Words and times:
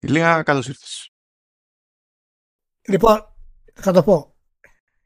Ηλία, 0.00 0.42
καλώς 0.42 0.68
ήρθες. 0.68 1.10
Λοιπόν, 2.88 3.34
θα 3.74 3.92
το 3.92 4.02
πω. 4.02 4.36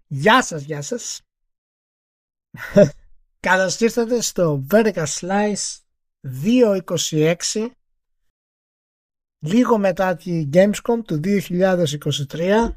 Γεια 0.06 0.42
σας, 0.42 0.62
γεια 0.62 0.82
σας. 0.82 1.20
Καλώς 3.40 3.80
ήρθατε 3.80 4.20
στο 4.20 4.66
Vertical 4.70 5.06
Slice 5.06 5.78
226 6.44 7.70
λίγο 9.38 9.78
μετά 9.78 10.16
τη 10.16 10.48
Gamescom 10.52 10.98
του 11.04 11.20
2023 11.24 12.72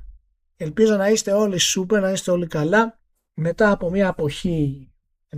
ελπίζω 0.56 0.96
να 0.96 1.10
είστε 1.10 1.32
όλοι 1.32 1.60
super, 1.76 2.00
να 2.02 2.12
είστε 2.12 2.32
όλοι 2.32 2.48
καλά 2.48 3.00
μετά 3.34 3.72
από 3.72 3.90
μια 3.90 4.08
αποχή 4.08 4.92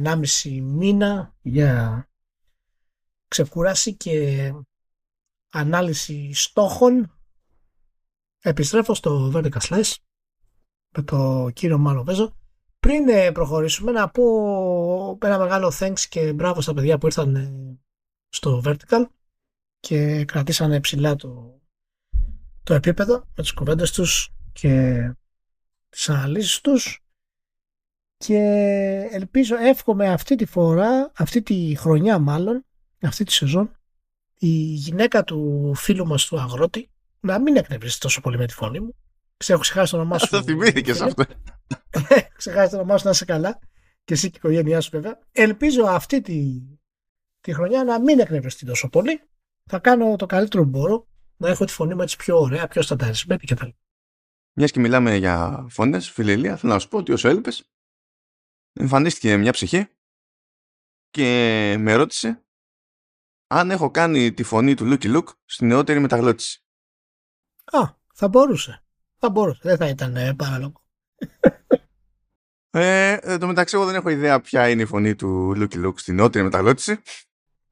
1,5 0.04 0.22
μήνα 0.62 1.36
για 1.42 2.06
ξεκούραση 3.28 3.96
και 3.96 4.54
ανάλυση 5.58 6.34
στόχων. 6.34 7.12
Επιστρέφω 8.40 8.94
στο 8.94 9.32
Vertical 9.36 9.60
Slice 9.60 9.94
με 10.96 11.04
το 11.04 11.50
κύριο 11.54 11.78
Μάνο 11.78 12.04
Βέζο. 12.04 12.36
Πριν 12.80 13.08
ε, 13.10 13.32
προχωρήσουμε 13.32 13.92
να 13.92 14.10
πω 14.10 15.18
ένα 15.22 15.38
μεγάλο 15.38 15.74
thanks 15.80 16.00
και 16.10 16.34
μπράβο 16.34 16.62
στα 16.62 16.74
παιδιά 16.74 16.98
που 16.98 17.06
ήρθαν 17.06 17.36
ε, 17.36 17.78
στο 18.30 18.62
Vertical 18.66 19.06
και 19.80 20.26
κρατήσανε 20.26 20.80
ψηλά 20.80 21.16
το, 21.16 21.62
το 22.64 22.74
επίπεδο 22.74 23.14
με 23.14 23.44
τις 23.44 23.54
κουβέντες 23.54 23.92
τους 23.92 24.30
και 24.54 25.02
τις 25.90 26.10
αναλύσεις 26.10 26.62
τους. 26.62 27.02
Και 28.18 28.38
ελπίζω, 29.12 29.56
εύχομαι 29.56 30.10
αυτή 30.10 30.36
τη 30.36 30.46
φορά, 30.46 31.12
αυτή 31.16 31.42
τη 31.42 31.76
χρονιά 31.78 32.20
μάλλον, 32.20 32.66
αυτή 33.02 33.24
τη 33.24 33.32
σεζόν, 33.32 33.77
η 34.38 34.48
γυναίκα 34.74 35.24
του 35.24 35.72
φίλου 35.76 36.08
μας 36.08 36.26
του 36.26 36.40
αγρότη 36.40 36.90
να 37.20 37.40
μην 37.40 37.56
εκνευρίσει 37.56 38.00
τόσο 38.00 38.22
πολύ 38.22 38.38
με 38.38 38.46
τη 38.46 38.54
φωνή 38.54 38.80
μου. 38.80 38.96
Ξέρω, 39.38 39.60
ξεχάσει 39.60 39.92
το 39.92 39.98
όνομά 39.98 40.18
σου. 40.18 40.24
Αυτό 40.24 40.44
θυμήθηκες 40.44 41.02
αυτό. 41.02 41.24
ξεχάσει 42.38 42.70
το 42.70 42.76
όνομά 42.76 42.98
σου 42.98 43.06
να 43.06 43.12
είσαι 43.12 43.26
καλά. 43.26 43.60
Και 44.04 44.14
εσύ 44.14 44.30
και 44.30 44.36
η 44.36 44.40
οικογένειά 44.44 44.82
σου 44.82 44.90
βέβαια. 44.92 45.20
Ελπίζω 45.32 45.84
αυτή 45.84 46.22
τη, 46.22 46.62
τη 47.42 47.54
χρονιά 47.54 47.84
να 47.84 48.02
μην 48.02 48.20
εκνευριστεί 48.20 48.66
τόσο 48.66 48.90
πολύ. 48.90 49.22
Θα 49.66 49.80
κάνω 49.80 50.16
το 50.16 50.26
καλύτερο 50.26 50.64
που 50.64 50.70
μπορώ 50.70 51.08
να 51.38 51.50
έχω 51.50 51.66
τη 51.66 51.72
φωνή 51.72 51.96
μου 51.96 52.02
έτσι 52.02 52.16
πιο 52.16 52.40
ωραία, 52.40 52.68
πιο 52.68 52.82
στανταρισμένη 52.82 53.46
κτλ. 53.46 53.68
Μιας 54.54 54.72
και 54.72 54.80
μιλάμε 54.80 55.16
για 55.16 55.66
φωνές, 55.70 56.10
φίλε 56.10 56.32
Ηλία, 56.32 56.58
θέλω 56.58 56.74
να 56.74 56.80
σου 56.80 56.88
πω 56.88 56.98
ότι 56.98 57.12
όσο 57.12 57.30
έλειπες, 57.30 57.70
εμφανίστηκε 58.74 59.38
μια 59.38 59.52
ψυχή 59.52 59.88
και 61.10 61.76
με 61.80 61.94
ρώτησε 61.94 62.47
αν 63.48 63.72
έχω 63.72 63.92
κάνει 63.92 64.34
τη 64.34 64.44
φωνή 64.44 64.74
του 64.74 64.86
Λούκι 64.86 65.08
Λουκ 65.08 65.30
στην 65.46 65.68
νεότερη 65.68 66.00
μεταγλώτηση. 66.00 66.64
Α, 67.66 67.80
θα 68.14 68.28
μπορούσε. 68.28 68.84
Θα 69.18 69.30
μπορούσε. 69.30 69.60
Δεν 69.64 69.78
θα 69.78 69.88
ήταν 69.88 70.16
ε, 70.16 70.34
παράλογο. 70.34 70.86
Ε, 72.70 73.18
εν 73.22 73.40
τω 73.40 73.48
μεταξύ, 73.48 73.76
εγώ 73.76 73.86
δεν 73.86 73.96
έχω 73.96 74.10
ιδέα 74.10 74.42
ποια 74.42 74.70
είναι 74.70 74.82
η 74.82 74.86
φωνή 74.86 75.16
του 75.16 75.54
Λούκι 75.56 75.78
Λουκ 75.78 76.00
στην 76.00 76.16
νεότερη 76.16 76.44
μεταγλώτηση. 76.44 77.02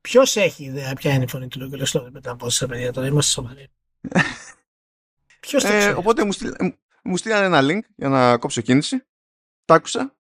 Ποιος 0.02 0.36
έχει 0.36 0.64
ιδέα 0.64 0.94
ποια 0.94 1.14
είναι 1.14 1.24
η 1.24 1.28
φωνή 1.28 1.48
του 1.48 1.60
Λούκι 1.60 1.78
Λουκ 1.78 2.12
μετά 2.12 2.32
από 2.32 2.46
όσα 2.46 2.68
παιδιά 2.68 2.92
τώρα 2.92 3.08
είμαστε 3.08 3.32
σοβαροί. 3.32 3.68
Ποιος 5.40 5.64
το 5.64 5.70
Ε, 5.70 5.78
ξέρει; 5.78 5.98
οπότε 5.98 6.26
μου, 6.26 6.32
στείλ, 6.32 6.54
ε, 6.58 6.76
μου 7.04 7.18
στείλανε 7.18 7.46
ένα 7.46 7.60
link 7.62 7.88
για 7.96 8.10
να 8.10 8.38
κόψω 8.38 8.62
κίνηση. 8.62 9.06
Τα 9.66 9.74
άκουσα. 9.74 10.16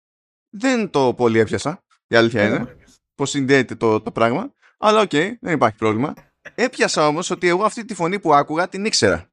Δεν 0.50 0.90
το 0.90 1.14
πολύ 1.14 1.38
έπιασα. 1.38 1.84
Η 2.06 2.16
αλήθεια 2.16 2.46
είναι. 2.46 2.76
Πώ 3.14 3.26
συνδέεται 3.26 3.74
το, 3.74 4.00
το 4.00 4.12
πράγμα. 4.12 4.52
Αλλά 4.82 5.00
οκ, 5.00 5.10
δεν 5.40 5.54
υπάρχει 5.54 5.76
πρόβλημα. 5.76 6.14
Έπιασα 6.54 7.06
όμως 7.06 7.30
ότι 7.30 7.48
εγώ 7.48 7.64
αυτή 7.64 7.84
τη 7.84 7.94
φωνή 7.94 8.20
που 8.20 8.34
άκουγα 8.34 8.68
την 8.68 8.84
ήξερα. 8.84 9.32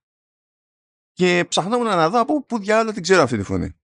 Και 1.11 1.45
ψαχνόμουν 1.47 1.85
να 1.85 2.09
δω 2.09 2.19
από 2.19 2.43
πού 2.43 2.59
διάολο 2.59 2.93
την 2.93 3.01
ξέρω 3.01 3.21
αυτή 3.21 3.37
τη 3.37 3.43
φωνή. 3.43 3.79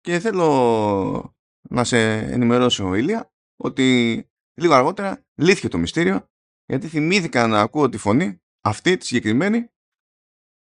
Και 0.00 0.18
θέλω 0.18 1.36
να 1.68 1.84
σε 1.84 2.16
ενημερώσω, 2.18 2.94
Ηλία, 2.94 3.32
ότι 3.56 4.28
λίγο 4.54 4.74
αργότερα 4.74 5.24
λύθηκε 5.34 5.68
το 5.68 5.78
μυστήριο 5.78 6.28
γιατί 6.66 6.88
θυμήθηκα 6.88 7.46
να 7.46 7.60
ακούω 7.60 7.88
τη 7.88 7.98
φωνή 7.98 8.42
αυτή 8.60 8.96
τη 8.96 9.06
συγκεκριμένη 9.06 9.70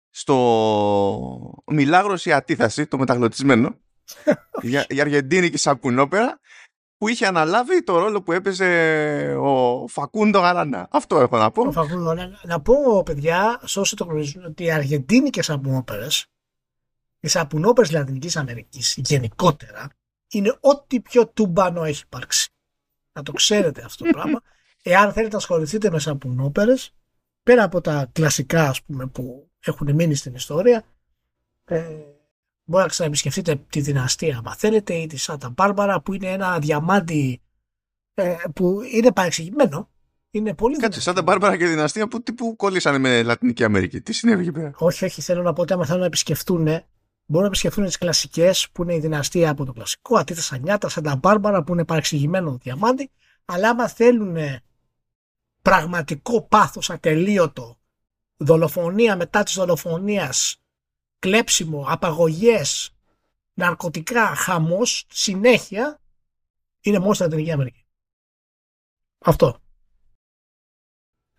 στο 0.09 1.63
Μιλάγρος 1.65 2.25
η 2.25 2.31
Αντίθαση, 2.31 2.87
το 2.87 2.97
μεταγλωτισμένο 2.97 3.79
για, 4.61 4.85
για 4.89 5.03
Αργεντίνικη 5.03 5.57
σαπουνόπερα 5.57 6.39
που 6.97 7.07
είχε 7.07 7.25
αναλάβει 7.25 7.83
το 7.83 7.99
ρόλο 7.99 8.21
που 8.21 8.31
έπαιζε 8.31 9.35
ο 9.39 9.87
Φακούντο 9.87 10.39
Γαράνα. 10.39 10.87
Αυτό 10.91 11.19
έχω 11.19 11.37
να 11.37 11.51
πω. 11.51 11.67
Ο 11.67 11.71
Φαγούλο, 11.71 12.13
να, 12.13 12.39
να 12.43 12.61
πω, 12.61 13.03
παιδιά, 13.03 13.61
σε 13.63 13.79
όσοι 13.79 13.95
το 13.95 14.03
γνωρίζουν, 14.03 14.45
ότι 14.45 14.63
οι 14.63 14.71
αργεντίνικες 14.71 15.45
σαπουνόπερε, 15.45 16.07
οι 17.19 17.27
σαπουνόπερες 17.27 17.91
Λατινικής 17.91 18.37
Αμερικής 18.37 18.95
γενικότερα, 18.97 19.87
είναι 20.31 20.57
ό,τι 20.59 20.99
πιο 20.99 21.27
τούμπανο 21.27 21.83
έχει 21.83 22.03
υπάρξει. 22.05 22.49
Να 23.13 23.23
το 23.23 23.31
ξέρετε 23.31 23.81
αυτό 23.85 24.03
το 24.03 24.09
πράγμα. 24.11 24.41
Εάν 24.83 25.13
θέλετε 25.13 25.31
να 25.31 25.37
ασχοληθείτε 25.37 25.89
με 25.89 25.99
σαπουνόπερες, 25.99 26.93
πέρα 27.43 27.63
από 27.63 27.81
τα 27.81 28.09
κλασικά 28.11 28.69
ας 28.69 28.83
πούμε, 28.83 29.07
που 29.07 29.49
έχουν 29.59 29.93
μείνει 29.93 30.15
στην 30.15 30.33
ιστορία, 30.33 30.83
ε, 31.65 31.85
μπορεί 32.67 32.83
να 32.83 32.89
ξαναεπισκεφτείτε 32.89 33.55
τη 33.69 33.81
δυναστεία, 33.81 34.41
αν 34.45 34.53
θέλετε, 34.57 34.93
ή 34.93 35.07
τη 35.07 35.17
Σάντα 35.17 35.49
Μπάρμπαρα, 35.49 36.01
που 36.01 36.13
είναι 36.13 36.27
ένα 36.27 36.59
διαμάντι 36.59 37.41
ε, 38.13 38.35
που 38.55 38.79
είναι 38.93 39.11
παρεξηγημένο. 39.11 39.89
Είναι 40.29 40.53
πολύ 40.53 40.73
Κάτσε, 40.73 40.87
δυνατό. 40.87 41.01
σαν 41.01 41.15
τα 41.15 41.21
Μπάρμπαρα 41.21 41.57
και 41.57 41.67
Δυναστεία 41.67 42.07
που 42.07 42.23
τύπου 42.23 42.55
κολλήσανε 42.55 42.97
με 42.97 43.23
Λατινική 43.23 43.63
Αμερική. 43.63 44.01
Τι 44.01 44.13
συνέβη 44.13 44.41
εκεί 44.41 44.51
πέρα; 44.51 44.71
Όχι, 44.77 45.05
όχι, 45.05 45.21
θέλω 45.21 45.41
να 45.41 45.53
πω 45.53 45.61
ότι 45.61 45.73
άμα 45.73 45.85
θέλουν 45.85 45.99
να 45.99 46.05
επισκεφτούν, 46.05 46.63
μπορούν 47.25 47.41
να 47.41 47.45
επισκεφτούν 47.45 47.85
τις 47.85 47.97
κλασικές 47.97 48.69
που 48.71 48.83
είναι 48.83 48.95
η 48.95 48.99
δυναστεία 48.99 49.49
από 49.49 49.65
το 49.65 49.73
κλασικό, 49.73 50.17
αντίθεσα 50.17 50.57
νιάτα, 50.57 50.89
σαν 50.89 51.03
τα 51.03 51.15
μπάρμπαρα 51.15 51.63
που 51.63 51.73
είναι 51.73 51.85
παρεξηγημένο 51.85 52.57
διαμάντι. 52.61 53.11
Αλλά 53.45 53.69
άμα 53.69 53.87
θέλουν 53.87 54.37
πραγματικό 55.61 56.41
πάθος 56.41 56.89
ατελείωτο, 56.89 57.77
δολοφονία 58.37 59.15
μετά 59.15 59.43
της 59.43 59.53
δολοφονίας, 59.53 60.61
κλέψιμο, 61.19 61.85
απαγωγές, 61.87 62.95
ναρκωτικά, 63.53 64.35
χαμός, 64.35 65.05
συνέχεια, 65.09 66.01
είναι 66.81 66.99
μόνο 66.99 67.13
στην 67.13 67.25
Λατινική 67.25 67.51
Αμερική. 67.51 67.85
Αυτό. 69.19 69.61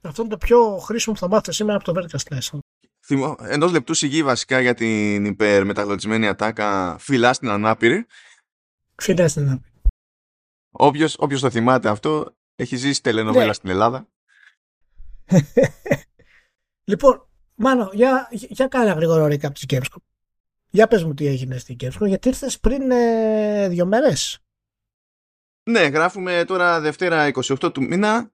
Αυτό 0.00 0.22
είναι 0.22 0.30
το 0.30 0.38
πιο 0.38 0.78
χρήσιμο 0.78 1.14
που 1.14 1.20
θα 1.20 1.28
μάθετε 1.28 1.52
σήμερα 1.52 1.76
από 1.76 1.92
το 1.92 2.00
Vertical 2.00 2.18
Slice. 2.18 2.58
Θυμώ, 3.00 3.36
ενός 3.38 3.72
λεπτού 3.72 3.94
σιγή 3.94 4.22
βασικά 4.22 4.60
για 4.60 4.74
την 4.74 5.24
υπερμεταγλωτισμένη 5.24 6.28
ατάκα 6.28 6.96
φυλά 6.98 7.32
στην 7.32 7.48
ανάπηρη. 7.48 8.06
Φίλε 8.94 9.28
στην 9.28 9.62
Όποιος, 10.70 11.16
όποιος 11.18 11.40
το 11.40 11.50
θυμάται 11.50 11.88
αυτό 11.88 12.36
έχει 12.54 12.76
ζήσει 12.76 13.02
τελενοβέλα 13.02 13.46
Ναι. 13.46 13.52
στην 13.52 13.70
Ελλάδα. 13.70 14.08
Λοιπόν, 16.84 17.27
Μάνο, 17.60 17.90
για, 17.92 18.28
για 18.30 18.66
κάνε 18.66 18.84
ένα 18.84 18.94
γρήγορο 18.94 19.24
recap 19.24 19.52
της 19.52 19.64
Gamescom. 19.68 20.00
Για 20.70 20.86
πες 20.86 21.04
μου 21.04 21.14
τι 21.14 21.26
έγινε 21.26 21.58
στην 21.58 21.76
Gamescom, 21.80 22.06
γιατί 22.06 22.28
ήρθες 22.28 22.60
πριν 22.60 22.90
ε, 22.90 23.68
δύο 23.68 23.86
μέρες. 23.86 24.38
Ναι, 25.62 25.80
γράφουμε 25.80 26.44
τώρα 26.46 26.80
Δευτέρα 26.80 27.30
28 27.32 27.72
του 27.72 27.82
μήνα 27.82 28.32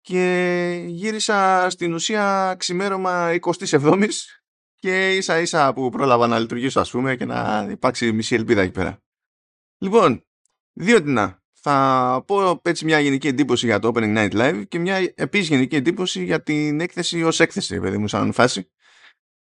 και 0.00 0.84
γύρισα 0.86 1.66
στην 1.70 1.94
ουσία 1.94 2.54
ξημέρωμα 2.58 3.38
27ης 3.40 4.10
και 4.74 5.16
ίσα 5.16 5.40
ίσα 5.40 5.72
που 5.72 5.90
πρόλαβα 5.90 6.26
να 6.26 6.38
λειτουργήσω 6.38 6.80
ας 6.80 6.90
πούμε 6.90 7.16
και 7.16 7.24
να 7.24 7.66
υπάρξει 7.70 8.12
μισή 8.12 8.34
ελπίδα 8.34 8.62
εκεί 8.62 8.72
πέρα. 8.72 9.02
Λοιπόν, 9.78 10.24
δύο 10.72 11.02
τινά. 11.02 11.41
Θα 11.64 12.24
πω 12.26 12.60
έτσι 12.64 12.84
μια 12.84 13.00
γενική 13.00 13.26
εντύπωση 13.26 13.66
για 13.66 13.78
το 13.78 13.90
Opening 13.94 14.16
Night 14.16 14.32
Live 14.32 14.62
και 14.68 14.78
μια 14.78 15.12
επίσης 15.14 15.48
γενική 15.48 15.76
εντύπωση 15.76 16.24
για 16.24 16.42
την 16.42 16.80
έκθεση 16.80 17.22
ως 17.22 17.40
έκθεση, 17.40 17.80
παιδί 17.80 17.98
μου, 17.98 18.08
σαν 18.08 18.32
φάση. 18.32 18.70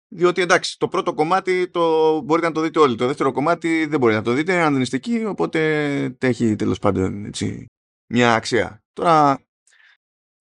Διότι 0.08 0.40
εντάξει, 0.40 0.78
το 0.78 0.88
πρώτο 0.88 1.14
κομμάτι 1.14 1.68
το 1.70 2.20
μπορείτε 2.20 2.46
να 2.46 2.52
το 2.52 2.60
δείτε 2.60 2.78
όλοι. 2.78 2.96
Το 2.96 3.06
δεύτερο 3.06 3.32
κομμάτι 3.32 3.86
δεν 3.86 3.98
μπορείτε 3.98 4.18
να 4.18 4.24
το 4.24 4.32
δείτε 4.32 4.60
αν 4.60 4.72
δεν 4.72 4.82
είστε 4.82 4.96
εκεί, 4.96 5.24
οπότε 5.24 6.16
έχει 6.18 6.56
τέλος 6.56 6.78
πάντων 6.78 7.24
έτσι, 7.24 7.66
μια 8.12 8.34
αξία. 8.34 8.82
Τώρα, 8.92 9.44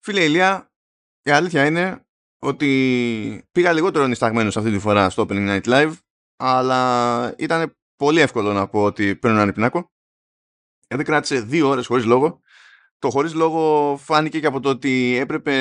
φίλε 0.04 0.24
Ηλία, 0.24 0.72
η 1.22 1.30
αλήθεια 1.30 1.66
είναι 1.66 2.06
ότι 2.38 3.44
πήγα 3.52 3.72
λιγότερο 3.72 4.06
νησταγμένος 4.06 4.56
αυτή 4.56 4.70
τη 4.70 4.78
φορά 4.78 5.10
στο 5.10 5.26
Opening 5.28 5.48
Night 5.48 5.64
Live, 5.64 5.92
αλλά 6.36 7.34
ήταν 7.38 7.76
πολύ 7.96 8.20
εύκολο 8.20 8.52
να 8.52 8.68
πω 8.68 8.82
ότι 8.82 9.16
παίρνω 9.16 9.40
έναν 9.40 9.54
πινάκο. 9.54 9.91
Γιατί 10.92 11.10
κράτησε 11.10 11.40
δύο 11.40 11.68
ώρες 11.68 11.86
χωρίς 11.86 12.04
λόγο. 12.04 12.40
Το 12.98 13.10
χωρίς 13.10 13.34
λόγο 13.34 13.96
φάνηκε 13.96 14.40
και 14.40 14.46
από 14.46 14.60
το 14.60 14.68
ότι 14.68 15.16
έπρεπε 15.20 15.52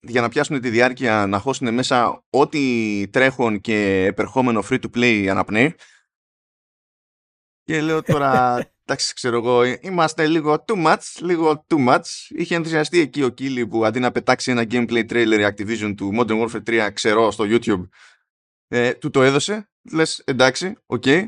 για 0.00 0.20
να 0.20 0.28
πιάσουν 0.28 0.60
τη 0.60 0.70
διάρκεια 0.70 1.26
να 1.26 1.38
χώσουν 1.38 1.74
μέσα 1.74 2.24
ό,τι 2.30 3.08
τρέχον 3.10 3.60
και 3.60 4.04
επερχόμενο 4.04 4.62
free 4.70 4.78
to 4.80 4.96
play 4.96 5.26
αναπνέει. 5.26 5.74
Και 7.62 7.80
λέω 7.80 8.02
τώρα 8.02 8.54
εντάξει, 8.84 9.14
ξέρω 9.14 9.36
εγώ, 9.36 9.62
είμαστε 9.80 10.26
λίγο 10.26 10.64
too 10.66 10.86
much, 10.86 11.02
λίγο 11.20 11.66
too 11.68 11.88
much. 11.88 12.04
Είχε 12.28 12.54
ενθουσιαστεί 12.54 12.98
εκεί 12.98 13.22
ο 13.22 13.28
Κίλι 13.28 13.66
που 13.66 13.84
αντί 13.84 13.98
να 13.98 14.10
πετάξει 14.10 14.50
ένα 14.50 14.62
gameplay 14.70 15.06
trailer 15.10 15.50
Activision 15.50 15.94
του 15.96 16.10
Modern 16.18 16.48
Warfare 16.48 16.86
3, 16.86 16.90
ξέρω, 16.92 17.30
στο 17.30 17.44
YouTube, 17.48 17.88
ε, 18.68 18.94
του 18.94 19.10
το 19.10 19.22
έδωσε. 19.22 19.70
Λες, 19.92 20.22
εντάξει, 20.24 20.76
OK. 20.86 21.02
Okay. 21.06 21.26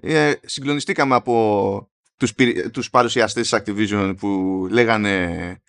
Ε, 0.00 0.32
συγκλονιστήκαμε 0.42 1.14
από 1.14 1.90
τους, 2.18 2.34
τους 2.72 2.90
παρουσιαστές 2.90 3.48
της 3.48 3.60
Activision 3.60 4.14
που 4.18 4.66
λέγανε 4.70 5.62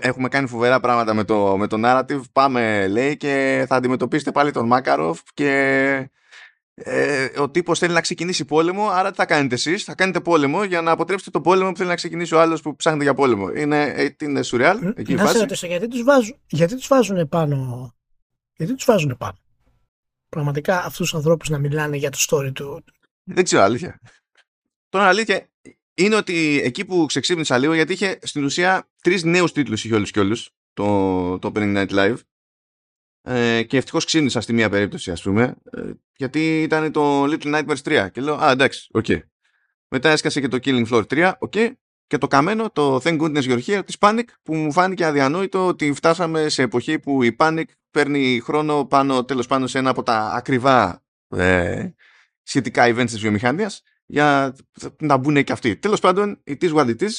έχουμε 0.00 0.28
κάνει 0.28 0.48
φοβερά 0.48 0.80
πράγματα 0.80 1.14
με 1.14 1.24
το, 1.24 1.56
με 1.56 1.66
το 1.66 1.76
narrative, 1.84 2.20
πάμε 2.32 2.88
λέει 2.88 3.16
και 3.16 3.64
θα 3.68 3.76
αντιμετωπίσετε 3.76 4.32
πάλι 4.32 4.50
τον 4.50 4.66
Μάκαροφ 4.66 5.20
και 5.34 5.50
ε, 6.74 7.28
ο 7.40 7.50
τύπος 7.50 7.78
θέλει 7.78 7.92
να 7.92 8.00
ξεκινήσει 8.00 8.44
πόλεμο, 8.44 8.88
άρα 8.88 9.10
τι 9.10 9.16
θα 9.16 9.26
κάνετε 9.26 9.54
εσείς, 9.54 9.84
θα 9.84 9.94
κάνετε 9.94 10.20
πόλεμο 10.20 10.64
για 10.64 10.80
να 10.80 10.90
αποτρέψετε 10.90 11.30
το 11.30 11.40
πόλεμο 11.40 11.70
που 11.70 11.76
θέλει 11.76 11.88
να 11.88 11.94
ξεκινήσει 11.94 12.34
ο 12.34 12.40
άλλος 12.40 12.62
που 12.62 12.76
ψάχνετε 12.76 13.04
για 13.04 13.14
πόλεμο. 13.14 13.50
Είναι, 13.56 13.82
ε, 13.82 14.16
είναι 14.20 14.42
σουρεάλ. 14.42 14.92
Εκεί 14.96 15.14
να 15.14 15.26
σε 15.26 15.38
ρωτήσω, 15.38 15.66
γιατί 15.66 15.88
τους, 15.88 16.02
βάζουν, 16.02 16.36
γιατί 16.46 16.76
τους 16.76 16.86
βάζουν 16.86 17.28
πάνω, 17.28 17.90
γιατί 18.56 18.74
τους 18.74 18.84
βάζουν 18.84 19.16
πάνω; 19.18 19.38
Πραγματικά 20.28 20.78
αυτούς 20.78 20.96
τους 20.96 21.14
ανθρώπους 21.14 21.48
να 21.48 21.58
μιλάνε 21.58 21.96
για 21.96 22.10
το 22.10 22.18
story 22.28 22.52
του. 22.54 22.84
Δεν 23.24 23.44
ξέρω 23.44 23.62
αλήθεια. 23.62 24.00
Τώρα 24.90 25.06
αλήθεια 25.06 25.48
είναι 25.94 26.14
ότι 26.14 26.60
εκεί 26.64 26.84
που 26.84 27.04
ξεξύπνησα 27.06 27.58
λίγο 27.58 27.74
γιατί 27.74 27.92
είχε 27.92 28.18
στην 28.22 28.44
ουσία 28.44 28.88
τρεις 29.02 29.24
νέους 29.24 29.52
τίτλους 29.52 29.84
είχε 29.84 29.94
όλους 29.94 30.10
και 30.10 30.20
όλους 30.20 30.50
το, 30.72 31.38
το 31.38 31.52
Opening 31.54 31.76
Night 31.76 31.90
Live 31.90 32.16
ε, 33.22 33.62
και 33.62 33.76
ευτυχώς 33.76 34.04
ξύπνησα 34.04 34.40
στη 34.40 34.52
μία 34.52 34.68
περίπτωση 34.68 35.10
ας 35.10 35.22
πούμε 35.22 35.56
ε, 35.70 35.90
γιατί 36.16 36.62
ήταν 36.62 36.92
το 36.92 37.24
Little 37.24 37.54
Nightmares 37.54 38.06
3 38.06 38.08
και 38.12 38.20
λέω 38.20 38.34
α 38.34 38.50
εντάξει, 38.50 38.88
OK. 38.92 39.04
Okay. 39.08 39.20
Μετά 39.88 40.10
έσκασε 40.10 40.40
και 40.40 40.48
το 40.48 40.58
Killing 40.62 40.86
Floor 40.86 41.02
3, 41.06 41.32
OK. 41.38 41.52
Okay. 41.56 41.72
Και 42.06 42.18
το 42.18 42.26
καμένο, 42.26 42.70
το 42.70 42.96
Thank 42.96 43.20
Goodness 43.20 43.42
You're 43.42 43.62
Here 43.66 43.82
της 43.86 43.96
Panic 43.98 44.24
που 44.42 44.54
μου 44.54 44.72
φάνηκε 44.72 45.04
αδιανόητο 45.04 45.66
ότι 45.66 45.92
φτάσαμε 45.92 46.48
σε 46.48 46.62
εποχή 46.62 46.98
που 46.98 47.22
η 47.22 47.36
Panic 47.38 47.64
παίρνει 47.90 48.40
χρόνο 48.40 48.84
πάνω, 48.84 49.24
τέλος 49.24 49.46
πάνω 49.46 49.66
σε 49.66 49.78
ένα 49.78 49.90
από 49.90 50.02
τα 50.02 50.32
ακριβά 50.34 51.04
ε, 51.28 51.88
σχετικά 52.42 52.84
events 52.88 53.06
της 53.06 53.18
βιομηχανίας 53.18 53.82
για 54.10 54.56
να 55.00 55.16
μπουν 55.16 55.44
και 55.44 55.52
αυτοί. 55.52 55.76
Τέλος 55.76 56.00
πάντων, 56.00 56.42
it 56.46 56.62
is 56.62 56.74
what 56.74 56.86
it 56.86 57.02
is. 57.02 57.10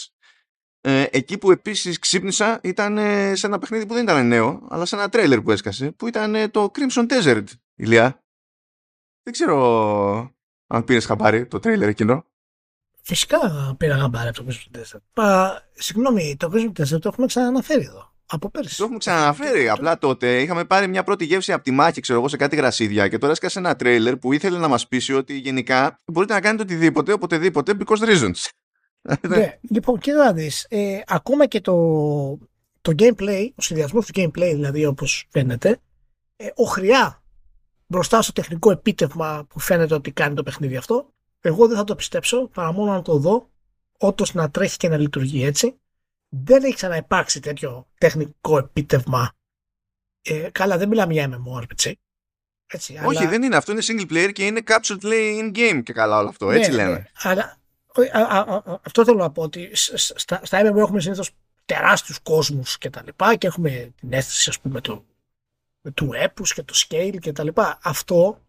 Ε, 0.81 1.05
εκεί 1.11 1.38
που 1.38 1.51
επίσης 1.51 1.99
ξύπνησα 1.99 2.59
ήταν 2.63 2.97
ε, 2.97 3.35
σε 3.35 3.47
ένα 3.47 3.59
παιχνίδι 3.59 3.85
που 3.85 3.93
δεν 3.93 4.03
ήταν 4.03 4.27
νέο, 4.27 4.67
αλλά 4.69 4.85
σε 4.85 4.95
ένα 4.95 5.09
τρέιλερ 5.09 5.41
που 5.41 5.51
έσκασε, 5.51 5.91
που 5.91 6.07
ήταν 6.07 6.35
ε, 6.35 6.47
το 6.47 6.71
Crimson 6.73 7.05
Desert, 7.07 7.43
ηλιά. 7.75 8.23
Δεν 9.23 9.33
ξέρω 9.33 10.35
αν 10.67 10.83
πήρες 10.83 11.05
χαμπάρι 11.05 11.47
το 11.47 11.59
τρέιλερ 11.59 11.89
εκείνο. 11.89 12.25
Φυσικά 13.01 13.75
πήρα 13.77 13.97
χαμπάρι 13.97 14.27
από 14.27 14.43
το 14.43 14.45
Crimson 14.47 14.77
Desert. 14.77 15.01
Πα, 15.13 15.61
συγγνώμη, 15.73 16.35
το 16.39 16.51
Crimson 16.53 16.81
Desert 16.81 17.01
το 17.01 17.07
έχουμε 17.07 17.27
ξαναναφέρει 17.27 17.83
εδώ. 17.83 18.13
Από 18.33 18.49
πέρσι. 18.49 18.77
Το 18.77 18.83
έχουμε 18.83 18.99
ξαναναφέρει. 18.99 19.69
Απλά 19.69 19.97
τότε 19.97 20.41
είχαμε 20.41 20.65
πάρει 20.65 20.87
μια 20.87 21.03
πρώτη 21.03 21.25
γεύση 21.25 21.51
από 21.53 21.63
τη 21.63 21.71
μάχη, 21.71 22.01
ξέρω 22.01 22.19
εγώ, 22.19 22.27
σε 22.27 22.37
κάτι 22.37 22.55
γρασίδια 22.55 23.07
και 23.07 23.17
τώρα 23.17 23.31
έσκασε 23.31 23.59
ένα 23.59 23.75
τρέιλερ 23.75 24.17
που 24.17 24.33
ήθελε 24.33 24.57
να 24.57 24.67
μας 24.67 24.87
πείσει 24.87 25.13
ότι 25.13 25.37
γενικά 25.37 25.99
μπορείτε 26.05 26.33
να 26.33 26.41
κάνετε 26.41 26.63
οτιδήποτε, 26.63 27.13
οποτεδήποτε, 27.13 27.73
because 27.79 28.09
reasons. 28.09 28.49
ναι, 29.27 29.59
λοιπόν, 29.69 29.99
κοίτα 29.99 30.25
να 30.25 30.33
δεις. 30.33 30.65
Ε, 30.69 30.99
ακόμα 31.07 31.47
και 31.47 31.61
το, 31.61 31.73
το 32.81 32.91
gameplay, 32.97 33.49
ο 33.55 33.61
συνδυασμός 33.61 34.05
του 34.05 34.21
gameplay 34.21 34.51
δηλαδή 34.53 34.85
όπως 34.85 35.27
φαίνεται, 35.29 35.79
ε, 36.35 36.47
ο 36.55 36.63
χρειά 36.63 37.23
μπροστά 37.87 38.21
στο 38.21 38.31
τεχνικό 38.31 38.71
επίτευγμα 38.71 39.45
που 39.49 39.59
φαίνεται 39.59 39.93
ότι 39.93 40.11
κάνει 40.11 40.35
το 40.35 40.43
παιχνίδι 40.43 40.75
αυτό, 40.75 41.13
εγώ 41.41 41.67
δεν 41.67 41.77
θα 41.77 41.83
το 41.83 41.95
πιστέψω 41.95 42.49
παρά 42.53 42.71
μόνο 42.73 42.91
να 42.91 43.01
το 43.01 43.17
δω, 43.17 43.49
όντως 43.97 44.33
να 44.33 44.49
τρέχει 44.49 44.77
και 44.77 44.89
να 44.89 44.97
λειτουργεί 44.97 45.43
έτσι 45.43 45.80
δεν 46.33 46.63
έχει 46.63 46.75
ξαναυπάρξει 46.75 47.39
τέτοιο 47.39 47.87
τεχνικό 47.97 48.57
επίτευγμα. 48.57 49.33
Ε, 50.21 50.49
καλά, 50.51 50.77
δεν 50.77 50.87
μιλάμε 50.87 51.13
για 51.13 51.29
MMORPG. 51.29 51.91
Έτσι, 52.67 52.99
Όχι, 53.05 53.19
αλλά... 53.19 53.29
δεν 53.29 53.43
είναι. 53.43 53.55
Αυτό 53.55 53.71
είναι 53.71 53.81
single 53.87 54.11
player 54.11 54.31
και 54.33 54.45
είναι 54.45 54.61
captured 54.65 54.99
play 55.01 55.39
in 55.39 55.57
game 55.57 55.83
και 55.83 55.93
καλά 55.93 56.17
όλο 56.17 56.29
αυτό. 56.29 56.45
Ναι, 56.45 56.57
έτσι 56.57 56.71
λέμε. 56.71 56.91
Ναι, 56.91 57.05
αλλά 57.13 57.57
α, 58.13 58.21
α, 58.21 58.55
α, 58.55 58.79
αυτό 58.85 59.05
θέλω 59.05 59.17
να 59.17 59.31
πω 59.31 59.41
ότι 59.41 59.69
στα, 59.73 60.41
στα 60.45 60.61
MMO 60.61 60.77
έχουμε 60.77 61.01
συνήθως 61.01 61.31
τεράστιους 61.65 62.19
κόσμους 62.19 62.77
και 62.77 62.89
τα 62.89 63.01
λοιπά 63.05 63.35
και 63.35 63.47
έχουμε 63.47 63.93
την 63.99 64.13
αίσθηση 64.13 64.49
ας 64.49 64.59
πούμε 64.59 64.81
του, 64.81 65.05
του 65.93 66.09
έπους 66.13 66.53
και 66.53 66.63
του 66.63 66.75
scale 66.75 67.17
και 67.19 67.31
τα 67.31 67.43
λοιπά. 67.43 67.79
Αυτό 67.81 68.41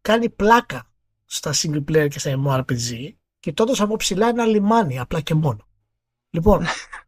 κάνει 0.00 0.28
πλάκα 0.28 0.90
στα 1.24 1.52
single 1.54 1.84
player 1.88 2.08
και 2.10 2.18
στα 2.18 2.42
MMORPG 2.44 3.12
και 3.40 3.52
τότε 3.52 3.82
από 3.82 3.96
ψηλά 3.96 4.28
ένα 4.28 4.44
λιμάνι 4.44 4.98
απλά 4.98 5.20
και 5.20 5.34
μόνο. 5.34 5.66
Λοιπόν, 6.30 6.64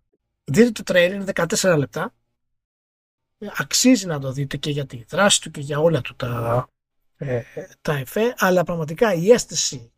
Δείτε 0.51 0.71
το 0.71 0.83
τρέιλερ, 0.83 1.21
είναι 1.21 1.33
14 1.35 1.75
λεπτά. 1.79 2.15
Αξίζει 3.57 4.07
να 4.07 4.19
το 4.19 4.33
δείτε 4.33 4.57
και 4.57 4.71
για 4.71 4.87
τη 4.87 5.05
δράση 5.09 5.41
του 5.41 5.51
και 5.51 5.61
για 5.61 5.79
όλα 5.79 6.01
του 6.01 6.15
τα, 6.15 6.69
ε, 7.17 7.43
τα 7.83 7.93
εφέ, 7.93 8.35
αλλά 8.37 8.65
πραγματικά 8.65 9.15
η 9.15 9.31
αίσθηση 9.31 9.93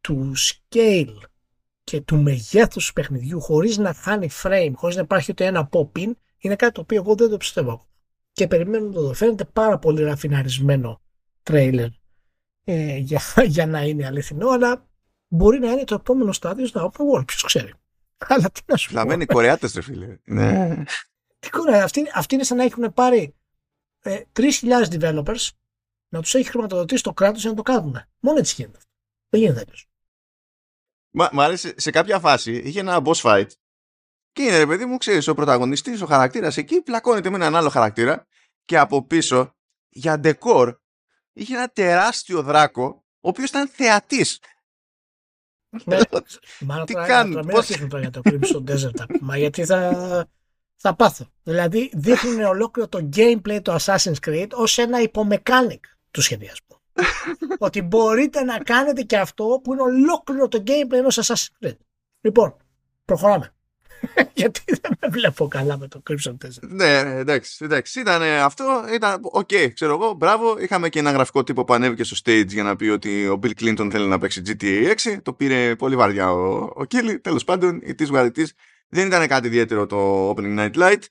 του 0.00 0.32
scale 0.36 1.16
και 1.84 2.00
του 2.00 2.22
μεγέθους 2.22 2.86
του 2.86 2.92
παιχνιδιού 2.92 3.40
χωρίς 3.40 3.78
να 3.78 3.94
χάνει 3.94 4.28
frame, 4.42 4.72
χωρίς 4.74 4.96
να 4.96 5.02
υπάρχει 5.02 5.30
ούτε 5.30 5.44
ένα 5.44 5.68
pop-in, 5.72 6.12
είναι 6.38 6.56
κάτι 6.56 6.72
το 6.72 6.80
οποίο 6.80 6.96
εγώ 6.96 7.14
δεν 7.14 7.30
το 7.30 7.36
πιστεύω. 7.36 7.86
Και 8.32 8.46
περιμένω 8.46 8.86
να 8.86 8.92
το 8.92 9.00
δω. 9.00 9.14
Φαίνεται 9.14 9.44
πάρα 9.44 9.78
πολύ 9.78 10.02
ραφιναρισμένο 10.02 11.00
τρέιλερ 11.42 11.88
ε, 12.64 12.96
για, 12.96 13.20
για 13.46 13.66
να 13.66 13.82
είναι 13.82 14.06
αληθινό, 14.06 14.48
αλλά 14.48 14.88
μπορεί 15.28 15.58
να 15.58 15.70
είναι 15.70 15.84
το 15.84 15.94
επόμενο 15.94 16.32
στάδιο 16.32 16.66
στα 16.66 16.90
open 16.90 17.18
world, 17.18 17.26
ποιος 17.26 17.42
ξέρει. 17.42 17.72
Αλλά 18.28 18.50
τι 18.50 18.60
να 18.66 18.76
σου 18.76 18.88
πω. 18.90 18.94
Λαμμένοι 18.94 19.26
Κορεάτες, 19.26 19.74
ρε 19.74 19.82
φίλε. 19.82 20.16
Ναι. 20.24 20.82
Τι 21.38 21.50
κορεάτε. 21.50 21.82
Αυτοί, 21.82 22.10
αυτοί 22.14 22.34
είναι 22.34 22.44
σαν 22.44 22.56
να 22.56 22.64
έχουν 22.64 22.92
πάρει 22.92 23.34
ε, 24.02 24.20
3.000 24.32 24.84
developers 24.90 25.48
να 26.08 26.22
τους 26.22 26.34
έχει 26.34 26.48
χρηματοδοτήσει 26.48 27.02
το 27.02 27.12
κράτος 27.12 27.40
για 27.40 27.50
να 27.50 27.56
το 27.56 27.62
κάνουν. 27.62 28.00
Μόνο 28.20 28.38
έτσι 28.38 28.54
γίνεται. 28.56 28.78
Δεν 29.28 29.40
γίνεται 29.40 29.60
αλλιώς. 29.60 29.86
Μα, 31.10 31.28
μ' 31.32 31.40
άρεσε 31.40 31.74
σε 31.76 31.90
κάποια 31.90 32.18
φάση 32.18 32.52
είχε 32.52 32.80
ένα 32.80 33.02
boss 33.04 33.20
fight 33.22 33.46
και 34.32 34.42
είναι 34.42 34.58
ρε 34.58 34.66
παιδί 34.66 34.84
μου, 34.84 34.96
ξέρεις, 34.96 35.28
ο 35.28 35.34
πρωταγωνιστής, 35.34 36.02
ο 36.02 36.06
χαρακτήρας 36.06 36.56
εκεί 36.56 36.82
πλακώνεται 36.82 37.30
με 37.30 37.36
έναν 37.36 37.56
άλλο 37.56 37.68
χαρακτήρα 37.68 38.26
και 38.64 38.78
από 38.78 39.06
πίσω 39.06 39.56
για 39.88 40.18
ντεκόρ 40.18 40.76
είχε 41.32 41.54
ένα 41.54 41.68
τεράστιο 41.68 42.42
δράκο 42.42 43.04
ο 43.20 43.28
οποίος 43.28 43.48
ήταν 43.48 43.68
θεατής. 43.68 44.40
Ναι, 45.84 45.98
μάλλον 46.60 46.86
Τι 46.86 46.94
κάνουν, 46.94 47.46
πώς... 47.46 47.66
τώρα 47.66 48.00
για 48.00 48.10
το 48.10 48.20
Crimson 48.24 48.70
Desert 48.70 49.00
ακόμα, 49.00 49.36
γιατί 49.36 49.64
θα, 49.64 50.26
θα 50.76 50.94
πάθω. 50.94 51.26
Δηλαδή 51.42 51.90
δείχνουν 51.94 52.44
ολόκληρο 52.44 52.88
το 52.88 53.08
gameplay 53.16 53.60
του 53.62 53.76
Assassin's 53.80 54.26
Creed 54.26 54.48
ως 54.52 54.78
ένα 54.78 55.00
υπομεκάνικ 55.00 55.84
του 56.10 56.20
σχεδιασμού. 56.20 56.80
ότι 57.58 57.82
μπορείτε 57.82 58.42
να 58.42 58.58
κάνετε 58.58 59.02
και 59.02 59.18
αυτό 59.18 59.60
που 59.62 59.72
είναι 59.72 59.82
ολόκληρο 59.82 60.48
το 60.48 60.62
gameplay 60.66 60.92
ενός 60.92 61.18
Assassin's 61.22 61.66
Creed. 61.66 61.76
Λοιπόν, 62.20 62.56
προχωράμε. 63.04 63.54
Γιατί 64.34 64.60
δεν 64.66 64.92
με 65.00 65.08
βλέπω 65.08 65.48
καλά 65.48 65.78
με 65.78 65.88
το 65.88 66.02
Crimson 66.10 66.30
Desert. 66.30 66.68
Ναι, 66.68 67.02
ναι, 67.02 67.14
εντάξει, 67.18 67.64
εντάξει. 67.64 68.00
Ήταν 68.00 68.22
αυτό, 68.22 68.84
ήταν 68.94 69.20
OK, 69.22 69.48
okay, 69.52 69.70
ξέρω 69.74 69.92
εγώ, 69.92 70.12
μπράβο. 70.12 70.58
Είχαμε 70.58 70.88
και 70.88 70.98
ένα 70.98 71.10
γραφικό 71.10 71.42
τύπο 71.42 71.64
που 71.64 71.74
ανέβηκε 71.74 72.04
στο 72.04 72.16
stage 72.24 72.46
για 72.46 72.62
να 72.62 72.76
πει 72.76 72.88
ότι 72.88 73.26
ο 73.28 73.38
Bill 73.42 73.52
Clinton 73.60 73.88
θέλει 73.90 74.06
να 74.06 74.18
παίξει 74.18 74.42
GTA 74.46 74.94
6. 75.12 75.18
Το 75.22 75.32
πήρε 75.32 75.76
πολύ 75.76 75.96
βαριά 75.96 76.32
ο, 76.32 76.70
ο 76.74 76.84
Κίλι. 76.84 77.20
Τέλος 77.20 77.44
πάντων, 77.44 77.80
it 77.82 77.94
is 77.98 78.10
what 78.10 78.24
it 78.24 78.44
Δεν 78.88 79.06
ήταν 79.06 79.26
κάτι 79.26 79.46
ιδιαίτερο 79.46 79.86
το 79.86 80.30
Opening 80.30 80.58
Night 80.58 80.74
Live. 80.74 81.02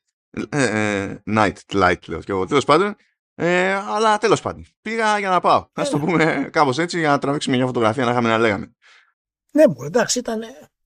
Ε, 0.49 0.63
ε, 1.03 1.23
night 1.25 1.53
Light, 1.73 2.07
λέω 2.07 2.19
και 2.19 2.31
εγώ. 2.31 2.45
Τέλος 2.45 2.65
πάντων, 2.65 2.95
ε, 3.35 3.73
αλλά 3.73 4.17
τέλος 4.17 4.41
πάντων. 4.41 4.65
Πήγα 4.81 5.19
για 5.19 5.29
να 5.29 5.39
πάω. 5.39 5.67
Α 5.73 5.83
το 5.91 5.99
πούμε 5.99 6.49
κάπως 6.51 6.77
έτσι 6.77 6.99
για 6.99 7.09
να 7.09 7.17
τραβήξουμε 7.17 7.55
μια 7.55 7.65
φωτογραφία 7.65 8.05
να 8.05 8.11
είχαμε 8.11 8.29
να 8.29 8.37
λέγαμε. 8.37 8.71
Ναι, 9.51 9.63
εντάξει, 9.85 10.19
ήταν 10.19 10.41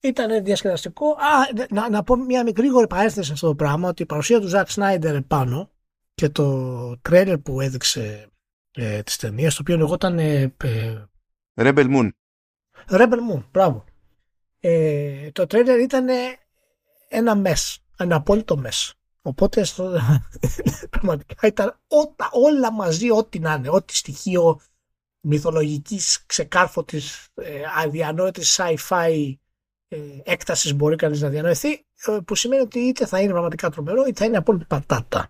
ήταν 0.07 0.43
διασκεδαστικό. 0.43 1.09
Α, 1.09 1.65
να, 1.69 1.89
να 1.89 2.03
πω 2.03 2.15
μια 2.15 2.43
μικρή 2.43 2.61
γρήγορη 2.61 2.87
παρένθεση 2.87 3.27
σε 3.27 3.33
αυτό 3.33 3.47
το 3.47 3.55
πράγμα 3.55 3.89
ότι 3.89 4.01
η 4.01 4.05
παρουσία 4.05 4.39
του 4.39 4.47
Ζακ 4.47 4.69
Σνάιντερ 4.69 5.15
επάνω 5.15 5.69
και 6.15 6.29
το 6.29 6.97
τρέλερ 7.01 7.37
που 7.37 7.61
έδειξε 7.61 8.29
ε, 8.71 9.03
τη 9.03 9.17
ταινία, 9.17 9.49
το 9.49 9.57
οποίο 9.59 9.77
λεγόταν. 9.77 10.19
Ε, 10.19 10.53
ε, 10.63 11.03
Rebel 11.55 11.95
Moon. 11.95 12.09
Rebel 12.87 13.19
Moon, 13.31 13.43
μπράβο. 13.51 13.83
Ε, 14.59 15.31
το 15.31 15.47
τρέλερ 15.47 15.79
ήταν 15.79 16.07
ένα 17.09 17.35
μες, 17.35 17.79
ένα 17.97 18.15
απόλυτο 18.15 18.57
μες. 18.57 18.93
Οπότε 19.21 19.63
στο, 19.63 19.99
πραγματικά 20.99 21.47
ήταν 21.47 21.79
ό, 21.87 22.15
όλα 22.31 22.71
μαζί, 22.71 23.11
ό,τι 23.11 23.39
να 23.39 23.53
είναι, 23.53 23.69
ό,τι 23.69 23.95
στοιχείο 23.95 24.59
μυθολογικής 25.19 26.25
ξεκάρφωτης, 26.25 27.27
ε, 27.33 27.61
αδιανόητης 27.83 28.59
sci-fi 28.59 29.33
ε, 29.87 29.97
έκτασης 30.23 30.73
μπορεί 30.75 30.95
κανείς 30.95 31.21
να 31.21 31.29
διανοηθεί 31.29 31.71
ε, 31.71 32.17
που 32.25 32.35
σημαίνει 32.35 32.61
ότι 32.61 32.79
είτε 32.79 33.05
θα 33.05 33.19
είναι 33.19 33.31
πραγματικά 33.31 33.69
τρομερό 33.69 34.01
είτε 34.05 34.13
θα 34.19 34.25
είναι 34.25 34.37
απόλυτη 34.37 34.65
πατάτα. 34.67 35.29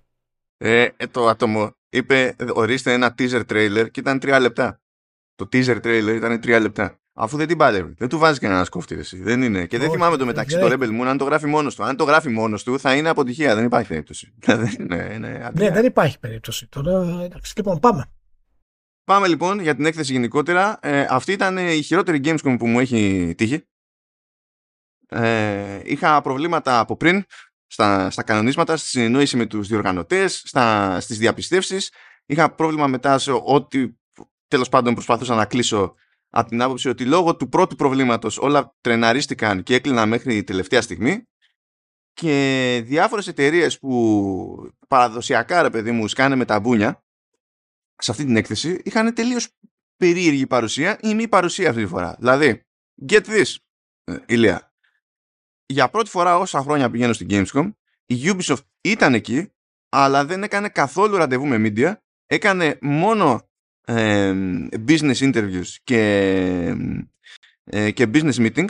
Ε, 0.57 0.87
ε, 0.97 1.07
το 1.07 1.27
άτομο 1.27 1.75
είπε 1.89 2.35
ορίστε 2.53 2.93
ένα 2.93 3.15
teaser 3.17 3.41
trailer 3.49 3.87
και 3.91 3.99
ήταν 3.99 4.19
τρία 4.19 4.39
λεπτά. 4.39 4.81
Το 5.35 5.47
teaser 5.51 5.75
trailer 5.81 6.13
ήταν 6.15 6.39
τρία 6.41 6.59
λεπτά. 6.59 6.99
Αφού 7.17 7.37
δεν 7.37 7.47
την 7.47 7.57
παλεύει. 7.57 7.93
Δεν 7.97 8.07
του 8.09 8.17
βάζει 8.17 8.39
κανένας 8.39 8.69
κόφτη. 8.69 8.95
Εσύ. 8.95 9.17
Δεν 9.21 9.41
είναι. 9.41 9.65
Και 9.65 9.77
δεν 9.77 9.87
Όχι, 9.87 9.95
θυμάμαι 9.97 10.17
το 10.17 10.25
μεταξύ 10.25 10.57
δεν- 10.57 10.69
το 10.69 10.75
Rebel 10.85 11.01
Moon 11.01 11.05
αν 11.05 11.17
το 11.17 11.23
γράφει 11.25 11.45
μόνος 11.47 11.75
του. 11.75 11.83
Αν 11.83 11.95
το 11.95 12.03
γράφει 12.03 12.29
μόνος 12.29 12.63
του 12.63 12.79
θα 12.79 12.95
είναι 12.95 13.09
αποτυχία. 13.09 13.55
Δεν 13.55 13.65
υπάρχει 13.65 13.87
περίπτωση. 13.87 14.33
δεν 14.45 14.75
είναι, 14.79 15.11
είναι 15.13 15.27
Ναι, 15.27 15.45
αντία. 15.45 15.71
δεν 15.71 15.85
υπάρχει 15.85 16.19
περίπτωση. 16.19 16.67
Τώρα, 16.67 17.21
εντάξει, 17.23 17.53
λοιπόν, 17.57 17.79
πάμε. 17.79 18.05
Πάμε 19.03 19.27
λοιπόν 19.27 19.59
για 19.59 19.75
την 19.75 19.85
έκθεση 19.85 20.11
γενικότερα. 20.11 20.77
Ε, 20.81 21.05
αυτή 21.09 21.31
ήταν 21.31 21.57
η 21.57 21.81
χειρότερη 21.81 22.21
Gamescom 22.23 22.55
που 22.59 22.67
μου 22.67 22.79
έχει 22.79 23.33
τύχει. 23.37 23.63
Ε, 25.09 25.79
είχα 25.83 26.21
προβλήματα 26.21 26.79
από 26.79 26.97
πριν 26.97 27.23
στα, 27.67 28.09
στα 28.09 28.23
κανονίσματα, 28.23 28.77
στη 28.77 28.87
συνεννόηση 28.87 29.37
με 29.37 29.45
τους 29.45 29.67
διοργανωτές, 29.67 30.41
στα, 30.45 30.99
στις 30.99 31.17
διαπιστεύσεις. 31.17 31.91
Είχα 32.25 32.55
πρόβλημα 32.55 32.87
μετά 32.87 33.17
σε 33.17 33.31
ό,τι 33.43 33.93
τέλος 34.47 34.69
πάντων 34.69 34.93
προσπαθούσα 34.93 35.35
να 35.35 35.45
κλείσω 35.45 35.95
από 36.29 36.49
την 36.49 36.61
άποψη 36.61 36.89
ότι 36.89 37.05
λόγω 37.05 37.35
του 37.35 37.49
πρώτου 37.49 37.75
προβλήματος 37.75 38.37
όλα 38.37 38.75
τρεναρίστηκαν 38.81 39.63
και 39.63 39.75
έκλειναν 39.75 40.09
μέχρι 40.09 40.43
τελευταία 40.43 40.81
στιγμή 40.81 41.23
και 42.13 42.81
διάφορες 42.85 43.27
εταιρείες 43.27 43.79
που 43.79 44.73
παραδοσιακά 44.87 45.61
ρε 45.61 45.69
παιδί 45.69 45.91
μου 45.91 46.07
σκάνε 46.07 46.35
με 46.35 46.45
τα 46.45 46.59
μπούνια 46.59 47.03
σε 47.97 48.11
αυτή 48.11 48.25
την 48.25 48.35
έκθεση 48.35 48.81
είχαν 48.83 49.13
τελείως 49.13 49.49
περίεργη 49.97 50.47
παρουσία 50.47 50.99
ή 51.01 51.13
μη 51.13 51.27
παρουσία 51.27 51.69
αυτή 51.69 51.81
τη 51.81 51.87
φορά. 51.87 52.15
Δηλαδή, 52.19 52.61
get 53.09 53.25
this, 53.25 53.55
ε, 54.03 54.17
Ηλία. 54.25 54.74
Για 55.65 55.89
πρώτη 55.89 56.09
φορά 56.09 56.37
όσα 56.37 56.61
χρόνια 56.61 56.89
πηγαίνω 56.89 57.13
στην 57.13 57.27
Gamescom, 57.29 57.71
η 58.05 58.15
Ubisoft 58.23 58.63
ήταν 58.81 59.13
εκεί, 59.13 59.51
αλλά 59.89 60.25
δεν 60.25 60.43
έκανε 60.43 60.69
καθόλου 60.69 61.17
ραντεβού 61.17 61.45
με 61.47 61.57
media, 61.59 61.93
έκανε 62.25 62.77
μόνο 62.81 63.49
ε, 63.85 64.33
business 64.87 65.15
interviews 65.17 65.67
και, 65.83 66.01
ε, 67.63 67.91
και 67.91 68.09
business 68.13 68.35
meetings, 68.35 68.69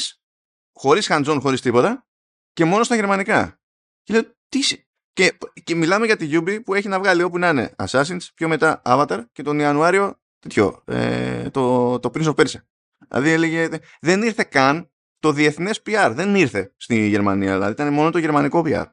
χωρίς 0.74 1.08
hands-on, 1.10 1.38
χωρίς 1.42 1.62
τίποτα, 1.62 2.08
και 2.54 2.66
μόνο 2.66 2.84
στα 2.84 2.96
γερμανικά. 2.96 3.60
Και 4.04 4.14
λέω, 4.14 4.24
τι 4.50 4.58
είσαι- 4.60 4.88
και, 5.14 5.38
και 5.64 5.75
μιλάμε 5.75 6.06
για 6.06 6.18
τη 6.18 6.30
Ubi 6.32 6.60
που 6.66 6.74
έχει 6.74 6.88
να 6.88 7.00
βγάλει 7.00 7.24
όπου 7.24 7.38
να 7.38 7.50
είναι 7.50 7.75
Assassins, 7.78 8.22
πιο 8.36 8.48
μετά 8.48 8.82
Avatar 8.86 9.25
και 9.32 9.44
τον 9.44 9.60
Ιανουάριο 9.60 10.20
τέτοιο, 10.40 10.84
ε, 10.86 11.50
το, 11.50 12.00
το 12.00 12.12
Prince 12.14 12.34
of 12.34 12.36
Persia. 12.36 12.62
Δηλαδή 13.10 13.30
έλεγε, 13.30 13.70
δεν 14.02 14.24
ήρθε 14.24 14.44
καν 14.44 14.90
το 15.25 15.32
διεθνές 15.32 15.82
PR, 15.86 16.12
δεν 16.15 16.36
ήρθε 16.36 16.74
στη 16.77 17.08
Γερμανία, 17.08 17.53
δηλαδή 17.53 17.72
ήταν 17.72 17.94
μόνο 17.94 18.10
το 18.10 18.17
γερμανικό 18.17 18.63
PR. 18.65 18.86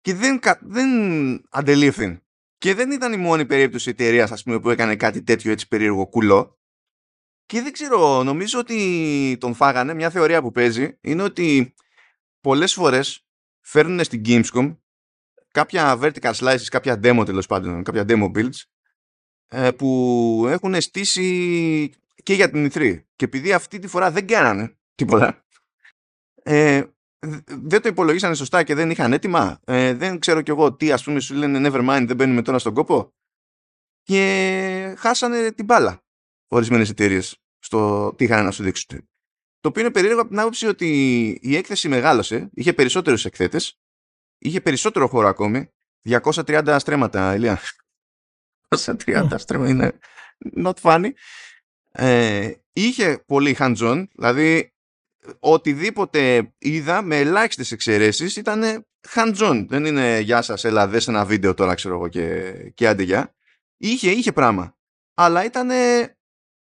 Και 0.00 0.14
δεν, 0.14 0.38
κα- 0.38 0.60
δεν 0.62 0.88
αντελήφθη. 1.50 2.22
Και 2.58 2.74
δεν 2.74 2.90
ήταν 2.90 3.12
η 3.12 3.16
μόνη 3.16 3.46
περίπτωση 3.46 3.90
εταιρείας 3.90 4.32
ας 4.32 4.42
πούμε, 4.42 4.60
που 4.60 4.70
έκανε 4.70 4.96
κάτι 4.96 5.22
τέτοιο 5.22 5.52
έτσι 5.52 5.68
περίεργο 5.68 6.06
κουλό. 6.06 6.60
Και 7.46 7.62
δεν 7.62 7.72
ξέρω, 7.72 8.22
νομίζω 8.22 8.58
ότι 8.58 9.36
τον 9.40 9.54
φάγανε. 9.54 9.94
Μια 9.94 10.10
θεωρία 10.10 10.42
που 10.42 10.50
παίζει 10.50 10.98
είναι 11.00 11.22
ότι 11.22 11.74
πολλές 12.40 12.74
φορές 12.74 13.26
φέρνουν 13.60 14.04
στην 14.04 14.22
Gamescom 14.26 14.76
κάποια 15.48 15.98
vertical 16.02 16.32
slices, 16.32 16.64
κάποια 16.64 17.00
demo 17.02 17.22
τέλος 17.24 17.46
πάντων, 17.46 17.82
κάποια 17.82 18.04
demo 18.08 18.30
builds 18.36 18.60
ε, 19.48 19.70
που 19.70 20.44
έχουν 20.48 20.80
στήσει 20.80 21.92
και 22.22 22.34
για 22.34 22.50
την 22.50 22.70
E3. 22.72 23.02
Και 23.16 23.24
επειδή 23.24 23.52
αυτή 23.52 23.78
τη 23.78 23.86
φορά 23.86 24.10
δεν 24.10 24.26
κάνανε 24.26 24.76
τίποτα, 24.94 25.44
ε, 26.42 26.82
δ- 27.18 27.50
δεν 27.50 27.82
το 27.82 27.88
υπολογίσανε 27.88 28.34
σωστά 28.34 28.62
και 28.62 28.74
δεν 28.74 28.90
είχαν 28.90 29.12
έτοιμα. 29.12 29.60
Ε, 29.64 29.94
δεν 29.94 30.18
ξέρω 30.18 30.42
κι 30.42 30.50
εγώ 30.50 30.74
τι 30.74 30.92
ας 30.92 31.04
πούμε 31.04 31.20
σου 31.20 31.34
λένε 31.34 31.70
never 31.70 31.88
mind 31.88 32.04
δεν 32.06 32.16
μπαίνουμε 32.16 32.42
τώρα 32.42 32.58
στον 32.58 32.74
κόπο. 32.74 33.14
Και 34.02 34.94
χάσανε 34.98 35.52
την 35.52 35.64
μπάλα 35.64 36.04
ορισμένες 36.48 36.90
εταιρείες 36.90 37.36
στο 37.58 38.12
τι 38.16 38.24
είχαν 38.24 38.44
να 38.44 38.50
σου 38.50 38.62
δείξουν. 38.62 39.08
Το 39.60 39.68
οποίο 39.68 39.82
είναι 39.82 39.92
περίεργο 39.92 40.20
από 40.20 40.28
την 40.28 40.38
άποψη 40.38 40.66
ότι 40.66 41.28
η 41.42 41.56
έκθεση 41.56 41.88
μεγάλωσε, 41.88 42.50
είχε 42.54 42.72
περισσότερους 42.72 43.24
εκθέτες, 43.24 43.80
είχε 44.38 44.60
περισσότερο 44.60 45.08
χώρο 45.08 45.28
ακόμη, 45.28 45.68
230 46.02 46.76
στρέμματα, 46.78 47.34
Ηλία. 47.34 47.60
230 48.68 49.38
στρέμματα 49.38 49.70
είναι 49.70 49.98
not 50.64 50.74
funny. 50.80 51.10
Ε, 51.92 52.52
είχε 52.72 53.24
πολύ 53.26 53.56
hands-on, 53.58 54.04
δηλαδή 54.12 54.71
οτιδήποτε 55.38 56.52
είδα 56.58 57.02
με 57.02 57.16
ελάχιστες 57.18 57.72
εξαιρέσεις 57.72 58.36
ήταν 58.36 58.86
hands-on. 59.08 59.64
Δεν 59.68 59.84
είναι 59.84 60.18
γεια 60.20 60.42
σας, 60.42 60.64
έλα 60.64 60.88
δες 60.88 61.08
ένα 61.08 61.24
βίντεο 61.24 61.54
τώρα 61.54 61.74
ξέρω 61.74 61.94
εγώ 61.94 62.08
και, 62.08 62.52
και 62.74 62.88
άντε 62.88 63.02
γεια. 63.02 63.34
Είχε, 63.76 64.10
είχε 64.10 64.32
πράγμα. 64.32 64.76
Αλλά 65.14 65.44
ήταν 65.44 65.68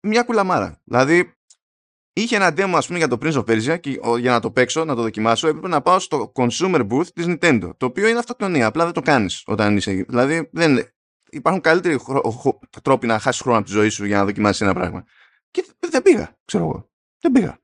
μια 0.06 0.22
κουλαμάρα. 0.22 0.80
Δηλαδή 0.84 1.32
είχε 2.12 2.36
ένα 2.36 2.48
demo 2.56 2.72
ας 2.74 2.86
πούμε 2.86 2.98
για 2.98 3.08
το 3.08 3.18
Prince 3.22 3.32
of 3.32 3.44
Persia 3.44 3.80
και 3.80 3.98
ο, 4.02 4.16
για 4.16 4.30
να 4.30 4.40
το 4.40 4.50
παίξω, 4.50 4.84
να 4.84 4.94
το 4.94 5.02
δοκιμάσω 5.02 5.48
έπρεπε 5.48 5.68
να 5.68 5.80
πάω 5.82 5.98
στο 5.98 6.32
consumer 6.34 6.86
booth 6.90 7.06
της 7.06 7.24
Nintendo 7.28 7.70
το 7.76 7.86
οποίο 7.86 8.08
είναι 8.08 8.18
αυτοκτονία, 8.18 8.66
απλά 8.66 8.84
δεν 8.84 8.92
το 8.92 9.00
κάνεις 9.02 9.42
όταν 9.46 9.76
είσαι 9.76 9.90
εκεί. 9.90 10.02
Δηλαδή 10.02 10.48
δεν, 10.52 10.92
υπάρχουν 11.30 11.62
καλύτεροι 11.62 11.98
χρο- 11.98 12.26
χο- 12.32 12.58
τρόποι 12.82 13.06
να 13.06 13.18
χάσεις 13.18 13.40
χρόνο 13.40 13.58
από 13.58 13.66
τη 13.66 13.72
ζωή 13.72 13.88
σου 13.88 14.04
για 14.04 14.16
να 14.18 14.24
δοκιμάσεις 14.24 14.60
ένα 14.60 14.74
πράγμα. 14.74 15.04
Και 15.50 15.64
δεν- 15.78 15.90
δεν 15.90 16.02
πήγα, 16.02 16.36
ξέρω 16.44 16.64
εγώ. 16.64 16.90
Δεν 17.20 17.32
πήγα. 17.32 17.58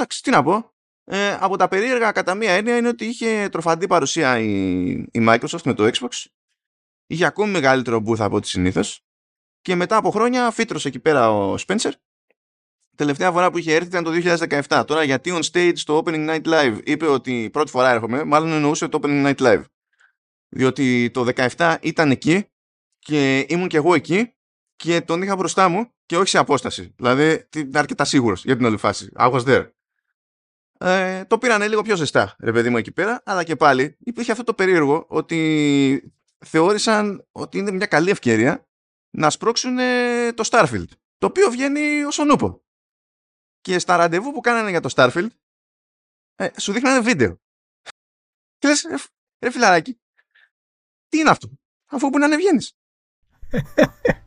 Εντάξει, 0.00 0.22
τι 0.22 0.30
να 0.30 0.42
πω. 0.42 0.72
Ε, 1.04 1.36
από 1.40 1.56
τα 1.56 1.68
περίεργα 1.68 2.12
κατά 2.12 2.34
μία 2.34 2.52
έννοια 2.52 2.76
είναι 2.76 2.88
ότι 2.88 3.04
είχε 3.04 3.48
τροφαντή 3.52 3.86
παρουσία 3.86 4.38
η, 4.38 4.90
η 4.90 5.26
Microsoft 5.28 5.62
με 5.64 5.74
το 5.74 5.90
Xbox. 5.92 6.26
Είχε 7.06 7.24
ακόμη 7.24 7.50
μεγαλύτερο 7.50 8.02
booth 8.06 8.18
από 8.20 8.36
ό,τι 8.36 8.48
συνήθως. 8.48 9.04
Και 9.60 9.74
μετά 9.74 9.96
από 9.96 10.10
χρόνια 10.10 10.50
φύτρωσε 10.50 10.88
εκεί 10.88 11.00
πέρα 11.00 11.30
ο 11.30 11.54
Spencer. 11.66 11.90
Τελευταία 12.96 13.32
φορά 13.32 13.50
που 13.50 13.58
είχε 13.58 13.74
έρθει 13.74 13.88
ήταν 13.88 14.04
το 14.04 14.10
2017. 14.68 14.84
Τώρα 14.86 15.02
γιατί 15.02 15.30
on 15.34 15.50
stage 15.52 15.72
στο 15.76 16.02
Opening 16.04 16.28
Night 16.28 16.44
Live 16.44 16.80
είπε 16.84 17.06
ότι 17.06 17.50
πρώτη 17.52 17.70
φορά 17.70 17.90
έρχομαι, 17.90 18.24
μάλλον 18.24 18.52
εννοούσε 18.52 18.88
το 18.88 18.98
Opening 19.02 19.26
Night 19.26 19.38
Live. 19.38 19.64
Διότι 20.48 21.10
το 21.10 21.26
17 21.56 21.76
ήταν 21.80 22.10
εκεί 22.10 22.44
και 22.98 23.46
ήμουν 23.48 23.68
και 23.68 23.76
εγώ 23.76 23.94
εκεί 23.94 24.34
και 24.76 25.00
τον 25.00 25.22
είχα 25.22 25.36
μπροστά 25.36 25.68
μου 25.68 25.92
και 26.06 26.16
όχι 26.16 26.28
σε 26.28 26.38
απόσταση. 26.38 26.94
Δηλαδή 26.96 27.48
ήταν 27.56 27.80
αρκετά 27.80 28.04
σίγουρος 28.04 28.44
για 28.44 28.56
την 28.56 28.64
όλη 28.64 28.76
φάση. 28.76 29.12
I 29.16 29.32
was 29.32 29.44
there. 29.44 29.68
Ε, 30.82 31.24
το 31.24 31.38
πήρανε 31.38 31.68
λίγο 31.68 31.82
πιο 31.82 31.96
ζεστά, 31.96 32.36
ρε 32.38 32.52
παιδί 32.52 32.70
μου, 32.70 32.76
εκεί 32.76 32.92
πέρα, 32.92 33.22
αλλά 33.24 33.44
και 33.44 33.56
πάλι 33.56 33.96
υπήρχε 34.00 34.32
αυτό 34.32 34.44
το 34.44 34.54
περίεργο 34.54 35.04
ότι 35.08 36.12
θεώρησαν 36.44 37.28
ότι 37.32 37.58
είναι 37.58 37.70
μια 37.70 37.86
καλή 37.86 38.10
ευκαιρία 38.10 38.68
να 39.10 39.30
σπρώξουν 39.30 39.78
ε, 39.78 40.32
το 40.32 40.48
Starfield, 40.50 40.88
το 41.18 41.26
οποίο 41.26 41.50
βγαίνει 41.50 42.04
ως 42.04 42.18
ονούπο. 42.18 42.64
Και 43.60 43.78
στα 43.78 43.96
ραντεβού 43.96 44.32
που 44.32 44.40
κάνανε 44.40 44.70
για 44.70 44.80
το 44.80 44.92
Starfield, 44.96 45.28
ε, 46.34 46.48
σου 46.60 46.72
δείχνανε 46.72 47.00
βίντεο. 47.00 47.40
Και 48.58 48.68
λες, 48.68 48.86
ρε, 48.90 48.96
φ- 48.96 49.10
ρε 49.44 49.50
φιλαράκι, 49.50 50.00
τι 51.08 51.18
είναι 51.18 51.30
αυτό, 51.30 51.50
αφού 51.90 52.10
που 52.10 52.18
να 52.18 52.36
βγαίνεις. 52.36 52.72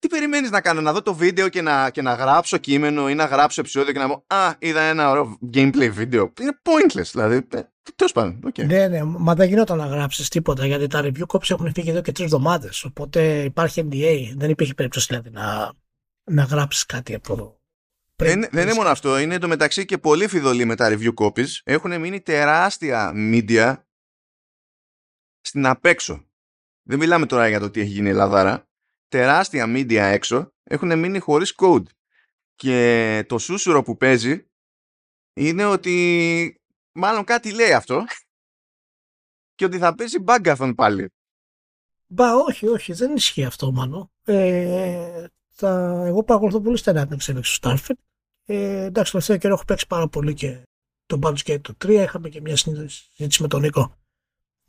τι 0.00 0.08
περιμένεις 0.08 0.50
να 0.50 0.60
κάνω, 0.60 0.80
να 0.80 0.92
δω 0.92 1.02
το 1.02 1.14
βίντεο 1.14 1.48
και 1.48 1.62
να, 1.62 1.90
και 1.90 2.02
να 2.02 2.14
γράψω 2.14 2.56
κείμενο 2.56 3.08
ή 3.08 3.14
να 3.14 3.24
γράψω 3.24 3.60
επεισόδιο 3.60 3.92
και 3.92 3.98
να 3.98 4.08
πω 4.08 4.24
«Α, 4.26 4.54
είδα 4.58 4.80
ένα 4.80 5.10
ωραίο 5.10 5.38
gameplay 5.54 5.90
βίντεο». 5.92 6.32
Είναι 6.40 6.60
pointless, 6.62 7.10
δηλαδή. 7.12 7.36
Ε, 7.36 7.60
τέλος 7.96 8.12
πάντων, 8.12 8.40
οκ. 8.44 8.58
Ναι, 8.58 8.88
ναι, 8.88 9.02
μα 9.02 9.34
δεν 9.34 9.48
γινόταν 9.48 9.78
να 9.78 9.86
γράψεις 9.86 10.28
τίποτα 10.28 10.66
γιατί 10.66 10.86
τα 10.86 11.00
review 11.04 11.26
copies 11.26 11.50
έχουν 11.50 11.72
φύγει 11.74 11.90
εδώ 11.90 12.00
και 12.00 12.12
τρεις 12.12 12.26
εβδομάδες. 12.26 12.84
Οπότε 12.84 13.42
υπάρχει 13.42 13.88
NDA. 13.90 14.32
Δεν 14.36 14.50
υπήρχε 14.50 14.74
περίπτωση 14.74 15.06
δηλαδή 15.08 15.30
να, 15.30 15.72
να 16.24 16.42
γράψεις 16.42 16.86
κάτι 16.86 17.14
από 17.14 17.32
εδώ. 17.32 17.60
Δεν, 18.16 18.46
δεν 18.50 18.62
είναι 18.62 18.74
μόνο 18.74 18.88
αυτό, 18.88 19.18
είναι 19.18 19.34
εντωμεταξύ 19.34 19.84
και 19.84 19.98
πολύ 19.98 20.28
φειδωλοί 20.28 20.64
με 20.64 20.74
τα 20.74 20.88
review 20.92 21.14
copies. 21.14 21.48
Έχουν 21.64 22.00
μείνει 22.00 22.20
τεράστια 22.20 23.12
media 23.14 23.76
στην 25.40 25.66
απέξω. 25.66 26.24
Δεν 26.82 26.98
μιλάμε 26.98 27.26
τώρα 27.26 27.48
για 27.48 27.60
το 27.60 27.70
τι 27.70 27.80
έχει 27.80 27.90
γίνει 27.90 28.08
η 28.08 28.10
Ελλαδάρα. 28.10 28.69
Τεράστια 29.10 29.64
media 29.68 29.94
έξω 29.94 30.52
έχουν 30.62 30.98
μείνει 30.98 31.18
χωρίς 31.18 31.54
code. 31.56 31.84
Και 32.54 33.24
το 33.28 33.38
σούσουρο 33.38 33.82
που 33.82 33.96
παίζει 33.96 34.46
είναι 35.32 35.64
ότι 35.64 36.60
μάλλον 36.92 37.24
κάτι 37.24 37.52
λέει 37.52 37.72
αυτό 37.72 38.04
και 39.56 39.64
ότι 39.64 39.78
θα 39.78 39.94
παίζει 39.94 40.24
Bagathon 40.26 40.72
πάλι. 40.76 41.10
Μπα, 42.06 42.34
όχι, 42.34 42.66
όχι, 42.66 42.92
δεν 42.92 43.16
ισχύει 43.16 43.44
αυτό 43.44 43.72
μάλλον. 43.72 44.10
Ε, 44.24 45.26
τα, 45.56 46.02
εγώ 46.06 46.24
παρακολουθώ 46.24 46.60
πολύ 46.60 46.76
στενά 46.76 47.04
την 47.04 47.12
εξέλιξη 47.12 47.60
του 47.60 47.68
Starfield. 47.68 48.02
Ε, 48.44 48.84
εντάξει, 48.84 49.10
τελευταίο 49.10 49.36
καιρό 49.36 49.54
έχω 49.54 49.64
παίξει 49.64 49.86
πάρα 49.86 50.08
πολύ 50.08 50.34
και 50.34 50.62
το 51.06 51.18
Baldur's 51.22 51.42
Gate 51.46 51.60
το 51.60 51.74
3. 51.84 51.88
Είχαμε 51.90 52.28
και 52.28 52.40
μια 52.40 52.56
συζήτηση 52.56 53.42
με 53.42 53.48
τον 53.48 53.60
Νίκο 53.60 53.99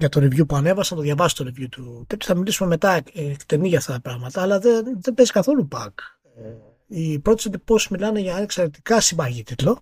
για 0.02 0.10
το 0.10 0.20
review 0.20 0.48
που 0.48 0.56
ανέβασα, 0.56 0.94
να 0.94 1.00
το 1.00 1.06
διαβάσει 1.06 1.36
το 1.36 1.46
review 1.48 1.68
του. 1.70 2.06
Τέτοιο 2.08 2.28
θα 2.28 2.36
μιλήσουμε 2.36 2.70
μετά 2.70 2.94
ε, 2.94 3.04
εκτενή 3.14 3.68
για 3.68 3.78
αυτά 3.78 3.94
τα 3.94 4.02
πράγματα, 4.02 4.42
αλλά 4.42 4.60
δεν, 4.60 5.02
δεν 5.02 5.14
παίζει 5.14 5.32
καθόλου 5.32 5.68
bug. 5.72 5.94
Ε, 6.36 6.56
οι 6.88 7.20
πρώτες 7.20 7.46
εντυπώσεις 7.46 7.90
μιλάνε 7.90 8.20
για 8.20 8.32
ένα 8.32 8.42
εξαιρετικά 8.42 9.02
συμπαγή 9.02 9.44
τίτλο. 9.44 9.82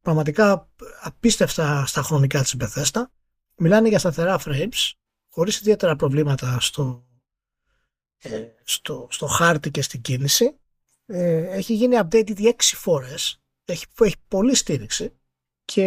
Πραγματικά 0.00 0.68
απίστευτα 1.02 1.86
στα 1.86 2.02
χρονικά 2.02 2.42
της 2.42 2.56
Bethesda. 2.58 3.02
Μιλάνε 3.56 3.88
για 3.88 3.98
σταθερά 3.98 4.40
frames, 4.44 4.92
χωρίς 5.28 5.60
ιδιαίτερα 5.60 5.96
προβλήματα 5.96 6.60
στο, 6.60 7.06
ε, 8.18 8.46
στο, 8.64 9.06
στο 9.10 9.26
χάρτη 9.26 9.70
και 9.70 9.82
στην 9.82 10.00
κίνηση 10.00 10.58
ε, 11.06 11.56
έχει 11.56 11.74
γίνει 11.74 11.96
update 12.00 12.30
ήδη 12.30 12.46
έξι 12.46 12.76
φορές 12.76 13.42
έχει, 13.64 13.86
έχει 14.00 14.16
πολύ 14.28 14.54
στήριξη 14.54 15.12
και 15.64 15.82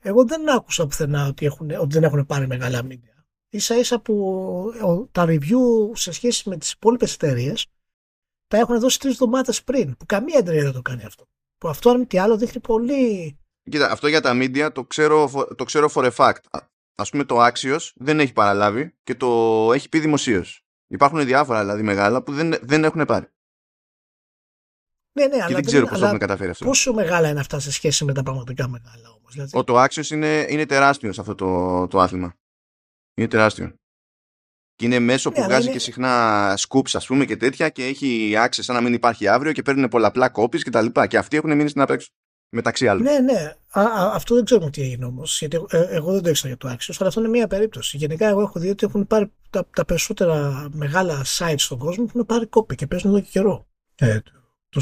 εγώ 0.00 0.24
δεν 0.24 0.50
άκουσα 0.50 0.86
πουθενά 0.86 1.26
ότι, 1.26 1.46
έχουν, 1.46 1.70
ότι 1.70 1.94
δεν 1.94 2.02
έχουν 2.02 2.26
πάρει 2.26 2.46
μεγάλα 2.46 2.80
media. 2.88 3.24
Ίσα 3.50 3.78
ίσα 3.78 4.00
που 4.00 5.08
τα 5.12 5.24
review 5.28 5.90
σε 5.92 6.12
σχέση 6.12 6.48
με 6.48 6.56
τις 6.56 6.72
υπόλοιπες 6.72 7.14
εταιρείες 7.14 7.66
τα 8.46 8.56
έχουν 8.58 8.80
δώσει 8.80 8.98
τρεις 8.98 9.12
εβδομάδες 9.12 9.62
πριν. 9.62 9.96
Που 9.96 10.06
καμία 10.06 10.38
εταιρεία 10.38 10.62
δεν 10.62 10.72
το 10.72 10.82
κάνει 10.82 11.04
αυτό. 11.04 11.28
Που 11.58 11.68
αυτό 11.68 11.90
αν 11.90 12.06
τι 12.06 12.18
άλλο 12.18 12.36
δείχνει 12.36 12.60
πολύ. 12.60 13.38
Κοίτα, 13.70 13.90
αυτό 13.90 14.08
για 14.08 14.20
τα 14.20 14.32
media 14.34 14.68
το 14.72 14.84
ξέρω, 14.84 15.30
το 15.56 15.64
ξέρω 15.64 15.90
for 15.94 16.10
a 16.10 16.14
fact. 16.16 16.60
Α 16.94 17.04
πούμε 17.10 17.24
το 17.24 17.46
Axios 17.46 17.90
δεν 17.94 18.20
έχει 18.20 18.32
παραλάβει 18.32 18.94
και 19.02 19.14
το 19.14 19.28
έχει 19.72 19.88
πει 19.88 19.98
δημοσίως. 19.98 20.64
Υπάρχουν 20.86 21.24
διάφορα 21.24 21.60
δηλαδή 21.60 21.82
μεγάλα 21.82 22.22
που 22.22 22.32
δεν, 22.32 22.54
δεν 22.62 22.84
έχουν 22.84 23.04
πάρει. 23.04 23.26
Ναι, 25.12 25.26
ναι, 25.26 25.36
και 25.36 25.42
αλλά 25.42 25.54
δεν 25.54 25.64
ξέρω 25.64 25.86
πώς 25.86 25.98
το 25.98 26.06
έχουν 26.06 26.18
καταφέρει 26.18 26.50
αυτό. 26.50 26.64
Πόσο 26.64 26.92
μεγάλα 26.92 27.28
είναι 27.28 27.40
αυτά 27.40 27.58
σε 27.58 27.72
σχέση 27.72 28.04
με 28.04 28.12
τα 28.12 28.22
πραγματικά 28.22 28.68
μεγάλα 28.68 29.08
όμω. 29.08 29.26
Δηλαδή... 29.30 29.50
Ο 29.58 29.64
το 29.64 29.82
Axios 29.82 30.10
είναι, 30.10 30.46
είναι 30.48 30.66
τεράστιος 30.66 31.14
σε 31.14 31.20
αυτό 31.20 31.34
το, 31.34 31.86
το 31.86 32.00
άθλημα. 32.00 32.34
Είναι 33.14 33.28
τεράστιο. 33.28 33.74
Και 34.74 34.86
είναι 34.86 34.98
μέσο 34.98 35.30
που 35.30 35.40
ναι, 35.40 35.46
βγάζει 35.46 35.64
είναι... 35.64 35.72
και 35.72 35.78
συχνά 35.78 36.54
scoops, 36.58 36.90
ας 36.92 37.06
πούμε, 37.06 37.24
και 37.24 37.36
τέτοια 37.36 37.68
και 37.68 37.84
έχει 37.84 38.32
access 38.36 38.48
σαν 38.50 38.74
να 38.74 38.80
μην 38.80 38.92
υπάρχει 38.92 39.28
αύριο 39.28 39.52
και 39.52 39.62
παίρνουν 39.62 39.88
πολλαπλά 39.88 40.28
κόπης 40.28 40.62
και 40.62 40.70
τα 40.70 40.82
λοιπά. 40.82 41.06
Και 41.06 41.18
αυτοί 41.18 41.36
έχουν 41.36 41.56
μείνει 41.56 41.68
στην 41.68 41.80
απέξω. 41.80 42.08
Μεταξύ 42.52 42.88
άλλων. 42.88 43.02
Ναι, 43.02 43.18
ναι. 43.18 43.54
Α, 43.70 43.82
α, 43.82 44.12
αυτό 44.14 44.34
δεν 44.34 44.44
ξέρουμε 44.44 44.70
τι 44.70 44.82
έγινε 44.82 45.04
όμως. 45.04 45.38
Γιατί 45.38 45.64
ε, 45.68 45.86
εγώ 45.88 46.12
δεν 46.12 46.22
το 46.22 46.28
ήξερα 46.28 46.48
για 46.48 46.56
το 46.56 46.68
Axios, 46.68 46.94
αλλά 46.98 47.08
αυτό 47.08 47.20
είναι 47.20 47.28
μία 47.28 47.46
περίπτωση. 47.46 47.96
Γενικά, 47.96 48.28
εγώ 48.28 48.40
έχω 48.40 48.60
δει 48.60 48.68
ότι 48.68 48.86
έχουν 48.86 49.06
πάρει 49.06 49.32
τα, 49.50 49.66
τα 49.74 49.84
περισσότερα 49.84 50.68
μεγάλα 50.72 51.24
sites 51.38 51.54
στον 51.56 51.78
κόσμο 51.78 52.04
έχουν 52.08 52.26
πάρει 52.26 52.46
κόπη 52.46 52.74
και 52.74 52.86
παίζουν 52.86 53.10
εδώ 53.10 53.20
και 53.20 53.28
καιρό. 53.30 53.66
Ε, 53.94 54.20
το 54.20 54.32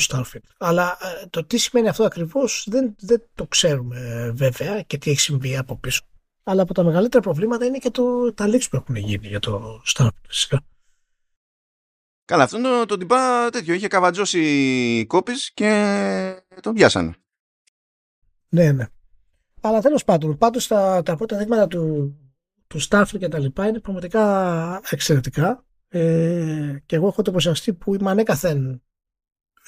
Starfield. 0.09 0.49
Αλλά 0.59 0.99
ε, 1.01 1.27
το 1.31 1.45
τι 1.45 1.59
σημαίνει 1.59 1.89
αυτό 1.89 2.05
ακριβώς 2.05 2.67
δεν, 2.71 2.95
δεν 2.99 3.23
το 3.35 3.47
ξέρουμε 3.47 4.01
ε, 4.01 4.31
βέβαια 4.31 4.83
και 4.83 4.99
τι 4.99 5.11
έχει 5.11 5.21
συμβεί 5.21 5.57
από 5.57 5.77
πίσω. 5.77 6.03
Αλλά 6.43 6.63
από 6.63 6.75
τα 6.75 6.83
μεγαλύτερα 6.83 7.23
προβλήματα 7.23 7.65
είναι 7.65 7.79
και 7.79 7.91
το, 7.91 8.33
τα 8.35 8.47
leaks 8.49 8.67
που 8.71 8.77
έχουν 8.77 8.97
γίνει 8.97 9.27
για 9.27 9.41
το 9.41 9.83
Starfield 9.87 10.27
φυσικά. 10.29 10.61
Καλά, 12.25 12.43
αυτό 12.43 12.61
το, 12.61 12.87
το 12.87 12.97
τυπά 12.97 13.49
τέτοιο. 13.51 13.75
Είχε 13.75 13.89
καβατζώσει 13.89 15.05
κόπης 15.07 15.53
και 15.55 16.43
τον 16.61 16.75
πιάσανε. 16.75 17.15
Ναι, 18.49 18.73
ναι. 18.73 18.87
Αλλά 19.61 19.81
τέλος 19.81 20.05
πάντων, 20.05 20.39
πάντως 20.39 20.67
τα, 20.67 21.03
τα 21.03 21.17
πρώτα 21.17 21.37
δείγματα 21.37 21.67
του, 21.67 22.15
του 22.67 22.81
Starfield 22.89 23.19
και 23.19 23.29
τα 23.29 23.39
λοιπά 23.39 23.67
είναι 23.67 23.81
πραγματικά 23.81 24.81
εξαιρετικά. 24.91 25.65
Ε, 25.89 26.77
και 26.87 26.97
εγώ 26.97 27.07
έχω 27.07 27.23
το 27.23 27.31
προσιαστεί 27.31 27.73
που 27.73 27.95
είμαι 27.95 28.11
ανέκαθεν 28.11 28.83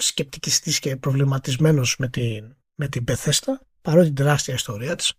σκεπτικιστής 0.00 0.78
και 0.78 0.97
προβληματισμένος 0.97 1.97
με 1.99 2.09
την, 2.09 2.57
με 2.75 2.88
την 2.88 3.04
Πεθέστα 3.04 3.61
παρότι 3.83 4.07
την 4.07 4.14
τεράστια 4.14 4.54
ιστορία 4.54 4.95
της. 4.95 5.12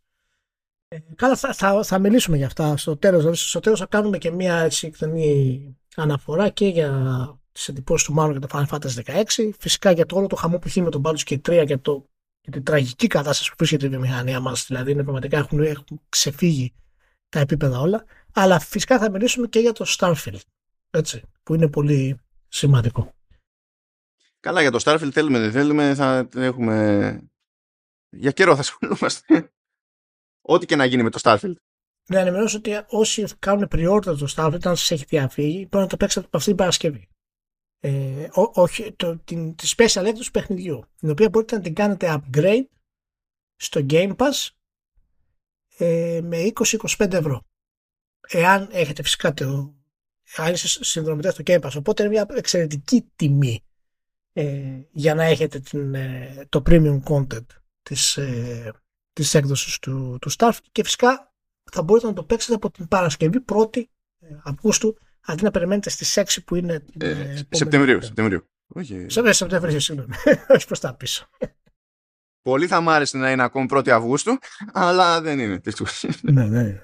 Ε, 0.88 0.98
καλά 1.16 1.36
θα, 1.36 1.54
θα, 1.54 1.84
θα, 1.84 2.00
μιλήσουμε 2.00 2.38
για 2.38 2.46
αυτά 2.46 2.78
στο 2.78 2.98
τέλος. 2.98 3.20
Δηλαδή 3.20 3.38
στο 3.38 3.60
τέλος 3.60 3.80
θα 3.80 3.86
κάνουμε 3.86 4.18
και 4.18 4.32
μια 4.32 4.56
έτσι 4.56 4.88
εκτενή 4.88 5.78
αναφορά 5.96 6.50
και 6.50 6.68
για 6.68 7.40
τις 7.52 7.68
εντυπώσεις 7.68 8.08
του 8.08 8.14
Μάνου 8.14 8.32
για 8.32 8.40
το 8.40 8.48
Final 8.52 8.66
Fantasy 8.68 9.24
16 9.26 9.50
φυσικά 9.60 9.92
για 9.92 10.06
το 10.06 10.16
όλο 10.16 10.28
το 10.28 10.36
χαμό 10.36 10.60
που 10.60 10.68
έχει 10.68 10.82
με 10.82 10.90
τον 10.90 11.02
Baldur's 11.06 11.24
Gate 11.30 11.62
3 11.62 11.64
και, 11.68 11.78
το, 11.78 12.10
και 12.42 12.52
την 12.52 12.64
τραγική 12.64 13.08
κατάσταση 13.08 13.50
που 13.50 13.56
βρίσκεται 13.58 13.86
η 13.86 13.90
βιομηχανία 13.90 14.40
μας. 14.40 14.66
Δηλαδή 14.66 14.92
είναι 14.92 15.04
πραγματικά 15.04 15.38
έχουν, 15.38 15.60
έχουν 15.60 16.02
ξεφύγει 16.10 16.74
τα 17.30 17.40
επίπεδα 17.40 17.80
όλα. 17.80 18.04
Αλλά 18.34 18.60
φυσικά 18.60 19.00
θα 19.00 19.12
μιλήσουμε 19.12 19.48
και 19.48 19.60
για 19.60 19.72
το 19.72 19.86
Starfield 19.98 20.40
έτσι, 20.90 21.22
που 21.44 21.56
είναι 21.56 21.68
πολύ 21.68 22.20
σημαντικό. 22.48 23.14
Καλά, 24.42 24.62
για 24.62 24.72
το 24.72 24.80
Starfield 24.84 25.10
θέλουμε, 25.12 25.40
δεν 25.40 25.52
θέλουμε, 25.52 25.96
θα 25.96 26.30
έχουμε... 26.36 27.20
Για 28.10 28.32
καιρό 28.32 28.54
θα 28.54 28.60
ασχολούμαστε. 28.60 29.52
Ό,τι 30.42 30.66
και 30.66 30.76
να 30.76 30.86
γίνει 30.86 31.04
με 31.04 31.10
το 31.10 31.20
Starfield. 31.22 31.54
Ναι, 32.10 32.20
ενημερώσω 32.20 32.58
ότι 32.58 32.72
όσοι 32.88 33.26
κάνουν 33.40 33.68
pre-order 33.72 34.18
το 34.18 34.34
Starfield, 34.36 34.66
αν 34.66 34.76
σας 34.76 34.92
έχει 34.92 35.06
διαφύγει, 35.06 35.68
μπορεί 35.72 35.84
να 35.84 35.90
το 35.90 35.98
παίξετε 35.98 36.26
από 36.26 36.38
αυτή 36.38 36.50
την 36.50 36.58
Παρασκευή. 36.58 37.10
Ε, 37.80 38.28
ό, 38.32 38.62
όχι, 38.62 38.94
το, 38.94 39.18
την, 39.18 39.56
τη 39.56 39.74
special 39.78 40.04
έκδοση 40.06 40.26
του 40.26 40.32
παιχνιδιού, 40.32 40.84
την 40.98 41.10
οποία 41.10 41.30
μπορείτε 41.30 41.56
να 41.56 41.62
την 41.62 41.74
κάνετε 41.74 42.22
upgrade 42.22 42.66
στο 43.56 43.86
Game 43.90 44.16
Pass 44.16 44.50
ε, 45.78 46.20
με 46.24 46.52
20-25 46.98 47.14
ευρώ. 47.14 47.42
Εάν 48.28 48.70
έχετε 48.72 49.04
φυσικά 49.04 49.34
το, 49.34 49.76
αν 50.36 50.54
είστε 50.54 50.84
συνδρομητές 50.84 51.34
στο 51.34 51.44
Game 51.46 51.62
Pass, 51.62 51.74
οπότε 51.78 52.04
είναι 52.04 52.12
μια 52.12 52.26
εξαιρετική 52.30 53.12
τιμή 53.16 53.54
ε, 53.54 53.71
για 54.92 55.16
να 55.16 55.24
έχετε 55.24 55.60
την, 55.60 55.96
ε, 55.96 56.46
το 56.50 56.62
premium 56.66 57.00
content 57.04 57.46
της, 57.82 58.18
ε, 58.18 58.74
της 59.14 59.34
έκδοσης 59.34 59.80
του, 59.80 60.18
του 60.22 60.32
Starfield 60.38 60.66
και 60.72 60.84
φυσικά 60.84 61.34
θα 61.72 61.82
μπορείτε 61.82 62.08
να 62.08 62.14
το 62.14 62.24
παίξετε 62.24 62.54
από 62.54 62.72
την 62.72 62.88
Παρασκευή 62.88 63.44
1η 63.52 63.78
ε, 63.78 64.28
Αυγούστου 64.44 64.98
αντί 65.22 65.44
να 65.44 65.52
περιμένετε 65.52 65.90
στις 65.90 66.18
6 66.20 66.24
που 66.46 66.56
είναι 66.56 66.86
ε, 67.00 67.44
Σεπτεμβρίου, 67.50 68.02
Σεπτεμβρίου. 68.02 68.50
Όχι. 68.68 69.06
Σεπτεμβρίου, 69.10 69.80
συγγνώμη. 69.80 70.14
Όχι 70.56 70.66
προς 70.66 70.80
τα 70.80 70.96
πίσω. 70.96 71.30
Πολύ 72.42 72.68
θα 72.68 72.82
μ' 72.82 72.90
άρεσε 72.90 73.18
να 73.18 73.32
είναι 73.32 73.44
ακόμη 73.44 73.68
1η 73.70 73.90
Αυγούστου, 73.90 74.38
αλλά 74.72 75.22
δεν 75.22 75.40
είναι. 75.40 75.62
ναι, 76.22 76.46
ναι. 76.46 76.82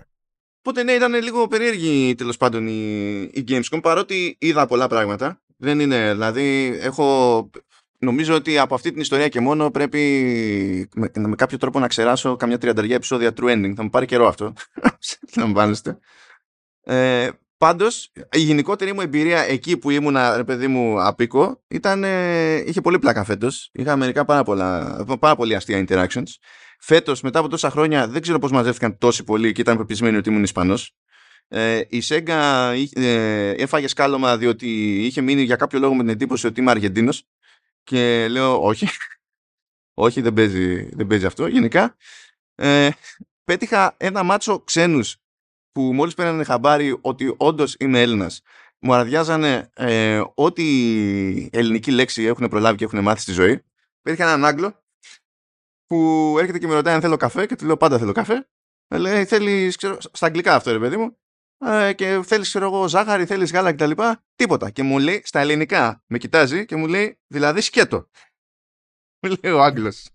Οπότε 0.60 0.84
ναι, 0.84 0.92
ήταν 0.92 1.14
λίγο 1.14 1.48
περίεργη 1.48 2.16
τέλος 2.16 2.38
πάντων 2.38 2.68
η, 2.68 3.22
η 3.22 3.44
Gamescom, 3.48 3.80
παρότι 3.82 4.38
είδα 4.40 4.66
πολλά 4.66 4.88
πράγματα. 4.88 5.42
Δεν 5.58 5.80
είναι, 5.80 6.12
δηλαδή 6.12 6.78
έχω... 6.82 7.50
Νομίζω 8.00 8.36
ότι 8.36 8.58
από 8.58 8.76
αυτή 8.76 8.92
την 8.92 9.02
ιστορία 9.02 9.28
και 9.28 9.40
μόνο 9.40 9.72
πρέπει 9.72 10.00
με, 10.96 11.12
με 11.16 11.36
κάποιο 11.36 11.58
τρόπο 11.58 11.80
να 11.80 11.88
ξεράσω 11.88 12.36
καμιά 12.36 12.58
τριανταριά 12.58 12.96
επεισόδια 12.96 13.32
true 13.38 13.52
ending. 13.52 13.74
Θα 13.76 13.84
μου 13.84 13.90
πάρει 13.90 14.06
καιρό 14.06 14.28
αυτό. 14.28 14.54
Να 15.36 15.72
Ε, 16.84 17.30
πάντως, 17.58 18.12
η 18.32 18.40
γενικότερη 18.40 18.94
μου 18.94 19.02
εμπειρία 19.02 19.42
εκεί 19.42 19.78
που 19.78 19.90
ήμουνα, 19.90 20.38
ρε 20.38 20.44
παιδί 20.44 20.68
μου, 20.68 21.02
απίκο, 21.02 21.64
ήταν, 21.68 22.04
ε, 22.04 22.56
είχε 22.56 22.82
πολύ 22.82 23.00
πλάκα 23.00 23.24
φέτος. 23.24 23.70
Είχα 23.74 23.96
μερικά 23.96 24.26
πάρα, 24.26 24.44
πολλά, 24.44 25.06
πάρα 25.20 25.36
πολύ 25.36 25.56
αστεία 25.56 25.86
interactions. 25.88 26.30
Φέτος, 26.80 27.22
μετά 27.22 27.40
από 27.40 27.48
τόσα 27.48 27.70
χρόνια, 27.70 28.08
δεν 28.08 28.22
ξέρω 28.22 28.40
πώς 28.40 28.52
μαζεύτηκαν 28.52 28.98
τόσοι 28.98 29.24
πολλοί 29.24 29.52
και 29.52 29.62
ήταν 29.62 29.78
πεπισμένοι 29.78 30.18
ότι 30.18 30.30
ήμουν 30.30 30.44
Ισπανός. 30.44 30.96
Ε, 31.50 31.82
η 31.90 32.02
Σέγγα 32.02 32.72
ε, 32.94 33.50
έφαγε 33.50 33.88
σκάλωμα 33.88 34.38
διότι 34.38 34.96
είχε 35.06 35.22
μείνει 35.22 35.42
για 35.42 35.56
κάποιο 35.56 35.80
λόγο 35.80 35.94
με 35.94 36.00
την 36.00 36.10
εντύπωση 36.10 36.48
ότι 36.48 36.60
είμαι 36.60 36.72
Αργεντίνος 36.72 37.28
και 37.84 38.28
λέω 38.28 38.64
όχι, 38.64 38.88
όχι 40.06 40.22
δεν 40.22 40.34
παίζει, 40.34 40.90
δεν 40.96 41.08
παίζει 41.08 41.26
αυτό 41.26 41.48
γενικά. 41.48 41.96
Ε, 42.56 42.90
πέτυχα 43.44 43.96
ένα 43.98 44.24
μάτσο 44.24 44.60
ξένους 44.60 45.18
που 45.72 45.94
μόλις 45.94 46.14
πέρανε 46.14 46.44
χαμπάρι 46.44 46.98
ότι 47.02 47.34
όντως 47.38 47.76
είμαι 47.80 48.02
Έλληνας. 48.02 48.42
Μου 48.80 48.94
αραδιάζανε 48.94 49.70
ε, 49.74 50.22
ό,τι 50.34 50.64
ελληνική 51.52 51.92
λέξη 51.92 52.24
έχουν 52.24 52.48
προλάβει 52.48 52.78
και 52.78 52.84
έχουν 52.84 53.02
μάθει 53.02 53.22
στη 53.22 53.32
ζωή. 53.32 53.64
Πέτυχα 54.02 54.24
έναν 54.24 54.46
Άγγλο 54.46 54.84
που 55.86 56.36
έρχεται 56.40 56.60
και 56.60 56.68
με 56.68 56.74
ρωτάει 56.74 56.94
αν 56.94 57.02
θέλω 57.02 57.18
καφέ 57.18 57.46
και 57.46 57.56
του 57.56 57.66
λέω 57.66 57.78
πάντα 57.78 57.98
θέλω 57.98 58.12
καφέ. 58.12 58.50
Με 58.88 58.98
λέει 58.98 59.26
θέλεις 59.26 59.76
στα 60.12 60.26
αγγλικά 60.26 60.56
αυτό 60.56 60.72
ρε 60.72 60.80
παιδί 60.80 60.98
μου 60.98 61.18
ε, 61.60 61.94
και 61.94 62.22
θέλεις, 62.26 62.48
ξέρω 62.48 62.66
εγώ, 62.66 62.88
ζάχαρη, 62.88 63.26
θέλεις 63.26 63.52
γάλα 63.52 63.74
κτλ. 63.74 63.92
Τίποτα. 64.36 64.70
Και 64.70 64.84
μου 64.84 65.00
λέει 65.00 65.22
στα 65.26 65.40
ελληνικά, 65.40 66.04
με 66.08 66.18
κοιτάζει 66.18 66.66
και 66.66 66.76
μου 66.76 66.88
λέει, 66.88 67.20
δηλαδή 67.28 67.62
σκέτο. 67.62 68.10
Μου 69.22 69.36
λέει 69.42 69.54
ο 69.54 69.62
Άγγλος. 69.62 70.10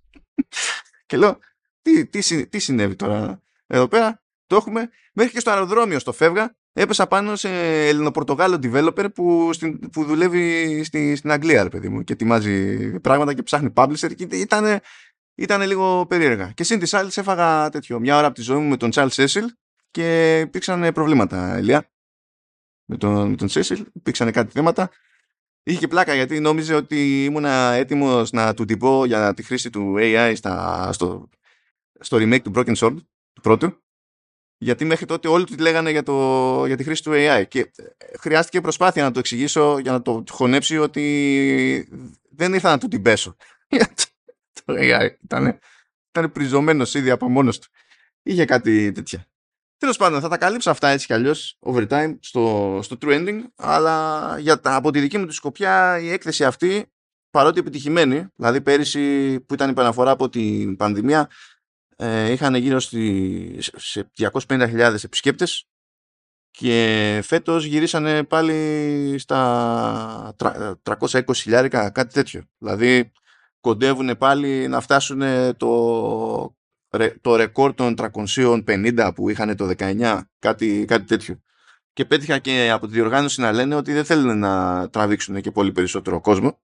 και 1.06 1.16
λέω, 1.16 1.38
τι, 1.82 2.06
τι, 2.06 2.46
τι 2.46 2.58
συνέβη 2.58 2.96
τώρα 2.96 3.42
εδώ 3.66 3.88
πέρα; 3.88 4.22
Το 4.46 4.56
έχουμε. 4.56 4.90
Μέχρι 5.12 5.32
και 5.32 5.40
στο 5.40 5.50
αεροδρόμιο, 5.50 5.98
στο 5.98 6.12
φεύγα, 6.12 6.56
έπεσα 6.72 7.06
πάνω 7.06 7.36
σε 7.36 7.48
Ελληνοπορτογάλο 7.88 8.58
developer 8.62 9.14
που, 9.14 9.52
στην, 9.52 9.90
που 9.90 10.04
δουλεύει 10.04 10.84
στη, 10.84 11.16
στην 11.16 11.30
Αγγλία, 11.30 11.62
ρε 11.62 11.68
παιδί 11.68 11.88
μου, 11.88 12.04
και 12.04 12.12
ετοιμάζει 12.12 12.90
πράγματα 13.00 13.34
και 13.34 13.42
ψάχνει 13.42 13.72
publisher. 13.74 14.14
Και 14.14 14.36
ήταν, 14.36 14.80
ήταν 15.34 15.62
λίγο 15.62 16.06
περίεργα. 16.06 16.50
Και 16.50 16.64
συν 16.64 16.78
της 16.78 16.94
άλλης 16.94 17.16
έφαγα 17.16 17.68
τέτοιο, 17.68 18.00
μια 18.00 18.16
ώρα 18.16 18.26
από 18.26 18.34
τη 18.34 18.42
ζωή 18.42 18.58
μου 18.58 18.68
με 18.68 18.76
τον 18.76 18.90
Charles 18.94 19.08
Cecil 19.08 19.44
και 19.92 20.38
υπήρξαν 20.40 20.92
προβλήματα, 20.92 21.58
Ηλία. 21.58 21.90
Με 22.84 22.96
τον, 22.96 23.30
με 23.30 23.36
τον 23.36 23.48
Σέσιλ, 23.48 23.86
υπήρξαν 23.92 24.32
κάτι 24.32 24.52
θέματα. 24.52 24.90
Είχε 25.62 25.78
και 25.78 25.88
πλάκα 25.88 26.14
γιατί 26.14 26.40
νόμιζε 26.40 26.74
ότι 26.74 27.24
ήμουν 27.24 27.44
έτοιμος 27.44 28.30
να 28.32 28.54
του 28.54 28.64
τυπώ 28.64 29.04
για 29.04 29.34
τη 29.34 29.42
χρήση 29.42 29.70
του 29.70 29.94
AI 29.98 30.32
στα, 30.36 30.92
στο, 30.92 31.28
στο 32.00 32.16
remake 32.16 32.42
του 32.42 32.52
Broken 32.54 32.74
Sword, 32.76 32.96
του 33.32 33.40
πρώτου. 33.42 33.82
Γιατί 34.58 34.84
μέχρι 34.84 35.06
τότε 35.06 35.28
όλοι 35.28 35.44
του 35.44 35.58
λέγανε 35.58 35.90
για, 35.90 36.02
το, 36.02 36.66
για 36.66 36.76
τη 36.76 36.84
χρήση 36.84 37.02
του 37.02 37.10
AI. 37.14 37.44
Και 37.48 37.70
χρειάστηκε 38.18 38.60
προσπάθεια 38.60 39.02
να 39.02 39.10
το 39.10 39.18
εξηγήσω 39.18 39.78
για 39.78 39.92
να 39.92 40.02
το 40.02 40.24
χωνέψει 40.30 40.78
ότι 40.78 41.88
δεν 42.30 42.54
ήρθα 42.54 42.70
να 42.70 42.78
του 42.78 42.88
την 42.88 43.02
πέσω. 43.02 43.36
το 44.64 44.74
AI 44.76 45.08
ήταν, 45.22 45.58
ήταν 46.10 46.32
πριζωμένος 46.32 46.94
ήδη 46.94 47.10
από 47.10 47.28
μόνος 47.28 47.58
του. 47.58 47.68
Είχε 48.22 48.44
κάτι 48.44 48.92
τέτοια. 48.92 49.31
Τέλος 49.82 49.96
πάντων, 49.96 50.20
θα 50.20 50.28
τα 50.28 50.38
καλύψω 50.38 50.70
αυτά 50.70 50.88
έτσι 50.88 51.06
κι 51.06 51.12
αλλιώς 51.12 51.58
overtime 51.60 52.16
στο, 52.20 52.78
στο 52.82 52.96
True 53.00 53.08
Ending, 53.08 53.40
αλλά 53.56 54.38
για 54.38 54.60
τα, 54.60 54.74
από 54.74 54.90
τη 54.90 55.00
δική 55.00 55.18
μου 55.18 55.26
τη 55.26 55.34
σκοπιά 55.34 55.98
η 55.98 56.10
έκθεση 56.10 56.44
αυτή 56.44 56.92
παρότι 57.30 57.60
επιτυχημένοι, 57.60 58.26
δηλαδή 58.36 58.60
πέρυσι 58.60 59.40
που 59.40 59.54
ήταν 59.54 59.70
η 59.70 59.72
παναφορά 59.72 60.10
από 60.10 60.28
την 60.28 60.76
πανδημία, 60.76 61.30
ε, 61.96 62.32
είχαν 62.32 62.54
γύρω 62.54 62.80
στη, 62.80 63.58
σε 63.76 64.10
250.000 64.18 64.94
επισκέπτες 65.04 65.68
και 66.50 67.20
φέτος 67.24 67.64
γυρίσανε 67.64 68.24
πάλι 68.24 69.14
στα 69.18 70.34
320 70.82 71.20
χιλιάρικα, 71.34 71.90
κάτι 71.90 72.12
τέτοιο. 72.12 72.42
Δηλαδή 72.58 73.12
κοντεύουν 73.60 74.16
πάλι 74.18 74.68
να 74.68 74.80
φτάσουν 74.80 75.22
το, 75.56 76.56
το 77.20 77.36
ρεκόρ 77.36 77.74
των 77.74 77.94
350 77.98 79.10
που 79.14 79.28
είχαν 79.28 79.56
το 79.56 79.74
19, 79.78 80.20
κάτι, 80.38 80.84
κάτι 80.84 81.04
τέτοιο. 81.04 81.42
Και 81.92 82.04
πέτυχα 82.04 82.38
και 82.38 82.70
από 82.70 82.86
τη 82.86 82.92
διοργάνωση 82.92 83.40
να 83.40 83.52
λένε 83.52 83.74
ότι 83.74 83.92
δεν 83.92 84.04
θέλουν 84.04 84.38
να 84.38 84.88
τραβήξουν 84.90 85.40
και 85.40 85.50
πολύ 85.50 85.72
περισσότερο 85.72 86.20
κόσμο. 86.20 86.60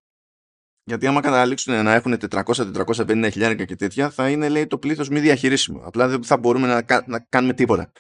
Γιατί 0.85 1.07
άμα 1.07 1.21
καταλήξουν 1.21 1.83
να 1.83 1.95
έχουν 1.95 2.17
400-450 2.31 3.29
χιλιάρικα 3.33 3.65
και 3.65 3.77
τέτοια, 3.77 4.11
θα 4.11 4.31
είναι 4.31 4.49
λέει 4.49 4.67
το 4.67 4.79
πλήθος 4.79 5.09
μη 5.09 5.21
διαχειρίσιμο. 5.21 5.81
Απλά 5.85 6.09
δεν 6.09 6.25
θα 6.25 6.37
μπορούμε 6.37 6.67
να, 6.67 7.05
να 7.07 7.21
κάνουμε 7.21 7.55
τίποτα 7.55 7.93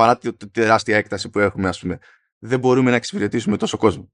παρά 0.00 0.18
τη, 0.18 0.32
τεράστια 0.32 0.96
έκταση 0.96 1.30
που 1.30 1.38
έχουμε, 1.38 1.68
ας 1.68 1.80
πούμε, 1.80 1.98
δεν 2.38 2.58
μπορούμε 2.58 2.90
να 2.90 2.96
εξυπηρετήσουμε 2.96 3.56
τόσο 3.56 3.76
κόσμο. 3.76 4.12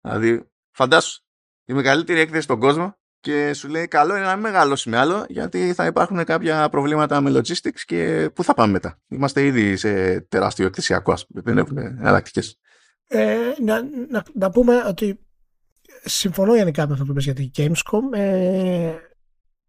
Δηλαδή, 0.00 0.50
φαντάσου, 0.70 1.22
η 1.64 1.72
μεγαλύτερη 1.72 2.20
έκθεση 2.20 2.42
στον 2.42 2.60
κόσμο 2.60 2.98
και 3.22 3.54
σου 3.54 3.68
λέει 3.68 3.88
καλό 3.88 4.16
είναι 4.16 4.24
να 4.24 4.32
μην 4.32 4.40
μεγαλώσουμε 4.40 4.96
άλλο 4.96 5.24
γιατί 5.28 5.72
θα 5.74 5.86
υπάρχουν 5.86 6.24
κάποια 6.24 6.68
προβλήματα 6.68 7.20
με 7.20 7.30
logistics 7.30 7.80
και 7.86 8.30
πού 8.34 8.44
θα 8.44 8.54
πάμε 8.54 8.72
μετά. 8.72 8.98
Είμαστε 9.08 9.44
ήδη 9.44 9.76
σε 9.76 10.20
τεράστιο 10.20 10.66
εκθεσιακό, 10.66 11.12
ας 11.12 11.26
πούμε, 11.26 11.42
δεν 11.44 11.58
έχουμε 11.58 11.82
εναλλακτικές. 11.82 12.58
Ε, 13.06 13.36
να, 13.64 13.82
να, 14.10 14.22
να, 14.34 14.50
πούμε 14.50 14.82
ότι 14.86 15.20
συμφωνώ 16.04 16.54
γενικά 16.54 16.86
με 16.86 16.92
αυτό 16.92 17.04
που 17.04 17.10
είπες 17.10 17.24
για 17.24 17.34
την 17.34 17.50
Gamescom. 17.56 18.18
Ε, 18.18 18.92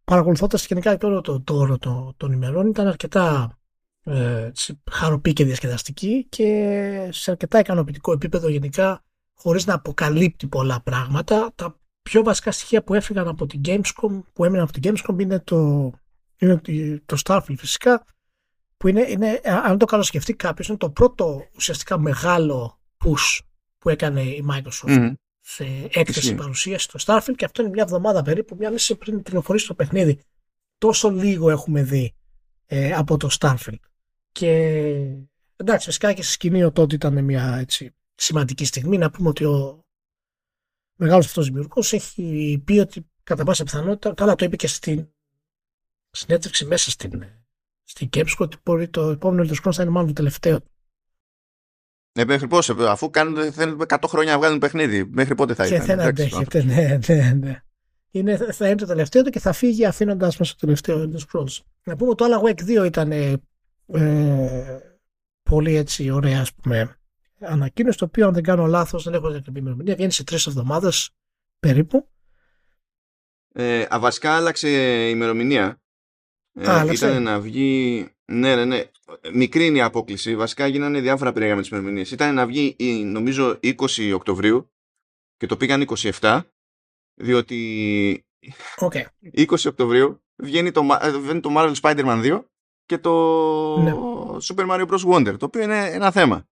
παρακολουθώντας 0.03 0.65
γενικά 0.65 0.97
το 0.97 1.21
το, 1.21 1.41
το, 1.41 1.77
το, 1.77 2.13
των 2.17 2.31
ημερών 2.31 2.67
ήταν 2.67 2.87
αρκετά 2.87 3.57
ε, 4.03 4.51
χαροπή 4.91 5.33
και 5.33 5.45
διασκεδαστική 5.45 6.25
και 6.29 7.09
σε 7.11 7.31
αρκετά 7.31 7.59
ικανοποιητικό 7.59 8.11
επίπεδο 8.11 8.49
γενικά 8.49 9.03
χωρίς 9.33 9.65
να 9.65 9.73
αποκαλύπτει 9.73 10.47
πολλά 10.47 10.81
πράγματα. 10.83 11.51
Τα 11.55 11.77
πιο 12.03 12.23
βασικά 12.23 12.51
στοιχεία 12.51 12.83
που 12.83 12.93
έφυγαν 12.93 13.27
από 13.27 13.45
την 13.45 13.61
Gamescom, 13.65 14.21
που 14.33 14.45
έμειναν 14.45 14.63
από 14.69 14.79
την 14.79 14.81
Gamescom 14.85 15.21
είναι 15.21 15.39
το, 15.39 15.91
είναι 16.37 16.61
το 17.05 17.17
Starfield 17.23 17.55
φυσικά, 17.57 18.05
που 18.77 18.87
είναι, 18.87 19.01
είναι, 19.09 19.41
αν 19.43 19.77
το 19.77 19.85
καλοσκεφτεί 19.85 20.33
κάποιος, 20.33 20.67
είναι 20.67 20.77
το 20.77 20.89
πρώτο 20.89 21.47
ουσιαστικά 21.55 21.99
μεγάλο 21.99 22.79
push 23.05 23.39
που 23.77 23.89
έκανε 23.89 24.21
η 24.21 24.45
Microsoft 24.51 25.13
σε 25.39 25.89
έκθεση 25.91 26.35
παρουσίαση 26.35 26.87
στο 26.89 26.99
Starfield 27.05 27.35
και 27.35 27.45
αυτό 27.45 27.61
είναι 27.61 27.71
μια 27.71 27.83
εβδομάδα 27.83 28.21
περίπου, 28.21 28.55
μια 28.59 28.71
μισή 28.71 28.95
πριν 28.95 29.23
κυκλοφορήσει 29.23 29.67
το 29.67 29.73
παιχνίδι. 29.73 30.19
Τόσο 30.77 31.09
λίγο 31.09 31.49
έχουμε 31.49 31.83
δει 31.83 32.13
ε, 32.65 32.93
από 32.93 33.17
το 33.17 33.29
Starfield. 33.39 33.79
Και 34.31 34.49
εντάξει, 35.55 35.85
φυσικά 35.85 36.13
και 36.13 36.21
στη 36.21 36.31
σκηνή 36.31 36.63
ο 36.63 36.71
τότε 36.71 36.95
ήταν 36.95 37.23
μια 37.23 37.57
έτσι, 37.59 37.95
σημαντική 38.15 38.65
στιγμή. 38.65 38.97
Να 38.97 39.09
πούμε 39.09 39.29
ότι 39.29 39.45
ο 39.45 39.82
μεγάλος 40.95 41.25
αυτός 41.25 41.45
δημιουργός 41.45 41.93
έχει 41.93 42.62
πει 42.65 42.79
ότι 42.79 43.08
κατά 43.23 43.43
πάσα 43.43 43.63
πιθανότητα, 43.63 44.13
καλά 44.13 44.36
το 44.36 44.45
είπε 44.45 44.56
και 44.56 44.67
στην 44.67 45.08
συνέντευξη 46.10 46.65
μέσα 46.65 46.91
στην, 46.91 47.23
στην 47.84 48.10
Gamescom 48.13 48.38
ότι 48.38 48.58
μπορεί 48.63 48.89
το 48.89 49.10
επόμενο 49.10 49.43
Elder 49.43 49.56
Scrolls 49.63 49.73
θα 49.73 49.82
είναι 49.82 49.91
μάλλον 49.91 50.08
το 50.08 50.13
τελευταίο. 50.13 50.60
Ναι, 52.15 52.25
μέχρι 52.25 52.47
πώς, 52.47 52.69
αφού 52.69 53.10
κάνουν, 53.10 53.51
θέλουν 53.51 53.82
100 53.88 53.97
χρόνια 54.08 54.32
να 54.32 54.38
βγάλουν 54.38 54.60
παιχνίδι, 54.60 55.06
μέχρι 55.06 55.36
πότε 55.36 55.53
θα 55.53 55.65
ήταν. 55.65 55.79
Και 55.79 55.86
δεν 55.86 55.99
αντέχετε, 55.99 56.63
ναι, 56.63 56.99
ναι, 57.08 57.32
ναι. 57.32 57.63
Είναι, 58.12 58.38
θα 58.38 58.67
είναι 58.67 58.75
το 58.75 58.86
τελευταίο 58.86 59.23
του 59.23 59.29
και 59.29 59.39
θα 59.39 59.53
φύγει 59.53 59.86
αφήνοντα 59.86 60.25
μέσα 60.25 60.53
το 60.53 60.60
τελευταίο 60.60 61.10
Elder 61.10 61.19
Scrolls. 61.19 61.60
Να 61.84 61.95
πούμε 61.95 62.10
ότι 62.10 62.23
το 62.23 62.25
Alan 62.29 62.49
Wake 62.49 62.82
2 62.82 62.86
ήταν 62.86 63.12
ε, 63.12 63.41
πολύ 65.43 65.75
έτσι 65.75 66.10
ωραία 66.10 66.41
ας 66.41 66.53
πούμε 66.53 66.97
ανακοίνωση 67.45 67.97
το 67.97 68.06
οποίο 68.06 68.27
αν 68.27 68.34
δεν 68.34 68.43
κάνω 68.43 68.65
λάθος 68.65 69.03
δεν 69.03 69.13
έχω 69.13 69.41
την 69.41 69.56
ημερομηνία 69.56 69.95
βγαίνει 69.95 70.12
σε 70.12 70.23
τρεις 70.23 70.47
εβδομάδες 70.47 71.10
περίπου 71.60 72.08
ε, 73.53 73.86
βασικά 73.99 74.36
άλλαξε 74.36 74.69
η 75.08 75.12
ημερομηνία 75.12 75.82
ε, 76.53 76.91
ήταν 76.91 77.23
να 77.23 77.39
βγει 77.39 78.08
ναι, 78.25 78.56
ναι, 78.56 78.65
ναι. 78.65 78.84
Μικρή 79.34 79.65
είναι 79.65 79.77
η 79.77 79.82
απόκληση. 79.82 80.36
Βασικά 80.36 80.67
γίνανε 80.67 80.99
διάφορα 80.99 81.32
περίεργα 81.32 81.56
με 81.56 81.62
τις 81.62 81.69
ημερομηνίες. 81.69 82.12
Ήταν 82.12 82.34
να 82.34 82.45
βγει, 82.45 82.75
νομίζω, 83.06 83.60
20 83.63 84.12
Οκτωβρίου 84.13 84.71
και 85.38 85.45
το 85.45 85.58
πήγαν 85.58 85.88
27, 86.19 86.41
διότι 87.13 88.25
okay. 88.79 89.03
20 89.36 89.45
Οκτωβρίου 89.65 90.23
βγαίνει 90.36 90.71
το, 90.71 90.88
ε, 91.01 91.17
βγαίνει 91.19 91.39
το 91.39 91.49
Marvel 91.58 91.73
Spider-Man 91.82 92.23
2 92.23 92.43
και 92.86 92.97
το 92.97 93.12
ναι. 93.82 93.91
Super 94.41 94.69
Mario 94.69 94.88
Bros. 94.88 95.13
Wonder, 95.13 95.36
το 95.38 95.45
οποίο 95.45 95.62
είναι 95.62 95.86
ένα 95.86 96.12
θέμα. 96.12 96.47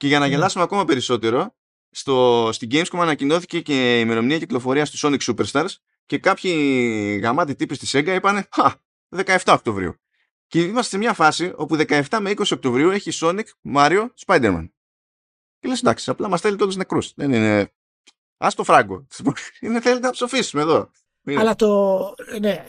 Και 0.00 0.06
για 0.06 0.18
να 0.18 0.26
ναι. 0.26 0.30
γελάσουμε 0.32 0.64
ακόμα 0.64 0.84
περισσότερο, 0.84 1.56
στο, 1.90 2.48
στην 2.52 2.68
Gamescom 2.72 2.98
ανακοινώθηκε 2.98 3.60
και 3.60 3.98
η 3.98 4.00
ημερομηνία 4.02 4.38
κυκλοφορίας 4.38 4.90
του 4.90 4.98
Sonic 4.98 5.18
Superstars 5.20 5.74
και 6.06 6.18
κάποιοι 6.18 7.20
γαμάτοι 7.22 7.54
τύποι 7.54 7.74
στη 7.74 7.86
Sega 7.98 8.14
είπαν 8.14 8.48
«Χα, 8.52 8.72
17 9.24 9.38
Οκτωβρίου». 9.46 9.94
Και 10.46 10.60
είμαστε 10.60 10.90
σε 10.90 10.98
μια 10.98 11.12
φάση 11.12 11.52
όπου 11.56 11.76
17 11.78 12.18
με 12.20 12.30
20 12.30 12.44
Οκτωβρίου 12.52 12.90
έχει 12.90 13.10
Sonic, 13.14 13.44
Mario, 13.74 14.06
Spider-Man. 14.26 14.68
Και 15.58 15.68
λες 15.68 15.78
εντάξει, 15.78 16.10
απλά 16.10 16.28
μας 16.28 16.40
θέλει 16.40 16.56
todos 16.60 16.76
νεκρούς. 16.76 17.12
Δεν 17.16 17.32
είναι... 17.32 17.72
Ας 18.36 18.54
το 18.54 18.64
φράγκο. 18.64 19.06
είναι 19.60 19.80
θέλει 19.80 20.00
να 20.00 20.10
ψοφήσουμε 20.10 20.62
εδώ. 20.62 20.90
Αλλά 21.24 21.54
το, 21.54 22.14
ναι, 22.40 22.64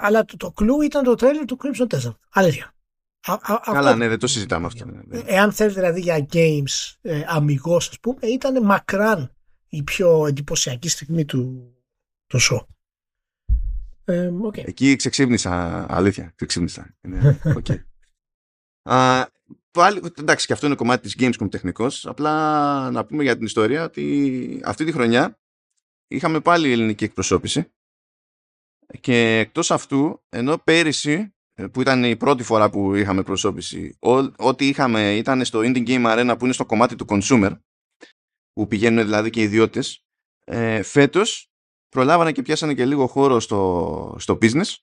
αλλά 0.00 0.24
το, 0.24 0.36
το 0.36 0.50
κλου 0.50 0.80
ήταν 0.80 1.04
το 1.04 1.14
τρέλερ 1.14 1.44
του 1.44 1.58
Crimson 1.62 1.86
Desert. 1.94 2.16
Αλήθεια. 2.30 2.74
Α, 3.26 3.32
α, 3.32 3.60
Καλά, 3.62 3.78
αυτό, 3.78 3.96
ναι, 3.96 4.08
δεν 4.08 4.18
το 4.18 4.26
συζητάμε 4.26 4.66
αυτό. 4.66 4.84
Ναι, 4.84 5.00
ναι. 5.04 5.18
Εάν 5.26 5.52
θέλει 5.52 5.72
δηλαδή 5.72 6.00
για 6.00 6.26
games 6.32 6.94
ε, 7.00 7.22
αμυγός, 7.26 7.88
ας 7.88 8.00
πούμε, 8.00 8.26
ήταν 8.26 8.64
μακράν 8.64 9.34
η 9.68 9.82
πιο 9.82 10.26
εντυπωσιακή 10.26 10.88
στιγμή 10.88 11.24
του, 11.24 11.72
του 12.26 12.38
show. 12.40 12.66
Ε, 14.04 14.30
okay. 14.44 14.66
Εκεί 14.66 14.96
ξεξύπνησα, 14.96 15.86
αλήθεια, 15.94 16.32
ξεξύπνησα. 16.36 16.96
okay. 17.44 17.78
α, 18.94 19.26
πάλι, 19.70 20.00
εντάξει, 20.18 20.46
και 20.46 20.52
αυτό 20.52 20.66
είναι 20.66 20.74
κομμάτι 20.74 21.02
της 21.02 21.16
Gamescom 21.18 21.50
τεχνικός, 21.50 22.06
απλά 22.06 22.90
να 22.90 23.04
πούμε 23.04 23.22
για 23.22 23.36
την 23.36 23.44
ιστορία 23.44 23.84
ότι 23.84 24.60
αυτή 24.64 24.84
τη 24.84 24.92
χρονιά 24.92 25.38
είχαμε 26.08 26.40
πάλι 26.40 26.72
ελληνική 26.72 27.04
εκπροσώπηση 27.04 27.72
και 29.00 29.38
εκτός 29.38 29.70
αυτού, 29.70 30.22
ενώ 30.28 30.58
πέρυσι, 30.58 31.12
ε, 31.12 31.32
που 31.72 31.80
ήταν 31.80 32.04
η 32.04 32.16
πρώτη 32.16 32.42
φορά 32.42 32.70
που 32.70 32.94
είχαμε 32.94 33.22
προσώπηση, 33.22 33.96
ό,τι 34.36 34.68
είχαμε 34.68 35.14
ήταν 35.16 35.44
στο 35.44 35.60
Indie 35.62 35.86
Game 35.86 36.06
Arena 36.06 36.34
που 36.38 36.44
είναι 36.44 36.54
στο 36.54 36.66
κομμάτι 36.66 36.96
του 36.96 37.04
consumer, 37.08 37.58
που 38.52 38.66
πηγαίνουν 38.66 39.04
δηλαδή 39.04 39.30
και 39.30 39.40
οι 39.40 39.42
ιδιώτες, 39.42 40.04
ε, 40.44 40.82
φέτος 40.82 41.50
προλάβανε 41.88 42.32
και 42.32 42.42
πιάσανε 42.42 42.74
και 42.74 42.84
λίγο 42.84 43.06
χώρο 43.06 43.40
στο, 43.40 44.16
στο 44.18 44.38
business, 44.42 44.74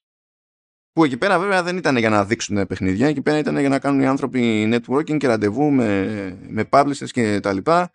που 0.91 1.03
εκεί 1.03 1.17
πέρα 1.17 1.39
βέβαια 1.39 1.63
δεν 1.63 1.77
ήταν 1.77 1.97
για 1.97 2.10
να 2.10 2.25
δείξουν 2.25 2.67
παιχνίδια, 2.67 3.08
εκεί 3.08 3.21
πέρα 3.21 3.38
ήταν 3.38 3.60
για 3.60 3.69
να 3.69 3.79
κάνουν 3.79 4.01
οι 4.01 4.08
άνθρωποι 4.08 4.69
networking 4.73 5.17
και 5.17 5.27
ραντεβού 5.27 5.71
με, 5.71 6.38
με 6.49 6.69
publishers 6.71 7.10
και 7.12 7.39
τα 7.39 7.53
λοιπά, 7.53 7.91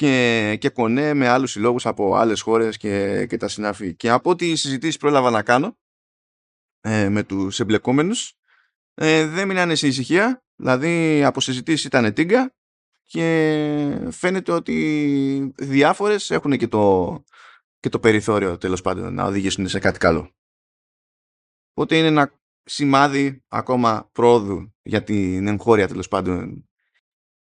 και, 0.00 0.56
και 0.60 0.68
κονέ 0.68 1.14
με 1.14 1.28
άλλους 1.28 1.50
συλλόγους 1.50 1.86
από 1.86 2.14
άλλες 2.14 2.40
χώρες 2.40 2.76
και, 2.76 3.26
και 3.26 3.36
τα 3.36 3.48
συνάφη. 3.48 3.94
Και 3.94 4.10
από 4.10 4.30
ό,τι 4.30 4.56
συζητήσεις 4.56 4.96
πρόλαβα 4.96 5.30
να 5.30 5.42
κάνω 5.42 5.76
ε, 6.80 7.08
με 7.08 7.22
τους 7.22 7.60
εμπλεκόμενους 7.60 8.34
ε, 8.94 9.26
δεν 9.26 9.46
μείνανε 9.46 9.74
σε 9.74 9.86
ησυχία, 9.86 10.44
δηλαδή 10.56 11.24
από 11.24 11.40
συζητήσεις 11.40 11.84
ήταν 11.84 12.12
τίγκα 12.12 12.54
και 13.04 14.08
φαίνεται 14.10 14.52
ότι 14.52 15.52
διάφορες 15.56 16.30
έχουν 16.30 16.56
και 16.56 16.68
το, 16.68 17.24
και 17.80 17.88
το 17.88 17.98
περιθώριο 17.98 18.58
τέλος 18.58 18.80
πάντων 18.80 19.14
να 19.14 19.24
οδηγήσουν 19.24 19.68
σε 19.68 19.78
κάτι 19.78 19.98
καλό. 19.98 20.34
Οπότε 21.72 21.96
είναι 21.96 22.06
ένα 22.06 22.38
σημάδι 22.62 23.44
ακόμα 23.48 24.08
πρόοδου 24.12 24.74
για 24.82 25.02
την 25.02 25.46
εγχώρια 25.46 25.88
τέλος 25.88 26.08
πάντων 26.08 26.68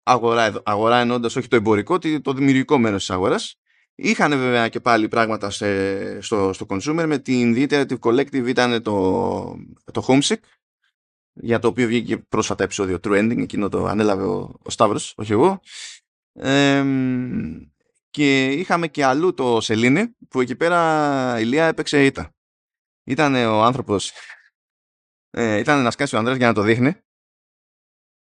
αγορά, 0.04 0.62
αγορά 0.66 0.98
ενώντας 0.98 1.36
όχι 1.36 1.48
το 1.48 1.56
εμπορικό, 1.56 1.98
το 2.22 2.34
δημιουργικό 2.34 2.78
μέρος 2.78 3.00
της 3.00 3.10
αγοράς. 3.10 3.60
Είχαν 4.00 4.32
βέβαια 4.32 4.70
και 4.70 4.80
πάλι 4.80 5.08
πράγματα 5.08 5.50
σε, 5.50 6.22
στο, 6.22 6.54
στο 6.54 6.66
consumer 6.70 7.06
με 7.08 7.20
την 7.20 7.54
The 7.58 8.00
Collective 8.00 8.48
ήταν 8.48 8.84
το, 8.84 8.94
το 9.92 10.06
Homesick 10.08 10.40
για 11.34 11.60
το 11.60 11.68
οποίο 11.68 11.88
βγήκε 11.88 12.18
πρόσφατα 12.18 12.64
επεισόδιο 12.64 13.00
Trending, 13.04 13.38
εκείνο 13.40 13.70
το 13.70 13.86
ανέλαβε 13.86 14.24
ο, 14.24 14.60
ο 14.64 14.70
Σταύρος, 14.70 15.14
όχι 15.18 15.32
εγώ. 15.32 15.60
και 18.10 18.52
είχαμε 18.52 18.88
και 18.88 19.06
αλλού 19.06 19.34
το 19.34 19.62
Σελήνη 19.62 20.16
που 20.30 20.42
εκεί 20.42 20.56
πέρα 20.56 21.40
η 21.40 21.44
Λία 21.44 21.66
έπαιξε 21.66 22.06
ήττα. 22.06 22.36
Ήταν 23.04 23.36
ο 23.36 23.64
άνθρωπος, 23.64 24.12
ε, 25.30 25.58
ήταν 25.58 25.84
να 25.84 25.92
σκάσει 25.92 26.16
ο 26.16 26.18
Ανδρέας 26.18 26.38
για 26.38 26.48
να 26.48 26.54
το 26.54 26.62
δείχνει 26.62 26.94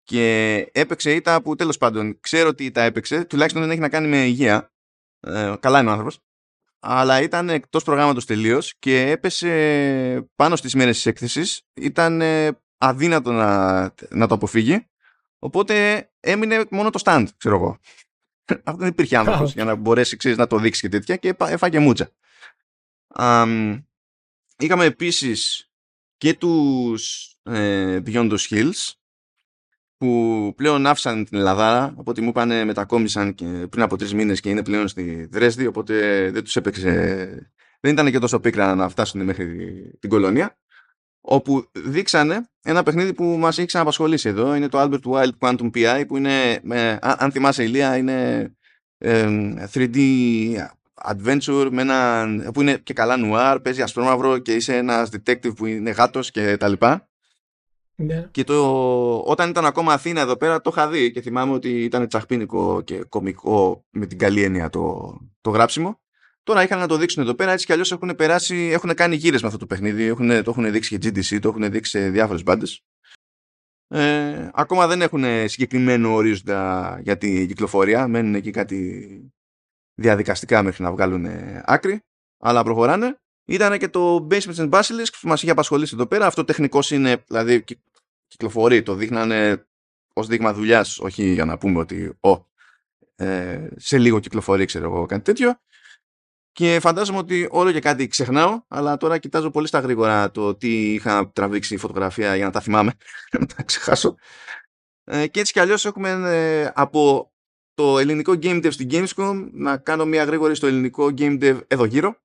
και 0.02 0.56
έπαιξε 0.72 1.14
ήττα 1.14 1.42
που 1.42 1.54
τέλος 1.54 1.78
πάντων 1.78 2.20
ξέρω 2.20 2.48
ότι 2.48 2.64
ήττα 2.64 2.82
έπαιξε, 2.82 3.24
τουλάχιστον 3.24 3.62
δεν 3.62 3.70
έχει 3.70 3.80
να 3.80 3.88
κάνει 3.88 4.08
με 4.08 4.26
υγεία. 4.26 4.72
Ε, 5.28 5.54
καλά 5.60 5.80
είναι 5.80 5.88
ο 5.88 5.90
άνθρωπος. 5.90 6.18
αλλά 6.80 7.22
ήταν 7.22 7.48
εκτός 7.48 7.84
προγράμματος 7.84 8.24
τελείως 8.24 8.74
και 8.78 9.10
έπεσε 9.10 10.28
πάνω 10.34 10.56
στις 10.56 10.74
μέρες 10.74 10.94
της 10.94 11.06
έκθεσης. 11.06 11.62
Ήταν 11.74 12.22
αδύνατο 12.78 13.32
να, 13.32 13.80
να 14.10 14.26
το 14.26 14.34
αποφύγει. 14.34 14.86
Οπότε 15.38 16.06
έμεινε 16.20 16.64
μόνο 16.70 16.90
το 16.90 17.00
stand, 17.04 17.26
ξέρω 17.36 17.54
εγώ. 17.54 17.78
Αυτό 18.64 18.76
δεν 18.76 18.88
υπήρχε 18.88 19.16
άνθρωπος 19.16 19.52
για 19.52 19.64
να 19.64 19.74
μπορέσει 19.74 20.16
ξέρεις, 20.16 20.38
να 20.38 20.46
το 20.46 20.58
δείξει 20.58 20.80
και 20.80 20.88
τέτοια 20.88 21.16
και 21.16 21.34
έφαγε 21.38 21.78
μούτσα. 21.78 22.10
Um, 23.14 23.82
είχαμε 24.58 24.84
επίσης 24.84 25.70
και 26.16 26.34
τους 26.34 27.34
ε, 27.42 28.02
Beyond 28.06 28.30
the 28.30 28.38
Hills 28.50 28.92
που 29.98 30.52
πλέον 30.56 30.86
άφησαν 30.86 31.24
την 31.24 31.38
Ελλάδα 31.38 31.84
από 31.84 32.10
ό,τι 32.10 32.20
μου 32.20 32.28
είπαν 32.28 32.66
μετακόμισαν 32.66 33.34
και 33.34 33.44
πριν 33.70 33.82
από 33.82 33.96
τρεις 33.96 34.14
μήνες 34.14 34.40
και 34.40 34.50
είναι 34.50 34.62
πλέον 34.62 34.88
στη 34.88 35.28
Δρέσδη 35.30 35.66
οπότε 35.66 35.94
δεν 36.30 36.44
τους 36.44 36.56
έπαιξε 36.56 36.90
δεν 37.80 37.92
ήταν 37.92 38.10
και 38.10 38.18
τόσο 38.18 38.40
πίκρα 38.40 38.74
να 38.74 38.88
φτάσουν 38.88 39.24
μέχρι 39.24 39.46
την 40.00 40.10
κολονία 40.10 40.58
όπου 41.20 41.70
δείξανε 41.72 42.48
ένα 42.62 42.82
παιχνίδι 42.82 43.12
που 43.14 43.24
μας 43.24 43.58
έχει 43.58 43.66
ξαναπασχολήσει 43.66 44.28
εδώ 44.28 44.54
είναι 44.54 44.68
το 44.68 44.80
Albert 44.82 45.12
Wild 45.12 45.30
Quantum 45.38 45.70
PI 45.74 46.04
που 46.08 46.16
είναι, 46.16 46.60
αν 47.00 47.32
θυμάσαι 47.32 47.62
Ηλία 47.62 47.96
είναι 47.96 48.50
3D 49.72 49.98
adventure 51.04 51.68
με 51.70 51.82
ένα, 51.82 52.26
που 52.52 52.60
είναι 52.60 52.76
και 52.76 52.92
καλά 52.92 53.16
νουάρ, 53.16 53.60
παίζει 53.60 53.82
ασπρόμαυρο 53.82 54.38
και 54.38 54.54
είσαι 54.54 54.76
ένας 54.76 55.10
detective 55.12 55.56
που 55.56 55.66
είναι 55.66 55.90
γάτος 55.90 56.30
και 56.30 56.56
τα 56.56 56.68
λοιπά. 56.68 57.07
Ναι. 58.00 58.28
Και 58.30 58.44
το, 58.44 59.18
όταν 59.18 59.50
ήταν 59.50 59.66
ακόμα 59.66 59.92
Αθήνα 59.92 60.20
εδώ 60.20 60.36
πέρα 60.36 60.60
το 60.60 60.70
είχα 60.72 60.88
δει 60.88 61.10
και 61.10 61.20
θυμάμαι 61.20 61.52
ότι 61.52 61.84
ήταν 61.84 62.08
τσαχπίνικο 62.08 62.80
και 62.80 63.04
κομικό 63.08 63.84
με 63.90 64.06
την 64.06 64.18
καλή 64.18 64.42
έννοια 64.42 64.68
το, 64.68 65.16
το 65.40 65.50
γράψιμο. 65.50 66.00
Τώρα 66.42 66.62
είχαν 66.62 66.78
να 66.78 66.86
το 66.86 66.96
δείξουν 66.96 67.22
εδώ 67.22 67.34
πέρα, 67.34 67.52
έτσι 67.52 67.66
κι 67.66 67.72
αλλιώς 67.72 67.92
έχουν 67.92 68.14
περάσει, 68.16 68.56
έχουν 68.56 68.94
κάνει 68.94 69.16
γύρες 69.16 69.40
με 69.40 69.46
αυτό 69.46 69.58
το 69.58 69.66
παιχνίδι. 69.66 70.04
Έχουν, 70.04 70.28
το 70.28 70.50
έχουν 70.50 70.72
δείξει 70.72 70.98
και 70.98 71.08
GDC, 71.08 71.38
το 71.40 71.48
έχουν 71.48 71.70
δείξει 71.70 71.90
σε 71.90 72.10
διάφορες 72.10 72.42
μπάντες. 72.42 72.84
Ε, 73.88 74.48
ακόμα 74.52 74.86
δεν 74.86 75.02
έχουν 75.02 75.48
συγκεκριμένο 75.48 76.14
ορίζοντα 76.14 77.00
για 77.02 77.18
την 77.18 77.46
κυκλοφορία. 77.46 78.08
Μένουν 78.08 78.34
εκεί 78.34 78.50
κάτι 78.50 79.32
διαδικαστικά 79.94 80.62
μέχρι 80.62 80.82
να 80.82 80.92
βγάλουν 80.92 81.26
άκρη. 81.64 82.00
Αλλά 82.38 82.62
προχωράνε. 82.62 83.18
Ήταν 83.44 83.78
και 83.78 83.88
το 83.88 84.26
Basement 84.30 84.54
and 84.54 84.70
Basilisk 84.70 85.12
που 85.20 85.28
μας 85.28 85.42
είχε 85.42 85.50
απασχολήσει 85.50 85.94
εδώ 85.94 86.06
πέρα. 86.06 86.26
Αυτό 86.26 86.44
τεχνικός 86.44 86.90
είναι, 86.90 87.24
δηλαδή 87.26 87.64
κυκλοφορεί. 88.28 88.82
Το 88.82 88.94
δείχνανε 88.94 89.66
ως 90.12 90.26
δείγμα 90.26 90.54
δουλειάς, 90.54 90.98
όχι 90.98 91.32
για 91.32 91.44
να 91.44 91.58
πούμε 91.58 91.78
ότι 91.78 92.18
ο, 92.20 92.46
ε, 93.16 93.68
σε 93.76 93.98
λίγο 93.98 94.20
κυκλοφορεί, 94.20 94.64
ξέρω 94.64 94.84
εγώ, 94.84 95.06
κάτι 95.06 95.22
τέτοιο. 95.22 95.60
Και 96.52 96.78
φαντάζομαι 96.80 97.18
ότι 97.18 97.48
όλο 97.50 97.72
και 97.72 97.80
κάτι 97.80 98.06
ξεχνάω, 98.06 98.62
αλλά 98.68 98.96
τώρα 98.96 99.18
κοιτάζω 99.18 99.50
πολύ 99.50 99.66
στα 99.66 99.78
γρήγορα 99.78 100.30
το 100.30 100.54
τι 100.54 100.92
είχα 100.92 101.30
τραβήξει 101.32 101.76
φωτογραφία 101.76 102.36
για 102.36 102.44
να 102.44 102.50
τα 102.50 102.60
θυμάμαι, 102.60 102.92
να 103.38 103.46
τα 103.46 103.62
ξεχάσω. 103.62 104.14
Ε, 105.04 105.26
και 105.26 105.40
έτσι 105.40 105.52
κι 105.52 105.60
αλλιώς 105.60 105.84
έχουμε 105.84 106.10
ε, 106.10 106.70
από 106.74 107.32
το 107.74 107.98
ελληνικό 107.98 108.32
Game 108.32 108.64
Dev 108.64 108.72
στην 108.72 108.88
Gamescom 108.90 109.48
να 109.52 109.76
κάνω 109.76 110.04
μια 110.04 110.24
γρήγορη 110.24 110.54
στο 110.54 110.66
ελληνικό 110.66 111.04
Game 111.18 111.42
Dev 111.42 111.60
εδώ 111.66 111.84
γύρω. 111.84 112.16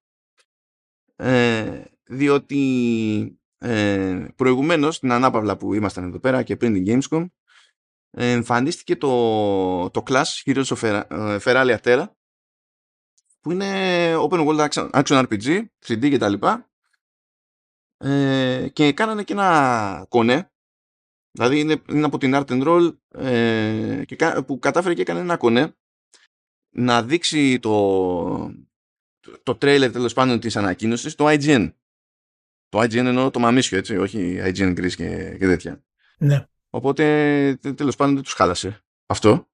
Ε, 1.15 1.83
διότι 2.03 3.39
ε, 3.63 4.27
προηγουμένως, 4.35 4.99
την 4.99 5.11
ανάπαυλα 5.11 5.57
που 5.57 5.73
ήμασταν 5.73 6.03
εδώ 6.03 6.19
πέρα 6.19 6.43
και 6.43 6.55
πριν 6.55 6.73
την 6.73 6.85
Gamescom, 6.87 7.25
εμφανίστηκε 8.09 8.95
το, 8.95 9.89
το 9.89 10.03
Clash 10.07 10.43
Heroes 10.45 10.65
of 10.65 11.03
Feralia 11.39 11.77
Terra 11.83 12.05
που 13.39 13.51
είναι 13.51 14.13
open 14.15 14.47
world 14.47 14.69
action 14.91 15.25
RPG, 15.25 15.65
3D 15.85 16.09
και 16.09 16.17
τα 16.17 16.29
λοιπά. 16.29 16.71
Ε, 17.97 18.67
και 18.73 18.93
κάνανε 18.93 19.23
και 19.23 19.33
ένα 19.33 20.05
κονέ. 20.09 20.51
Δηλαδή 21.31 21.59
είναι, 21.59 21.81
είναι 21.89 22.05
από 22.05 22.17
την 22.17 22.31
Art 22.35 22.45
and 22.45 22.63
Roll 22.67 22.97
ε, 23.07 24.01
και, 24.05 24.15
που 24.45 24.59
κατάφερε 24.59 24.93
και 24.93 25.01
έκανε 25.01 25.19
ένα 25.19 25.37
κονέ 25.37 25.75
να 26.75 27.03
δείξει 27.03 27.59
το 27.59 28.53
το 29.43 29.55
τρέιλερ 29.55 29.91
τέλος 29.91 30.13
πάντων 30.13 30.39
της 30.39 30.55
ανακοίνωσης 30.55 31.15
το 31.15 31.25
IGN 31.27 31.73
το 32.73 32.79
IGN 32.79 32.95
εννοώ 32.95 33.29
το 33.29 33.39
μαμίσιο 33.39 33.77
έτσι 33.77 33.97
όχι 33.97 34.39
IGN 34.43 34.79
Greece 34.79 34.93
και, 34.95 35.35
και 35.39 35.47
τέτοια 35.47 35.83
ναι. 36.17 36.45
οπότε 36.69 37.03
τέλος 37.75 37.95
πάντων 37.95 38.13
δεν 38.13 38.23
τους 38.23 38.33
χάλασε 38.33 38.83
αυτό 39.05 39.47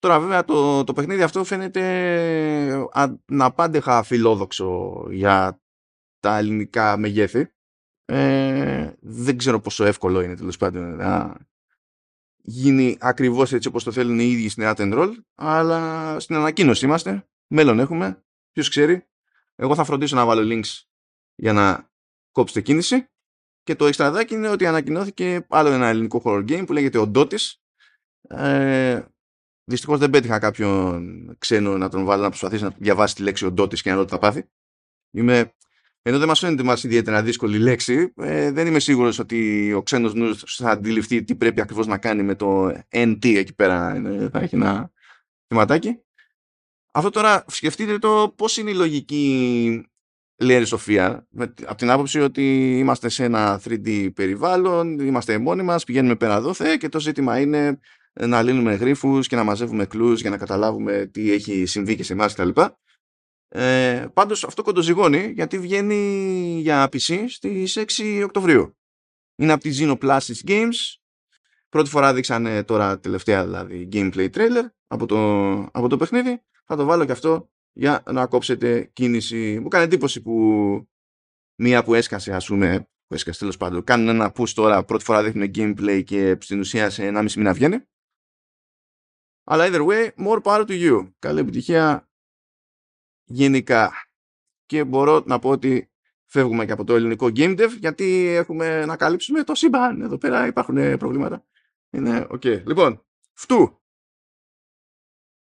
Τώρα 0.00 0.20
βέβαια 0.20 0.44
το, 0.44 0.84
το 0.84 0.92
παιχνίδι 0.92 1.22
αυτό 1.22 1.44
φαίνεται 1.44 2.88
αναπάντεχα 2.92 4.02
φιλόδοξο 4.02 5.06
για 5.10 5.60
τα 6.20 6.38
ελληνικά 6.38 6.96
μεγέθη. 6.96 7.52
Ε, 8.04 8.92
δεν 9.00 9.38
ξέρω 9.38 9.60
πόσο 9.60 9.84
εύκολο 9.84 10.20
είναι 10.20 10.36
τέλος 10.36 10.56
πάντων 10.56 10.96
να 10.96 11.36
γίνει 12.36 12.96
ακριβώς 13.00 13.52
έτσι 13.52 13.68
όπως 13.68 13.84
το 13.84 13.92
θέλουν 13.92 14.18
οι 14.18 14.24
ίδιοι 14.30 14.48
στην 14.48 14.64
Art 14.66 14.94
Roll 14.94 15.12
αλλά 15.34 16.20
στην 16.20 16.36
ανακοίνωση 16.36 16.84
είμαστε, 16.84 17.28
μέλλον 17.46 17.78
έχουμε, 17.78 18.24
ποιος 18.52 18.68
ξέρει. 18.68 19.06
Εγώ 19.54 19.74
θα 19.74 19.84
φροντίσω 19.84 20.16
να 20.16 20.24
βάλω 20.24 20.54
links 20.54 20.82
για 21.34 21.52
να 21.52 21.90
κόψετε 22.32 22.60
κίνηση 22.60 23.08
και 23.62 23.74
το 23.74 23.86
εξτραδάκι 23.86 24.34
είναι 24.34 24.48
ότι 24.48 24.66
ανακοινώθηκε 24.66 25.46
άλλο 25.48 25.68
ένα 25.68 25.88
ελληνικό 25.88 26.22
horror 26.24 26.48
game 26.48 26.66
που 26.66 26.72
λέγεται 26.72 26.98
ο 26.98 27.06
Ντότης 27.06 27.62
ε, 28.28 29.02
Δυστυχώς 29.70 29.98
δεν 29.98 30.10
πέτυχα 30.10 30.38
κάποιον 30.38 31.36
ξένο 31.38 31.76
να 31.76 31.88
τον 31.88 32.04
βάλω 32.04 32.22
να 32.22 32.28
προσπαθήσει 32.28 32.62
να 32.62 32.74
διαβάσει 32.78 33.14
τη 33.14 33.22
λέξη 33.22 33.44
οντότη 33.44 33.82
και 33.82 33.90
να 33.90 33.96
δω 33.96 34.04
τι 34.04 34.10
θα 34.10 34.18
πάθει. 34.18 34.48
Είμαι... 35.10 35.52
Ενώ 36.02 36.18
δεν 36.18 36.28
μας 36.28 36.38
φαίνεται 36.38 36.62
μας 36.62 36.84
ιδιαίτερα 36.84 37.22
δύσκολη 37.22 37.58
λέξη, 37.58 38.12
ε, 38.16 38.50
δεν 38.50 38.66
είμαι 38.66 38.78
σίγουρος 38.78 39.18
ότι 39.18 39.72
ο 39.72 39.82
ξένος 39.82 40.14
νους 40.14 40.56
θα 40.56 40.70
αντιληφθεί 40.70 41.24
τι 41.24 41.34
πρέπει 41.34 41.60
ακριβώς 41.60 41.86
να 41.86 41.98
κάνει 41.98 42.22
με 42.22 42.34
το 42.34 42.66
NT 42.88 43.36
εκεί 43.36 43.54
πέρα. 43.54 43.94
Ε, 43.94 44.28
θα 44.28 44.40
έχει 44.40 44.54
ένα 44.54 44.90
θεματάκι. 45.46 46.02
Αυτό 46.92 47.10
τώρα 47.10 47.44
σκεφτείτε 47.48 47.98
το 47.98 48.34
πώς 48.36 48.56
είναι 48.56 48.70
η 48.70 48.74
λογική 48.74 49.90
λέει 50.38 50.64
Σοφία, 50.64 51.26
από 51.64 51.74
την 51.74 51.90
άποψη 51.90 52.20
ότι 52.20 52.78
είμαστε 52.78 53.08
σε 53.08 53.24
ένα 53.24 53.60
3D 53.64 54.10
περιβάλλον, 54.14 54.98
είμαστε 54.98 55.38
μόνοι 55.38 55.62
μας, 55.62 55.84
πηγαίνουμε 55.84 56.16
πέρα 56.16 56.40
δόθε 56.40 56.76
και 56.76 56.88
το 56.88 57.00
ζήτημα 57.00 57.40
είναι 57.40 57.78
να 58.12 58.42
λύνουμε 58.42 58.74
γρίφους 58.74 59.26
και 59.26 59.36
να 59.36 59.44
μαζεύουμε 59.44 59.86
κλούς 59.86 60.20
για 60.20 60.30
να 60.30 60.36
καταλάβουμε 60.36 61.06
τι 61.06 61.32
έχει 61.32 61.66
συμβεί 61.66 61.96
και 61.96 62.02
σε 62.02 62.12
εμάς 62.12 62.34
κτλ. 62.34 62.60
Ε, 63.48 64.06
πάντως 64.12 64.44
αυτό 64.44 64.62
κοντοζυγώνει 64.62 65.32
γιατί 65.34 65.58
βγαίνει 65.58 66.58
για 66.60 66.84
PC 66.84 67.24
στις 67.28 67.78
6 67.78 68.22
Οκτωβρίου. 68.24 68.76
Είναι 69.36 69.52
από 69.52 69.62
τη 69.62 69.78
Xenoplasis 69.78 70.48
Games. 70.48 70.96
Πρώτη 71.68 71.90
φορά 71.90 72.14
δείξανε 72.14 72.62
τώρα 72.62 72.98
τελευταία 72.98 73.44
δηλαδή 73.44 73.88
gameplay 73.92 74.30
trailer 74.30 74.64
από 74.86 75.06
το, 75.06 75.52
από 75.72 75.88
το 75.88 75.96
παιχνίδι. 75.96 76.42
Θα 76.64 76.76
το 76.76 76.84
βάλω 76.84 77.04
και 77.04 77.12
αυτό 77.12 77.50
για 77.72 78.02
να 78.10 78.26
κόψετε 78.26 78.90
κίνηση. 78.92 79.58
Μου 79.60 79.68
κάνει 79.68 79.84
εντύπωση 79.84 80.22
που 80.22 80.32
μία 81.60 81.84
που 81.84 81.94
έσκασε 81.94 82.34
ας 82.34 82.46
πούμε 82.46 82.88
που 83.06 83.14
έσκασε 83.14 83.38
τέλος 83.38 83.56
πάντων 83.56 83.84
κάνουν 83.84 84.08
ένα 84.08 84.32
push 84.36 84.48
τώρα 84.54 84.84
πρώτη 84.84 85.04
φορά 85.04 85.22
δείχνουν 85.22 85.50
gameplay 85.54 86.02
και 86.04 86.36
στην 86.40 86.60
ουσία 86.60 86.90
σε 86.90 87.10
1,5 87.14 87.32
μήνα 87.32 87.52
βγαίνει 87.52 87.82
αλλά 89.50 89.66
either 89.68 89.86
way, 89.86 90.10
more 90.26 90.42
power 90.42 90.66
to 90.66 90.70
you. 90.70 91.12
Καλή 91.18 91.40
επιτυχία 91.40 92.08
γενικά. 93.24 93.92
Και 94.66 94.84
μπορώ 94.84 95.22
να 95.26 95.38
πω 95.38 95.50
ότι 95.50 95.90
φεύγουμε 96.24 96.66
και 96.66 96.72
από 96.72 96.84
το 96.84 96.94
ελληνικό 96.94 97.26
game 97.26 97.60
dev 97.60 97.70
γιατί 97.78 98.26
έχουμε 98.26 98.84
να 98.84 98.96
καλύψουμε 98.96 99.44
το 99.44 99.54
σύμπαν. 99.54 100.00
Εδώ 100.00 100.18
πέρα 100.18 100.46
υπάρχουν 100.46 100.96
προβλήματα. 100.96 101.44
Είναι 101.90 102.26
OK. 102.30 102.40
Okay. 102.44 102.62
Λοιπόν, 102.66 103.06
φτού. 103.32 103.82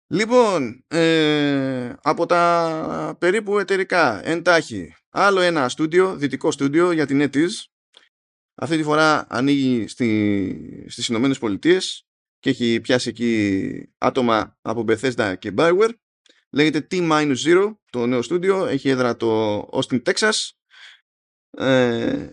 Λοιπόν, 0.09 0.83
ε, 0.87 1.93
από 2.01 2.25
τα 2.25 3.15
περίπου 3.19 3.59
εταιρικά 3.59 4.27
εντάξει 4.27 4.95
άλλο 5.09 5.39
ένα 5.39 5.69
στούντιο, 5.69 6.15
δυτικό 6.15 6.51
στούντιο 6.51 6.91
για 6.91 7.05
την 7.05 7.21
NetEase. 7.21 7.49
Αυτή 8.55 8.77
τη 8.77 8.83
φορά 8.83 9.27
ανοίγει 9.29 9.87
στη, 9.87 10.85
στις 10.89 11.07
Ηνωμένες 11.07 11.37
Πολιτείες 11.39 12.07
και 12.39 12.49
έχει 12.49 12.81
πιάσει 12.81 13.09
εκεί 13.09 13.93
άτομα 13.97 14.57
από 14.61 14.85
Bethesda 14.87 15.35
και 15.39 15.53
Bioware. 15.57 15.93
Λέγεται 16.49 16.87
T-Zero 16.91 17.75
το 17.89 18.05
νέο 18.05 18.21
στούντιο. 18.21 18.65
Έχει 18.65 18.89
έδρα 18.89 19.15
το 19.15 19.59
Austin, 19.71 20.01
Texas. 20.03 20.49
Ε, 21.49 22.27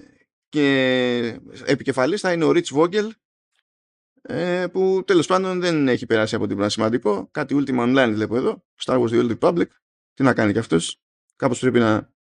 και 0.48 1.40
επικεφαλής 1.64 2.20
θα 2.20 2.32
είναι 2.32 2.44
ο 2.44 2.50
Rich 2.54 2.76
Vogel 2.76 3.08
ε, 4.28 4.66
που 4.72 5.02
τέλος 5.06 5.26
πάντων 5.26 5.60
δεν 5.60 5.88
έχει 5.88 6.06
περάσει 6.06 6.34
από 6.34 6.46
τίποτα 6.46 6.68
σημαντικό. 6.68 7.28
Κάτι 7.30 7.56
Ultima 7.58 7.80
Online 7.80 8.12
βλέπω 8.12 8.36
εδώ. 8.36 8.64
Star 8.84 8.98
Wars 9.00 9.08
The 9.08 9.28
Old 9.28 9.38
Republic. 9.38 9.66
Τι 10.14 10.22
να 10.22 10.34
κάνει 10.34 10.52
κι 10.52 10.58
αυτός. 10.58 11.00
Κάπως 11.36 11.58
πρέπει 11.58 11.78
να, 11.78 12.12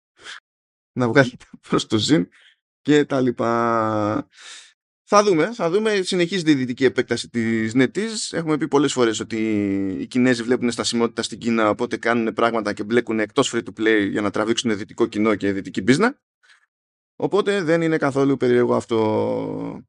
να 0.92 1.08
βγάλει 1.08 1.38
προς 1.70 1.88
το 1.88 1.98
ζήν 1.98 2.28
και 2.82 3.06
τα 3.06 3.22
λοιπά. 3.22 4.28
Θα 5.06 5.24
δούμε, 5.24 5.54
θα 5.54 5.70
δούμε. 5.70 6.02
Συνεχίζεται 6.02 6.52
η 6.52 6.56
δυτική 6.56 6.86
επέκταση 6.86 7.30
της 7.30 7.72
NetEase. 7.76 8.32
Έχουμε 8.32 8.58
πει 8.58 8.68
πολλές 8.68 8.94
φορές 8.94 9.20
ότι 9.20 9.38
οι 10.00 10.08
Κινέζοι 10.08 10.44
βλέπουν 10.44 10.72
στασιμότητα 10.72 11.22
στην 11.22 11.40
Κίνα, 11.40 11.70
οπότε 11.70 11.98
κάνουν 11.98 12.34
πράγματα 12.34 12.74
και 12.74 12.84
μπλέκουν 12.84 13.20
εκτός 13.20 13.54
free 13.54 13.64
to 13.64 13.80
play 13.80 14.08
για 14.10 14.22
να 14.22 14.32
τραβήξουν 14.32 14.78
δυτικό 14.78 15.06
κοινό 15.06 15.36
και 15.36 15.52
δυτική 15.52 15.84
business. 15.88 16.12
Οπότε 17.16 17.62
δεν 17.64 17.82
είναι 17.82 17.98
καθόλου 17.98 18.38
περίεργο 18.38 18.76
αυτό. 18.76 19.86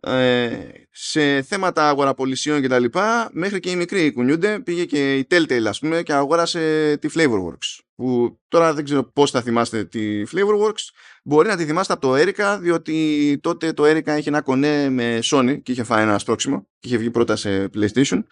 Ε, 0.00 0.70
σε 0.90 1.42
θέματα 1.42 1.88
αγοραπολισιών 1.88 2.60
και 2.60 2.68
τα 2.68 2.78
λοιπά, 2.78 3.30
μέχρι 3.32 3.60
και 3.60 3.70
οι 3.70 3.76
μικροί 3.76 4.12
κουνιούνται. 4.12 4.60
Πήγε 4.60 4.84
και 4.84 5.16
η 5.16 5.26
Telltale, 5.30 5.64
ας 5.66 5.78
πούμε, 5.78 6.02
και 6.02 6.12
αγόρασε 6.12 6.96
τη 7.00 7.08
Flavorworks. 7.14 7.78
Που 7.94 8.38
τώρα 8.48 8.74
δεν 8.74 8.84
ξέρω 8.84 9.04
πώς 9.04 9.30
θα 9.30 9.42
θυμάστε 9.42 9.84
τη 9.84 10.22
Flavorworks. 10.32 10.88
Μπορεί 11.24 11.48
να 11.48 11.56
τη 11.56 11.64
θυμάστε 11.64 11.92
από 11.92 12.02
το 12.02 12.14
Erica, 12.16 12.58
διότι 12.60 13.38
τότε 13.42 13.72
το 13.72 13.84
Erica 13.84 14.16
είχε 14.18 14.28
ένα 14.28 14.40
κονέ 14.40 14.88
με 14.88 15.18
Sony 15.22 15.62
και 15.62 15.72
είχε 15.72 15.82
φάει 15.82 16.02
ένα 16.02 16.18
στρόξιμο 16.18 16.68
και 16.78 16.88
είχε 16.88 16.96
βγει 16.96 17.10
πρώτα 17.10 17.36
σε 17.36 17.70
PlayStation. 17.74 18.22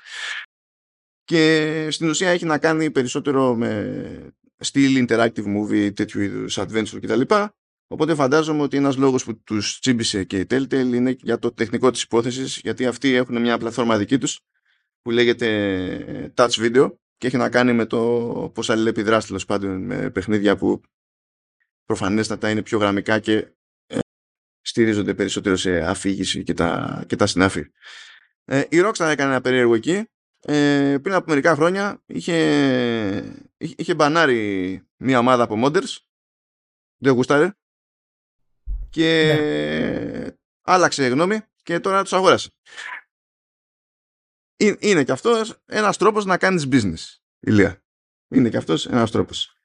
Και 1.24 1.88
στην 1.90 2.08
ουσία 2.08 2.30
έχει 2.30 2.44
να 2.44 2.58
κάνει 2.58 2.90
περισσότερο 2.90 3.54
με 3.54 4.34
στυλ 4.58 5.06
interactive 5.08 5.44
movie, 5.56 5.94
τέτοιου 5.94 6.20
είδους 6.20 6.58
adventure 6.58 6.98
κτλ. 7.00 7.20
Οπότε 7.88 8.14
φαντάζομαι 8.14 8.62
ότι 8.62 8.76
ένας 8.76 8.96
λόγος 8.96 9.24
που 9.24 9.42
τους 9.42 9.78
τσίμπησε 9.80 10.24
και 10.24 10.38
η 10.38 10.46
Telltale 10.50 10.92
είναι 10.94 11.16
για 11.20 11.38
το 11.38 11.52
τεχνικό 11.52 11.90
της 11.90 12.02
υπόθεσης, 12.02 12.58
γιατί 12.58 12.86
αυτοί 12.86 13.14
έχουν 13.14 13.40
μια 13.40 13.58
πλατφόρμα 13.58 13.98
δική 13.98 14.18
τους 14.18 14.40
που 15.02 15.10
λέγεται 15.10 16.32
Touch 16.36 16.50
Video 16.50 16.92
και 17.16 17.26
έχει 17.26 17.36
να 17.36 17.48
κάνει 17.50 17.72
με 17.72 17.86
το 17.86 18.00
πώς 18.54 18.70
αλληλεπιδράσει 18.70 19.26
τέλος 19.26 19.44
πάντων 19.44 19.84
με 19.84 20.10
παιχνίδια 20.10 20.56
που 20.56 20.80
προφανέστατα 21.84 22.50
είναι 22.50 22.62
πιο 22.62 22.78
γραμμικά 22.78 23.18
και 23.18 23.36
ε, 23.86 23.98
στηρίζονται 24.60 25.14
περισσότερο 25.14 25.56
σε 25.56 25.78
αφήγηση 25.78 26.42
και 26.42 26.54
τα, 26.54 27.04
και 27.06 27.16
τα 27.16 27.26
συνάφη. 27.26 27.64
Ε, 28.44 28.60
η 28.60 28.76
Rockstar 28.84 29.08
έκανε 29.10 29.30
ένα 29.30 29.40
περίεργο 29.40 29.74
εκεί. 29.74 30.04
Ε, 30.40 30.96
πριν 31.02 31.14
από 31.14 31.24
μερικά 31.28 31.54
χρόνια 31.54 32.02
είχε, 32.06 33.38
είχε 33.56 33.94
μπανάρει 33.94 34.82
μια 34.96 35.18
ομάδα 35.18 35.42
από 35.42 35.62
modders 35.64 35.96
δεν 36.98 37.12
γούσταρε 37.12 37.52
και 38.96 39.34
ναι. 39.34 40.26
άλλαξε 40.62 41.06
γνώμη 41.06 41.40
και 41.62 41.80
τώρα 41.80 42.02
τους 42.02 42.12
αγόρασε. 42.12 42.50
Είναι 44.56 45.04
και 45.04 45.12
αυτός 45.12 45.62
ένας 45.66 45.96
τρόπος 45.96 46.24
να 46.24 46.38
κάνεις 46.38 46.68
business, 46.70 47.18
Ηλία. 47.40 47.82
Είναι 48.28 48.48
και 48.48 48.56
αυτός 48.56 48.86
ένας 48.86 49.10
τρόπος. 49.10 49.60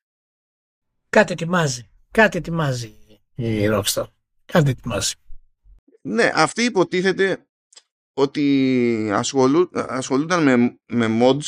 Κάτι 1.09 1.33
ετοιμάζει. 1.33 1.89
Κάτι 2.11 2.37
ετοιμάζει 2.37 2.87
η 3.35 3.67
Rockstar. 3.69 4.05
Κάτι 4.45 4.69
ετοιμάζει. 4.69 5.13
Ναι, 6.01 6.31
αυτή 6.33 6.63
υποτίθεται 6.63 7.47
ότι 8.13 9.09
ασχολού, 9.13 9.69
ασχολούνταν 9.73 10.43
με, 10.43 10.79
με 10.85 11.07
mods 11.21 11.45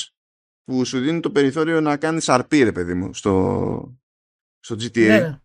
που 0.63 0.85
σου 0.85 0.99
δίνουν 0.99 1.21
το 1.21 1.31
περιθώριο 1.31 1.81
να 1.81 1.97
κάνεις 1.97 2.25
RP, 2.29 2.63
ρε 2.63 2.71
παιδί 2.71 2.93
μου, 2.93 3.13
στο, 3.13 3.97
στο 4.59 4.75
GTA. 4.75 5.07
Ναι, 5.07 5.19
ναι. 5.19 5.37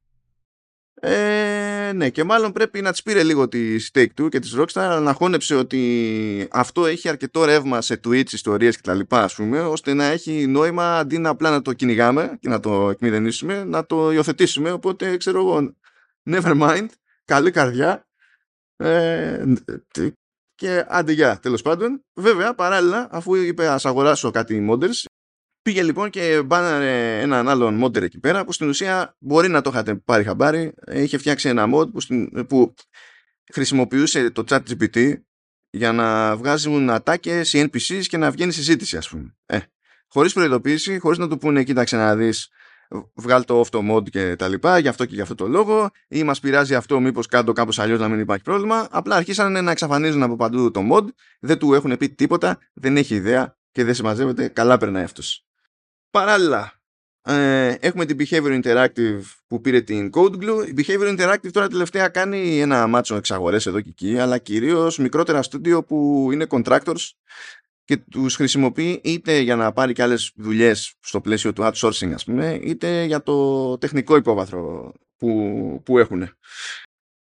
Ε, 1.00 1.57
ναι, 1.92 2.10
και 2.10 2.24
μάλλον 2.24 2.52
πρέπει 2.52 2.80
να 2.80 2.90
της 2.90 3.02
πήρε 3.02 3.22
λίγο 3.22 3.48
τη 3.48 3.76
Take 3.92 4.06
Two 4.20 4.28
και 4.28 4.38
της 4.38 4.56
Rockstar, 4.58 4.80
αλλά 4.80 5.00
να 5.00 5.12
χώνεψε 5.12 5.54
ότι 5.54 6.48
αυτό 6.50 6.86
έχει 6.86 7.08
αρκετό 7.08 7.44
ρεύμα 7.44 7.80
σε 7.80 8.00
Twitch, 8.04 8.32
ιστορίες 8.32 8.76
κτλ. 8.76 9.00
ας 9.08 9.34
πούμε, 9.34 9.60
ώστε 9.60 9.94
να 9.94 10.04
έχει 10.04 10.46
νόημα 10.46 10.98
αντί 10.98 11.18
να 11.18 11.28
απλά 11.28 11.50
να 11.50 11.62
το 11.62 11.72
κυνηγάμε 11.72 12.36
και 12.40 12.48
να 12.48 12.60
το 12.60 12.90
εκμηδενήσουμε, 12.90 13.64
να 13.64 13.86
το 13.86 14.12
υιοθετήσουμε. 14.12 14.70
Οπότε 14.70 15.16
ξέρω 15.16 15.38
εγώ, 15.38 15.74
never 16.30 16.60
mind, 16.60 16.86
καλή 17.24 17.50
καρδιά. 17.50 18.06
Ε, 18.76 19.44
και 20.54 20.84
άντε 20.88 21.12
για, 21.12 21.38
τέλος 21.38 21.62
πάντων. 21.62 22.04
Βέβαια, 22.14 22.54
παράλληλα, 22.54 23.08
αφού 23.10 23.34
είπε 23.34 23.68
ας 23.68 23.86
αγοράσω 23.86 24.30
κάτι 24.30 24.66
modders, 24.70 25.04
Πήγε 25.68 25.82
λοιπόν 25.82 26.10
και 26.10 26.42
μπάναρε 26.46 27.20
έναν 27.20 27.48
άλλον 27.48 27.84
modder 27.84 28.02
εκεί 28.02 28.18
πέρα 28.18 28.44
που 28.44 28.52
στην 28.52 28.68
ουσία 28.68 29.16
μπορεί 29.18 29.48
να 29.48 29.60
το 29.60 29.70
είχατε 29.70 29.94
πάρει 29.94 30.24
χαμπάρι. 30.24 30.74
Είχε 30.92 31.18
φτιάξει 31.18 31.48
ένα 31.48 31.66
mod 31.74 31.92
που, 31.92 32.00
στην, 32.00 32.46
που 32.46 32.74
χρησιμοποιούσε 33.52 34.30
το 34.30 34.44
chat 34.48 34.60
GPT 34.68 35.12
για 35.70 35.92
να 35.92 36.36
βγάζουν 36.36 36.90
ατάκες 36.90 37.52
οι 37.52 37.70
NPCs 37.72 38.02
και 38.06 38.16
να 38.16 38.30
βγαίνει 38.30 38.52
συζήτηση 38.52 38.96
ας 38.96 39.08
πούμε. 39.08 39.36
Ε, 39.46 39.58
χωρίς 40.08 40.32
προειδοποίηση, 40.32 40.98
χωρίς 40.98 41.18
να 41.18 41.28
του 41.28 41.38
πούνε 41.38 41.62
κοίταξε 41.62 41.96
να 41.96 42.16
δεις 42.16 42.48
βγάλει 43.14 43.44
το 43.44 43.60
off 43.60 43.66
το 43.66 43.80
mod 43.90 44.10
και 44.10 44.36
τα 44.36 44.48
λοιπά, 44.48 44.78
γι' 44.78 44.88
αυτό 44.88 45.04
και 45.04 45.14
γι' 45.14 45.20
αυτό 45.20 45.34
το 45.34 45.48
λόγο, 45.48 45.90
ή 46.08 46.22
μας 46.22 46.40
πειράζει 46.40 46.74
αυτό, 46.74 47.00
μήπως 47.00 47.26
κάτω 47.26 47.52
κάπως 47.52 47.78
αλλιώς 47.78 48.00
να 48.00 48.08
μην 48.08 48.20
υπάρχει 48.20 48.44
πρόβλημα. 48.44 48.88
Απλά 48.90 49.16
αρχίσαν 49.16 49.64
να 49.64 49.70
εξαφανίζουν 49.70 50.22
από 50.22 50.36
παντού 50.36 50.70
το 50.70 50.80
mod, 50.92 51.04
δεν 51.40 51.58
του 51.58 51.74
έχουν 51.74 51.96
πει 51.96 52.08
τίποτα, 52.08 52.58
δεν 52.72 52.96
έχει 52.96 53.14
ιδέα 53.14 53.56
και 53.72 53.84
δεν 53.84 53.94
συμμαζεύεται, 53.94 54.48
καλά 54.48 54.76
περνάει 54.76 55.04
αυτός. 55.04 55.47
Παράλληλα, 56.10 56.72
ε, 57.22 57.74
έχουμε 57.80 58.04
την 58.04 58.16
Behavior 58.20 58.62
Interactive 58.62 59.20
που 59.46 59.60
πήρε 59.60 59.80
την 59.80 60.10
Code 60.14 60.34
Glue. 60.34 60.66
Η 60.66 60.74
Behavior 60.76 61.18
Interactive 61.18 61.50
τώρα 61.52 61.68
τελευταία 61.68 62.08
κάνει 62.08 62.60
ένα 62.60 62.86
μάτσο 62.86 63.14
εξαγορές 63.14 63.66
εδώ 63.66 63.80
και 63.80 63.88
εκεί, 63.88 64.18
αλλά 64.18 64.38
κυρίως 64.38 64.98
μικρότερα 64.98 65.42
στούντιο 65.42 65.82
που 65.82 66.28
είναι 66.32 66.46
contractors 66.50 67.10
και 67.84 67.96
τους 67.96 68.36
χρησιμοποιεί 68.36 69.00
είτε 69.04 69.38
για 69.38 69.56
να 69.56 69.72
πάρει 69.72 69.92
και 69.92 70.02
άλλες 70.02 70.32
δουλειές 70.34 70.94
στο 71.00 71.20
πλαίσιο 71.20 71.52
του 71.52 71.62
outsourcing 71.62 72.12
ας 72.14 72.24
πούμε, 72.24 72.58
είτε 72.62 73.04
για 73.04 73.22
το 73.22 73.78
τεχνικό 73.78 74.16
υπόβαθρο 74.16 74.92
που, 75.16 75.82
που 75.84 75.98
έχουν. 75.98 76.28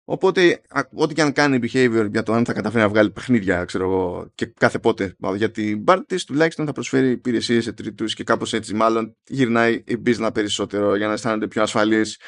Οπότε, 0.09 0.61
ό,τι 0.93 1.13
και 1.13 1.21
αν 1.21 1.31
κάνει 1.33 1.59
behavior 1.61 2.07
για 2.11 2.23
το 2.23 2.33
αν 2.33 2.45
θα 2.45 2.53
καταφέρει 2.53 2.83
να 2.83 2.89
βγάλει 2.89 3.11
παιχνίδια, 3.11 3.65
ξέρω 3.65 3.83
εγώ, 3.83 4.31
και 4.35 4.45
κάθε 4.45 4.79
πότε 4.79 5.15
για 5.35 5.51
την 5.51 5.83
part 5.87 6.01
της, 6.07 6.23
τουλάχιστον 6.23 6.65
θα 6.65 6.71
προσφέρει 6.71 7.11
υπηρεσίες 7.11 7.63
σε 7.63 7.71
τρίτους 7.71 8.13
και 8.13 8.23
κάπως 8.23 8.53
έτσι, 8.53 8.73
μάλλον 8.73 9.15
γυρνάει 9.27 9.83
η 9.85 10.01
business 10.05 10.29
περισσότερο 10.33 10.95
για 10.95 11.07
να 11.07 11.13
αισθάνονται 11.13 11.47
πιο 11.47 11.61
ασφαλείς. 11.61 12.19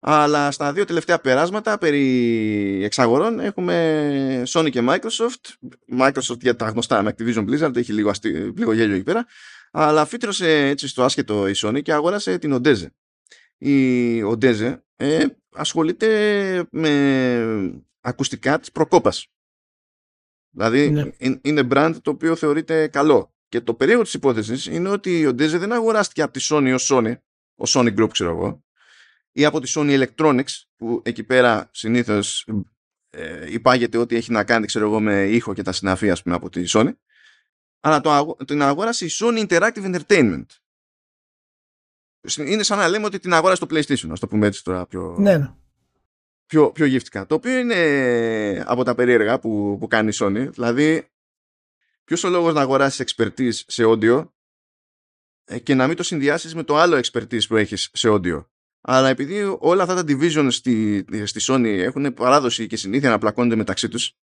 Αλλά 0.00 0.50
στα 0.50 0.72
δύο 0.72 0.84
τελευταία 0.84 1.18
περάσματα 1.18 1.78
περί 1.78 2.84
εξαγορών 2.84 3.40
έχουμε 3.40 4.42
Sony 4.46 4.70
και 4.70 4.82
Microsoft. 4.88 5.68
Microsoft 5.98 6.40
για 6.40 6.56
τα 6.56 6.68
γνωστά 6.68 7.02
με 7.02 7.14
Activision 7.16 7.44
Blizzard, 7.48 7.76
έχει 7.76 7.92
λίγο, 7.92 8.10
αστι... 8.10 8.52
λίγο 8.56 8.72
γέλιο 8.72 8.94
εκεί 8.94 9.04
πέρα. 9.04 9.26
Αλλά 9.70 10.04
φύτρωσε 10.04 10.66
έτσι 10.66 10.88
στο 10.88 11.04
άσχετο 11.04 11.48
η 11.48 11.52
Sony 11.56 11.82
και 11.82 11.92
αγόρασε 11.92 12.38
την 12.38 12.54
Odeze. 12.54 12.86
Η 13.58 14.22
Odeze 14.22 14.78
ε, 14.96 15.26
ασχολείται 15.52 16.68
με 16.70 17.84
ακουστικά 18.00 18.58
της 18.58 18.72
προκόπας. 18.72 19.26
Δηλαδή 20.50 20.90
ναι. 20.90 21.10
είναι 21.42 21.68
brand 21.70 21.94
το 22.02 22.10
οποίο 22.10 22.36
θεωρείται 22.36 22.88
καλό. 22.88 23.34
Και 23.48 23.60
το 23.60 23.74
περίεργο 23.74 24.02
της 24.02 24.14
υπόθεσης 24.14 24.66
είναι 24.66 24.88
ότι 24.88 25.26
ο 25.26 25.34
Ντέζε 25.34 25.58
δεν 25.58 25.72
αγοράστηκε 25.72 26.22
από 26.22 26.32
τη 26.32 26.46
Sony 26.50 26.72
ως 26.74 26.90
Sony, 26.92 27.14
ο 27.54 27.64
Sony 27.66 27.98
Group 27.98 28.08
ξέρω 28.12 28.30
εγώ, 28.30 28.64
ή 29.32 29.44
από 29.44 29.60
τη 29.60 29.72
Sony 29.74 30.04
Electronics 30.04 30.62
που 30.76 31.02
εκεί 31.04 31.24
πέρα 31.24 31.70
συνήθως 31.72 32.48
ε, 33.10 33.52
υπάγεται 33.52 33.98
ότι 33.98 34.16
έχει 34.16 34.32
να 34.32 34.44
κάνει 34.44 34.66
ξέρω 34.66 34.86
εγώ 34.86 35.00
με 35.00 35.24
ήχο 35.24 35.54
και 35.54 35.62
τα 35.62 35.72
συναφή 35.72 36.10
ας 36.10 36.22
πούμε 36.22 36.34
από 36.34 36.50
τη 36.50 36.62
Sony 36.66 36.92
αλλά 37.80 38.00
το, 38.00 38.36
την 38.44 38.62
αγόρασε 38.62 39.04
η 39.04 39.08
Sony 39.12 39.46
Interactive 39.46 39.94
Entertainment 39.94 40.46
είναι 42.36 42.62
σαν 42.62 42.78
να 42.78 42.88
λέμε 42.88 43.04
ότι 43.04 43.18
την 43.18 43.32
αγόρασε 43.32 43.64
στο 43.64 43.76
PlayStation, 43.76 44.10
ας 44.10 44.20
το 44.20 44.26
πούμε 44.26 44.46
έτσι 44.46 44.64
τώρα 44.64 44.86
πιο, 44.86 45.16
ναι, 45.18 45.36
ναι. 45.36 45.50
πιο, 46.46 46.72
πιο 46.72 46.84
γύφτικα. 46.84 47.26
Το 47.26 47.34
οποίο 47.34 47.58
είναι 47.58 48.64
από 48.66 48.84
τα 48.84 48.94
περίεργα 48.94 49.38
που, 49.38 49.76
που 49.80 49.86
κάνει 49.86 50.08
η 50.08 50.16
Sony. 50.20 50.48
Δηλαδή, 50.52 51.10
ποιος 52.04 52.24
ο 52.24 52.28
λόγος 52.28 52.54
να 52.54 52.60
αγοράσεις 52.60 53.14
expertise 53.14 53.54
σε 53.66 53.82
audio 53.86 54.28
ε, 55.44 55.58
και 55.58 55.74
να 55.74 55.86
μην 55.86 55.96
το 55.96 56.02
συνδυάσεις 56.02 56.54
με 56.54 56.62
το 56.62 56.76
άλλο 56.76 57.00
expertise 57.02 57.46
που 57.48 57.56
έχεις 57.56 57.90
σε 57.92 58.08
audio. 58.10 58.44
Αλλά 58.80 59.08
επειδή 59.08 59.56
όλα 59.58 59.82
αυτά 59.82 59.94
τα 59.94 60.02
divisions 60.06 60.52
στη, 60.52 61.04
στη 61.24 61.40
Sony 61.42 61.78
έχουν 61.78 62.14
παράδοση 62.14 62.66
και 62.66 62.76
συνήθεια 62.76 63.10
να 63.10 63.18
πλακώνονται 63.18 63.56
μεταξύ 63.56 63.88
τους, 63.88 64.16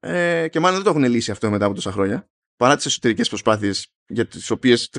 ε, 0.00 0.48
και 0.48 0.60
μάλλον 0.60 0.82
δεν 0.82 0.92
το 0.92 0.98
έχουν 0.98 1.10
λύσει 1.12 1.30
αυτό 1.30 1.50
μετά 1.50 1.64
από 1.64 1.74
τόσα 1.74 1.92
χρόνια, 1.92 2.30
παρά 2.56 2.76
τις 2.76 2.86
εσωτερικές 2.86 3.28
προσπάθειες 3.28 3.94
για 4.06 4.26
τις 4.26 4.50
οποίες 4.50 4.90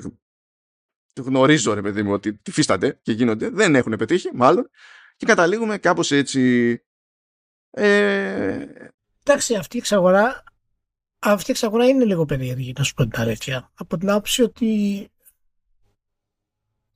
γνωρίζω 1.22 1.74
ρε 1.74 1.82
παιδί 1.82 2.04
μου 2.04 2.12
ότι 2.12 2.34
τι 2.34 2.52
φύστανται 2.52 3.00
και 3.02 3.12
γίνονται, 3.12 3.50
δεν 3.50 3.76
έχουν 3.76 3.96
πετύχει 3.96 4.30
μάλλον. 4.34 4.70
Και 5.18 5.26
καταλήγουμε 5.26 5.78
κάπως 5.78 6.12
έτσι. 6.12 6.72
Ε... 7.70 8.66
Εντάξει 9.24 9.56
αυτή 9.56 9.76
η 9.76 9.80
εξαγορά 9.80 10.44
αυτή 11.20 11.50
η 11.50 11.52
εξαγορά 11.52 11.86
είναι 11.86 12.04
λίγο 12.04 12.26
περίεργη 12.26 12.74
να 12.78 12.84
σου 12.84 12.94
πω 12.94 13.08
την 13.08 13.22
αλήθεια. 13.22 13.72
Από 13.76 13.98
την 13.98 14.10
άποψη 14.10 14.42
ότι 14.42 15.10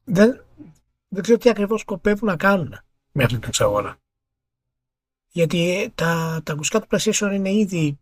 δεν, 0.03 0.45
δεν 1.07 1.23
ξέρω 1.23 1.37
τι 1.37 1.49
ακριβώς 1.49 1.81
σκοπεύουν 1.81 2.27
να 2.27 2.37
κάνουν 2.37 2.75
με 3.11 3.23
αυτή 3.23 3.37
την 3.37 3.47
εξαγορά. 3.47 3.97
Γιατί 5.27 5.91
τα, 5.95 6.41
τα 6.45 6.53
ακουστικά 6.53 6.81
του 6.81 6.87
PlayStation 6.91 7.31
είναι 7.33 7.51
ήδη 7.51 7.99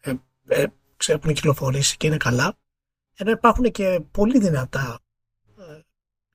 ε, 0.00 0.14
ε, 0.46 0.66
έχουν 1.06 1.32
κυκλοφορήσει 1.32 1.96
και 1.96 2.06
είναι 2.06 2.16
καλά. 2.16 2.58
Ενώ 3.14 3.30
υπάρχουν 3.30 3.70
και 3.70 4.00
πολύ 4.10 4.38
δυνατά 4.38 5.00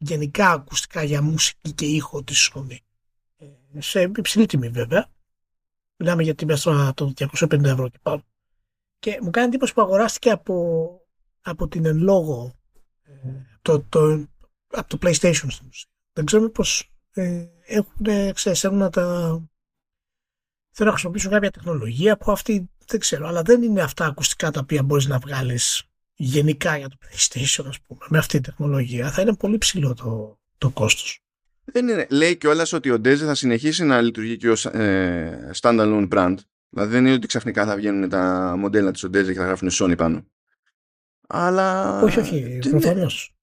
γενικά 0.05 0.51
ακουστικά 0.51 1.03
για 1.03 1.21
μουσική 1.21 1.71
και 1.71 1.85
ήχο 1.85 2.23
της 2.23 2.51
Sony 2.53 2.77
ε, 3.37 3.81
σε 3.81 4.01
υψηλή 4.01 4.45
τιμή 4.45 4.69
βέβαια 4.69 5.11
Μιλάμε 5.97 6.23
για 6.23 6.35
τιμές 6.35 6.61
τώρα 6.61 6.93
των 6.93 7.13
250 7.17 7.63
ευρώ 7.63 7.89
και 7.89 7.99
πάνω. 8.01 8.25
Και 8.99 9.19
μου 9.21 9.29
κάνει 9.29 9.47
εντύπωση 9.47 9.73
που 9.73 9.81
αγοράστηκε 9.81 10.31
από, 10.31 10.89
από 11.41 11.67
την 11.67 11.85
εν 11.85 11.97
λόγω 11.97 12.53
ε, 13.03 13.11
το, 13.61 13.83
το, 13.83 14.27
από 14.67 14.97
το 14.97 14.97
PlayStation 15.01 15.47
στην 15.49 15.67
ουσία. 15.67 15.89
Δεν 16.13 16.25
ξέρω 16.25 16.43
μήπως 16.43 16.91
ε, 17.13 17.45
έχουν, 17.65 18.33
ξέρεις, 18.33 18.63
έχουν 18.63 18.77
να 18.77 18.89
τα... 18.89 19.03
Θέλω 20.75 20.87
να 20.87 20.91
χρησιμοποιήσουν 20.91 21.31
κάποια 21.31 21.51
τεχνολογία 21.51 22.17
που 22.17 22.31
αυτή 22.31 22.69
δεν 22.85 22.99
ξέρω, 22.99 23.27
αλλά 23.27 23.41
δεν 23.41 23.63
είναι 23.63 23.81
αυτά 23.81 24.05
ακουστικά 24.05 24.51
τα 24.51 24.59
οποία 24.59 24.83
μπορείς 24.83 25.07
να 25.07 25.19
βγάλεις 25.19 25.83
γενικά 26.23 26.77
για 26.77 26.89
το 26.89 26.95
PlayStation, 27.01 27.65
ας 27.67 27.79
πούμε, 27.87 28.05
με 28.09 28.17
αυτή 28.17 28.37
τη 28.37 28.43
τεχνολογία. 28.43 29.11
Θα 29.11 29.21
είναι 29.21 29.35
πολύ 29.35 29.57
ψηλό 29.57 29.93
το, 29.93 30.39
το 30.57 30.69
κόστος. 30.69 31.19
Δεν 31.65 31.87
είναι. 31.87 32.07
Λέει 32.09 32.37
κιόλας 32.37 32.73
ότι 32.73 32.89
ο 32.89 32.99
Ντέζε 32.99 33.25
θα 33.25 33.35
συνεχίσει 33.35 33.83
να 33.83 34.01
λειτουργεί 34.01 34.37
και 34.37 34.49
ως 34.49 34.65
ε, 34.65 35.51
standalone 35.61 36.07
brand. 36.09 36.35
Δηλαδή 36.69 36.91
δεν 36.91 37.05
είναι 37.05 37.13
ότι 37.13 37.27
ξαφνικά 37.27 37.65
θα 37.65 37.75
βγαίνουν 37.75 38.09
τα 38.09 38.55
μοντέλα 38.57 38.91
της 38.91 39.03
Οντέζε 39.03 39.33
και 39.33 39.39
θα 39.39 39.45
γράφουν 39.45 39.69
Sony 39.71 39.97
πάνω. 39.97 40.25
Αλλά. 41.27 41.99
Όχι, 42.01 42.19
όχι, 42.19 42.59
προφανώς. 42.69 43.35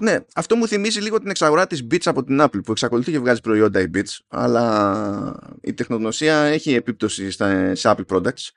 Ναι, 0.00 0.18
αυτό 0.34 0.56
μου 0.56 0.66
θυμίζει 0.66 1.00
λίγο 1.00 1.18
την 1.18 1.30
εξαγορά 1.30 1.66
της 1.66 1.86
Beats 1.90 2.04
από 2.04 2.24
την 2.24 2.38
Apple 2.40 2.64
που 2.64 2.70
εξακολουθεί 2.70 3.10
και 3.10 3.18
βγάζει 3.18 3.40
προϊόντα 3.40 3.80
η 3.80 3.86
Beats 3.94 4.18
αλλά 4.28 5.58
η 5.60 5.74
τεχνογνωσία 5.74 6.36
έχει 6.36 6.74
επίπτωση 6.74 7.30
στα, 7.30 7.74
σε 7.74 7.94
Apple 7.96 8.16
products 8.16 8.50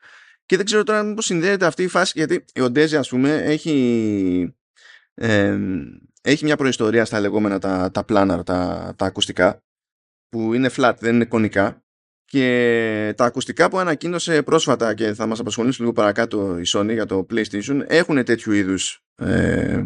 και 0.49 0.55
δεν 0.55 0.65
ξέρω 0.65 0.83
τώρα 0.83 1.13
πώς 1.13 1.25
συνδέεται 1.25 1.65
αυτή 1.65 1.83
η 1.83 1.87
φάση 1.87 2.11
γιατί 2.15 2.45
η 2.53 2.61
Οντέζε 2.61 2.97
ας 2.97 3.09
πούμε 3.09 3.35
έχει 3.35 4.55
ε, 5.13 5.57
έχει 6.21 6.45
μια 6.45 6.55
προϊστορία 6.55 7.05
στα 7.05 7.19
λεγόμενα 7.19 7.59
τα, 7.59 7.91
τα 7.91 8.05
planar, 8.09 8.39
τα, 8.45 8.93
τα 8.95 9.05
ακουστικά 9.05 9.63
που 10.29 10.53
είναι 10.53 10.69
flat, 10.75 10.93
δεν 10.99 11.15
είναι 11.15 11.25
κονικά 11.25 11.83
και 12.25 13.13
τα 13.17 13.25
ακουστικά 13.25 13.69
που 13.69 13.77
ανακοίνωσε 13.77 14.43
πρόσφατα 14.43 14.93
και 14.93 15.13
θα 15.13 15.25
μας 15.25 15.39
απασχολήσει 15.39 15.79
λίγο 15.79 15.93
παρακάτω 15.93 16.59
η 16.59 16.63
Sony 16.67 16.91
για 16.91 17.05
το 17.05 17.25
PlayStation 17.29 17.81
έχουν 17.87 18.23
τέτοιου 18.23 18.51
είδους 18.51 19.03
ε, 19.15 19.85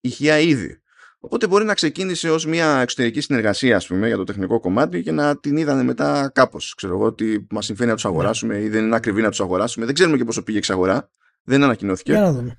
ηχεία 0.00 0.38
ήδη. 0.38 0.81
Οπότε 1.24 1.46
μπορεί 1.46 1.64
να 1.64 1.74
ξεκίνησε 1.74 2.30
ως 2.30 2.46
μια 2.46 2.80
εξωτερική 2.80 3.20
συνεργασία 3.20 3.76
ας 3.76 3.86
πούμε, 3.86 4.06
για 4.06 4.16
το 4.16 4.24
τεχνικό 4.24 4.60
κομμάτι 4.60 5.02
και 5.02 5.12
να 5.12 5.36
την 5.36 5.56
είδανε 5.56 5.82
μετά 5.82 6.30
κάπως. 6.34 6.74
Ξέρω 6.74 6.94
εγώ 6.94 7.04
ότι 7.04 7.46
μας 7.50 7.64
συμφέρει 7.64 7.88
να 7.88 7.94
τους 7.94 8.04
ναι. 8.04 8.10
αγοράσουμε 8.10 8.58
ή 8.58 8.68
δεν 8.68 8.84
είναι 8.84 8.96
ακριβή 8.96 9.22
να 9.22 9.28
τους 9.28 9.40
αγοράσουμε. 9.40 9.84
Δεν 9.84 9.94
ξέρουμε 9.94 10.16
και 10.16 10.24
πόσο 10.24 10.42
πήγε 10.42 10.58
εξαγορά. 10.58 11.08
Δεν 11.44 11.62
ανακοινώθηκε. 11.62 12.12
Για 12.12 12.20
να 12.20 12.32
δούμε. 12.32 12.58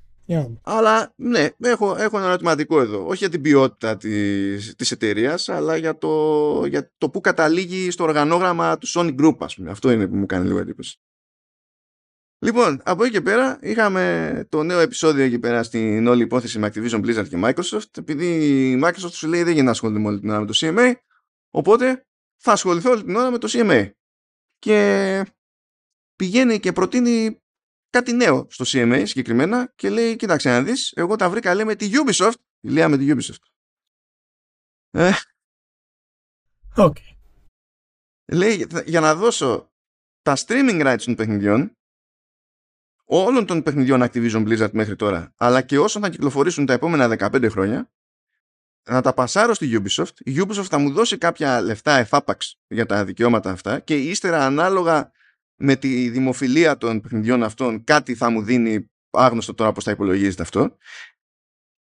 Αλλά 0.63 1.13
ναι, 1.15 1.49
έχω, 1.59 1.95
έχω 1.99 2.17
ένα 2.17 2.27
ερωτηματικό 2.27 2.81
εδώ. 2.81 3.05
Όχι 3.05 3.17
για 3.17 3.29
την 3.29 3.41
ποιότητα 3.41 3.97
της, 3.97 4.75
της 4.75 4.91
εταιρείας, 4.91 5.49
αλλά 5.49 5.77
για 5.77 5.97
το, 5.97 6.65
για 6.65 6.91
το 6.97 7.09
που 7.09 7.21
καταλήγει 7.21 7.91
στο 7.91 8.03
οργανόγραμμα 8.03 8.77
του 8.77 8.87
Sony 8.87 9.15
Group, 9.21 9.35
ας 9.39 9.55
πούμε. 9.55 9.71
Αυτό 9.71 9.91
είναι 9.91 10.07
που 10.07 10.15
μου 10.15 10.25
κάνει 10.25 10.47
λίγο 10.47 10.59
εντύπωση. 10.59 10.99
Λοιπόν, 12.43 12.81
από 12.85 13.03
εκεί 13.03 13.11
και 13.11 13.21
πέρα 13.21 13.59
είχαμε 13.61 14.45
το 14.49 14.63
νέο 14.63 14.79
επεισόδιο 14.79 15.23
εκεί 15.23 15.39
πέρα 15.39 15.63
στην 15.63 16.07
όλη 16.07 16.23
υπόθεση 16.23 16.59
με 16.59 16.71
Activision 16.73 16.99
Blizzard 16.99 17.27
και 17.29 17.41
Microsoft 17.43 17.97
επειδή 17.97 18.25
η 18.71 18.81
Microsoft 18.83 19.11
σου 19.11 19.27
λέει 19.27 19.39
δεν 19.39 19.47
γίνεται 19.47 19.65
να 19.65 19.71
ασχολείται 19.71 19.99
με 19.99 20.07
όλη 20.07 20.19
την 20.19 20.29
ώρα 20.29 20.39
με 20.39 20.45
το 20.45 20.53
CMA 20.55 20.93
οπότε 21.49 22.05
θα 22.37 22.51
ασχοληθώ 22.51 22.91
όλη 22.91 23.03
την 23.03 23.15
ώρα 23.15 23.31
με 23.31 23.37
το 23.37 23.47
CMA 23.51 23.91
και 24.59 25.25
πηγαίνει 26.15 26.59
και 26.59 26.71
προτείνει 26.71 27.41
κάτι 27.89 28.13
νέο 28.13 28.47
στο 28.49 28.65
CMA 28.67 29.03
συγκεκριμένα 29.05 29.71
και 29.75 29.89
λέει 29.89 30.15
κοίταξε 30.15 30.49
να 30.49 30.63
δεις 30.63 30.91
εγώ 30.95 31.15
τα 31.15 31.29
βρήκα 31.29 31.53
λέει 31.53 31.65
με 31.65 31.75
τη 31.75 31.89
Ubisoft 31.93 32.33
λέει 32.61 32.87
με 32.87 32.97
τη 32.97 33.07
Ubisoft 33.09 33.43
ε. 34.91 35.11
okay. 36.75 37.15
λέει 38.33 38.67
για 38.85 38.99
να 38.99 39.15
δώσω 39.15 39.71
τα 40.21 40.35
streaming 40.37 40.85
rights 40.85 41.01
των 41.05 41.15
παιχνιδιών 41.15 41.77
όλων 43.05 43.45
των 43.45 43.63
παιχνιδιών 43.63 44.03
Activision 44.03 44.47
Blizzard 44.47 44.71
μέχρι 44.71 44.95
τώρα 44.95 45.33
αλλά 45.37 45.61
και 45.61 45.79
όσων 45.79 46.01
θα 46.01 46.09
κυκλοφορήσουν 46.09 46.65
τα 46.65 46.73
επόμενα 46.73 47.15
15 47.19 47.49
χρόνια 47.49 47.91
να 48.89 49.01
τα 49.01 49.13
πασάρω 49.13 49.53
στη 49.53 49.81
Ubisoft. 49.81 50.13
Η 50.17 50.35
Ubisoft 50.39 50.65
θα 50.69 50.77
μου 50.77 50.91
δώσει 50.91 51.17
κάποια 51.17 51.61
λεφτά 51.61 51.97
εφάπαξ 51.97 52.59
για 52.67 52.85
τα 52.85 53.05
δικαιώματα 53.05 53.51
αυτά 53.51 53.79
και 53.79 53.97
ύστερα 53.97 54.45
ανάλογα 54.45 55.11
με 55.55 55.75
τη 55.75 56.09
δημοφιλία 56.09 56.77
των 56.77 57.01
παιχνιδιών 57.01 57.43
αυτών 57.43 57.83
κάτι 57.83 58.15
θα 58.15 58.29
μου 58.29 58.41
δίνει 58.41 58.91
άγνωστο 59.09 59.53
τώρα 59.53 59.71
πώς 59.71 59.83
θα 59.83 59.91
υπολογίζεται 59.91 60.41
αυτό. 60.41 60.77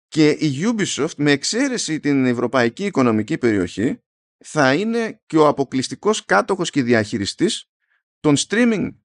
Και 0.09 0.29
η 0.29 0.53
Ubisoft 0.65 1.15
με 1.17 1.31
εξαίρεση 1.31 2.01
την 2.01 2.25
ευρωπαϊκή 2.27 2.85
οικονομική 2.85 3.39
περιοχή 3.39 4.03
θα 4.45 4.75
είναι 4.75 5.21
και 5.27 5.37
ο 5.37 5.47
αποκλειστικός 5.47 6.25
κάτοχος 6.25 6.71
και 6.71 6.83
διαχειριστής 6.83 7.71
των 8.21 8.37
streaming 8.37 8.89
ε, 8.89 9.01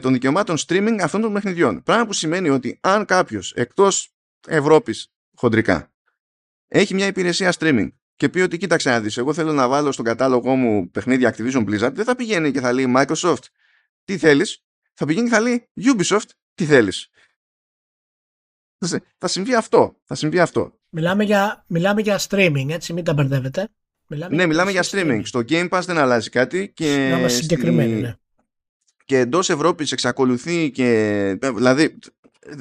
των 0.00 0.12
δικαιωμάτων 0.12 0.56
streaming 0.66 0.98
αυτών 1.02 1.20
των 1.20 1.32
παιχνιδιών. 1.32 1.82
Πράγμα 1.82 2.06
που 2.06 2.12
σημαίνει 2.12 2.48
ότι 2.48 2.78
αν 2.82 3.04
κάποιος 3.04 3.52
εκτός 3.52 4.14
Ευρώπης 4.46 5.12
χοντρικά 5.34 5.92
έχει 6.68 6.94
μια 6.94 7.06
υπηρεσία 7.06 7.52
streaming 7.58 7.88
και 8.16 8.28
πει 8.28 8.40
ότι 8.40 8.56
κοίταξε 8.56 8.90
να 8.90 9.00
δεις, 9.00 9.16
εγώ 9.16 9.32
θέλω 9.34 9.52
να 9.52 9.68
βάλω 9.68 9.92
στον 9.92 10.04
κατάλογό 10.04 10.54
μου 10.54 10.90
παιχνίδια 10.90 11.34
Activision 11.34 11.64
Blizzard, 11.68 11.92
δεν 11.92 12.04
θα 12.04 12.16
πηγαίνει 12.16 12.50
και 12.50 12.60
θα 12.60 12.72
λέει 12.72 12.94
Microsoft, 12.96 13.44
τι 14.04 14.18
θέλεις, 14.18 14.64
θα 14.94 15.06
πηγαίνει 15.06 15.28
και 15.28 15.34
θα 15.34 15.40
λέει 15.40 15.68
Ubisoft, 15.80 16.28
τι 16.54 16.64
θέλεις. 16.64 17.08
Θα 19.18 19.28
συμβεί 19.28 19.54
αυτό. 19.54 20.00
Θα 20.04 20.14
συμβεί 20.14 20.40
αυτό. 20.40 20.78
Μιλάμε 20.88 21.24
για, 21.24 21.64
μιλάμε 21.66 22.00
για 22.00 22.20
streaming, 22.28 22.66
έτσι, 22.68 22.92
μην 22.92 23.04
τα 23.04 23.12
μπερδεύετε. 23.12 23.68
Μιλάμε 24.08 24.36
ναι, 24.36 24.46
μιλάμε 24.46 24.70
για 24.70 24.84
streaming. 24.84 25.20
Στο 25.24 25.42
Game 25.48 25.68
Pass 25.68 25.82
δεν 25.84 25.98
αλλάζει 25.98 26.30
κάτι. 26.30 26.72
Και 26.74 27.08
να 27.10 27.18
είμαστε 27.18 27.40
συγκεκριμένοι, 27.40 28.00
ναι. 28.00 28.14
Και 29.04 29.18
εντός 29.18 29.50
Ευρώπης 29.50 29.92
εξακολουθεί 29.92 30.70
και. 30.70 30.88
Ε, 31.40 31.50
δηλαδή, 31.50 31.98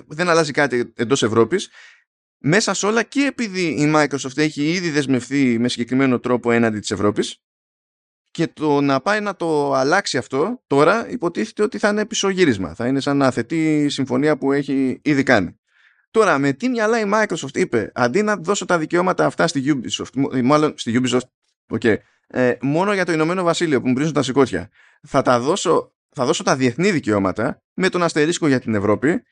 δεν 0.08 0.30
αλλάζει 0.30 0.52
κάτι 0.52 0.94
εντός 0.96 1.24
Ευρώπης. 1.24 1.70
Μέσα 2.38 2.74
σε 2.74 2.86
όλα 2.86 3.04
και 3.04 3.26
επειδή 3.26 3.62
η 3.62 3.92
Microsoft 3.96 4.38
έχει 4.38 4.72
ήδη 4.72 4.90
δεσμευθεί 4.90 5.60
με 5.60 5.68
συγκεκριμένο 5.70 6.20
τρόπο 6.20 6.52
έναντι 6.52 6.80
της 6.80 6.92
Ευρώπης 6.92 7.42
και 8.32 8.48
το 8.48 8.82
να 8.82 9.02
πάει 9.02 9.20
να 9.20 9.36
το 9.36 9.74
αλλάξει 9.74 10.18
αυτό 10.18 10.64
τώρα 10.68 11.10
υποτίθεται 11.10 11.64
ότι 11.64 11.78
θα 11.78 11.90
είναι 11.90 12.06
πισωγύρισμα. 12.06 12.74
Θα 12.74 12.88
είναι 12.88 13.00
σαν 13.00 13.18
να 13.18 13.32
θετεί 13.32 13.90
συμφωνία 13.90 14.38
που 14.38 14.52
έχει 14.52 15.00
ήδη 15.04 15.24
κάνει. 15.24 15.60
Τώρα 16.12 16.38
με 16.38 16.54
τι 16.54 16.70
μυαλά 16.70 17.00
η 17.00 17.04
Microsoft 17.14 17.58
είπε 17.58 17.92
αντί 17.94 18.22
να 18.22 18.36
δώσω 18.36 18.66
τα 18.66 18.78
δικαιώματα 18.78 19.26
αυτά 19.26 19.48
στη 19.48 19.64
Ubisoft, 19.66 20.42
μάλλον 20.44 20.74
στη 20.78 21.02
Ubisoft, 21.04 21.28
okay, 21.80 21.96
ε, 22.28 22.54
μόνο 22.62 22.94
για 22.94 23.06
το 23.06 23.12
Ηνωμένο 23.12 23.44
Βασίλειο 23.44 23.82
που 23.82 23.88
μου 23.88 23.94
πρίζουν 23.94 24.14
τα 24.14 24.24
σηκώτια, 24.24 24.70
θα 25.02 25.22
τα 25.22 25.40
δώσω, 25.40 25.93
θα 26.14 26.26
δώσω 26.26 26.44
τα 26.44 26.56
διεθνή 26.56 26.92
δικαιώματα 26.92 27.64
με 27.74 27.90
τον 27.90 28.04
αστερίσκο 28.04 28.48
για 28.48 28.60
την 28.60 28.76
Ευρώπη. 28.76 29.24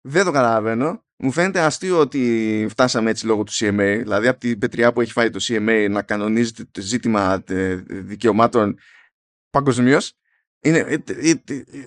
Δεν 0.00 0.24
το 0.24 0.30
καταλαβαίνω. 0.30 1.04
Μου 1.16 1.32
φαίνεται 1.32 1.60
αστείο 1.60 1.98
ότι 1.98 2.66
φτάσαμε 2.70 3.10
έτσι 3.10 3.26
λόγω 3.26 3.42
του 3.42 3.52
CMA, 3.52 3.98
δηλαδή 3.98 4.28
από 4.28 4.40
την 4.40 4.58
πετριά 4.58 4.92
που 4.92 5.00
έχει 5.00 5.12
φάει 5.12 5.30
το 5.30 5.38
CMA 5.42 5.86
να 5.90 6.02
κανονίζεται 6.02 6.64
το 6.70 6.80
ζήτημα 6.80 7.42
ε, 7.46 7.74
δικαιωμάτων 7.86 8.78
παγκοσμίως. 9.50 10.12
Είναι, 10.60 10.78
ε, 10.78 10.94
ε, 11.06 11.34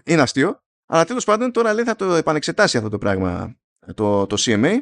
είναι 0.05 0.21
αστείο. 0.21 0.61
Αλλά 0.85 1.05
τέλος 1.05 1.23
πάντων 1.23 1.51
τώρα 1.51 1.73
λέει 1.73 1.83
θα 1.83 1.95
το 1.95 2.13
επανεξετάσει 2.13 2.77
αυτό 2.77 2.89
το 2.89 2.97
πράγμα 2.97 3.55
το, 3.93 4.27
το 4.27 4.35
CMA 4.39 4.77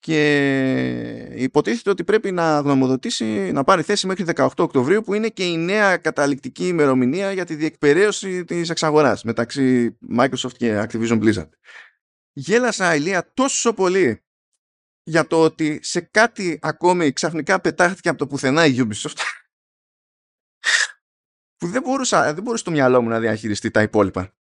και 0.00 1.32
υποτίθεται 1.34 1.90
ότι 1.90 2.04
πρέπει 2.04 2.32
να 2.32 2.58
γνωμοδοτήσει, 2.58 3.52
να 3.52 3.64
πάρει 3.64 3.82
θέση 3.82 4.06
μέχρι 4.06 4.24
18 4.36 4.48
Οκτωβρίου 4.56 5.02
που 5.02 5.14
είναι 5.14 5.28
και 5.28 5.46
η 5.46 5.56
νέα 5.56 5.96
καταληκτική 5.96 6.66
ημερομηνία 6.66 7.32
για 7.32 7.44
τη 7.44 7.54
διεκπαιρέωση 7.54 8.44
της 8.44 8.70
εξαγοράς 8.70 9.24
μεταξύ 9.24 9.98
Microsoft 10.18 10.52
και 10.56 10.86
Activision 10.88 11.22
Blizzard 11.22 11.48
γέλασα 12.32 12.94
ηλία 12.94 13.32
τόσο 13.34 13.72
πολύ 13.72 14.24
για 15.02 15.26
το 15.26 15.42
ότι 15.42 15.78
σε 15.82 16.00
κάτι 16.00 16.58
ακόμη 16.62 17.12
ξαφνικά 17.12 17.60
πετάχτηκε 17.60 18.08
από 18.08 18.18
το 18.18 18.26
πουθενά 18.26 18.66
η 18.66 18.76
Ubisoft 18.78 19.16
που 21.58 21.66
δεν 21.66 21.82
μπορούσα, 21.82 22.34
δεν 22.34 22.42
μπορούσε 22.42 22.64
το 22.64 22.70
μυαλό 22.70 23.02
μου 23.02 23.08
να 23.08 23.20
διαχειριστεί 23.20 23.70
τα 23.70 23.82
υπόλοιπα 23.82 24.34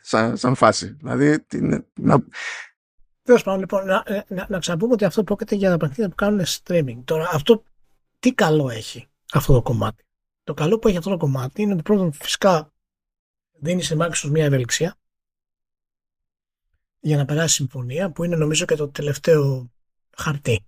σαν, 0.00 0.36
σαν 0.36 0.54
φάση. 0.54 0.86
Δηλαδή, 0.86 1.40
την, 1.40 1.86
να... 2.00 2.26
Τέλος 3.26 3.42
πάντων, 3.42 3.60
λοιπόν, 3.60 3.86
να, 3.86 4.04
να, 4.28 4.46
να 4.48 4.58
ξαναπούμε 4.58 4.92
ότι 4.92 5.04
αυτό 5.04 5.24
πρόκειται 5.24 5.54
για 5.54 5.70
τα 5.70 5.76
παιχνίδια 5.76 6.08
που 6.08 6.14
κάνουν 6.14 6.44
streaming. 6.46 7.02
Τώρα, 7.04 7.28
αυτό 7.32 7.62
τι 8.18 8.32
καλό 8.32 8.70
έχει 8.70 9.08
αυτό 9.32 9.52
το 9.52 9.62
κομμάτι; 9.62 10.04
Το 10.44 10.54
καλό 10.54 10.78
που 10.78 10.88
έχει 10.88 10.96
αυτό 10.96 11.10
το 11.10 11.16
κομμάτι 11.16 11.62
είναι 11.62 11.72
ότι 11.72 11.82
πρώτον 11.82 12.12
φυσικά 12.12 12.72
δίνει 13.52 13.82
σε 13.82 13.96
Microsoft 13.98 14.28
μια 14.30 14.44
ευελιξία 14.44 14.96
για 17.00 17.16
να 17.16 17.24
περάσει 17.24 17.54
συμφωνία 17.54 18.10
που 18.10 18.24
είναι 18.24 18.36
νομίζω 18.36 18.64
και 18.64 18.74
το 18.74 18.88
τελευταίο 18.88 19.70
χαρτί 20.16 20.66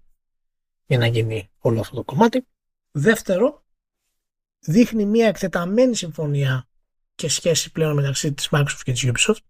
για 0.87 0.99
να 0.99 1.07
γίνει 1.07 1.51
όλο 1.59 1.81
αυτό 1.81 1.95
το 1.95 2.05
κομμάτι. 2.05 2.47
Δεύτερο, 2.91 3.65
δείχνει 4.59 5.05
μια 5.05 5.29
εκτεταμένη 5.29 5.97
συμφωνία 5.97 6.69
και 7.15 7.29
σχέση 7.29 7.73
πλέον 7.73 7.95
μεταξύ 7.95 8.33
της 8.33 8.49
Microsoft 8.51 8.81
και 8.83 8.93
της 8.93 9.05
Ubisoft 9.07 9.43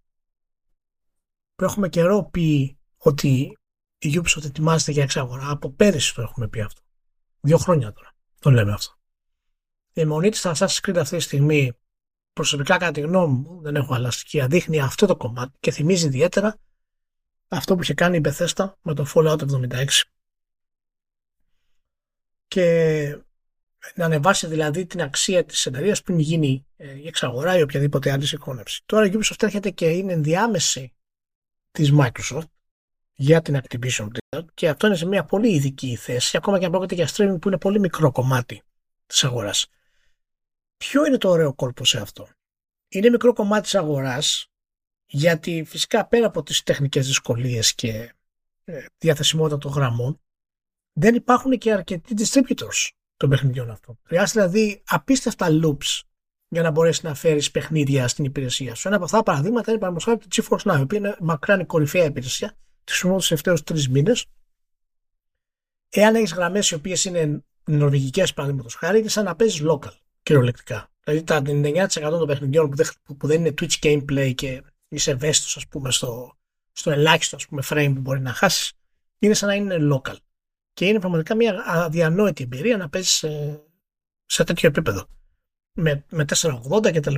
που 1.55 1.65
έχουμε 1.65 1.89
καιρό 1.89 2.29
πει 2.31 2.78
ότι 2.99 3.59
η 3.99 4.21
Ubisoft 4.23 4.45
ετοιμάζεται 4.45 4.93
για 4.93 5.03
εξαγορά. 5.03 5.51
Από 5.51 5.71
πέρυσι 5.71 6.15
το 6.15 6.23
έχουμε 6.23 6.49
πει 6.49 6.61
αυτό. 6.61 6.81
Δύο 7.41 7.59
χρόνια 7.59 7.93
τώρα 7.93 8.15
το 8.41 8.51
λέμε 8.51 8.73
αυτό. 8.73 8.93
Η 9.93 10.01
αιμονή 10.01 10.31
της 10.31 10.39
στα 10.39 10.55
Assassin's 10.57 10.89
Creed 10.89 10.97
αυτή 10.97 11.17
τη 11.17 11.23
στιγμή 11.23 11.73
προσωπικά 12.33 12.77
κατά 12.77 12.93
τη 12.93 13.01
γνώμη 13.01 13.35
μου, 13.35 13.61
δεν 13.63 13.77
έχω 13.77 13.95
άλλα 13.95 14.11
στοιχεία, 14.11 14.47
δείχνει 14.47 14.81
αυτό 14.81 15.07
το 15.07 15.17
κομμάτι 15.17 15.57
και 15.61 15.71
θυμίζει 15.71 16.07
ιδιαίτερα 16.07 16.59
αυτό 17.49 17.75
που 17.75 17.83
είχε 17.83 17.95
κάνει 17.95 18.17
η 18.17 18.21
Bethesda 18.25 18.73
με 18.83 18.95
το 18.95 19.07
Fallout 19.15 19.39
76. 19.39 19.87
Και 22.49 23.19
να 23.95 24.05
ανεβάσει 24.05 24.47
δηλαδή 24.47 24.87
την 24.87 25.03
αξία 25.03 25.45
της 25.45 25.67
εταιρείας 25.67 26.03
πριν 26.03 26.19
γίνει 26.19 26.67
ε, 26.77 26.99
η 26.99 27.07
εξαγορά 27.07 27.59
ή 27.59 27.63
οποιαδήποτε 27.63 28.13
άλλη 28.13 28.27
συγχώνευση. 28.27 28.83
Τώρα 28.87 29.07
η 29.07 29.11
Ubisoft 29.15 29.43
έρχεται 29.43 29.71
και 29.71 29.89
είναι 29.89 30.13
ενδιάμεση 30.13 30.95
της 31.71 31.93
Microsoft 31.99 32.49
για 33.21 33.43
την 33.43 33.61
Activision 33.63 34.09
και 34.55 34.69
αυτό 34.69 34.87
είναι 34.87 34.97
σε 34.97 35.07
μια 35.07 35.25
πολύ 35.25 35.55
ειδική 35.55 35.97
θέση 35.97 36.37
ακόμα 36.37 36.59
και 36.59 36.65
αν 36.65 36.71
πρόκειται 36.71 36.95
για 36.95 37.09
streaming 37.09 37.41
που 37.41 37.49
είναι 37.49 37.59
πολύ 37.59 37.81
μικρό 37.81 38.13
κομμάτι 38.13 38.63
της 39.07 39.25
αγοράς. 39.25 39.67
Ποιο 40.77 41.07
είναι 41.07 41.19
το 41.19 41.29
ωραίο 41.29 41.55
κόλπο 41.55 41.85
σε 41.85 42.01
αυτό; 42.01 42.29
Είναι 42.89 43.11
μικρό 43.11 43.33
κομμάτι 43.33 43.63
της 43.63 43.75
αγοράς 43.75 44.51
γιατί 45.07 45.65
φυσικά 45.67 46.07
πέρα 46.07 46.27
από 46.27 46.43
τις 46.43 46.63
τεχνικές 46.63 47.07
δυσκολίες 47.07 47.75
και 47.75 48.15
ε, 48.65 48.85
διαθεσιμότητα 48.99 49.59
των 49.59 49.73
γραμμών 49.73 50.21
δεν 50.93 51.15
υπάρχουν 51.15 51.59
και 51.59 51.73
αρκετοί 51.73 52.15
distributors 52.19 52.89
των 53.17 53.29
παιχνιδιών 53.29 53.71
αυτών. 53.71 53.99
Χρειάζεται 54.03 54.47
δηλαδή 54.47 54.83
απίστευτα 54.87 55.47
loops 55.63 56.01
για 56.49 56.63
να 56.63 56.71
μπορέσεις 56.71 57.03
να 57.03 57.15
φέρεις 57.15 57.51
παιχνίδια 57.51 58.09
στην 58.09 58.25
υπηρεσία 58.25 58.75
σου. 58.75 58.89
Ένα 58.89 58.97
από 58.97 59.05
αυτά 59.05 59.17
τα 59.17 59.23
παραδείγματα 59.23 59.71
είναι 59.71 59.81
παραδείγματος 59.81 60.29
το 60.29 60.57
GeForce 60.57 60.73
Now, 60.73 60.79
η 60.79 60.83
οποία 60.83 60.99
είναι 60.99 61.17
μακράν 61.21 61.61
η 61.61 61.65
κορυφαία 61.65 62.05
υπηρεσία. 62.05 62.57
Τη 62.89 62.95
χρησιμοποιώ 62.95 63.19
του 63.21 63.27
τελευταίου 63.29 63.55
τρεις 63.55 63.89
μήνες. 63.89 64.27
Εάν 65.89 66.15
έχεις 66.15 66.33
γραμμές 66.33 66.71
οι 66.71 66.75
οποίες 66.75 67.05
είναι 67.05 67.45
νορβηγικές, 67.65 68.35
παραδείγματος 68.35 68.75
χάρη, 68.75 68.99
είναι 68.99 69.09
σαν 69.09 69.25
να 69.25 69.37
παίζεις 69.37 69.63
local 69.69 69.93
κυριολεκτικά. 70.23 70.91
Δηλαδή 71.05 71.25
τα 71.25 71.43
99% 71.45 71.89
των 72.01 72.27
παιχνιδιών 72.27 72.71
που 72.71 72.77
δεν, 72.77 72.87
που 73.19 73.27
δεν 73.27 73.41
είναι 73.41 73.55
Twitch 73.61 73.79
gameplay 73.83 74.35
και 74.35 74.63
είσαι 74.89 75.11
ευαίσθητος, 75.11 75.57
ας 75.57 75.67
πούμε, 75.67 75.91
στο, 75.91 76.37
στο 76.73 76.91
ελάχιστο 76.91 77.37
ας 77.37 77.47
πούμε, 77.47 77.63
frame 77.69 77.93
που 77.95 78.01
μπορεί 78.01 78.21
να 78.21 78.33
χάσεις, 78.33 78.73
είναι 79.19 79.35
σαν 79.35 79.49
να 79.49 79.55
είναι 79.55 79.77
local. 79.95 80.17
Και 80.73 80.87
είναι 80.87 81.01
πραγματικά 81.01 81.35
μια 81.35 81.65
αδιανόητη 81.67 82.43
εμπειρία 82.43 82.77
να 82.77 82.89
παίζεις 82.89 83.13
σε, 83.13 83.63
σε 84.27 84.45
τέτοιο 84.45 84.69
επίπεδο. 84.69 85.07
Με, 85.73 86.05
με 86.11 86.25
480 86.41 86.93
κτλ. 86.93 87.15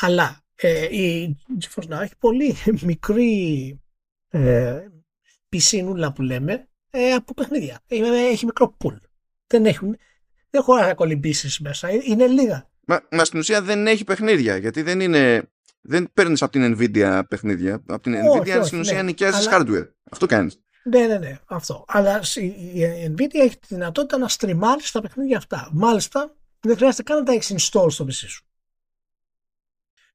Αλλά 0.00 0.44
ε, 0.54 0.96
η 0.96 1.36
GeForce 1.60 1.88
Now 1.88 2.00
έχει 2.00 2.16
πολύ 2.18 2.56
μικρή 2.82 3.80
ε, 4.28 4.86
πισίνουλα 5.52 6.12
που 6.12 6.22
λέμε 6.22 6.68
ε, 6.90 7.12
από 7.12 7.34
παιχνίδια. 7.34 7.80
Έχει 8.30 8.44
μικρό 8.44 8.68
πουλ. 8.68 8.94
Δεν, 9.46 9.66
έχουν, 9.66 9.96
δεν 10.50 10.62
χωράει 10.62 10.86
να 10.86 10.94
κολυμπήσεις 10.94 11.58
μέσα. 11.60 11.88
Είναι 11.90 12.26
λίγα. 12.26 12.70
Μα, 12.86 13.00
μα 13.10 13.24
στην 13.24 13.38
ουσία 13.38 13.62
δεν 13.62 13.86
έχει 13.86 14.04
παιχνίδια. 14.04 14.56
Γιατί 14.56 14.82
δεν 14.82 15.00
είναι. 15.00 15.50
Δεν 15.80 16.10
παίρνεις 16.12 16.42
από 16.42 16.52
την 16.52 16.76
Nvidia 16.78 17.22
παιχνίδια. 17.28 17.82
Από 17.86 18.02
την 18.02 18.14
Nvidia 18.14 18.60
στην 18.64 18.80
ουσία 18.80 18.94
ναι. 18.94 19.02
νοικιάζει 19.02 19.48
Αλλά... 19.48 19.58
hardware. 19.58 19.88
Αυτό 20.10 20.26
κάνεις. 20.26 20.60
Ναι, 20.84 21.06
ναι, 21.06 21.18
ναι, 21.18 21.38
αυτό. 21.46 21.84
Αλλά 21.88 22.20
η 22.74 23.14
Nvidia 23.16 23.34
έχει 23.34 23.58
τη 23.58 23.66
δυνατότητα 23.74 24.18
να 24.18 24.28
στριμάρει 24.28 24.82
τα 24.92 25.00
παιχνίδια 25.00 25.36
αυτά. 25.36 25.68
Μάλιστα, 25.72 26.34
δεν 26.60 26.76
χρειάζεται 26.76 27.02
καν 27.02 27.18
να 27.18 27.24
τα 27.24 27.32
έχεις 27.32 27.52
install 27.52 27.86
στο 27.90 28.04
PC 28.04 28.12
σου. 28.12 28.44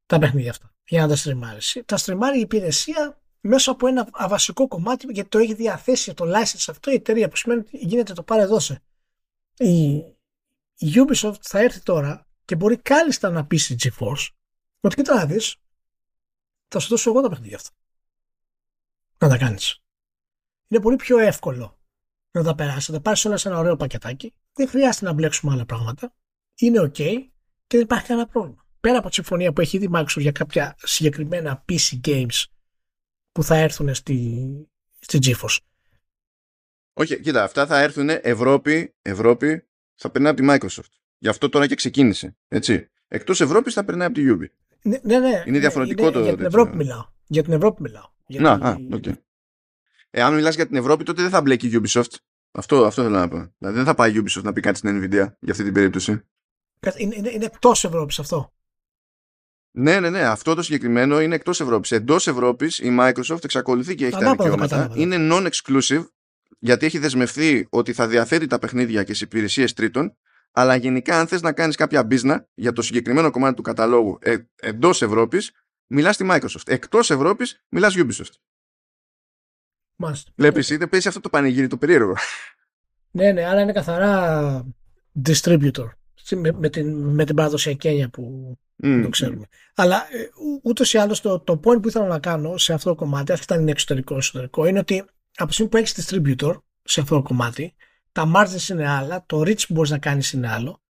Τα 0.06 0.20
παιχνίδια 0.20 0.50
αυτά. 0.50 0.74
Για 0.88 1.02
να 1.02 1.08
τα 1.08 1.16
στριμάρεις. 1.16 1.82
Τα 1.86 1.98
στριμάρει 1.98 2.38
η 2.38 2.42
υπηρεσία 2.42 3.22
μέσα 3.42 3.72
από 3.72 3.88
ένα 3.88 4.10
βασικό 4.28 4.68
κομμάτι 4.68 5.08
γιατί 5.10 5.30
το 5.30 5.38
έχει 5.38 5.54
διαθέσει 5.54 6.14
το 6.14 6.26
license 6.26 6.66
αυτό 6.68 6.92
η 6.92 6.94
εταιρεία 6.94 7.30
που 7.30 7.36
σημαίνει 7.36 7.60
ότι 7.60 7.78
γίνεται 7.78 8.14
το 8.14 8.24
πάρε 8.24 8.46
δώσε. 8.46 8.82
Η, 9.58 9.94
η 10.78 10.94
Ubisoft 10.96 11.42
θα 11.42 11.60
έρθει 11.60 11.82
τώρα 11.82 12.28
και 12.46 12.56
μπορεί 12.56 12.78
κάλλιστα 12.78 13.30
να 13.30 13.46
πει 13.46 13.58
στη 13.58 13.76
GeForce 13.80 14.28
ότι 14.80 14.96
κοίτα 14.96 15.16
να 15.16 15.26
δεις 15.26 15.56
θα 16.68 16.80
σου 16.80 16.88
δώσω 16.88 17.10
εγώ 17.10 17.22
τα 17.22 17.30
παιχνίδια 17.30 17.56
αυτά. 17.56 17.70
Να 19.18 19.30
τα 19.30 19.38
κάνεις 19.38 19.82
είναι 20.68 20.82
πολύ 20.82 20.96
πιο 20.96 21.18
εύκολο 21.18 21.80
να 22.32 22.44
τα 22.44 22.56
περάσεις. 22.56 22.90
Να 22.90 23.02
πάρεις 23.02 23.26
όλα 23.26 23.38
σε 23.38 23.48
ένα 23.48 23.58
ωραίο 23.58 23.76
πακετάκι. 23.76 24.34
Δεν 24.54 24.68
χρειάζεται 24.68 25.06
να 25.06 25.14
μπλέξουμε 25.14 25.54
άλλα 25.54 25.66
πράγματα. 25.66 26.14
Είναι 26.56 26.82
OK 26.82 26.98
και 27.68 27.78
δεν 27.78 27.82
υπάρχει 27.82 28.08
κανένα 28.08 28.28
πρόβλημα. 28.28 28.66
Πέρα 28.80 28.98
από 28.98 29.08
τη 29.08 29.14
συμφωνία 29.14 29.54
που 29.54 29.62
έχει 29.62 29.78
ήδη 29.78 29.90
Microsoft 29.94 30.20
για 30.20 30.32
κάποια 30.32 30.76
συγκεκριμένα 30.78 31.66
PC 31.70 32.00
games 32.08 32.44
που 33.38 33.44
θα 33.44 33.56
έρθουν 33.56 33.94
στη, 33.94 34.48
στη 35.00 35.20
GeForce. 35.22 35.58
Όχι, 36.94 37.20
κοίτα, 37.20 37.44
αυτά 37.44 37.66
θα 37.66 37.80
έρθουν 37.80 38.10
Ευρώπη, 38.10 38.96
Ευρώπη 39.02 39.68
θα 39.96 40.10
περνάει 40.10 40.32
από 40.32 40.42
τη 40.42 40.48
Microsoft. 40.50 40.92
Γι' 41.18 41.28
αυτό 41.28 41.50
τώρα 41.50 41.68
και 41.68 41.76
ξεκίνησε. 41.76 42.38
Έτσι. 42.48 42.90
Εκτός 43.08 43.42
Ευρώπης 43.42 43.74
θα 43.74 43.84
περνάει 43.84 44.08
από 44.08 44.16
τη 44.16 44.26
Ubi. 44.30 44.46
Ναι, 44.82 45.00
ναι, 45.04 45.20
ναι. 45.20 45.44
Είναι 45.46 45.60
διαφορετικό 45.60 46.04
είναι, 46.04 46.12
το. 46.12 46.24
Για 46.24 46.36
την 46.36 46.46
Ευρώπη 46.46 46.76
μιλάω. 46.76 47.06
Για 47.28 47.44
την 47.44 47.54
Ευρώπη 47.54 47.82
μιλάω. 47.82 48.10
Να, 48.28 48.52
α, 48.52 48.76
okay. 48.92 49.14
Εάν 50.10 50.34
μιλάς 50.36 50.56
για 50.56 50.68
την 50.68 50.76
Ευρώπη, 50.76 51.04
τότε 51.04 51.22
δεν 51.22 51.32
θα 51.32 51.42
μπλέκει 51.42 51.68
η 51.68 51.82
Ubisoft. 51.84 52.14
Αυτό, 52.52 52.86
αυτό 52.86 53.02
θέλω 53.02 53.18
να 53.18 53.28
πω. 53.28 53.54
Δηλαδή 53.58 53.76
δεν 53.76 53.86
θα 53.86 53.96
πάει 53.96 54.12
η 54.12 54.24
Ubisoft 54.24 54.44
να 54.44 54.54
πει 54.54 54.62
κάτι 54.62 54.78
στην 54.78 55.02
Nvidia 55.02 55.28
για 55.40 55.52
αυτή 55.52 55.64
την 55.64 55.74
περίπτωση. 55.74 56.12
Είναι, 56.98 57.16
είναι, 57.16 57.30
είναι 57.30 57.46
εκτός 57.46 57.84
Ευρώπης 57.84 58.20
αυτό. 58.20 58.54
Ναι, 59.80 60.00
ναι, 60.00 60.10
ναι. 60.10 60.24
Αυτό 60.24 60.56
το 60.56 60.62
συγκεκριμένο 60.62 61.22
είναι 61.22 61.36
εκτός 61.36 61.62
Ευρώπης. 61.62 61.92
Εντός 61.92 62.28
Ευρώπης 62.28 62.80
η 62.80 62.98
Microsoft 63.00 63.44
εξακολουθεί 63.44 63.96
και 63.96 64.06
έχει 64.06 64.20
τα 64.20 64.32
δικαιώματα. 64.32 64.92
Είναι 64.94 65.18
non-exclusive 65.20 66.06
γιατί 66.60 66.86
έχει 66.86 66.98
δεσμευθεί 66.98 67.68
ότι 67.70 67.94
θα 67.94 68.08
διαθέτει 68.08 68.48
τα 68.48 68.60
παιχνίδια 68.60 69.04
και 69.04 69.14
τι 69.14 69.20
υπηρεσίες 69.22 69.74
τρίτων. 69.74 70.18
Αλλά 70.52 70.76
γενικά, 70.76 71.20
αν 71.20 71.28
θες 71.28 71.42
να 71.42 71.52
κάνεις 71.52 71.76
κάποια 71.76 72.08
business 72.10 72.38
για 72.54 72.74
το 72.74 72.82
συγκεκριμένο 72.82 73.32
κομμάτι 73.32 73.56
του 73.56 73.62
καταλόγου 73.62 74.18
ε, 74.22 74.38
εντός 74.56 75.02
Ευρώπης, 75.02 75.52
μιλάς 75.88 76.16
στη 76.16 76.26
Microsoft. 76.30 76.68
Εκτός 76.68 77.12
Ευρώπης, 77.12 77.64
μιλάς 77.70 77.96
Ubisoft. 77.98 78.34
Βλέπεις, 80.36 80.70
είτε 80.70 80.88
πέσει 80.88 81.08
αυτό 81.08 81.20
το 81.20 81.30
πανηγύρι 81.30 81.68
το 81.68 81.78
περίεργο. 81.78 82.16
Ναι, 83.12 83.32
ναι, 83.32 83.46
αλλά 83.46 83.62
είναι 83.62 83.72
καθαρά 83.72 84.66
distributor. 85.26 85.88
Με, 86.36 86.52
με, 86.52 86.70
την, 86.70 86.96
με 86.96 87.26
την 87.26 87.36
παραδοσιακή 87.36 87.88
έννοια 87.88 88.10
που 88.10 88.58
mm. 88.84 89.00
το 89.04 89.10
ξέρουμε. 89.10 89.46
Αλλά 89.76 89.96
ε, 89.96 90.30
ούτως 90.64 90.94
ή 90.94 90.98
άλλως 90.98 91.22
το, 91.22 91.40
το 91.40 91.54
point 91.54 91.82
που 91.82 91.88
ήθελα 91.88 92.08
να 92.08 92.20
κάνω 92.20 92.58
σε 92.58 92.74
αυτό 92.74 92.90
το 92.90 92.96
κομμάτι, 92.96 93.34
αν 93.48 93.62
είναι 93.62 93.72
εξωτερικό 93.72 94.14
ή 94.14 94.18
εσωτερικό, 94.18 94.66
είναι 94.66 94.80
ότι 94.80 95.06
από 95.36 95.48
τη 95.48 95.54
στιγμή 95.54 95.72
που 95.72 95.78
έχεις 95.78 96.10
distributor 96.10 96.58
σε 96.84 97.02
αυτό 97.02 97.16
το 97.16 97.22
κομμάτι, 97.22 97.76
τα 98.12 98.32
margins 98.36 98.70
είναι 98.70 98.90
άλλα, 98.90 99.26
το 99.26 99.40
reach 99.40 99.68
που 99.68 99.74
μπορείς 99.74 99.90
να 99.90 99.98
κάνεις 99.98 100.32
είναι 100.32 100.52
άλλο 100.52 100.82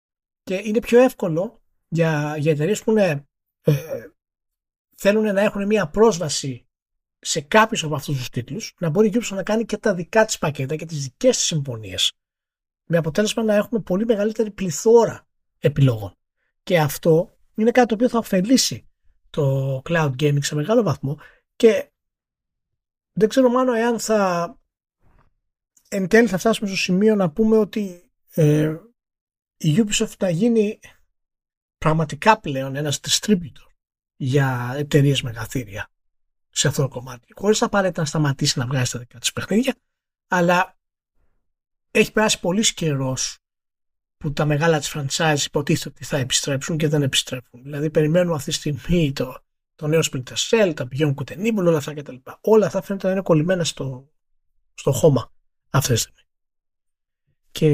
και 0.43 0.61
είναι 0.63 0.79
πιο 0.79 0.99
εύκολο 0.99 1.61
για, 1.87 2.35
για 2.37 2.51
εταιρείες 2.51 2.83
που 2.83 2.91
είναι, 2.91 3.27
ε, 3.61 3.73
θέλουν 4.95 5.33
να 5.33 5.41
έχουν 5.41 5.65
μια 5.65 5.87
πρόσβαση 5.87 6.67
σε 7.19 7.41
κάποιους 7.41 7.83
από 7.83 7.95
αυτούς 7.95 8.17
τους 8.17 8.29
τίτλους 8.29 8.73
να 8.79 8.89
μπορεί 8.89 9.07
η 9.07 9.11
Ubisoft 9.15 9.35
να 9.35 9.43
κάνει 9.43 9.65
και 9.65 9.77
τα 9.77 9.93
δικά 9.93 10.25
της 10.25 10.37
πακέτα 10.37 10.75
και 10.75 10.85
τις 10.85 11.03
δικές 11.03 11.37
της 11.37 11.45
συμφωνίες. 11.45 12.13
Με 12.85 12.97
αποτέλεσμα 12.97 13.43
να 13.43 13.55
έχουμε 13.55 13.81
πολύ 13.81 14.05
μεγαλύτερη 14.05 14.51
πληθώρα 14.51 15.26
επιλογών. 15.59 16.15
Και 16.63 16.79
αυτό 16.79 17.37
είναι 17.55 17.71
κάτι 17.71 17.87
το 17.87 17.93
οποίο 17.93 18.09
θα 18.09 18.17
ωφελήσει 18.17 18.87
το 19.29 19.81
cloud 19.85 20.11
gaming 20.19 20.43
σε 20.43 20.55
μεγάλο 20.55 20.83
βαθμό 20.83 21.19
και 21.55 21.91
δεν 23.11 23.29
ξέρω 23.29 23.49
μάλλον 23.49 23.75
εάν 23.75 23.99
θα 23.99 24.51
εν 25.89 26.07
τέλει 26.07 26.27
θα 26.27 26.37
φτάσουμε 26.37 26.67
στο 26.67 26.77
σημείο 26.77 27.15
να 27.15 27.31
πούμε 27.31 27.57
ότι 27.57 28.11
ε, 28.33 28.75
η 29.57 29.75
Ubisoft 29.77 30.13
θα 30.17 30.29
γίνει 30.29 30.79
πραγματικά 31.77 32.39
πλέον 32.39 32.75
ένας 32.75 32.99
distributor 33.07 33.67
για 34.15 34.73
εταιρείες 34.75 35.21
μεγαθύρια 35.21 35.89
σε 36.49 36.67
αυτό 36.67 36.81
το 36.81 36.87
κομμάτι. 36.87 37.27
Χωρίς 37.35 37.61
απαραίτητα 37.61 38.01
να 38.01 38.07
σταματήσει 38.07 38.59
να 38.59 38.65
βγάζει 38.65 38.91
τα 38.91 38.99
δικά 38.99 39.19
της 39.19 39.33
παιχνίδια, 39.33 39.75
αλλά 40.27 40.77
έχει 41.91 42.11
περάσει 42.11 42.39
πολύς 42.39 42.73
καιρός 42.73 43.37
που 44.17 44.33
τα 44.33 44.45
μεγάλα 44.45 44.79
της 44.79 44.95
franchise 44.95 45.45
υποτίθεται 45.45 45.89
ότι 45.89 46.03
θα 46.03 46.17
επιστρέψουν 46.17 46.77
και 46.77 46.87
δεν 46.87 47.01
επιστρέφουν. 47.01 47.63
Δηλαδή, 47.63 47.89
περιμένουμε 47.89 48.35
αυτή 48.35 48.49
τη 48.49 48.55
στιγμή 48.55 49.11
το, 49.13 49.43
το 49.75 49.87
νέο 49.87 49.99
Splinter 50.11 50.35
Cell, 50.49 50.73
τα 50.75 50.87
Beyond 50.91 51.13
Good 51.13 51.31
and 51.31 51.41
Evil, 51.41 51.65
όλα 51.65 51.77
αυτά 51.77 51.93
κτλ. 51.93 52.15
Όλα 52.41 52.65
αυτά 52.65 52.81
φαίνεται 52.81 53.05
να 53.07 53.13
είναι 53.13 53.21
κολλημένα 53.21 53.63
στο, 53.63 54.11
στο 54.73 54.91
χώμα 54.91 55.33
αυτή 55.69 55.93
τη 55.93 55.99
στιγμή. 55.99 56.21
Και 57.51 57.67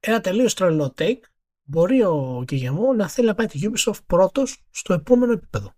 ένα 0.00 0.20
τελείως 0.20 0.54
τρελό 0.54 0.94
take 0.96 1.20
μπορεί 1.62 2.02
ο 2.02 2.44
Κιγεμό 2.46 2.92
να 2.92 3.08
θέλει 3.08 3.26
να 3.26 3.34
πάει 3.34 3.46
τη 3.46 3.58
Ubisoft 3.62 4.04
πρώτος 4.06 4.64
στο 4.70 4.92
επόμενο 4.92 5.32
επίπεδο 5.32 5.74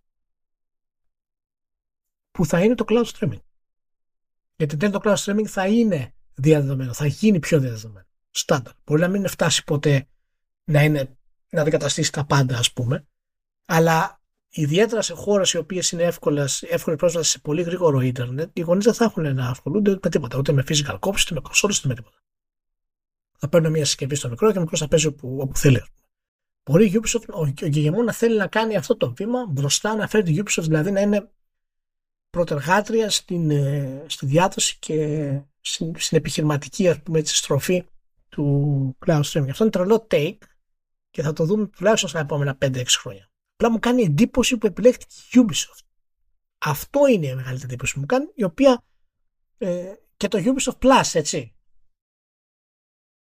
που 2.31 2.47
θα 2.47 2.65
είναι 2.65 2.75
το 2.75 2.85
cloud 2.89 3.05
streaming. 3.05 3.41
Γιατί 4.57 4.77
δεν 4.77 4.91
το 4.91 5.01
cloud 5.05 5.17
streaming 5.17 5.47
θα 5.47 5.67
είναι 5.67 6.15
διαδεδομένο, 6.35 6.93
θα 6.93 7.07
γίνει 7.07 7.39
πιο 7.39 7.61
διαδεδομένο. 7.61 8.07
Στάνταρ. 8.31 8.73
Μπορεί 8.85 9.01
να 9.01 9.09
μην 9.09 9.29
φτάσει 9.29 9.65
ποτέ 9.65 10.09
να, 10.65 10.83
είναι, 10.83 11.17
να 11.51 11.61
αντικαταστήσει 11.61 12.13
τα 12.13 12.25
πάντα, 12.25 12.59
ας 12.59 12.73
πούμε, 12.73 13.07
αλλά 13.65 14.21
ιδιαίτερα 14.51 15.03
σε 15.03 15.15
χώρες 15.15 15.53
οι 15.53 15.57
οποίες 15.57 15.91
είναι 15.91 16.03
εύκολες, 16.03 16.63
εύκολη 16.63 16.97
πρόσβαση 16.97 17.31
σε 17.31 17.39
πολύ 17.39 17.63
γρήγορο 17.63 18.01
ίντερνετ, 18.01 18.59
οι 18.59 18.61
γονείς 18.61 18.85
δεν 18.85 18.95
θα 18.95 19.05
έχουν 19.05 19.35
να 19.35 19.49
ασχολούνται 19.49 19.99
με 20.03 20.11
τίποτα, 20.11 20.39
ούτε 20.39 20.53
με 20.53 20.65
physical 20.69 20.99
copies, 20.99 21.21
ούτε 21.21 21.35
με 21.35 21.41
console, 21.45 21.71
ούτε 21.79 21.89
με 21.89 21.95
τίποτα. 21.95 22.17
Θα 23.39 23.49
παίρνουν 23.49 23.71
μια 23.71 23.85
συσκευή 23.85 24.15
στο 24.15 24.29
μικρό 24.29 24.53
και 24.53 24.59
ο 24.59 24.61
μικρός 24.61 24.81
θα 24.81 24.89
παίζει 24.89 25.07
όπου, 25.07 25.39
όπου 25.41 25.57
θέλει. 25.57 25.85
Μπορεί 26.63 26.87
η 26.87 27.01
Ubisoft, 27.03 27.29
ο, 27.33 27.99
ο 27.99 28.03
να 28.03 28.13
θέλει 28.13 28.37
να 28.37 28.47
κάνει 28.47 28.77
αυτό 28.77 28.97
το 28.97 29.15
βήμα 29.15 29.47
μπροστά, 29.47 29.95
να 29.95 30.09
φέρει 30.09 30.23
τη 30.23 30.43
Ubisoft 30.43 30.63
δηλαδή 30.63 30.91
να 30.91 31.01
είναι 31.01 31.31
πρωτεργάτρια 32.31 33.11
στην, 33.11 33.51
ε, 33.51 34.05
στη 34.07 34.27
διάδοση 34.27 34.77
και 34.79 35.31
στην, 35.61 35.93
στην 35.99 36.19
επιχειρηματική 36.19 36.89
ας 36.89 37.03
πούμε, 37.03 37.23
τη 37.23 37.29
στροφή 37.29 37.85
του 38.31 38.97
cloud 39.07 39.23
streaming. 39.23 39.49
Αυτό 39.51 39.63
είναι 39.63 39.73
τρελό 39.73 40.07
take 40.11 40.39
και 41.11 41.23
θα 41.23 41.33
το 41.33 41.45
δούμε 41.45 41.67
τουλάχιστον 41.67 42.09
στα 42.09 42.19
επόμενα 42.19 42.59
5-6 42.61 42.85
χρόνια. 42.99 43.31
Απλά 43.55 43.71
μου 43.71 43.79
κάνει 43.79 44.03
εντύπωση 44.03 44.57
που 44.57 44.67
επιλέχθηκε 44.67 45.15
η 45.33 45.45
Ubisoft. 45.45 45.85
Αυτό 46.59 47.07
είναι 47.07 47.27
η 47.27 47.35
μεγαλύτερη 47.35 47.73
εντύπωση 47.73 47.95
που 47.95 48.01
μου 48.01 48.07
κάνει, 48.07 48.27
η 48.35 48.45
οποία 48.45 48.83
ε, 49.59 49.93
και 50.17 50.29
το 50.29 50.39
Ubisoft 50.45 50.79
Plus, 50.87 51.11
έτσι. 51.13 51.55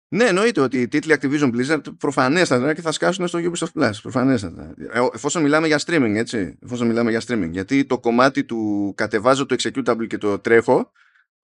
Ναι, 0.08 0.24
εννοείται 0.24 0.62
ότι 0.62 0.82
οι 0.82 0.88
τίτλοι 0.88 1.18
Activision 1.22 1.52
Blizzard 1.56 1.82
προφανέστατα 1.98 2.74
και 2.74 2.82
θα 2.82 2.92
σκάσουν 2.92 3.28
στο 3.28 3.40
Ubisoft 3.42 3.82
Plus. 3.82 3.92
Προφανέστατα. 4.02 4.74
Ε, 4.92 5.00
εφόσον 5.14 5.42
μιλάμε 5.42 5.68
για 5.68 5.80
streaming, 5.86 6.14
έτσι. 6.16 6.58
Εφόσον 6.64 6.88
μιλάμε 6.88 7.10
για 7.10 7.22
streaming. 7.28 7.50
Γιατί 7.52 7.86
το 7.86 8.00
κομμάτι 8.00 8.44
του 8.44 8.94
κατεβάζω 8.96 9.46
το 9.46 9.56
executable 9.60 10.08
και 10.08 10.18
το 10.18 10.40
τρέχω, 10.40 10.92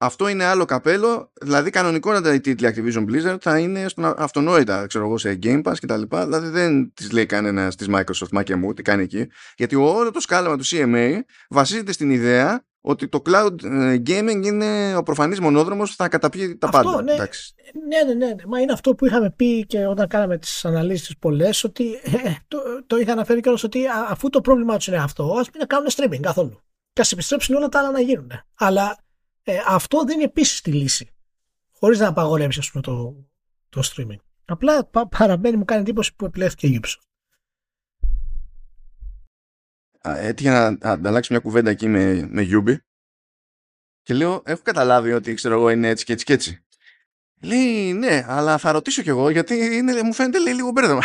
αυτό 0.04 0.28
είναι 0.28 0.44
άλλο 0.44 0.66
καπέλο. 0.66 1.32
Δηλαδή, 1.42 1.70
κανονικότατα 1.70 2.34
οι 2.34 2.40
τίτλοι 2.40 2.74
Activision 2.76 3.06
Blizzard 3.06 3.38
θα 3.42 3.60
είναι 3.60 3.88
στον 3.88 4.14
αυτονόητα, 4.18 4.88
ξέρω 4.88 5.06
εγώ, 5.06 5.18
σε 5.18 5.40
Game 5.44 5.62
Pass 5.64 5.74
κτλ. 5.82 6.02
Δηλαδή, 6.10 6.48
δεν 6.48 6.94
τη 6.94 7.14
λέει 7.14 7.26
κανένα 7.26 7.70
τη 7.72 7.86
Microsoft, 7.90 8.30
μα 8.32 8.44
και 8.44 8.56
μου, 8.56 8.74
τι 8.74 8.82
κάνει 8.82 9.04
εκεί. 9.04 9.28
Γιατί 9.56 9.76
όλο 9.76 10.12
το 10.12 10.20
σκάλαμα 10.20 10.58
του 10.58 10.66
CMA 10.66 11.20
βασίζεται 11.50 11.92
στην 11.92 12.10
ιδέα 12.10 12.66
ότι 12.82 13.08
το 13.08 13.22
cloud 13.26 13.64
ε, 13.64 14.02
gaming 14.08 14.46
είναι 14.46 14.96
ο 14.96 15.04
προφανής 15.04 15.40
μονόδρομος 15.40 15.90
που 15.90 15.96
θα 15.96 16.08
καταπιεί 16.08 16.58
τα 16.58 16.68
αυτό, 16.68 16.90
πάντα. 16.90 17.02
Ναι, 17.02 17.14
ναι, 17.14 17.24
ναι, 18.06 18.14
ναι, 18.14 18.26
ναι, 18.26 18.44
Μα 18.48 18.60
είναι 18.60 18.72
αυτό 18.72 18.96
που 18.96 19.06
είχαμε 19.06 19.34
πει 19.36 19.66
και 19.66 19.86
όταν 19.86 20.08
κάναμε 20.08 20.38
τις 20.38 20.66
αναλύσεις 20.66 21.18
πολλές 21.18 21.64
ότι 21.64 21.94
ε, 21.94 22.36
το, 22.48 22.58
το 22.88 22.98
είχα 22.98 23.12
αναφέρει 23.12 23.42
κιόλας 23.42 23.64
ότι 23.64 23.84
αφού 24.10 24.30
το 24.30 24.42
πρόβλημά 24.42 24.78
τους 24.78 24.88
είναι 24.88 24.98
αυτό 24.98 25.36
ας 25.40 25.50
μην 25.54 25.68
κάνουν 25.68 25.88
streaming 25.96 26.22
καθόλου. 26.22 26.62
Και 26.94 27.02
ας 27.02 27.12
επιστρέψουν 27.12 27.56
όλα 27.56 27.70
τα 27.70 27.80
άλλα 27.80 27.92
να 27.92 28.00
γίνουν. 28.00 28.32
Αλλά 28.58 28.98
ε, 29.44 29.58
αυτό 29.68 30.04
δεν 30.04 30.16
είναι 30.16 30.24
επίσης 30.24 30.62
τη 30.62 30.72
λύση. 30.72 31.10
Χωρίς 31.72 32.00
να 32.00 32.08
απαγορεύσει 32.08 32.60
ας 32.60 32.72
πούμε, 32.72 32.84
το, 32.84 33.26
το 33.70 33.82
streaming. 33.86 34.20
Απλά 34.46 34.86
πα, 34.86 35.08
παραμένει 35.08 35.58
μου 35.58 35.66
κάνει 35.66 35.82
εντύπωση 35.82 36.16
που 36.16 36.26
επιλέχθηκε 36.26 36.68
η 36.68 36.80
Ubisoft 36.84 37.12
έτυχε 40.04 40.50
να 40.50 40.78
ανταλλάξει 40.82 41.32
μια 41.32 41.42
κουβέντα 41.42 41.70
εκεί 41.70 41.88
με, 41.88 42.28
με 42.30 42.48
Yubi 42.52 42.76
και 44.02 44.14
λέω, 44.14 44.42
έχω 44.46 44.62
καταλάβει 44.62 45.14
ότι 45.14 45.34
ξέρω 45.34 45.56
εγώ 45.56 45.70
είναι 45.70 45.88
έτσι 45.88 46.06
και 46.06 46.14
έτσι 46.14 46.26
και 46.26 46.34
έτσι. 46.34 46.66
Λέει, 47.42 47.94
ναι, 47.94 48.26
αλλά 48.28 48.58
θα 48.58 48.72
ρωτήσω 48.72 49.02
κι 49.02 49.10
εγώ 49.10 49.30
γιατί 49.30 49.56
είναι, 49.56 50.04
μου 50.04 50.14
φαίνεται 50.14 50.40
λέει, 50.40 50.54
λίγο 50.54 50.72
μπέρδεμα. 50.72 51.02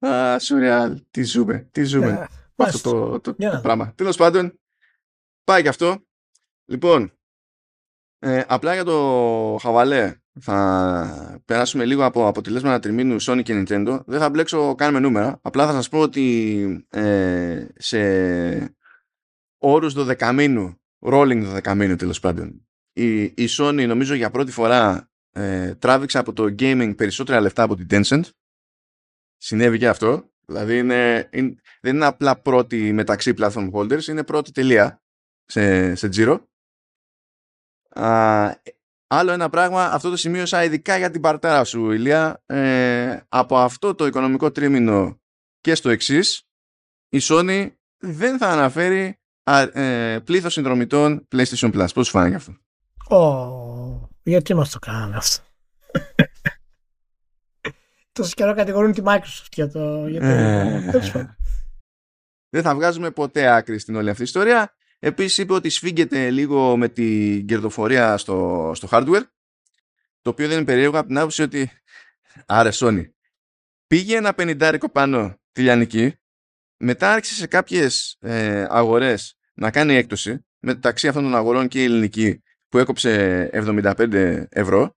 Α, 0.06 0.38
σουρεάλ, 0.38 1.02
τι 1.10 1.22
ζούμε, 1.22 1.68
τι 1.72 1.84
ζούμε. 1.84 2.28
Yeah, 2.58 2.64
ναι, 2.64 2.70
αυτό 2.74 2.90
το, 2.90 3.20
το, 3.20 3.30
yeah. 3.30 3.50
το 3.50 3.60
πράγμα. 3.62 3.92
Τέλος 3.94 4.16
πάντων, 4.16 4.60
πάει 5.44 5.62
κι 5.62 5.68
αυτό. 5.68 6.06
Λοιπόν, 6.64 7.12
ε, 8.18 8.42
απλά 8.46 8.74
για 8.74 8.84
το 8.84 9.56
χαβαλέ 9.60 10.20
θα 10.40 11.42
περάσουμε 11.44 11.84
λίγο 11.84 12.04
από 12.04 12.26
αποτελέσματα 12.26 12.78
τριμήνου 12.78 13.22
Sony 13.22 13.42
και 13.42 13.54
Nintendo. 13.62 14.00
Δεν 14.06 14.20
θα 14.20 14.30
μπλέξω 14.30 14.74
καν 14.74 14.92
με 14.92 14.98
νούμερα. 14.98 15.38
Απλά 15.42 15.66
θα 15.66 15.72
σας 15.72 15.88
πω 15.88 15.98
ότι 15.98 16.86
ε, 16.90 17.66
σε 17.76 18.76
όρους 19.58 20.04
δεκαμήνου, 20.04 20.80
rolling 21.06 21.42
δεκαμήνου 21.42 21.96
τέλος 21.96 22.20
πάντων, 22.20 22.68
η, 22.92 23.22
η 23.22 23.48
Sony 23.58 23.84
νομίζω 23.86 24.14
για 24.14 24.30
πρώτη 24.30 24.52
φορά 24.52 25.10
ε, 25.30 25.74
τράβηξε 25.74 26.18
από 26.18 26.32
το 26.32 26.42
gaming 26.42 26.92
περισσότερα 26.96 27.40
λεφτά 27.40 27.62
από 27.62 27.76
την 27.76 27.86
Tencent. 27.90 28.22
Συνέβη 29.36 29.78
και 29.78 29.88
αυτό. 29.88 30.32
Δηλαδή 30.50 30.78
είναι, 30.78 31.28
είναι, 31.32 31.54
δεν 31.80 31.94
είναι 31.94 32.06
απλά 32.06 32.40
πρώτη 32.40 32.92
μεταξύ 32.92 33.34
platform 33.38 33.70
holders, 33.72 34.06
είναι 34.06 34.24
πρώτη 34.24 34.52
τελεία 34.52 35.02
σε, 35.44 35.94
σε 35.94 36.08
Giro. 36.12 36.38
Άλλο 39.10 39.32
ένα 39.32 39.48
πράγμα, 39.48 39.84
αυτό 39.84 40.10
το 40.10 40.16
σημείωσα 40.16 40.64
ειδικά 40.64 40.96
για 40.96 41.10
την 41.10 41.20
παρτάρα 41.20 41.64
σου, 41.64 41.90
Ηλία. 41.90 42.42
Ε, 42.46 43.20
από 43.28 43.58
αυτό 43.58 43.94
το 43.94 44.06
οικονομικό 44.06 44.50
τρίμηνο 44.50 45.20
και 45.60 45.74
στο 45.74 45.90
εξής, 45.90 46.42
η 47.08 47.18
Sony 47.22 47.70
δεν 47.98 48.38
θα 48.38 48.48
αναφέρει 48.48 49.18
α, 49.42 49.60
ε, 49.60 50.20
πλήθος 50.20 50.52
συνδρομητών 50.52 51.28
PlayStation 51.32 51.74
Plus. 51.74 51.86
Πώς 51.94 52.06
σου 52.06 52.12
φάνηκε 52.12 52.36
αυτό; 52.36 52.56
Oh, 53.10 54.08
γιατί 54.22 54.54
μας 54.54 54.70
το 54.70 54.78
κάνανε 54.78 55.16
αυτό; 55.16 55.42
Τόσο 58.18 58.34
καιρό 58.34 58.54
κατηγορούν 58.54 58.92
τη 58.92 59.02
Microsoft 59.04 59.52
για 59.52 59.68
το... 59.68 60.06
Για 60.06 60.20
το... 60.20 60.26
Ε, 60.26 61.36
δεν 62.50 62.62
θα 62.62 62.74
βγάζουμε 62.74 63.10
ποτέ 63.10 63.48
άκρη 63.48 63.78
στην 63.78 63.96
όλη 63.96 64.10
αυτή 64.10 64.22
η 64.22 64.24
ιστορία. 64.24 64.74
Επίσης 64.98 65.38
είπε 65.38 65.52
ότι 65.52 65.68
σφίγγεται 65.68 66.30
λίγο 66.30 66.76
με 66.76 66.88
την 66.88 67.46
κερδοφορία 67.46 68.16
στο, 68.16 68.70
στο 68.74 68.88
hardware 68.90 69.22
το 70.22 70.30
οποίο 70.30 70.48
δεν 70.48 70.56
είναι 70.56 70.66
περίεργο 70.66 70.98
από 70.98 71.06
την 71.06 71.18
άποψη 71.18 71.42
ότι 71.42 71.70
άρε 72.46 72.70
Sony 72.72 73.10
πήγε 73.86 74.16
ένα 74.16 74.34
πενιντάρικο 74.34 74.90
πάνω 74.90 75.40
τη 75.52 75.62
λιανική 75.62 76.14
μετά 76.76 77.12
άρχισε 77.12 77.34
σε 77.34 77.46
κάποιες 77.46 78.16
ε, 78.20 78.66
αγορές 78.68 79.38
να 79.54 79.70
κάνει 79.70 79.94
έκπτωση 79.94 80.46
μεταξύ 80.58 81.08
αυτών 81.08 81.22
των 81.22 81.34
αγορών 81.34 81.68
και 81.68 81.80
η 81.80 81.84
ελληνική 81.84 82.42
που 82.68 82.78
έκοψε 82.78 83.50
75 83.52 84.44
ευρώ 84.48 84.96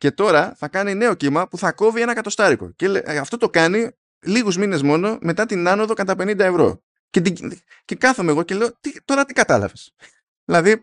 και 0.00 0.10
τώρα 0.10 0.54
θα 0.56 0.68
κάνει 0.68 0.94
νέο 0.94 1.14
κύμα 1.14 1.48
που 1.48 1.58
θα 1.58 1.72
κόβει 1.72 2.00
ένα 2.00 2.14
κατοστάρικο 2.14 2.70
και 2.70 3.02
αυτό 3.06 3.36
το 3.36 3.50
κάνει 3.50 3.90
λίγους 4.20 4.56
μήνες 4.56 4.82
μόνο 4.82 5.18
μετά 5.20 5.46
την 5.46 5.68
άνοδο 5.68 5.94
κατά 5.94 6.12
50 6.12 6.38
ευρώ 6.38 6.82
και, 7.10 7.20
και 7.84 7.94
κάθομαι 7.94 8.30
εγώ 8.30 8.42
και 8.42 8.54
λέω, 8.54 8.76
τι, 8.80 9.02
τώρα 9.04 9.24
τι 9.24 9.32
κατάλαβες. 9.32 9.94
δηλαδή, 10.46 10.80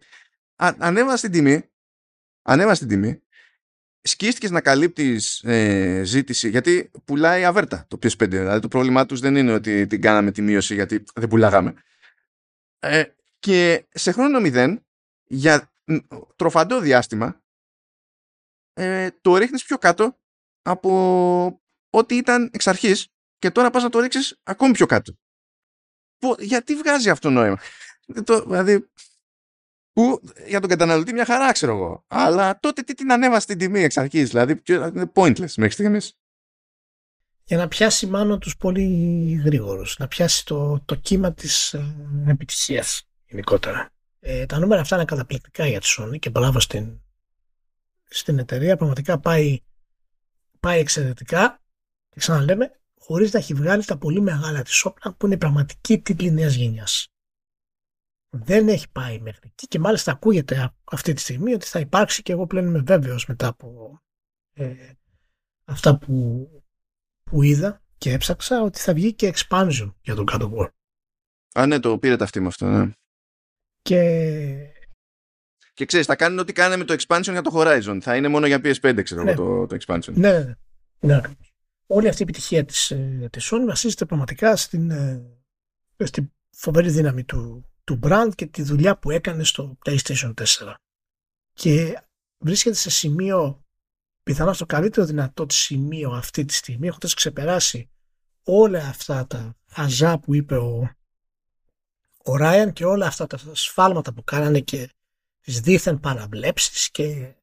ανέβασε 0.55 1.29
την 1.29 1.31
τιμή, 1.31 1.69
ανέβασε 2.41 2.79
την 2.79 2.89
τιμή, 2.89 3.21
σκίστηκες 4.01 4.51
να 4.51 4.61
καλύπτεις 4.61 5.43
ε, 5.43 6.01
ζήτηση, 6.03 6.49
γιατί 6.49 6.91
πουλάει 7.05 7.45
αβέρτα 7.45 7.85
το 7.87 7.99
PS5. 8.03 8.29
Δηλαδή 8.29 8.59
το 8.59 8.67
πρόβλημά 8.67 9.05
τους 9.05 9.19
δεν 9.19 9.35
είναι 9.35 9.53
ότι 9.53 9.87
την 9.87 10.01
κάναμε 10.01 10.31
τη 10.31 10.41
μείωση 10.41 10.73
γιατί 10.73 11.03
δεν 11.15 11.27
πουλάγαμε. 11.27 11.73
Ε, 12.79 13.03
και 13.39 13.85
σε 13.89 14.11
χρόνο 14.11 14.39
μηδέν, 14.39 14.85
για 15.23 15.71
τροφαντό 16.35 16.79
διάστημα, 16.79 17.41
ε, 18.77 19.09
το 19.21 19.37
ρίχνεις 19.37 19.63
πιο 19.63 19.77
κάτω 19.77 20.19
από 20.61 21.61
ό,τι 21.89 22.15
ήταν 22.15 22.49
εξ 22.53 22.67
αρχής 22.67 23.07
και 23.37 23.51
τώρα 23.51 23.69
πας 23.69 23.83
να 23.83 23.89
το 23.89 23.99
ρίξεις 23.99 24.39
ακόμη 24.43 24.73
πιο 24.73 24.85
κάτω 24.85 25.13
γιατί 26.39 26.75
βγάζει 26.75 27.09
αυτό 27.09 27.29
νόημα; 27.29 27.59
Το, 28.23 28.41
δηλαδή, 28.41 28.89
που 29.93 30.21
για 30.47 30.59
τον 30.59 30.69
καταναλωτή 30.69 31.13
μια 31.13 31.25
χαρά 31.25 31.51
ξέρω 31.51 31.71
εγώ. 31.71 32.03
Αλλά 32.07 32.59
τότε 32.59 32.81
τι 32.81 32.93
την 32.93 33.11
ανέβασε 33.11 33.45
την 33.45 33.57
τιμή 33.57 33.81
εξ 33.81 33.97
αρχής. 33.97 34.29
Δηλαδή, 34.29 34.61
είναι 34.67 35.11
pointless 35.13 35.53
μέχρι 35.57 35.69
στιγμής. 35.69 36.13
Για 37.43 37.57
να 37.57 37.67
πιάσει 37.67 38.07
μάλλον 38.07 38.39
τους 38.39 38.57
πολύ 38.57 39.41
γρήγορου. 39.45 39.83
Να 39.97 40.07
πιάσει 40.07 40.45
το, 40.45 40.81
το 40.85 40.95
κύμα 40.95 41.33
της 41.33 41.73
ε, 41.73 41.95
επιτυχίας 42.27 43.03
γενικότερα. 43.25 43.89
Ε, 44.19 44.45
τα 44.45 44.59
νούμερα 44.59 44.81
αυτά 44.81 44.95
είναι 44.95 45.05
καταπληκτικά 45.05 45.67
για 45.67 45.79
τη 45.79 45.87
Sony 45.97 46.19
και 46.19 46.29
μπράβο 46.29 46.59
στην, 46.59 47.01
στην 48.09 48.39
εταιρεία. 48.39 48.77
Πραγματικά 48.77 49.19
πάει, 49.19 49.59
πάει 50.59 50.79
εξαιρετικά. 50.79 51.61
Και 52.09 52.19
ξαναλέμε, 52.19 52.79
χωρίς 52.99 53.33
να 53.33 53.39
έχει 53.39 53.53
βγάλει 53.53 53.85
τα 53.85 53.97
πολύ 53.97 54.21
μεγάλα 54.21 54.61
της 54.61 54.85
όπλα 54.85 55.13
που 55.13 55.25
είναι 55.25 55.35
η 55.35 55.37
πραγματική 55.37 55.99
τίτλη 55.99 56.31
νέας 56.31 56.53
γενιάς. 56.53 57.11
Δεν 58.29 58.67
έχει 58.67 58.91
πάει 58.91 59.19
μέχρι 59.19 59.47
εκεί 59.51 59.67
και 59.67 59.79
μάλιστα 59.79 60.11
ακούγεται 60.11 60.73
αυτή 60.83 61.13
τη 61.13 61.21
στιγμή 61.21 61.53
ότι 61.53 61.65
θα 61.65 61.79
υπάρξει 61.79 62.21
και 62.21 62.31
εγώ 62.31 62.47
πλέον 62.47 62.65
είμαι 62.65 62.81
βέβαιος 62.85 63.25
μετά 63.25 63.47
από 63.47 63.99
ε, 64.53 64.91
αυτά 65.65 65.97
που, 65.97 66.47
που 67.23 67.41
είδα 67.43 67.81
και 67.97 68.11
έψαξα 68.11 68.61
ότι 68.61 68.79
θα 68.79 68.93
βγει 68.93 69.13
και 69.13 69.33
expansion 69.35 69.93
για 70.01 70.15
τον 70.15 70.25
God 70.31 70.41
of 70.41 70.51
War. 70.53 70.67
Α, 71.53 71.65
ναι, 71.65 71.79
το 71.79 71.97
πήρε 71.97 72.15
αυτή 72.19 72.39
με 72.39 72.47
αυτό, 72.47 72.65
ναι. 72.65 72.91
Και... 73.81 74.71
Και 75.77 75.85
ξέρεις, 75.85 76.05
θα 76.05 76.15
κάνουν 76.15 76.39
ό,τι 76.39 76.53
κάναμε 76.53 76.83
το 76.83 76.95
expansion 76.99 77.31
για 77.31 77.41
το 77.41 77.51
Horizon. 77.53 77.97
Θα 78.01 78.15
είναι 78.15 78.27
μόνο 78.27 78.47
για 78.47 78.57
PS5, 78.63 79.03
ξέρω 79.03 79.23
ναι. 79.23 79.33
το, 79.33 79.65
το 79.65 79.77
expansion. 79.79 80.13
Ναι, 80.13 80.31
ναι, 80.31 80.55
ναι. 80.99 81.15
ναι 81.15 81.21
όλη 81.87 82.07
αυτή 82.07 82.21
η 82.21 82.23
επιτυχία 82.29 82.65
της, 82.65 82.91
ε, 82.91 83.27
της 83.31 83.51
Sony 83.51 83.65
βασίζεται 83.67 84.05
πραγματικά 84.05 84.55
στην, 84.55 84.91
ε, 84.91 85.25
στην 86.03 86.31
φοβερή 86.49 86.89
δύναμη 86.89 87.23
του, 87.23 87.69
του 87.83 87.99
brand 88.03 88.29
και 88.35 88.45
τη 88.45 88.61
δουλειά 88.61 88.97
που 88.97 89.11
έκανε 89.11 89.43
στο 89.43 89.77
PlayStation 89.85 90.33
4. 90.33 90.73
Και 91.53 92.01
βρίσκεται 92.37 92.75
σε 92.75 92.89
σημείο, 92.89 93.65
πιθανά 94.23 94.53
στο 94.53 94.65
καλύτερο 94.65 95.05
δυνατό 95.05 95.45
σημείο 95.49 96.11
αυτή 96.11 96.45
τη 96.45 96.53
στιγμή, 96.53 96.87
έχοντας 96.87 97.13
ξεπεράσει 97.13 97.89
όλα 98.43 98.87
αυτά 98.87 99.27
τα 99.27 99.55
χαζά 99.71 100.19
που 100.19 100.35
είπε 100.35 100.55
ο, 100.55 100.95
ο 102.23 102.33
Ryan 102.39 102.69
και 102.73 102.85
όλα 102.85 103.05
αυτά 103.05 103.27
τα 103.27 103.39
σφάλματα 103.53 104.13
που 104.13 104.23
κάνανε 104.23 104.59
και 104.59 104.89
τις 105.47 105.59
δίθεν 105.59 105.99
παραβλέψεις 105.99 106.91
και 106.91 107.35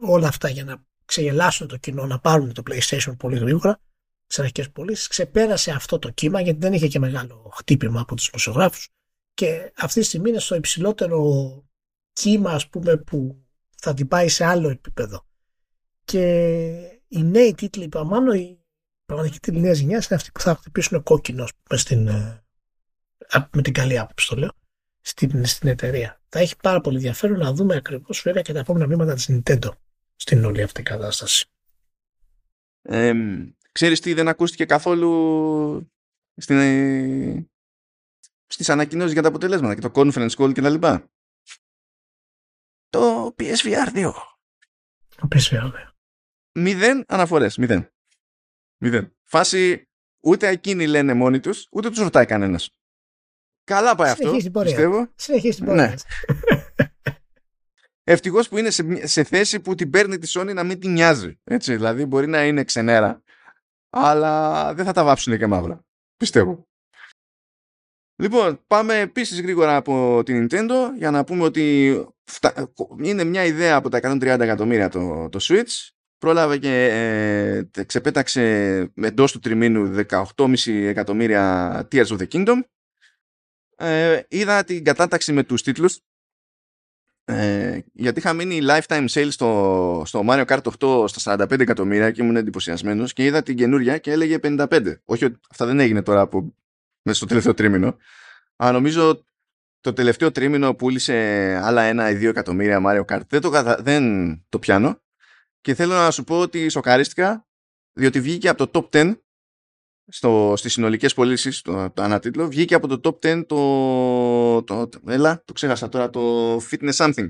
όλα 0.00 0.28
αυτά 0.28 0.48
για 0.48 0.64
να 0.64 0.84
ξεγελάσουν 1.04 1.68
το 1.68 1.76
κοινό 1.76 2.06
να 2.06 2.18
πάρουν 2.18 2.52
το 2.52 2.62
PlayStation 2.70 3.16
πολύ 3.18 3.38
γρήγορα 3.38 3.80
στι 4.26 4.40
αρχικέ 4.40 4.62
πωλήσεις. 4.62 5.08
Ξεπέρασε 5.08 5.70
αυτό 5.70 5.98
το 5.98 6.10
κύμα 6.10 6.40
γιατί 6.40 6.58
δεν 6.58 6.72
είχε 6.72 6.88
και 6.88 6.98
μεγάλο 6.98 7.52
χτύπημα 7.54 8.00
από 8.00 8.14
τους 8.14 8.26
δημοσιογράφους. 8.26 8.88
Και 9.34 9.72
αυτή 9.76 10.00
τη 10.00 10.06
στιγμή 10.06 10.28
είναι 10.28 10.38
στο 10.38 10.54
υψηλότερο 10.54 11.20
κύμα, 12.12 12.50
ας 12.50 12.68
πούμε, 12.68 12.96
που 12.96 13.44
θα 13.76 13.94
την 13.94 14.08
πάει 14.08 14.28
σε 14.28 14.44
άλλο 14.44 14.68
επίπεδο. 14.68 15.26
Και 16.04 16.22
οι 17.08 17.22
νέοι 17.22 17.54
τίτλοι, 17.54 17.88
πάνω 17.88 18.32
οι 18.32 18.58
πραγματικοί 19.04 19.38
τίτλοι 19.38 19.60
νέας 19.60 19.78
γενιάς 19.78 20.06
είναι 20.06 20.16
αυτοί 20.16 20.30
που 20.32 20.40
θα 20.40 20.54
χτυπήσουν 20.54 21.02
κόκκινο, 21.02 21.46
στην, 21.70 22.08
ε, 22.08 22.42
με 23.52 23.62
την 23.62 23.72
καλή 23.72 23.98
άποψη 23.98 24.28
το 24.28 24.36
λέω, 24.36 24.50
στην, 25.08 25.46
στην 25.46 25.68
εταιρεία. 25.68 26.20
Θα 26.28 26.38
έχει 26.38 26.56
πάρα 26.56 26.80
πολύ 26.80 26.96
ενδιαφέρον 26.96 27.38
να 27.38 27.52
δούμε 27.52 27.76
ακριβώς 27.76 28.20
βέβαια 28.24 28.42
και 28.42 28.52
τα 28.52 28.58
επόμενα 28.58 28.86
βήματα 28.86 29.14
της 29.14 29.28
Nintendo 29.30 29.68
στην 30.16 30.44
όλη 30.44 30.62
αυτή 30.62 30.82
κατάσταση. 30.82 31.46
Ε, 32.82 33.12
ξέρεις 33.72 34.00
τι 34.00 34.14
δεν 34.14 34.28
ακούστηκε 34.28 34.64
καθόλου 34.64 35.92
στην, 36.36 36.58
ε, 36.58 37.46
στις 38.46 38.68
ανακοινώσεις 38.68 39.12
για 39.12 39.22
τα 39.22 39.28
αποτελέσματα 39.28 39.74
και 39.74 39.88
το 39.88 39.90
conference 39.94 40.30
call 40.30 40.52
και 40.54 40.60
τα 40.60 40.70
λοιπά; 40.70 41.10
Το 42.88 43.34
PSVR 43.38 43.92
2. 43.94 44.12
Το 45.16 45.28
PSVR 45.30 45.72
2. 45.72 45.92
Μηδέn 46.52 47.04
αναφορές. 47.06 47.56
Μηδέn. 47.56 47.88
Μηδέν. 48.78 49.16
Φάση 49.22 49.88
ούτε 50.20 50.48
εκείνοι 50.48 50.86
λένε 50.86 51.14
μόνοι 51.14 51.40
τους, 51.40 51.68
ούτε 51.70 51.88
τους 51.88 51.98
ρωτάει 51.98 52.26
κανένας. 52.26 52.77
Καλά 53.68 53.94
πάει 53.94 54.10
αυτό, 54.10 54.36
πιστεύω. 54.62 55.08
Συνεχίζει 55.14 55.56
την 55.56 55.64
πορεία. 55.64 55.86
Ναι. 55.86 55.94
Ευτυχώς 58.04 58.48
που 58.48 58.58
είναι 58.58 58.70
σε, 58.70 59.06
σε, 59.06 59.22
θέση 59.22 59.60
που 59.60 59.74
την 59.74 59.90
παίρνει 59.90 60.18
τη 60.18 60.32
Sony 60.34 60.54
να 60.54 60.64
μην 60.64 60.80
την 60.80 60.92
νοιάζει. 60.92 61.38
Έτσι, 61.44 61.74
δηλαδή 61.74 62.04
μπορεί 62.04 62.26
να 62.26 62.46
είναι 62.46 62.64
ξενέρα, 62.64 63.22
αλλά 63.90 64.74
δεν 64.74 64.84
θα 64.84 64.92
τα 64.92 65.04
βάψουν 65.04 65.38
και 65.38 65.46
μαύρα. 65.46 65.84
Πιστεύω. 66.16 66.66
Λοιπόν, 68.22 68.64
πάμε 68.66 68.98
επίσης 68.98 69.40
γρήγορα 69.40 69.76
από 69.76 70.22
την 70.24 70.46
Nintendo 70.46 70.74
για 70.96 71.10
να 71.10 71.24
πούμε 71.24 71.44
ότι 71.44 71.96
είναι 73.02 73.24
μια 73.24 73.44
ιδέα 73.44 73.76
από 73.76 73.88
τα 73.88 73.98
130 74.02 74.22
εκατομμύρια 74.22 74.88
το, 74.88 75.28
το 75.28 75.38
Switch. 75.42 75.90
Πρόλαβε 76.18 76.58
και 76.58 76.84
ε, 77.74 77.84
ξεπέταξε 77.84 78.42
εντός 78.94 79.32
του 79.32 79.38
τριμήνου 79.38 80.04
18,5 80.08 80.56
εκατομμύρια 80.66 81.88
Tears 81.92 82.06
of 82.06 82.18
the 82.18 82.28
Kingdom. 82.28 82.60
Ε, 83.80 84.20
είδα 84.28 84.64
την 84.64 84.84
κατάταξη 84.84 85.32
με 85.32 85.42
τους 85.42 85.62
τίτλους 85.62 86.00
ε, 87.30 87.78
γιατί 87.92 88.18
είχα 88.18 88.32
μείνει 88.32 88.60
lifetime 88.62 89.06
sale 89.10 89.28
στο, 89.30 90.02
στο 90.06 90.24
Mario 90.28 90.44
Kart 90.44 90.62
8 90.78 91.08
στα 91.08 91.36
45 91.38 91.60
εκατομμύρια 91.60 92.10
και 92.10 92.22
ήμουν 92.22 92.36
εντυπωσιασμένος 92.36 93.12
και 93.12 93.24
είδα 93.24 93.42
την 93.42 93.56
καινούρια 93.56 93.98
και 93.98 94.10
έλεγε 94.10 94.38
55. 94.42 94.94
Όχι 95.04 95.24
ότι 95.24 95.40
αυτά 95.50 95.66
δεν 95.66 95.80
έγινε 95.80 96.02
τώρα 96.02 96.20
από, 96.20 96.54
μέσα 97.02 97.16
στο 97.16 97.26
τελευταίο 97.26 97.54
τρίμηνο. 97.54 97.96
Αλλά 98.56 98.72
νομίζω 98.72 99.24
το 99.80 99.92
τελευταίο 99.92 100.30
τρίμηνο 100.32 100.74
πούλησε 100.74 101.14
άλλα 101.62 101.82
ένα 101.82 102.10
ή 102.10 102.14
δύο 102.14 102.28
εκατομμύρια 102.28 102.82
Mario 102.86 103.04
Kart. 103.04 103.26
Δεν 103.28 103.40
το, 103.40 103.76
δεν 103.78 104.04
το 104.48 104.58
πιάνω. 104.58 105.00
Και 105.60 105.74
θέλω 105.74 105.94
να 105.94 106.10
σου 106.10 106.24
πω 106.24 106.38
ότι 106.38 106.68
σοκαρίστηκα 106.68 107.46
διότι 107.92 108.20
βγήκε 108.20 108.48
από 108.48 108.66
το 108.66 108.88
top 108.92 108.96
10 108.96 109.14
στο, 110.08 110.54
στις 110.56 110.72
συνολικές 110.72 111.14
πωλήσεις 111.14 111.62
το, 111.62 111.90
το 111.90 112.02
ανατίτλο 112.02 112.48
βγήκε 112.48 112.74
από 112.74 112.98
το 112.98 113.18
top 113.22 113.26
10 113.26 113.44
το, 113.46 114.62
το, 114.62 114.88
το, 114.88 115.00
έλα, 115.06 115.42
το 115.44 115.52
ξέχασα 115.52 115.88
τώρα 115.88 116.10
το 116.10 116.56
fitness 116.56 116.92
something. 116.92 117.28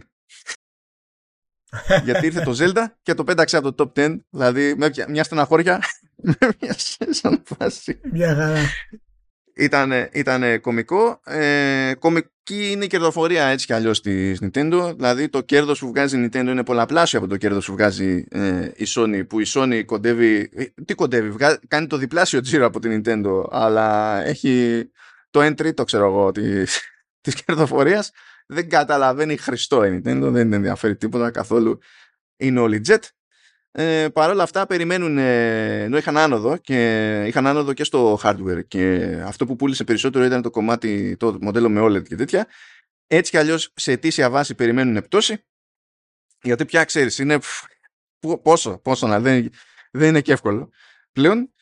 Γιατί 2.05 2.27
ήρθε 2.27 2.41
το 2.41 2.57
Zelda 2.59 2.85
και 3.03 3.15
το 3.15 3.25
πέταξε 3.25 3.57
από 3.57 3.73
το 3.73 3.93
top 3.95 4.07
10 4.07 4.17
δηλαδή 4.31 4.75
με 4.77 4.91
μια 5.09 5.25
στεναχώρια 5.25 5.83
με 6.41 6.49
μια 6.61 6.77
σαν 7.11 7.43
φάση. 7.45 8.01
Μια 8.13 8.35
χαρά 8.35 8.59
ήταν, 9.59 10.09
ήταν 10.13 10.61
κομικό. 10.61 11.21
Ε, 11.25 11.93
κομική 11.99 12.71
είναι 12.71 12.85
η 12.85 12.87
κερδοφορία 12.87 13.45
έτσι 13.45 13.67
κι 13.67 13.73
αλλιώς 13.73 14.01
της 14.01 14.39
Nintendo. 14.43 14.93
Δηλαδή 14.97 15.29
το 15.29 15.41
κέρδος 15.41 15.79
που 15.79 15.89
βγάζει 15.89 16.19
η 16.19 16.29
Nintendo 16.33 16.47
είναι 16.47 16.65
πολλαπλάσιο 16.65 17.19
από 17.19 17.29
το 17.29 17.37
κέρδος 17.37 17.67
που 17.67 17.73
βγάζει 17.73 18.25
ε, 18.31 18.71
η 18.77 18.87
Sony. 18.95 19.29
Που 19.29 19.41
η 19.41 19.45
Sony 19.49 19.83
κοντεύει. 19.85 20.51
Ε, 20.55 20.65
τι 20.85 20.95
κοντεύει, 20.95 21.37
κάνει 21.69 21.87
το 21.87 21.97
διπλάσιο 21.97 22.41
τζίρο 22.41 22.67
από 22.67 22.81
την 22.81 23.03
Nintendo. 23.05 23.45
Αλλά 23.51 24.19
έχει 24.25 24.85
το 25.31 25.47
1 25.47 25.57
τρίτο, 25.57 25.85
ξέρω 25.85 26.07
εγώ, 26.07 26.31
της 26.31 26.81
της 27.21 27.35
κερδοφορίας. 27.35 28.11
Δεν 28.47 28.69
καταλαβαίνει 28.69 29.37
Χριστό 29.37 29.85
η 29.85 30.03
Nintendo. 30.05 30.29
Δεν 30.31 30.53
ενδιαφέρει 30.53 30.97
τίποτα 30.97 31.31
καθόλου. 31.31 31.79
Είναι 32.37 32.61
όλοι 32.61 32.81
jet. 32.87 32.99
Ε, 33.73 34.09
Παρ' 34.09 34.31
όλα 34.31 34.43
αυτά 34.43 34.67
περιμένουν, 34.67 35.19
ε, 35.19 35.83
ενώ 35.83 35.97
είχαν 35.97 36.17
άνοδο 36.17 36.57
και 36.57 37.25
είχαν 37.27 37.47
άνοδο 37.47 37.73
και 37.73 37.85
στο 37.85 38.19
hardware 38.23 38.67
και 38.69 39.15
αυτό 39.25 39.47
που 39.47 39.57
πούλησε 39.57 39.85
περισσότερο 39.85 40.25
ήταν 40.25 40.43
το 40.43 40.51
κομμάτι, 40.51 41.17
το 41.17 41.39
μοντέλο 41.41 41.69
με 41.69 41.81
OLED 41.81 42.09
και 42.09 42.17
τέτοια. 42.17 42.47
Έτσι 43.07 43.31
κι 43.31 43.37
αλλιώς 43.37 43.73
σε 43.75 43.93
αιτήσια 43.93 44.31
βάση 44.31 44.55
περιμένουν 44.55 45.03
πτώση 45.03 45.45
γιατί 46.43 46.65
πια 46.65 46.85
ξέρεις 46.85 47.19
είναι 47.19 47.39
πόσο, 48.43 48.79
πόσο 48.79 49.07
να 49.07 49.21
δεν, 49.21 49.51
δεν 49.91 50.09
είναι 50.09 50.21
και 50.21 50.33
εύκολο 50.33 50.71
πλέον 51.13 51.53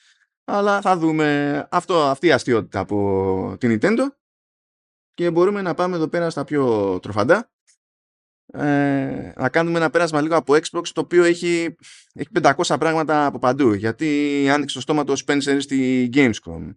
αλλά 0.44 0.80
θα 0.80 0.96
δούμε 0.96 1.68
αυτό, 1.70 2.02
αυτή 2.02 2.26
η 2.26 2.32
αστείωτητα 2.32 2.80
από 2.80 3.56
την 3.60 3.78
Nintendo 3.80 4.06
και 5.14 5.30
μπορούμε 5.30 5.62
να 5.62 5.74
πάμε 5.74 5.96
εδώ 5.96 6.08
πέρα 6.08 6.30
στα 6.30 6.44
πιο 6.44 6.98
τροφαντά 7.02 7.50
ε, 8.52 9.32
να 9.36 9.48
κάνουμε 9.48 9.78
ένα 9.78 9.90
πέρασμα 9.90 10.20
λίγο 10.20 10.36
από 10.36 10.54
Xbox 10.54 10.88
το 10.92 11.00
οποίο 11.00 11.24
έχει, 11.24 11.76
έχει 12.14 12.28
500 12.42 12.76
πράγματα 12.78 13.26
από 13.26 13.38
παντού 13.38 13.72
γιατί 13.72 14.48
άνοιξε 14.50 14.74
το 14.74 14.80
στόμα 14.80 15.04
του 15.04 15.16
Spencer 15.18 15.56
στη 15.58 16.10
Gamescom. 16.12 16.74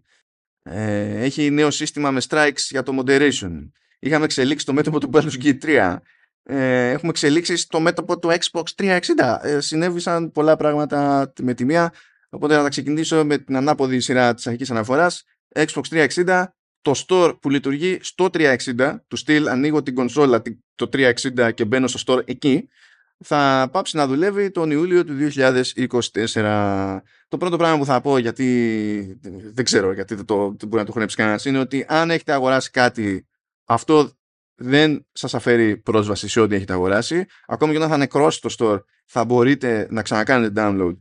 Ε, 0.62 1.24
έχει 1.24 1.50
νέο 1.50 1.70
σύστημα 1.70 2.10
με 2.10 2.20
strikes 2.28 2.60
για 2.68 2.82
το 2.82 2.98
moderation. 2.98 3.68
Είχαμε 3.98 4.24
εξελίξει 4.24 4.66
το 4.66 4.72
μέτωπο 4.72 5.00
του 5.00 5.10
Baldur's 5.12 5.42
Gate 5.42 5.58
3 5.62 5.96
ε, 6.42 6.90
έχουμε 6.90 7.10
εξελίξει 7.10 7.68
το 7.68 7.80
μέτωπο 7.80 8.18
του 8.18 8.28
Xbox 8.28 8.62
360 8.76 9.00
ε, 9.42 9.60
συνέβησαν 9.60 10.32
πολλά 10.32 10.56
πράγματα 10.56 11.32
με 11.40 11.54
τη 11.54 11.64
μία. 11.64 11.92
Οπότε 12.30 12.56
να 12.56 12.62
τα 12.62 12.68
ξεκινήσω 12.68 13.24
με 13.24 13.38
την 13.38 13.56
ανάποδη 13.56 14.00
σειρά 14.00 14.34
της 14.34 14.46
αρχικής 14.46 14.70
αναφοράς. 14.70 15.24
Xbox 15.54 16.08
360 16.24 16.44
το 16.82 17.04
store 17.06 17.36
που 17.40 17.50
λειτουργεί 17.50 17.98
στο 18.00 18.28
360, 18.32 18.96
του 19.08 19.16
στυλ 19.16 19.48
ανοίγω 19.48 19.82
την 19.82 19.94
κονσόλα 19.94 20.42
το 20.88 21.12
360 21.36 21.50
και 21.54 21.64
μπαίνω 21.64 21.86
στο 21.86 22.00
store 22.06 22.28
εκεί, 22.28 22.68
θα 23.24 23.68
πάψει 23.72 23.96
να 23.96 24.06
δουλεύει 24.06 24.50
τον 24.50 24.70
Ιούλιο 24.70 25.04
του 25.04 25.16
2024. 25.34 26.98
Το 27.28 27.36
πρώτο 27.36 27.56
πράγμα 27.56 27.78
που 27.78 27.84
θα 27.84 28.00
πω, 28.00 28.18
γιατί 28.18 29.18
δεν 29.52 29.64
ξέρω 29.64 29.92
γιατί 29.92 30.14
δεν, 30.14 30.24
το, 30.24 30.36
δεν 30.58 30.68
μπορεί 30.68 30.76
να 30.76 30.84
το 30.84 30.90
χρονέψει 30.90 31.16
κανένας, 31.16 31.44
είναι 31.44 31.58
ότι 31.58 31.84
αν 31.88 32.10
έχετε 32.10 32.32
αγοράσει 32.32 32.70
κάτι, 32.70 33.26
αυτό 33.64 34.10
δεν 34.54 35.06
σας 35.12 35.34
αφαιρεί 35.34 35.76
πρόσβαση 35.76 36.28
σε 36.28 36.40
ό,τι 36.40 36.54
έχετε 36.54 36.72
αγοράσει. 36.72 37.26
Ακόμη 37.46 37.72
και 37.72 37.78
όταν 37.78 37.90
θα 37.90 37.96
νεκρώσει 37.96 38.40
το 38.40 38.54
store, 38.58 38.82
θα 39.04 39.24
μπορείτε 39.24 39.86
να 39.90 40.02
ξανακάνετε 40.02 40.62
download 40.62 40.96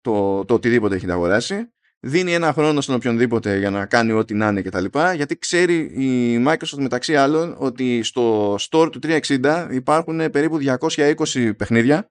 το, 0.00 0.44
το 0.44 0.54
οτιδήποτε 0.54 0.94
έχετε 0.94 1.12
αγοράσει 1.12 1.72
δίνει 2.00 2.34
ένα 2.34 2.52
χρόνο 2.52 2.80
στον 2.80 2.94
οποιονδήποτε 2.94 3.58
για 3.58 3.70
να 3.70 3.86
κάνει 3.86 4.12
ό,τι 4.12 4.34
να 4.34 4.48
είναι 4.48 4.62
κτλ. 4.62 4.84
Γιατί 5.14 5.38
ξέρει 5.38 5.74
η 5.78 6.42
Microsoft 6.46 6.78
μεταξύ 6.78 7.16
άλλων 7.16 7.54
ότι 7.58 8.02
στο 8.02 8.54
store 8.54 8.88
του 8.92 8.98
360 9.02 9.68
υπάρχουν 9.70 10.30
περίπου 10.30 10.58
220 10.94 11.52
παιχνίδια 11.56 12.10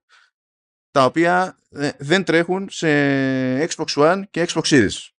τα 0.92 1.06
οποία 1.06 1.60
ε, 1.70 1.90
δεν 1.98 2.24
τρέχουν 2.24 2.68
σε 2.70 2.88
Xbox 3.68 3.86
One 3.86 4.22
και 4.30 4.48
Xbox 4.50 4.62
Series. 4.62 5.10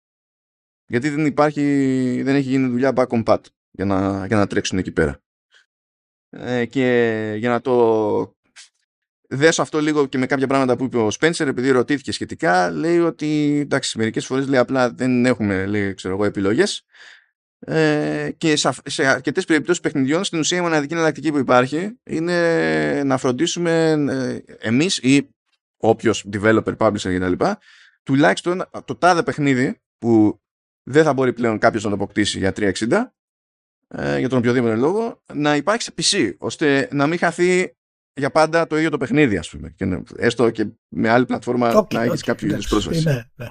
Γιατί 0.85 1.09
δεν 1.09 1.25
υπάρχει, 1.25 1.61
δεν 2.23 2.35
έχει 2.35 2.49
γίνει 2.49 2.67
δουλειά 2.67 2.93
back 2.95 3.07
on 3.07 3.23
pat 3.23 3.39
για 3.71 3.85
να, 3.85 4.25
για 4.25 4.37
να 4.37 4.47
τρέξουν 4.47 4.77
εκεί 4.77 4.91
πέρα. 4.91 5.21
Ε, 6.29 6.65
και 6.65 7.35
για 7.37 7.49
να 7.49 7.61
το 7.61 8.35
δέσω 9.33 9.61
αυτό 9.61 9.81
λίγο 9.81 10.05
και 10.05 10.17
με 10.17 10.25
κάποια 10.25 10.47
πράγματα 10.47 10.75
που 10.75 10.83
είπε 10.83 10.97
ο 10.97 11.11
Σπένσερ 11.11 11.47
επειδή 11.47 11.69
ρωτήθηκε 11.69 12.11
σχετικά 12.11 12.71
λέει 12.71 12.99
ότι 12.99 13.59
εντάξει 13.61 13.97
μερικές 13.97 14.25
φορές 14.25 14.47
λέει 14.47 14.59
απλά 14.59 14.91
δεν 14.91 15.25
έχουμε 15.25 15.65
λέει, 15.65 15.93
ξέρω 15.93 16.13
εγώ, 16.13 16.25
επιλογές. 16.25 16.85
Ε, 17.59 18.29
και 18.37 18.55
σε, 18.55 18.69
σε 18.85 19.05
αρκετές 19.05 19.45
περιπτώσεις 19.45 19.81
παιχνιδιών 19.81 20.23
στην 20.23 20.39
ουσία 20.39 20.57
η 20.57 20.61
μοναδική 20.61 20.93
εναλλακτική 20.93 21.31
που 21.31 21.37
υπάρχει 21.37 21.99
είναι 22.03 23.03
να 23.03 23.17
φροντίσουμε 23.17 23.91
ε, 24.09 24.67
εμείς 24.67 24.97
ή 24.97 25.29
όποιος 25.77 26.25
developer, 26.33 26.77
publisher 26.77 27.19
κτλ. 27.19 27.45
τουλάχιστον 28.03 28.69
το 28.85 28.95
τάδε 28.95 29.23
παιχνίδι 29.23 29.81
που 29.97 30.41
δεν 30.83 31.03
θα 31.03 31.13
μπορεί 31.13 31.33
πλέον 31.33 31.57
κάποιος 31.57 31.83
να 31.83 31.89
το 31.89 31.95
αποκτήσει 31.95 32.37
για 32.37 32.53
360 32.55 32.71
ε, 33.87 34.19
για 34.19 34.29
τον 34.29 34.37
οποιοδήποτε 34.37 34.75
λόγο 34.75 35.23
να 35.33 35.55
υπάρχει 35.55 35.81
σε 35.81 35.93
PC 35.97 36.33
ώστε 36.37 36.87
να 36.91 37.07
μην 37.07 37.17
χαθεί 37.17 37.75
για 38.13 38.31
πάντα 38.31 38.67
το 38.67 38.77
ίδιο 38.77 38.89
το 38.89 38.97
παιχνίδι, 38.97 39.37
ας 39.37 39.49
πούμε. 39.49 39.69
Και, 39.69 40.03
έστω 40.15 40.49
και 40.49 40.67
με 40.87 41.09
άλλη 41.09 41.25
πλατφόρμα 41.25 41.77
okay, 41.77 41.93
να 41.93 42.01
έχεις 42.01 42.21
okay, 42.21 42.25
κάποιο 42.25 42.47
είδους 42.47 42.67
πρόσβαση. 42.67 43.03
Ναι, 43.03 43.25
ναι. 43.35 43.47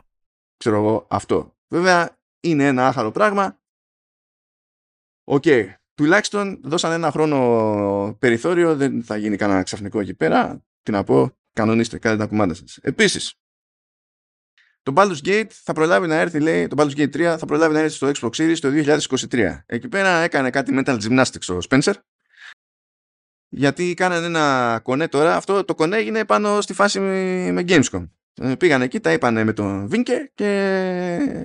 Ξέρω 0.56 0.76
εγώ 0.76 1.06
αυτό. 1.11 1.56
Βέβαια 1.68 2.18
είναι 2.40 2.66
ένα 2.66 2.86
άχαρο 2.86 3.11
πράγμα. 3.11 3.61
OK. 5.24 5.43
Okay. 5.46 5.74
Τουλάχιστον 5.94 6.61
δώσαν 6.64 6.92
ένα 6.92 7.11
χρόνο 7.11 8.16
περιθώριο, 8.18 8.76
δεν 8.76 9.02
θα 9.02 9.16
γίνει 9.16 9.36
κανένα 9.36 9.62
ξαφνικό 9.62 10.00
εκεί 10.00 10.14
πέρα. 10.14 10.64
Τι 10.82 10.90
να 10.90 11.04
πω, 11.04 11.30
κανονίστε, 11.52 11.98
κάντε 11.98 12.16
τα 12.16 12.26
κουμάντα 12.26 12.54
σας. 12.54 12.78
Επίσης, 12.82 13.34
το 14.82 14.92
Baldur's 14.96 15.26
Gate 15.26 15.50
θα 15.50 15.72
προλάβει 15.72 16.06
να 16.06 16.14
έρθει, 16.14 16.40
λέει, 16.40 16.66
το 16.66 16.76
Baldur's 16.78 16.96
Gate 16.96 17.34
3 17.34 17.36
θα 17.38 17.46
προλάβει 17.46 17.74
να 17.74 17.80
έρθει 17.80 17.94
στο 17.94 18.11
Xbox 18.14 18.30
Series 18.30 18.58
το 18.58 18.68
2023. 19.30 19.62
Εκεί 19.66 19.88
πέρα 19.88 20.08
έκανε 20.08 20.50
κάτι 20.50 20.72
Mental 20.74 20.98
Gymnastics 21.00 21.54
ο 21.54 21.58
Spencer, 21.68 21.92
γιατί 23.51 23.94
κάνανε 23.94 24.26
ένα 24.26 24.80
κονέ 24.82 25.09
τώρα. 25.09 25.36
Αυτό 25.36 25.64
το 25.64 25.74
κονέ 25.74 25.96
έγινε 25.96 26.24
πάνω 26.24 26.61
στη 26.61 26.72
φάση 26.72 27.01
με 27.01 27.64
Gamescom. 27.68 28.09
Ε, 28.34 28.55
πήγαν 28.55 28.82
εκεί, 28.82 29.01
τα 29.01 29.12
είπανε 29.12 29.44
με 29.44 29.53
τον 29.53 29.88
Βίνκε 29.88 30.30
και 30.34 30.46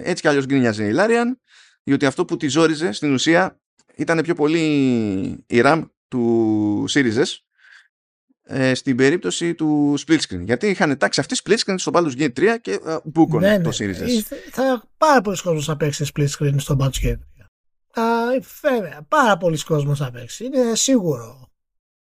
έτσι 0.04 0.22
κι 0.22 0.28
αλλιώς 0.28 0.46
γκρίνιαζε 0.46 0.86
η 0.86 0.92
Λάριαν, 0.92 1.40
διότι 1.84 2.06
αυτό 2.06 2.26
που 2.26 2.38
τη 2.38 2.48
ζόριζε 2.48 2.92
στην 2.92 3.14
ουσία 3.14 3.60
ήταν 3.96 4.22
πιο 4.22 4.36
πολύ 4.36 4.64
η 5.48 5.62
RAM 5.64 5.90
του 6.08 6.86
Series 6.90 7.16
S 7.16 7.46
ε, 8.44 8.74
στην 8.74 8.96
περίπτωση 8.96 9.56
του 9.56 9.96
split 10.06 10.20
screen. 10.20 10.44
Γιατί 10.44 10.68
είχαν 10.68 10.98
τάξει 10.98 11.20
αυτή 11.20 11.36
split 11.44 11.58
screen 11.66 11.76
στο 11.78 11.92
Baldur's 11.96 12.18
Gate 12.18 12.34
3 12.40 12.56
και 12.62 12.80
uh, 12.88 12.98
μπούκον 13.04 13.42
Ναι, 13.42 13.62
το 13.62 13.70
ναι. 13.70 13.76
Series 13.80 14.02
S. 14.02 14.08
Ε, 14.30 14.50
Θα 14.52 14.84
πάρα 14.98 15.22
πολλοί 15.22 15.38
κόσμος 15.42 15.66
θα 15.66 15.78
παίξει 15.78 16.06
split 16.16 16.28
screen 16.40 16.56
στο 16.58 16.78
Baldur's 16.80 17.06
Gate. 17.06 17.20
Α, 18.02 18.04
βέβαια, 18.62 19.06
πάρα 19.08 19.38
πολλοί 19.38 19.64
κόσμος 19.64 20.00
θα 20.00 20.12
παίξει. 20.12 20.46
Είναι 20.46 20.76
σίγουρο. 20.76 21.50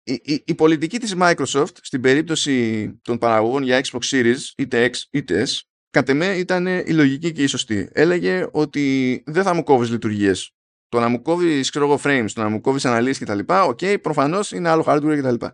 Η, 0.03 0.21
η, 0.23 0.43
η 0.45 0.55
πολιτική 0.55 0.99
της 0.99 1.15
Microsoft 1.19 1.75
στην 1.81 2.01
περίπτωση 2.01 2.87
των 3.01 3.17
παραγωγών 3.17 3.63
για 3.63 3.81
Xbox 3.83 3.99
Series 4.11 4.37
είτε 4.57 4.89
X 4.93 4.97
είτε 5.11 5.45
S 5.47 5.59
κατ' 5.89 6.09
εμέ 6.09 6.25
ήταν 6.25 6.67
η 6.67 6.93
λογική 6.93 7.31
και 7.31 7.43
η 7.43 7.47
σωστή. 7.47 7.89
Έλεγε 7.91 8.47
ότι 8.51 9.23
δεν 9.25 9.43
θα 9.43 9.53
μου 9.53 9.63
κόβεις 9.63 9.89
λειτουργίες. 9.89 10.51
Το 10.89 10.99
να 10.99 11.07
μου 11.07 11.21
κόβεις 11.21 11.69
ξέρω 11.69 11.85
εγώ, 11.85 11.99
frames, 12.03 12.29
το 12.33 12.41
να 12.41 12.49
μου 12.49 12.61
κόβεις 12.61 12.85
αναλύσεις 12.85 13.23
κτλ. 13.23 13.39
OK, 13.39 13.79
okay, 13.81 13.97
προφανώς 14.01 14.51
είναι 14.51 14.69
άλλο 14.69 14.83
hardware 14.87 15.17
κτλ. 15.17 15.45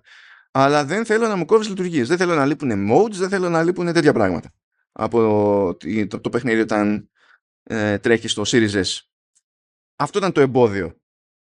Αλλά 0.52 0.86
δεν 0.86 1.06
θέλω 1.06 1.28
να 1.28 1.36
μου 1.36 1.46
κόβεις 1.46 1.70
λειτουργίες. 1.70 2.08
Δεν 2.08 2.18
θέλω 2.18 2.36
να 2.36 2.46
λείπουν 2.46 2.92
modes, 2.92 3.12
δεν 3.12 3.30
θέλω 3.30 3.50
να 3.50 3.64
λείπουν 3.64 3.94
τέτοια 3.94 4.14
πράγματα 4.14 4.54
από 4.92 5.20
το, 5.78 6.08
το, 6.08 6.20
το 6.20 6.30
παιχνίδι 6.30 6.60
όταν 6.60 7.10
ε, 7.64 7.98
τρέχεις 7.98 8.32
στο 8.32 8.44
Series 8.46 8.72
S. 8.72 8.98
Αυτό 9.96 10.18
ήταν 10.18 10.32
το 10.32 10.42
εμπόδιο 10.42 11.00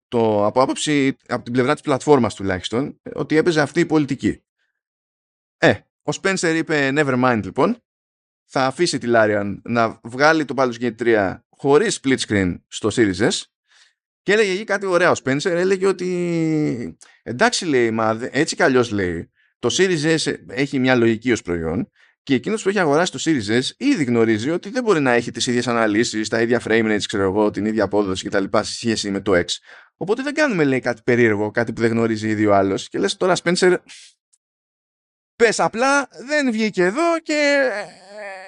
το, 0.09 0.47
από 0.47 0.63
άποψη 0.63 1.17
από 1.29 1.45
την 1.45 1.53
πλευρά 1.53 1.73
της 1.73 1.83
πλατφόρμας 1.83 2.35
τουλάχιστον 2.35 3.01
ότι 3.15 3.37
έπαιζε 3.37 3.61
αυτή 3.61 3.81
η 3.81 3.87
πολιτική. 3.87 4.43
Ε, 5.59 5.71
ο 6.03 6.13
Spencer 6.23 6.55
είπε 6.57 6.93
never 6.95 7.25
mind 7.25 7.41
λοιπόν. 7.45 7.81
Θα 8.49 8.67
αφήσει 8.67 8.99
τη 8.99 9.07
Larian 9.11 9.57
να 9.63 10.01
βγάλει 10.03 10.45
το 10.45 10.55
Baldur's 10.57 10.81
Gate 10.81 10.97
3 10.99 11.37
χωρίς 11.49 12.01
split 12.03 12.19
screen 12.19 12.57
στο 12.69 12.89
Series 12.93 13.19
S. 13.19 13.41
Και 14.23 14.33
έλεγε 14.33 14.53
εκεί 14.53 14.65
κάτι 14.65 14.87
ωραίο. 14.87 15.11
Ο 15.11 15.15
Spencer 15.25 15.51
έλεγε 15.51 15.87
ότι 15.87 16.97
εντάξει 17.23 17.67
λέει 17.67 17.91
μα 17.91 18.29
έτσι 18.31 18.57
κι 18.57 18.63
αλλιώς 18.63 18.91
λέει 18.91 19.31
το 19.59 19.75
Series 19.79 20.17
S 20.17 20.35
έχει 20.49 20.79
μια 20.79 20.95
λογική 20.95 21.33
ως 21.33 21.43
προϊόν 21.43 21.91
και 22.27 22.35
εκείνος 22.35 22.63
που 22.63 22.69
έχει 22.69 22.79
αγοράσει 22.79 23.13
το 23.13 23.19
Series 23.25 23.61
S 23.61 23.71
ήδη 23.77 24.05
γνωρίζει 24.05 24.51
ότι 24.51 24.71
δεν 24.71 24.83
μπορεί 24.83 25.01
να 25.01 25.13
έχει 25.13 25.31
τις 25.31 25.47
ίδιες 25.47 25.67
αναλύσεις, 25.67 26.29
τα 26.29 26.41
ίδια 26.41 26.61
frame 26.65 26.85
rates, 26.85 27.03
ξέρω 27.07 27.23
εγώ, 27.23 27.51
την 27.51 27.65
ίδια 27.67 27.85
απόδοση 27.85 28.29
κτλ. 28.29 28.45
σε 28.53 28.75
σχέση 28.75 29.11
με 29.11 29.21
το 29.21 29.33
X. 29.35 29.45
Οπότε 29.97 30.23
δεν 30.23 30.35
κάνουμε 30.35 30.65
λέει 30.65 30.81
κάτι 30.81 31.03
περίεργο, 31.05 31.51
κάτι 31.51 31.73
που 31.73 31.81
δεν 31.81 31.91
γνωρίζει 31.91 32.29
ήδη 32.29 32.47
ο 32.47 32.55
άλλος 32.55 32.89
και 32.89 32.99
λες 32.99 33.17
τώρα 33.17 33.35
Spencer 33.43 33.77
πες 35.37 35.61
απλά 35.61 36.09
δεν 36.27 36.53
βγήκε 36.53 36.83
εδώ 36.83 37.21
και 37.23 37.71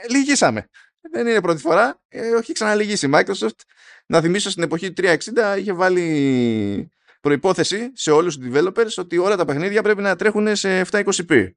ε, 0.04 0.12
λυγίσαμε. 0.12 0.68
Δεν 1.10 1.26
είναι 1.26 1.40
πρώτη 1.40 1.60
φορά, 1.60 2.00
ε, 2.08 2.28
όχι 2.28 2.52
ξαναλυγίσει 2.52 3.06
η 3.06 3.10
Microsoft. 3.12 3.60
Να 4.06 4.20
θυμίσω 4.20 4.50
στην 4.50 4.62
εποχή 4.62 4.92
του 4.92 5.02
360 5.02 5.58
είχε 5.58 5.72
βάλει 5.72 6.90
προϋπόθεση 7.20 7.90
σε 7.94 8.10
όλους 8.10 8.38
τους 8.38 8.48
developers 8.52 8.94
ότι 8.96 9.18
όλα 9.18 9.36
τα 9.36 9.44
παιχνίδια 9.44 9.82
πρέπει 9.82 10.02
να 10.02 10.16
τρέχουν 10.16 10.56
σε 10.56 10.84
720p. 10.90 11.50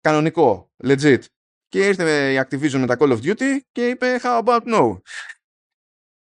Κανονικό, 0.00 0.72
legit. 0.84 1.20
Και 1.68 1.86
ήρθε 1.86 2.32
η 2.32 2.40
Activision 2.44 2.78
με 2.78 2.86
τα 2.86 2.96
Call 2.98 3.18
of 3.18 3.22
Duty 3.22 3.58
και 3.72 3.88
είπε 3.88 4.20
how 4.22 4.44
about 4.44 4.62
no; 4.74 5.00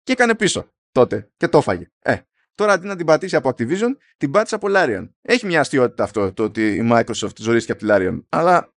Και 0.02 0.12
έκανε 0.12 0.34
πίσω 0.34 0.72
τότε 0.92 1.30
και 1.36 1.48
το 1.48 1.58
έφαγε. 1.58 1.90
Ε, 1.98 2.16
τώρα 2.54 2.72
αντί 2.72 2.86
να 2.86 2.96
την 2.96 3.06
πατήσει 3.06 3.36
από 3.36 3.48
Activision, 3.48 3.96
την 4.16 4.30
πάτησε 4.30 4.54
από 4.54 4.66
Larian. 4.70 5.08
Έχει 5.22 5.46
μια 5.46 5.60
αστειότητα 5.60 6.04
αυτό 6.04 6.32
το 6.32 6.42
ότι 6.42 6.74
η 6.74 6.88
Microsoft 6.92 7.36
ζωρίστηκε 7.38 7.72
από 7.72 7.80
τη 7.80 7.86
Larian. 7.90 8.24
Αλλά, 8.28 8.74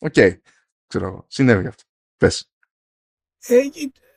OK, 0.00 0.12
okay, 0.16 0.38
ξέρω 0.86 1.06
εγώ, 1.06 1.24
συνέβη 1.28 1.66
αυτό. 1.66 1.82
Πες. 2.16 2.50
Ε, 3.46 3.60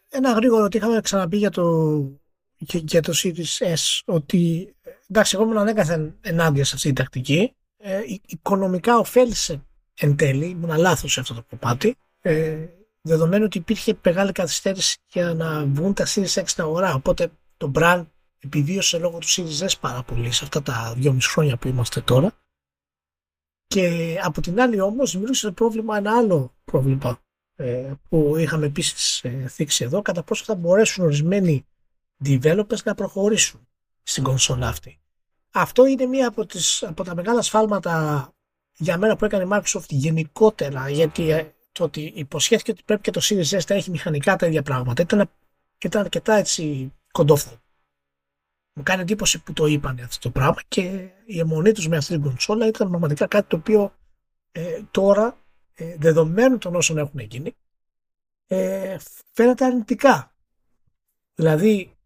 ένα 0.10 0.32
γρήγορο 0.32 0.64
ότι 0.64 0.78
είχαμε 0.78 1.02
ξαναπεί 1.02 1.38
για 1.38 1.50
το, 1.50 1.98
για, 2.58 2.82
για 2.84 3.02
το 3.02 3.14
Series 3.16 3.76
S 3.76 4.00
ότι 4.06 4.74
εντάξει 5.08 5.36
εγώ 5.36 5.46
ήμουν 5.46 5.58
ανέκαθεν 5.58 6.18
ενάντια 6.22 6.66
σε 6.66 6.76
αυτή 6.76 6.88
την 6.88 6.96
τακτική 6.96 7.56
ε, 7.78 8.02
οικονομικά 8.26 8.98
ωφέλησε 8.98 9.66
εν 9.98 10.16
τέλει, 10.16 10.46
ήμουν 10.46 10.78
λάθος 10.78 11.12
σε 11.12 11.20
αυτό 11.20 11.34
το 11.34 11.44
κομμάτι 11.50 11.96
ε, 12.22 12.66
δεδομένου 13.02 13.44
ότι 13.44 13.58
υπήρχε 13.58 13.98
μεγάλη 14.04 14.32
καθυστέρηση 14.32 14.98
για 15.08 15.34
να 15.34 15.66
βγουν 15.66 15.94
τα 15.94 16.06
Series 16.08 16.34
X 16.34 16.44
στην 16.46 16.64
αγορά 16.64 16.94
οπότε 16.94 17.32
το 17.58 17.72
brand 17.76 18.06
επιβίωσε 18.40 18.98
λόγω 18.98 19.18
του 19.18 19.28
Series 19.28 19.68
S 19.68 19.74
πάρα 19.80 20.04
πολύ 20.04 20.32
σε 20.32 20.44
αυτά 20.44 20.62
τα 20.62 20.94
δυόμιση 20.98 21.30
χρόνια 21.30 21.58
που 21.58 21.68
είμαστε 21.68 22.02
τώρα 22.02 22.32
και 23.68 24.18
από 24.24 24.42
την 24.42 24.62
άλλη 24.62 24.80
όμως 24.80 25.12
δημιούργησε 25.12 25.52
πρόβλημα 25.52 25.98
ένα 25.98 26.18
άλλο 26.18 26.56
πρόβλημα 26.64 27.20
ε, 27.56 27.92
που 28.10 28.38
είχαμε 28.38 28.66
επίσης 28.66 29.24
ε, 29.24 29.48
θίξει 29.48 29.84
εδώ 29.84 30.02
κατά 30.02 30.24
πόσο 30.24 30.44
θα 30.44 30.56
μπορέσουν 30.56 31.04
ορισμένοι 31.04 31.66
developers 32.26 32.84
να 32.84 32.96
προχωρήσουν 32.96 33.68
στην 34.04 34.24
κονσόλα 34.24 34.68
αυτή. 34.68 35.00
Αυτό 35.52 35.86
είναι 35.86 36.06
μία 36.06 36.28
από, 36.28 36.46
τις, 36.46 36.84
από 36.84 37.04
τα 37.04 37.16
μεγάλα 37.16 37.42
σφάλματα 37.42 38.28
για 38.84 38.98
μένα 38.98 39.16
που 39.16 39.26
έκανε 39.26 39.44
η 39.44 39.48
Microsoft 39.52 39.88
γενικότερα 39.88 40.90
γιατί 40.90 41.30
ε, 41.30 41.52
το 41.72 41.84
ότι 41.84 42.12
υποσχέθηκε 42.16 42.72
ότι 42.72 42.82
πρέπει 42.86 43.02
και 43.02 43.12
το 43.12 43.22
Series 43.24 43.60
S 43.60 43.62
να 43.68 43.76
έχει 43.76 43.90
μηχανικά 43.90 44.36
τα 44.36 44.46
ίδια 44.46 44.62
πράγματα 44.62 45.02
ήταν, 45.02 45.30
ήταν 45.78 46.02
αρκετά 46.02 46.34
έτσι 46.34 46.94
κοντόφθο. 47.12 47.62
Μου 48.74 48.84
κάνει 48.84 49.02
εντύπωση 49.02 49.44
που 49.44 49.54
το 49.54 49.66
είπαν 49.66 50.00
αυτό 50.00 50.20
το 50.20 50.30
πράγμα 50.30 50.62
και 50.68 51.10
η 51.26 51.40
αιμονή 51.40 51.72
τους 51.72 51.88
με 51.88 51.98
αυτή 51.98 52.14
την 52.14 52.24
κονσόλα 52.24 52.68
ήταν 52.68 52.90
πραγματικά 52.90 53.28
κάτι 53.28 53.48
το 53.48 53.56
οποίο 53.56 53.94
ε, 54.52 54.82
τώρα 54.92 55.38
ε, 55.74 55.96
δεδομένου 55.98 56.58
των 56.58 56.76
όσων 56.76 56.98
έχουν 56.98 57.20
γίνει 57.20 57.56
ε, 58.48 58.98
φαίνεται 59.32 59.66
αρνητικά. 59.66 60.36
Δηλαδή 61.34 61.98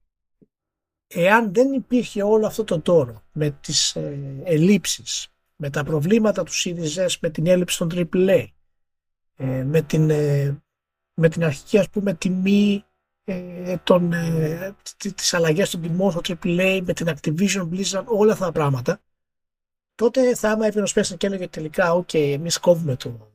εάν 1.08 1.54
δεν 1.54 1.74
υπήρχε 1.74 2.24
όλο 2.24 2.46
αυτό 2.46 2.64
το 2.64 2.82
τόρο 2.82 3.24
με 3.32 3.52
τις 3.52 3.96
ε, 3.96 4.42
ελλείψεις, 4.44 5.28
με 5.58 5.70
τα 5.70 5.84
προβλήματα 5.84 6.44
του 6.44 6.52
Series 6.54 7.06
S, 7.06 7.14
με 7.22 7.30
την 7.30 7.48
έλλειψη 7.48 7.78
των 7.78 7.90
AAA, 7.94 8.46
ε, 9.36 9.64
με, 9.64 9.82
την, 9.82 10.10
ε, 10.10 10.64
με 11.14 11.30
την 11.30 11.44
αρχική 11.44 11.78
ας 11.78 11.90
πούμε 11.90 12.14
τιμή 12.14 12.84
ε, 13.24 13.78
των, 13.84 14.14
ε, 14.14 14.76
τις 15.16 15.34
αλλαγές 15.34 15.70
των 15.70 15.82
τιμών 15.82 16.12
στο 16.12 16.22
AAA, 16.24 16.82
με 16.84 16.94
την 16.94 17.08
Activision 17.08 17.70
Blizzard, 17.70 18.06
όλα 18.06 18.34
αυτά 18.34 18.46
τα 18.46 18.52
πράγματα, 18.52 19.02
τότε 19.96 20.36
θα 20.36 20.52
άμα 20.52 20.66
έπαιρνε 20.66 20.88
ο 20.88 20.92
Spencer 20.96 21.18
και 21.18 21.28
έλεγε 21.28 21.48
τελικά, 21.48 21.94
ok, 21.94 22.14
εμείς 22.14 22.58
κόβουμε 22.58 22.96
το, 22.96 23.32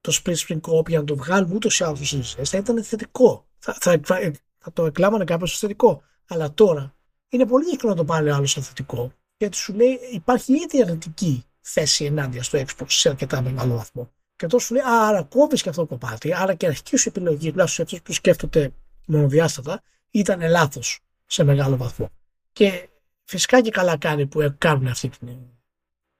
το 0.00 0.20
split 0.22 0.36
screen 0.36 0.60
co 0.60 0.88
για 0.88 0.98
να 0.98 1.04
το 1.04 1.16
βγάλουμε 1.16 1.54
ούτως 1.54 1.78
ή 1.80 1.84
άλλως 1.84 2.14
Series 2.14 2.40
S, 2.40 2.44
θα 2.44 2.58
ήταν 2.58 2.84
θετικό. 2.84 3.48
Θα, 3.58 3.76
θα, 3.80 4.00
θα, 4.04 4.32
θα 4.58 4.72
το 4.72 4.86
εκλάμανε 4.86 5.24
κάποιος 5.24 5.52
ως 5.52 5.58
θετικό. 5.58 6.02
Αλλά 6.28 6.54
τώρα 6.54 6.94
είναι 7.28 7.46
πολύ 7.46 7.64
δύσκολο 7.64 7.92
να 7.92 7.98
το 7.98 8.04
πάρει 8.04 8.30
άλλος 8.30 8.50
σαν 8.50 8.62
θετικό. 8.62 9.12
Γιατί 9.44 9.56
σου 9.62 9.74
λέει 9.74 9.98
υπάρχει 10.12 10.52
ήδη 10.52 10.82
αρνητική 10.82 11.44
θέση 11.60 12.04
ενάντια 12.04 12.42
στο 12.42 12.58
Xbox 12.58 12.86
σε 12.86 13.08
αρκετά 13.08 13.42
μεγάλο 13.42 13.76
βαθμό. 13.76 14.12
Και 14.36 14.46
τόσο 14.46 14.66
σου 14.66 14.74
λέει, 14.74 14.82
Α, 14.82 15.08
άρα 15.08 15.22
κόβεις 15.22 15.62
και 15.62 15.68
αυτό 15.68 15.86
το 15.86 15.96
κομμάτι. 15.96 16.34
Άρα 16.34 16.54
και 16.54 16.66
αρχική 16.66 16.96
σου 16.96 17.08
επιλογή, 17.08 17.50
τουλάχιστον 17.50 17.68
σε 17.68 17.82
αυτούς 17.82 18.02
που 18.02 18.12
σκέφτονται 18.12 18.72
μονοδιάστατα, 19.06 19.82
ήταν 20.10 20.48
λάθος 20.48 21.00
σε 21.26 21.44
μεγάλο 21.44 21.76
βαθμό. 21.76 22.10
Και 22.52 22.88
φυσικά 23.24 23.60
και 23.60 23.70
καλά 23.70 23.96
κάνει 23.96 24.26
που 24.26 24.54
κάνουν 24.58 24.86
αυτή 24.86 25.08
την, 25.08 25.28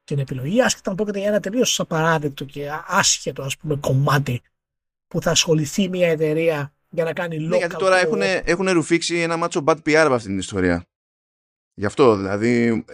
την 0.04 0.18
επιλογή. 0.18 0.62
Άσχετα 0.62 0.90
να 0.90 0.96
πρόκειται 0.96 1.18
για 1.18 1.28
ένα 1.28 1.40
τελείως 1.40 1.80
απαράδεκτο 1.80 2.44
και 2.44 2.70
άσχετο 2.86 3.42
ας 3.42 3.56
πούμε, 3.56 3.76
κομμάτι 3.76 4.42
που 5.08 5.22
θα 5.22 5.30
ασχοληθεί 5.30 5.88
μια 5.88 6.08
εταιρεία 6.08 6.74
για 6.88 7.04
να 7.04 7.12
κάνει 7.12 7.36
local. 7.36 7.48
Ναι, 7.48 7.56
γιατί 7.56 7.76
τώρα 7.76 7.98
έχουν, 7.98 8.20
έχουν 8.22 8.70
ρουφήξει 8.70 9.20
ένα 9.20 9.36
μάτσο 9.36 9.64
bad 9.66 9.76
PR 9.86 9.94
από 9.94 10.14
αυτή 10.14 10.28
την 10.28 10.38
ιστορία. 10.38 10.86
Γι' 11.74 11.86
αυτό 11.86 12.16
δηλαδή 12.16 12.84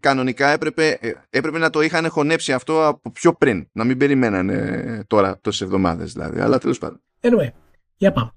κανονικά 0.00 0.48
έπρεπε, 0.48 0.98
έπρεπε 1.30 1.58
να 1.58 1.70
το 1.70 1.80
είχαν 1.80 2.08
χωνέψει 2.08 2.52
αυτό 2.52 2.86
από 2.86 3.10
πιο 3.10 3.34
πριν. 3.34 3.68
Να 3.72 3.84
μην 3.84 3.98
περιμένανε 3.98 5.04
τώρα 5.06 5.38
τόσες 5.40 5.60
εβδομάδες 5.60 6.12
δηλαδή. 6.12 6.40
Αλλά 6.40 6.58
τέλος 6.58 6.78
πάντων. 6.78 7.02
Anyway, 7.20 7.48
για 7.96 8.12
πάμε. 8.12 8.30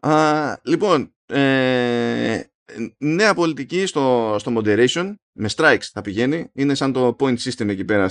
Α, 0.00 0.56
λοιπόν, 0.62 1.14
ε, 1.26 2.42
νέα 2.98 3.34
πολιτική 3.34 3.86
στο, 3.86 4.36
στο 4.38 4.52
moderation 4.56 5.14
με 5.32 5.48
strikes 5.56 5.84
θα 5.92 6.00
πηγαίνει. 6.00 6.50
Είναι 6.52 6.74
σαν 6.74 6.92
το 6.92 7.16
point 7.18 7.38
system 7.38 7.68
εκεί 7.68 7.84
πέρα 7.84 8.08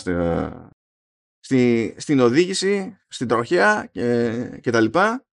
στη, 1.39 1.95
στην 1.97 2.19
οδήγηση, 2.19 2.97
στην 3.07 3.27
τροχέα 3.27 3.89
και, 3.91 4.31
και 4.61 4.71
τα 4.71 4.79
λοιπά. 4.79 5.25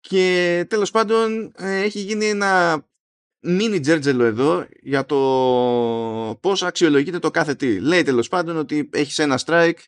Και 0.00 0.66
τέλος 0.68 0.90
πάντων 0.90 1.52
έχει 1.56 2.00
γίνει 2.00 2.26
ένα 2.26 2.84
μίνι 3.40 3.80
τζέρτζελο 3.80 4.24
εδώ 4.24 4.66
για 4.80 5.04
το 5.06 5.16
πώς 6.40 6.62
αξιολογείται 6.62 7.18
το 7.18 7.30
κάθε 7.30 7.54
τι. 7.54 7.80
Λέει 7.80 8.02
τέλος 8.02 8.28
πάντων 8.28 8.56
ότι 8.56 8.88
έχεις 8.92 9.18
ένα 9.18 9.38
strike 9.46 9.78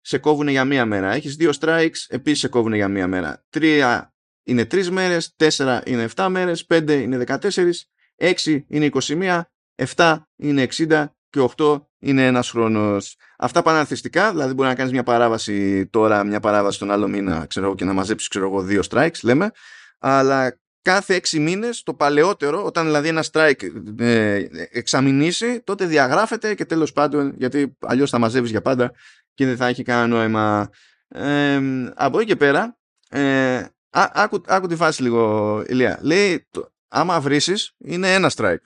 σε 0.00 0.18
κόβουν 0.18 0.48
για 0.48 0.64
μία 0.64 0.86
μέρα. 0.86 1.12
Έχεις 1.12 1.36
δύο 1.36 1.50
strikes, 1.60 2.06
επίσης 2.08 2.38
σε 2.38 2.48
κόβουν 2.48 2.74
για 2.74 2.88
μία 2.88 3.06
μέρα. 3.06 3.44
Τρία 3.50 4.14
είναι 4.42 4.64
τρεις 4.64 4.90
μέρες, 4.90 5.34
τέσσερα 5.36 5.82
είναι 5.86 6.02
εφτά 6.02 6.28
μέρες, 6.28 6.66
πέντε 6.66 6.94
είναι 6.94 7.16
δεκατέσσερις, 7.16 7.90
έξι 8.16 8.64
είναι 8.68 8.84
21, 8.84 9.42
εφτά 9.74 10.28
είναι 10.36 10.62
60 10.62 11.06
και 11.30 11.40
8 11.56 11.88
είναι 11.98 12.26
ένας 12.26 12.50
χρόνος. 12.50 13.16
Αυτά 13.38 13.62
παναρθιστικά, 13.62 14.30
δηλαδή 14.30 14.54
μπορεί 14.54 14.68
να 14.68 14.74
κάνεις 14.74 14.92
μια 14.92 15.02
παράβαση 15.02 15.86
τώρα, 15.86 16.24
μια 16.24 16.40
παράβαση 16.40 16.78
τον 16.78 16.90
άλλο 16.90 17.08
μήνα 17.08 17.46
ξέρω, 17.46 17.74
και 17.74 17.84
να 17.84 17.92
μαζέψεις 17.92 18.28
ξέρω 18.28 18.46
εγώ 18.46 18.62
δύο 18.62 18.82
strikes, 18.90 19.20
λέμε, 19.22 19.50
αλλά 19.98 20.58
κάθε 20.84 21.14
έξι 21.14 21.38
μήνες 21.38 21.82
το 21.82 21.94
παλαιότερο, 21.94 22.64
όταν 22.64 22.84
δηλαδή 22.84 23.08
ένα 23.08 23.24
strike 23.32 23.62
ε, 23.98 24.46
εξαμηνήσει, 24.70 25.60
τότε 25.60 25.86
διαγράφεται 25.86 26.54
και 26.54 26.64
τέλος 26.64 26.92
πάντων, 26.92 27.34
γιατί 27.36 27.76
αλλιώς 27.80 28.10
θα 28.10 28.18
μαζεύεις 28.18 28.50
για 28.50 28.62
πάντα 28.62 28.92
και 29.34 29.46
δεν 29.46 29.56
θα 29.56 29.66
έχει 29.66 29.82
κανένα 29.82 30.06
νόημα. 30.06 30.70
Ε, 31.08 31.60
από 31.94 32.18
εκεί 32.18 32.26
και 32.26 32.36
πέρα, 32.36 32.78
ε, 33.08 33.66
άκου, 33.90 34.42
άκου 34.46 34.66
τη 34.66 34.76
φάση 34.76 35.02
λίγο, 35.02 35.62
Ηλία. 35.66 35.98
Λέει, 36.02 36.46
το, 36.50 36.72
άμα 36.88 37.20
βρίσεις, 37.20 37.74
είναι 37.78 38.14
ένα 38.14 38.30
strike. 38.34 38.64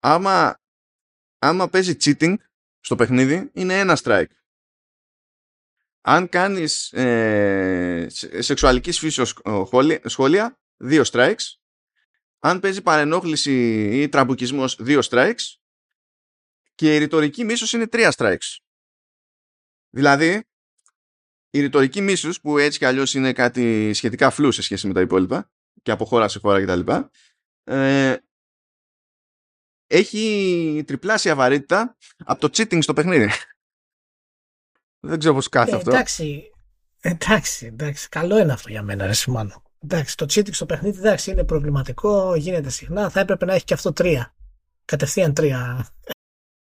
Άμα, 0.00 0.60
άμα 1.38 1.68
παίζει 1.68 1.96
cheating 2.04 2.34
στο 2.80 2.96
παιχνίδι, 2.96 3.50
είναι 3.52 3.78
ένα 3.78 3.98
strike. 4.02 4.30
Αν 6.04 6.28
κάνεις 6.28 6.92
ε, 6.92 8.06
σεξουαλικής 8.38 8.98
φύσεως 8.98 9.40
σχόλια, 10.04 10.60
δύο 10.76 11.02
strikes. 11.06 11.56
Αν 12.38 12.60
παίζει 12.60 12.82
παρενόχληση 12.82 13.52
ή 14.02 14.08
τραμπουκισμός, 14.08 14.76
δύο 14.80 15.00
strikes. 15.10 15.56
Και 16.74 16.94
η 16.94 16.98
ρητορική 16.98 17.44
μίσος 17.44 17.72
είναι 17.72 17.86
τρία 17.86 18.12
strikes. 18.16 18.56
Δηλαδή, 19.90 20.44
η 21.50 21.60
ρητορική 21.60 22.00
μίσους, 22.00 22.40
που 22.40 22.58
έτσι 22.58 22.78
κι 22.78 22.84
αλλιώς 22.84 23.14
είναι 23.14 23.32
κάτι 23.32 23.92
σχετικά 23.94 24.30
φλού 24.30 24.52
σε 24.52 24.62
σχέση 24.62 24.86
με 24.86 24.92
τα 24.92 25.00
υπόλοιπα, 25.00 25.50
και 25.82 25.90
από 25.90 26.04
χώρα 26.04 26.28
σε 26.28 26.38
χώρα 26.38 26.64
κτλ. 26.64 26.92
Ε, 27.64 28.16
έχει 29.86 30.84
τριπλάσια 30.86 31.34
βαρύτητα 31.34 31.96
από 32.24 32.40
το 32.40 32.48
cheating 32.52 32.82
στο 32.82 32.92
παιχνίδι. 32.92 33.30
Δεν 35.06 35.18
ξέρω 35.18 35.34
πώς 35.34 35.48
κάθε 35.48 35.70
ε, 35.70 35.76
αυτό. 35.76 35.90
Εντάξει, 35.90 36.50
εντάξει, 37.00 37.66
εντάξει, 37.66 38.08
καλό 38.08 38.38
είναι 38.38 38.52
αυτό 38.52 38.70
για 38.70 38.82
μένα, 38.82 39.06
ρε 39.06 39.12
Σιμάνο. 39.12 39.62
Εντάξει, 39.78 40.16
το 40.16 40.24
cheating 40.28 40.54
στο 40.54 40.66
παιχνίδι 40.66 40.98
εντάξει, 40.98 41.30
είναι 41.30 41.44
προβληματικό, 41.44 42.34
γίνεται 42.34 42.70
συχνά. 42.70 43.10
Θα 43.10 43.20
έπρεπε 43.20 43.44
να 43.44 43.54
έχει 43.54 43.64
και 43.64 43.74
αυτό 43.74 43.92
τρία. 43.92 44.34
Κατευθείαν 44.84 45.34
τρία. 45.34 45.88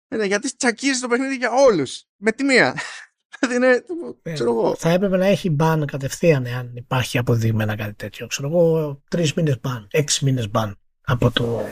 Ε, 0.09 0.17
ναι, 0.17 0.25
γιατί 0.25 0.57
τσακίζει 0.57 1.01
το 1.01 1.09
παιχνίδι 1.09 1.35
για 1.37 1.51
όλους. 1.53 2.05
Με 2.17 2.33
τη 2.33 2.45
μία. 2.45 2.77
Δηλαδή 3.41 3.57
είναι, 3.57 3.85
ε, 4.23 4.33
ξέρω 4.33 4.51
εγώ. 4.51 4.75
Θα 4.77 4.91
έπρεπε 4.91 5.17
να 5.17 5.27
έχει 5.27 5.57
ban 5.61 5.83
κατευθείαν 5.87 6.47
εάν 6.47 6.77
υπάρχει 6.77 7.19
αποδειγμένα 7.19 7.77
κάτι 7.77 7.95
τέτοιο. 7.95 8.27
Ξέρω 8.27 8.49
εγώ, 8.49 9.01
τρεις 9.09 9.35
μήνες 9.35 9.61
ban, 9.63 9.87
έξι 9.91 10.25
μήνες 10.25 10.49
ban 10.53 10.73
από 11.01 11.31
το, 11.31 11.67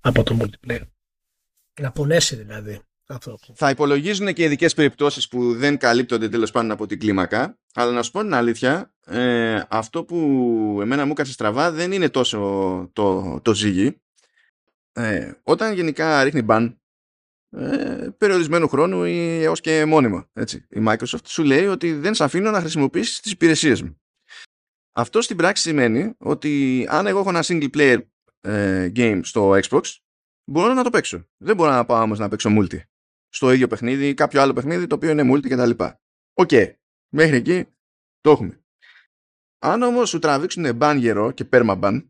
από 0.00 0.22
το 0.22 0.36
multiplayer. 0.40 0.82
Να 1.80 1.92
πονέσει 1.92 2.36
δηλαδή. 2.36 2.80
Αυτό. 3.08 3.38
Θα 3.54 3.70
υπολογίζουν 3.70 4.32
και 4.32 4.44
ειδικές 4.44 4.74
περιπτώσεις 4.74 5.28
που 5.28 5.54
δεν 5.54 5.78
καλύπτονται 5.78 6.28
τέλος 6.28 6.50
πάντων 6.50 6.70
από 6.70 6.86
την 6.86 6.98
κλίμακα. 6.98 7.58
Αλλά 7.74 7.92
να 7.92 8.02
σου 8.02 8.10
πω 8.10 8.20
την 8.20 8.34
αλήθεια, 8.34 8.94
ε, 9.06 9.62
αυτό 9.68 10.04
που 10.04 10.16
εμένα 10.80 11.04
μου 11.04 11.10
έκανε 11.10 11.28
στραβά 11.28 11.70
δεν 11.70 11.92
είναι 11.92 12.08
τόσο 12.08 12.38
το, 12.92 13.38
το 13.42 13.54
ζύγι. 13.54 14.00
Ε, 14.92 15.32
όταν 15.42 15.74
γενικά 15.74 16.22
ρίχνει 16.22 16.42
μπαν 16.42 16.80
ε, 17.50 18.08
περιορισμένου 18.18 18.68
χρόνου 18.68 19.04
ή 19.04 19.42
έως 19.42 19.60
και 19.60 19.84
μόνιμο. 19.84 20.26
Έτσι. 20.32 20.66
Η 20.70 20.84
Microsoft 20.86 21.26
σου 21.26 21.42
λέει 21.42 21.66
ότι 21.66 21.92
δεν 21.92 22.14
σε 22.14 22.24
αφήνω 22.24 22.50
να 22.50 22.60
χρησιμοποιήσεις 22.60 23.20
τις 23.20 23.32
υπηρεσίες 23.32 23.82
μου. 23.82 24.00
Αυτό 24.92 25.22
στην 25.22 25.36
πράξη 25.36 25.62
σημαίνει 25.62 26.14
ότι 26.18 26.86
αν 26.90 27.06
εγώ 27.06 27.18
έχω 27.18 27.28
ένα 27.28 27.44
single 27.46 27.70
player 27.76 27.98
ε, 28.40 28.90
game 28.96 29.20
στο 29.22 29.50
Xbox 29.50 29.80
μπορώ 30.44 30.74
να 30.74 30.82
το 30.82 30.90
παίξω. 30.90 31.26
Δεν 31.36 31.56
μπορώ 31.56 31.70
να 31.70 31.84
πάω 31.84 32.02
όμως 32.02 32.18
να 32.18 32.28
παίξω 32.28 32.50
multi 32.52 32.80
στο 33.36 33.52
ίδιο 33.52 33.68
παιχνίδι 33.68 34.08
ή 34.08 34.14
κάποιο 34.14 34.40
άλλο 34.40 34.52
παιχνίδι 34.52 34.86
το 34.86 34.94
οποίο 34.94 35.10
είναι 35.10 35.32
multi 35.32 35.48
κτλ. 35.48 35.70
OK. 36.32 36.48
Okay. 36.50 36.72
Μέχρι 37.14 37.36
εκεί 37.36 37.66
το 38.20 38.30
έχουμε. 38.30 38.64
Αν 39.58 39.82
όμως 39.82 40.08
σου 40.08 40.18
τραβήξουν 40.18 40.78
ban 40.80 40.96
γερό 40.98 41.30
και 41.30 41.48
perma 41.52 41.80
ban 41.80 42.08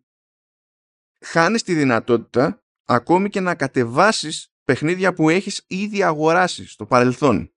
χάνεις 1.21 1.63
τη 1.63 1.75
δυνατότητα 1.75 2.65
ακόμη 2.85 3.29
και 3.29 3.41
να 3.41 3.55
κατεβάσεις 3.55 4.55
παιχνίδια 4.65 5.15
που 5.15 5.29
έχεις 5.29 5.65
ήδη 5.67 6.03
αγοράσει 6.03 6.67
στο 6.67 6.87
παρελθόν. 6.87 7.55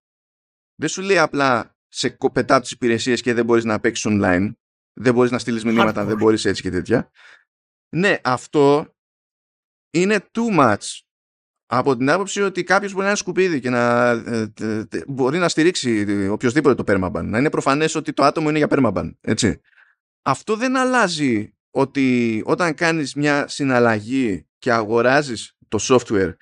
Δεν 0.75 0.89
σου 0.89 1.01
λέει 1.01 1.17
απλά 1.17 1.77
σε 1.87 2.17
πετά 2.33 2.59
τις 2.59 2.71
υπηρεσίες 2.71 3.21
και 3.21 3.33
δεν 3.33 3.45
μπορείς 3.45 3.63
να 3.63 3.79
παίξεις 3.79 4.05
online. 4.09 4.53
Δεν 4.93 5.13
μπορείς 5.13 5.31
να 5.31 5.39
στείλεις 5.39 5.63
μηνύματα, 5.63 6.05
δεν 6.05 6.17
μπορείς 6.17 6.45
έτσι 6.45 6.61
και 6.61 6.69
τέτοια. 6.69 7.11
Ναι, 7.95 8.19
αυτό 8.23 8.95
είναι 9.89 10.29
too 10.31 10.59
much. 10.59 10.99
Από 11.71 11.97
την 11.97 12.09
άποψη 12.09 12.41
ότι 12.41 12.63
κάποιος 12.63 12.91
μπορεί 12.91 13.03
να 13.03 13.09
είναι 13.09 13.19
σκουπίδι 13.19 13.59
και 13.59 13.69
να 13.69 14.09
ε, 14.09 14.51
μπορεί 15.07 15.37
να 15.37 15.49
στηρίξει 15.49 16.27
οποιοδήποτε 16.29 16.83
το 16.83 16.93
permaban. 16.93 17.23
Να 17.23 17.37
είναι 17.37 17.49
προφανές 17.49 17.95
ότι 17.95 18.13
το 18.13 18.23
άτομο 18.23 18.49
είναι 18.49 18.57
για 18.57 18.67
permaban. 18.69 19.11
Έτσι. 19.21 19.61
Αυτό 20.21 20.55
δεν 20.55 20.77
αλλάζει 20.77 21.53
ότι 21.71 22.41
όταν 22.45 22.73
κάνεις 22.73 23.13
μια 23.13 23.47
συναλλαγή 23.47 24.47
και 24.59 24.71
αγοράζεις 24.71 25.57
το 25.67 25.79
software 25.81 26.33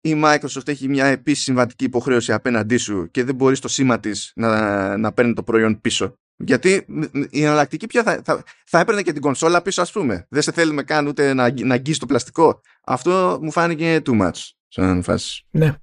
η 0.00 0.20
Microsoft 0.24 0.68
έχει 0.68 0.88
μια 0.88 1.06
επίσης 1.06 1.44
συμβατική 1.44 1.84
υποχρέωση 1.84 2.32
απέναντί 2.32 2.76
σου 2.76 3.10
και 3.10 3.24
δεν 3.24 3.34
μπορείς 3.34 3.58
στο 3.58 3.68
σήμα 3.68 4.00
της 4.00 4.32
να, 4.34 4.96
να 4.96 5.12
παίρνει 5.12 5.32
το 5.32 5.42
προϊόν 5.42 5.80
πίσω. 5.80 6.14
Γιατί 6.36 6.86
η 7.30 7.44
εναλλακτική 7.44 7.86
πια 7.86 8.02
θα, 8.02 8.20
θα, 8.24 8.44
θα 8.66 8.78
έπαιρνε 8.78 9.02
και 9.02 9.12
την 9.12 9.22
κονσόλα 9.22 9.62
πίσω, 9.62 9.82
ας 9.82 9.92
πούμε. 9.92 10.26
Δεν 10.28 10.42
σε 10.42 10.52
θέλουμε 10.52 10.82
καν 10.82 11.06
ούτε 11.06 11.34
να, 11.34 11.52
να 11.64 11.74
αγγίσεις 11.74 11.98
το 11.98 12.06
πλαστικό. 12.06 12.60
Αυτό 12.84 13.38
μου 13.42 13.50
φάνηκε 13.50 14.02
too 14.04 14.20
much. 14.20 14.50
Σαν 14.72 15.02
φάση. 15.02 15.46
Ναι. 15.50 15.74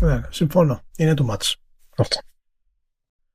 Ναι, 0.00 0.20
συμφωνώ. 0.30 0.82
Είναι 0.96 1.14
too 1.16 1.30
much. 1.30 1.52
Αυτό. 1.96 2.20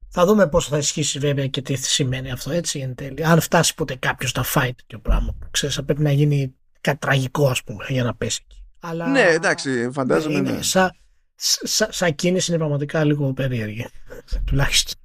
Θα 0.09 0.25
δούμε 0.25 0.47
πώς 0.49 0.67
θα 0.67 0.77
ισχύσει 0.77 1.19
βέβαια 1.19 1.47
και 1.47 1.61
τι 1.61 1.75
σημαίνει 1.75 2.31
αυτό 2.31 2.51
έτσι 2.51 2.79
εν 2.79 2.95
τέλει. 2.95 3.25
Αν 3.25 3.41
φτάσει 3.41 3.75
ποτέ 3.75 3.95
κάποιος 3.95 4.33
να 4.33 4.43
φάει 4.43 4.73
τέτοιο 4.73 4.99
πράγμα 4.99 5.35
που 5.39 5.47
ξέρεις, 5.51 5.75
θα 5.75 5.83
πρέπει 5.83 6.01
να 6.01 6.11
γίνει 6.11 6.55
κάτι 6.81 6.97
τραγικό, 6.97 7.49
ας 7.49 7.63
πούμε, 7.63 7.85
για 7.89 8.03
να 8.03 8.15
πέσει 8.15 8.41
εκεί. 8.43 8.65
Αλλά... 8.79 9.07
Ναι, 9.07 9.21
εντάξει, 9.21 9.89
φαντάζομαι. 9.91 10.37
Είναι, 10.37 10.51
ναι. 10.51 10.61
Σαν 10.61 10.91
σα, 11.35 11.91
σα 11.91 12.09
κίνηση 12.09 12.49
είναι 12.49 12.59
πραγματικά 12.59 13.03
λίγο 13.03 13.33
περίεργη. 13.33 13.87
Τουλάχιστον. 14.45 15.01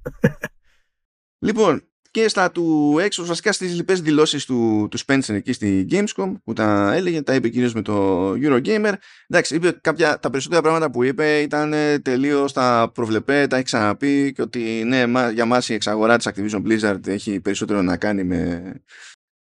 Λοιπόν, 1.39 1.87
και 2.13 2.27
στα 2.27 2.51
του 2.51 2.97
έξω, 3.01 3.25
βασικά 3.25 3.51
στις 3.51 3.75
λοιπές 3.75 4.01
δηλώσεις 4.01 4.45
του, 4.45 4.87
του 4.91 4.99
Spencer 5.05 5.33
εκεί 5.33 5.53
στη 5.53 5.87
Gamescom, 5.89 6.33
που 6.43 6.53
τα 6.53 6.93
έλεγε, 6.93 7.21
τα 7.21 7.33
είπε 7.35 7.49
κυρίως 7.49 7.73
με 7.73 7.81
το 7.81 8.29
Eurogamer. 8.31 8.93
Εντάξει, 9.27 9.55
είπε 9.55 9.71
κάποια, 9.81 10.19
τα 10.19 10.29
περισσότερα 10.29 10.61
πράγματα 10.61 10.91
που 10.91 11.03
είπε 11.03 11.39
ήταν 11.39 11.73
τελείως 12.01 12.53
τα 12.53 12.91
προβλεπέ, 12.93 13.47
τα 13.47 13.55
έχει 13.55 13.65
ξαναπεί 13.65 14.33
και 14.33 14.41
ότι 14.41 14.83
ναι, 14.85 15.03
για 15.33 15.45
μας 15.45 15.69
η 15.69 15.73
εξαγορά 15.73 16.17
της 16.17 16.29
Activision 16.29 16.61
Blizzard 16.67 17.07
έχει 17.07 17.39
περισσότερο 17.39 17.81
να 17.81 17.97
κάνει 17.97 18.23
με 18.23 18.73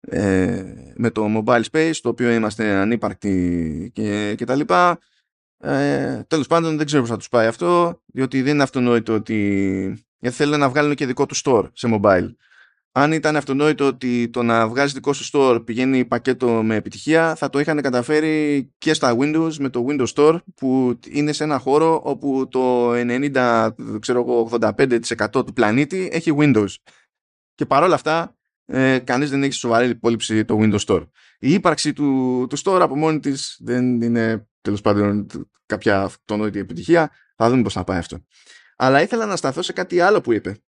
ε, 0.01 0.63
με 0.95 1.11
το 1.11 1.27
mobile 1.37 1.63
space 1.73 1.97
το 2.03 2.09
οποίο 2.09 2.31
είμαστε 2.33 2.71
ανύπαρκτοι 2.71 3.91
και, 3.95 4.35
και 4.37 4.45
τα 4.45 4.55
λοιπά 4.55 4.99
ε, 5.59 6.23
τέλος 6.27 6.47
πάντων 6.47 6.77
δεν 6.77 6.87
ξέρω 6.87 7.03
πώς 7.03 7.11
θα 7.11 7.17
τους 7.17 7.29
πάει 7.29 7.47
αυτό 7.47 8.01
διότι 8.07 8.43
δεν 8.43 8.55
είναι 8.55 8.63
αυτονόητο 8.63 9.15
ότι 9.15 10.07
γιατί 10.19 10.37
θέλουν 10.37 10.59
να 10.59 10.69
βγάλουν 10.69 10.95
και 10.95 11.07
δικό 11.07 11.27
τους 11.27 11.43
store 11.45 11.71
σε 11.73 11.89
mobile 11.93 12.35
αν 12.97 13.13
ήταν 13.13 13.37
αυτονόητο 13.37 13.87
ότι 13.87 14.29
το 14.29 14.43
να 14.43 14.69
βγάζει 14.69 14.93
δικό 14.95 15.13
σου 15.13 15.31
store 15.33 15.63
πηγαίνει 15.65 16.05
πακέτο 16.05 16.63
με 16.63 16.75
επιτυχία 16.75 17.35
θα 17.35 17.51
το 17.51 17.59
είχαν 17.59 17.81
καταφέρει 17.81 18.73
και 18.79 18.95
στα 18.95 19.17
Windows 19.19 19.55
με 19.59 19.69
το 19.69 19.87
Windows 19.89 20.13
Store 20.15 20.39
που 20.55 20.99
είναι 21.09 21.33
σε 21.33 21.45
ένα 21.45 21.59
χώρο 21.59 22.01
όπου 22.05 22.49
το 22.51 22.91
90, 22.93 23.71
ξέρω 24.01 24.49
85% 24.51 25.29
του 25.31 25.53
πλανήτη 25.55 26.09
έχει 26.13 26.35
Windows 26.39 26.75
και 27.55 27.67
παρόλα 27.67 27.95
αυτά 27.95 28.37
ε, 28.67 28.99
κανείς 28.99 29.31
δεν 29.31 29.43
έχει 29.43 29.53
σοβαρή 29.53 29.89
υπόλοιψη 29.89 30.45
το 30.45 30.59
Windows 30.61 30.85
Store. 30.87 31.07
Η 31.39 31.53
ύπαρξη 31.53 31.93
του, 31.93 32.47
του 32.49 32.59
Store 32.59 32.81
από 32.81 32.97
μόνη 32.97 33.21
της 33.21 33.57
δεν 33.61 34.01
είναι 34.01 34.49
τέλος 34.61 34.81
πάντων 34.81 35.27
κάποια 35.67 36.01
αυτονόητη 36.01 36.59
επιτυχία. 36.59 37.11
Θα 37.37 37.51
δούμε 37.51 37.63
πώς 37.63 37.73
θα 37.73 37.85
πάει 37.85 37.99
αυτό. 37.99 38.25
Αλλά 38.77 39.03
ήθελα 39.03 39.27
να 39.27 39.37
σταθώ 39.37 39.63
σε 39.63 39.73
κάτι 39.73 40.01
άλλο 40.01 40.21
που 40.21 40.33
είπε. 40.33 40.64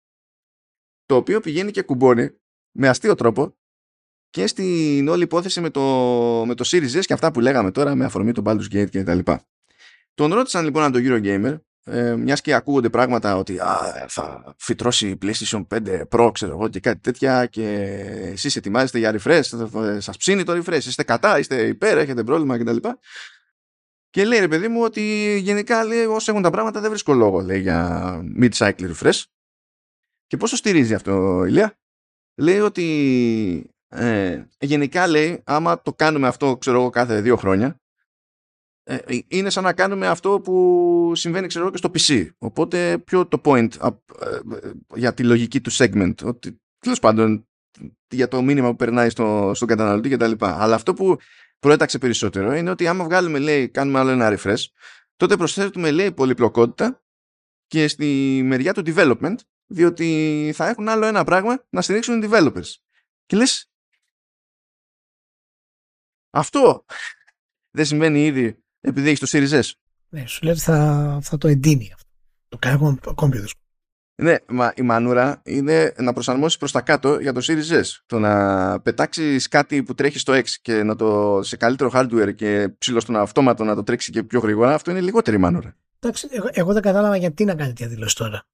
Το 1.06 1.16
οποίο 1.16 1.40
πηγαίνει 1.40 1.70
και 1.70 1.82
κουμπώνει 1.82 2.30
με 2.70 2.88
αστείο 2.88 3.14
τρόπο 3.14 3.56
και 4.30 4.46
στην 4.46 5.08
όλη 5.08 5.22
υπόθεση 5.22 5.60
με 5.60 5.70
το, 5.70 5.82
με 6.46 6.54
το 6.54 6.64
Series 6.66 6.96
S 6.96 7.00
και 7.00 7.12
αυτά 7.12 7.30
που 7.32 7.40
λέγαμε 7.40 7.70
τώρα 7.70 7.94
με 7.94 8.04
αφορμή 8.04 8.32
το 8.32 8.42
Baldur's 8.46 8.74
Gate 8.74 8.90
και 8.90 9.02
τα 9.02 9.14
λοιπά. 9.14 9.46
Τον 10.14 10.34
ρώτησαν 10.34 10.64
λοιπόν 10.64 10.82
από 10.82 10.92
τον 10.92 11.02
Eurogamer 11.06 11.58
ε, 11.84 12.16
μιας 12.16 12.40
και 12.40 12.54
ακούγονται 12.54 12.88
πράγματα 12.88 13.36
ότι 13.36 13.58
α, 13.58 14.06
θα 14.08 14.54
φυτρώσει 14.58 15.18
PlayStation 15.22 15.66
5 15.74 16.02
Pro 16.08 16.30
ξέρω 16.32 16.52
εγώ 16.52 16.68
και 16.68 16.80
κάτι 16.80 17.00
τέτοια 17.00 17.46
και 17.46 17.68
εσείς 18.32 18.56
ετοιμάζεστε 18.56 18.98
για 18.98 19.20
refresh 19.20 19.40
σας 19.98 20.16
ψήνει 20.16 20.42
το 20.42 20.52
refresh 20.52 20.84
είστε 20.84 21.02
κατά, 21.02 21.38
είστε 21.38 21.66
υπέρ, 21.66 21.98
έχετε 21.98 22.24
πρόβλημα 22.24 22.58
κτλ 22.58 22.76
Και 24.10 24.24
λέει 24.24 24.38
ρε 24.38 24.48
παιδί 24.48 24.68
μου 24.68 24.82
ότι 24.82 25.36
γενικά 25.42 25.84
λέει 25.84 26.04
όσο 26.04 26.30
έχουν 26.30 26.42
τα 26.42 26.50
πράγματα 26.50 26.80
δεν 26.80 26.90
βρίσκω 26.90 27.12
λόγο 27.12 27.40
λέει 27.40 27.60
για 27.60 28.20
mid-cycle 28.40 28.92
refresh. 28.94 29.22
Και 30.26 30.36
πώς 30.36 30.50
το 30.50 30.56
στηρίζει 30.56 30.94
αυτό 30.94 31.44
Ηλία; 31.44 31.78
Λέει 32.34 32.58
ότι 32.58 33.70
ε, 33.88 34.44
γενικά 34.58 35.06
λέει 35.06 35.42
άμα 35.44 35.82
το 35.82 35.94
κάνουμε 35.94 36.26
αυτό 36.26 36.56
ξέρω 36.56 36.80
εγώ 36.80 36.90
κάθε 36.90 37.20
δύο 37.20 37.36
χρόνια 37.36 37.80
ε, 38.88 38.94
ε, 38.94 39.18
είναι 39.28 39.50
σαν 39.50 39.64
να 39.64 39.72
κάνουμε 39.72 40.06
αυτό 40.06 40.40
που 40.40 41.12
συμβαίνει 41.14 41.46
ξέρω 41.46 41.70
και 41.70 41.76
στο 41.76 41.90
PC. 41.94 42.28
Οπότε 42.38 42.98
ποιο 42.98 43.26
το 43.26 43.40
point 43.44 43.68
ε, 43.80 44.38
για 44.94 45.14
τη 45.14 45.24
λογική 45.24 45.60
του 45.60 45.72
segment. 45.72 46.14
Ότι 46.24 46.60
τέλος 46.78 46.98
πάντων 46.98 47.48
για 48.08 48.28
το 48.28 48.42
μήνυμα 48.42 48.70
που 48.70 48.76
περνάει 48.76 49.10
στο, 49.10 49.52
στον 49.54 49.68
καταναλωτή 49.68 50.08
κτλ. 50.08 50.32
Αλλά 50.38 50.74
αυτό 50.74 50.94
που 50.94 51.16
προέταξε 51.58 51.98
περισσότερο 51.98 52.54
είναι 52.54 52.70
ότι 52.70 52.86
άμα 52.86 53.04
βγάλουμε 53.04 53.38
λέει 53.38 53.68
κάνουμε 53.68 53.98
άλλο 53.98 54.10
ένα 54.10 54.36
refresh 54.38 54.64
τότε 55.16 55.36
προσθέτουμε 55.36 55.90
λέει 55.90 56.12
πολυπλοκότητα 56.12 57.04
και 57.66 57.88
στη 57.88 58.40
μεριά 58.44 58.74
του 58.74 58.82
development 58.86 59.36
διότι 59.66 60.52
θα 60.54 60.68
έχουν 60.68 60.88
άλλο 60.88 61.06
ένα 61.06 61.24
πράγμα 61.24 61.64
να 61.68 61.82
στηρίξουν 61.82 62.22
οι 62.22 62.28
developers. 62.30 62.74
Και 63.26 63.36
λες 63.36 63.70
αυτό 66.30 66.84
δεν 67.70 67.84
σημαίνει 67.84 68.24
ήδη 68.24 68.64
επειδή 68.80 69.08
έχεις 69.08 69.30
το 69.30 69.38
Series 69.38 69.62
S. 69.62 69.70
Ναι, 70.08 70.26
σου 70.26 70.44
λέει 70.44 70.54
θα, 70.54 71.18
θα 71.22 71.38
το 71.38 71.48
εντείνει 71.48 71.92
αυτό. 71.94 72.08
Το 72.48 72.58
κάνει 72.58 72.98
ακόμη 73.06 73.30
πιο 73.30 73.40
δύσκολο. 73.40 73.64
Ναι, 74.22 74.36
μα 74.48 74.72
η 74.76 74.82
μανούρα 74.82 75.42
είναι 75.44 75.94
να 75.98 76.12
προσαρμόσεις 76.12 76.58
προς 76.58 76.72
τα 76.72 76.80
κάτω 76.80 77.20
για 77.20 77.32
το 77.32 77.40
Series 77.42 77.80
S. 77.80 77.84
Το 78.06 78.18
να 78.18 78.80
πετάξεις 78.80 79.48
κάτι 79.48 79.82
που 79.82 79.94
τρέχει 79.94 80.18
στο 80.18 80.32
X 80.32 80.48
και 80.62 80.82
να 80.82 80.96
το 80.96 81.40
σε 81.42 81.56
καλύτερο 81.56 81.90
hardware 81.94 82.34
και 82.34 82.68
ψηλό 82.78 83.00
στον 83.00 83.16
αυτόματο 83.16 83.64
να 83.64 83.74
το 83.74 83.82
τρέξει 83.82 84.12
και 84.12 84.22
πιο 84.22 84.40
γρήγορα, 84.40 84.74
αυτό 84.74 84.90
είναι 84.90 85.00
λιγότερη 85.00 85.38
μανούρα. 85.38 85.76
Εντάξει, 85.98 86.28
εγώ, 86.30 86.48
εγώ 86.52 86.72
δεν 86.72 86.82
κατάλαβα 86.82 87.16
γιατί 87.16 87.44
να 87.44 87.54
κάνει 87.54 87.68
τέτοια 87.68 87.88
δήλωση 87.88 88.16
τώρα. 88.16 88.46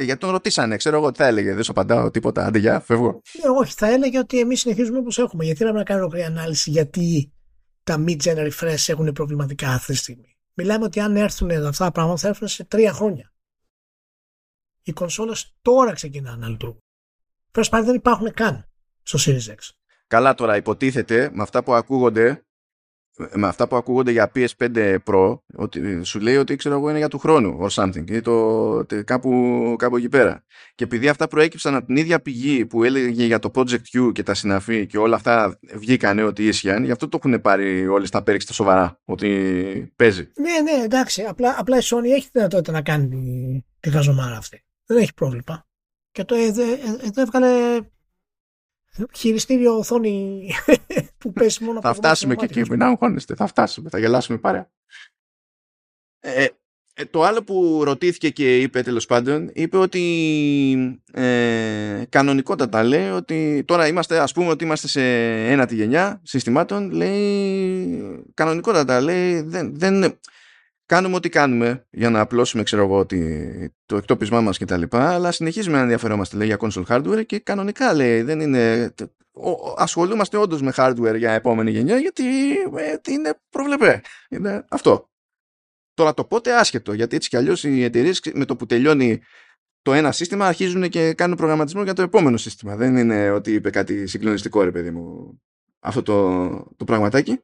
Ε, 0.00 0.04
γιατί 0.04 0.20
τον 0.20 0.30
ρωτήσανε, 0.30 0.76
ξέρω 0.76 0.96
εγώ 0.96 1.10
τι 1.10 1.18
θα 1.18 1.26
έλεγε. 1.26 1.54
Δεν 1.54 1.62
σου 1.62 1.70
απαντάω 1.70 2.10
τίποτα. 2.10 2.46
Άντε, 2.46 2.58
για, 2.58 2.80
φεύγω. 2.80 3.22
Ε, 3.42 3.48
όχι, 3.48 3.72
θα 3.72 3.86
έλεγε 3.86 4.18
ότι 4.18 4.38
εμείς 4.38 4.60
συνεχίζουμε 4.60 4.98
όπως 4.98 5.18
έχουμε. 5.18 5.44
Γιατί 5.44 5.64
να 5.64 5.82
κάνω 5.82 6.00
ολόκληρη 6.00 6.24
ανάλυση 6.24 6.70
γιατί 6.70 7.32
τα 7.84 8.04
mid-gen 8.06 8.50
refresh 8.50 8.84
έχουν 8.86 9.12
προβληματικά 9.12 9.68
αυτή 9.68 9.92
τη 9.92 9.98
στιγμή. 9.98 10.36
Μιλάμε 10.54 10.84
ότι 10.84 11.00
αν 11.00 11.16
έρθουν 11.16 11.50
αυτά 11.50 11.84
τα 11.84 11.92
πράγματα 11.92 12.18
θα 12.18 12.28
έρθουν 12.28 12.48
σε 12.48 12.64
τρία 12.64 12.92
χρόνια. 12.92 13.32
Οι 14.82 14.92
κονσόλες 14.92 15.56
τώρα 15.62 15.92
ξεκινάνε 15.92 16.36
να 16.36 16.48
λειτουργούν. 16.48 16.82
First 17.52 17.70
party 17.70 17.82
δεν 17.84 17.94
υπάρχουν 17.94 18.32
καν 18.32 18.68
στο 19.02 19.18
Series 19.22 19.54
X. 19.54 19.58
Καλά 20.06 20.34
τώρα 20.34 20.56
υποτίθεται 20.56 21.30
με 21.32 21.42
αυτά 21.42 21.62
που 21.62 21.74
ακούγονται 21.74 22.46
με 23.32 23.46
αυτά 23.46 23.68
που 23.68 23.76
ακούγονται 23.76 24.10
για 24.10 24.32
PS5 24.34 24.96
Pro 25.04 25.38
ότι 25.54 26.04
σου 26.04 26.20
λέει 26.20 26.36
ότι 26.36 26.56
ξέρω 26.56 26.74
εγώ 26.74 26.88
είναι 26.88 26.98
για 26.98 27.08
του 27.08 27.18
χρόνου 27.18 27.58
or 27.62 27.68
something 27.68 28.10
ή 28.10 28.20
το, 28.20 28.86
κάπου, 29.04 29.74
κάπου 29.78 29.96
εκεί 29.96 30.08
πέρα. 30.08 30.44
Και 30.74 30.84
επειδή 30.84 31.08
αυτά 31.08 31.28
προέκυψαν 31.28 31.74
από 31.74 31.86
την 31.86 31.96
ίδια 31.96 32.20
πηγή 32.20 32.66
που 32.66 32.84
έλεγε 32.84 33.24
για 33.24 33.38
το 33.38 33.50
Project 33.54 33.80
Q 33.92 34.12
και 34.12 34.22
τα 34.22 34.34
συναφή 34.34 34.86
και 34.86 34.98
όλα 34.98 35.16
αυτά 35.16 35.58
βγήκανε 35.74 36.22
ότι 36.22 36.46
ίσχυαν 36.46 36.84
γι' 36.84 36.90
αυτό 36.90 37.08
το 37.08 37.18
έχουν 37.22 37.40
πάρει 37.40 37.88
όλοι 37.88 38.06
στα 38.06 38.22
πέριξ 38.22 38.44
τα 38.44 38.52
σοβαρά 38.52 39.00
ότι 39.04 39.92
παίζει. 39.96 40.28
Ναι 40.36 40.72
ναι 40.72 40.84
εντάξει 40.84 41.22
απλά, 41.22 41.54
απλά 41.58 41.76
η 41.76 41.82
Sony 41.82 42.04
έχει 42.04 42.24
τη 42.24 42.30
δυνατότητα 42.32 42.72
να 42.72 42.82
κάνει 42.82 43.08
τη, 43.08 43.64
τη 43.80 43.90
χαζομάρα 43.90 44.36
αυτή. 44.36 44.64
Δεν 44.86 44.96
έχει 44.96 45.14
πρόβλημα. 45.14 45.66
Και 46.10 46.24
το 46.24 46.34
εδώ 46.34 46.62
έβγαλε 47.14 47.80
χειριστήριο 49.14 49.78
οθόνη 49.78 50.50
που 51.18 51.32
πέσει 51.32 51.64
μόνο 51.64 51.80
Θα 51.80 51.94
φτάσουμε 51.94 52.34
και 52.34 52.44
εκεί, 52.44 52.62
μην 52.70 52.82
αγχώνεστε, 52.82 53.34
θα 53.34 53.46
φτάσουμε, 53.46 53.88
θα 53.90 53.98
γελάσουμε 53.98 54.38
πάρα. 54.38 54.70
Ε, 56.20 56.46
ε, 57.00 57.04
το 57.04 57.22
άλλο 57.22 57.42
που 57.42 57.80
ρωτήθηκε 57.84 58.30
και 58.30 58.60
είπε 58.60 58.82
τέλος 58.82 59.06
πάντων, 59.06 59.50
είπε 59.52 59.76
ότι 59.76 61.02
ε, 61.12 62.02
κανονικότατα 62.08 62.82
λέει 62.82 63.08
ότι 63.08 63.64
τώρα 63.66 63.86
είμαστε, 63.86 64.18
ας 64.18 64.32
πούμε 64.32 64.50
ότι 64.50 64.64
είμαστε 64.64 64.88
σε 64.88 65.02
ένα 65.50 65.66
τη 65.66 65.74
γενιά 65.74 66.20
συστημάτων, 66.24 66.90
λέει 66.90 68.24
κανονικότατα 68.34 69.00
λέει 69.00 69.40
δεν, 69.40 69.78
δεν, 69.78 70.18
κάνουμε 70.88 71.16
ό,τι 71.16 71.28
κάνουμε 71.28 71.86
για 71.90 72.10
να 72.10 72.20
απλώσουμε 72.20 72.62
ξέρω 72.62 72.82
εγώ, 72.82 73.06
το 73.86 73.96
εκτόπισμά 73.96 74.40
μας 74.40 74.58
και 74.58 74.64
τα 74.64 74.76
λοιπά, 74.76 75.12
αλλά 75.12 75.32
συνεχίζουμε 75.32 75.76
να 75.76 75.82
ενδιαφερόμαστε 75.82 76.36
λέει, 76.36 76.46
για 76.46 76.56
console 76.60 76.84
hardware 76.88 77.26
και 77.26 77.38
κανονικά 77.38 77.94
λέει 77.94 78.22
δεν 78.22 78.40
είναι 78.40 78.94
ασχολούμαστε 79.76 80.36
όντως 80.36 80.62
με 80.62 80.72
hardware 80.76 81.16
για 81.16 81.32
επόμενη 81.32 81.70
γενιά 81.70 81.96
γιατί 81.96 82.50
ε, 82.76 82.96
είναι 83.08 83.40
προβλεπέ. 83.50 84.00
Είναι 84.28 84.64
αυτό. 84.68 85.10
Τώρα 85.94 86.14
το 86.14 86.24
πότε 86.24 86.56
άσχετο 86.56 86.92
γιατί 86.92 87.16
έτσι 87.16 87.28
κι 87.28 87.36
αλλιώς 87.36 87.64
οι 87.64 87.82
εταιρείες 87.82 88.20
με 88.34 88.44
το 88.44 88.56
που 88.56 88.66
τελειώνει 88.66 89.20
το 89.82 89.92
ένα 89.92 90.12
σύστημα 90.12 90.46
αρχίζουν 90.46 90.88
και 90.88 91.12
κάνουν 91.12 91.36
προγραμματισμό 91.36 91.82
για 91.82 91.92
το 91.92 92.02
επόμενο 92.02 92.36
σύστημα. 92.36 92.76
Δεν 92.76 92.96
είναι 92.96 93.30
ότι 93.30 93.52
είπε 93.52 93.70
κάτι 93.70 94.06
συγκλονιστικό 94.06 94.62
ρε 94.62 94.70
παιδί 94.70 94.90
μου 94.90 95.38
αυτό 95.80 96.02
το, 96.02 96.48
το 96.76 96.84
πραγματάκι. 96.84 97.40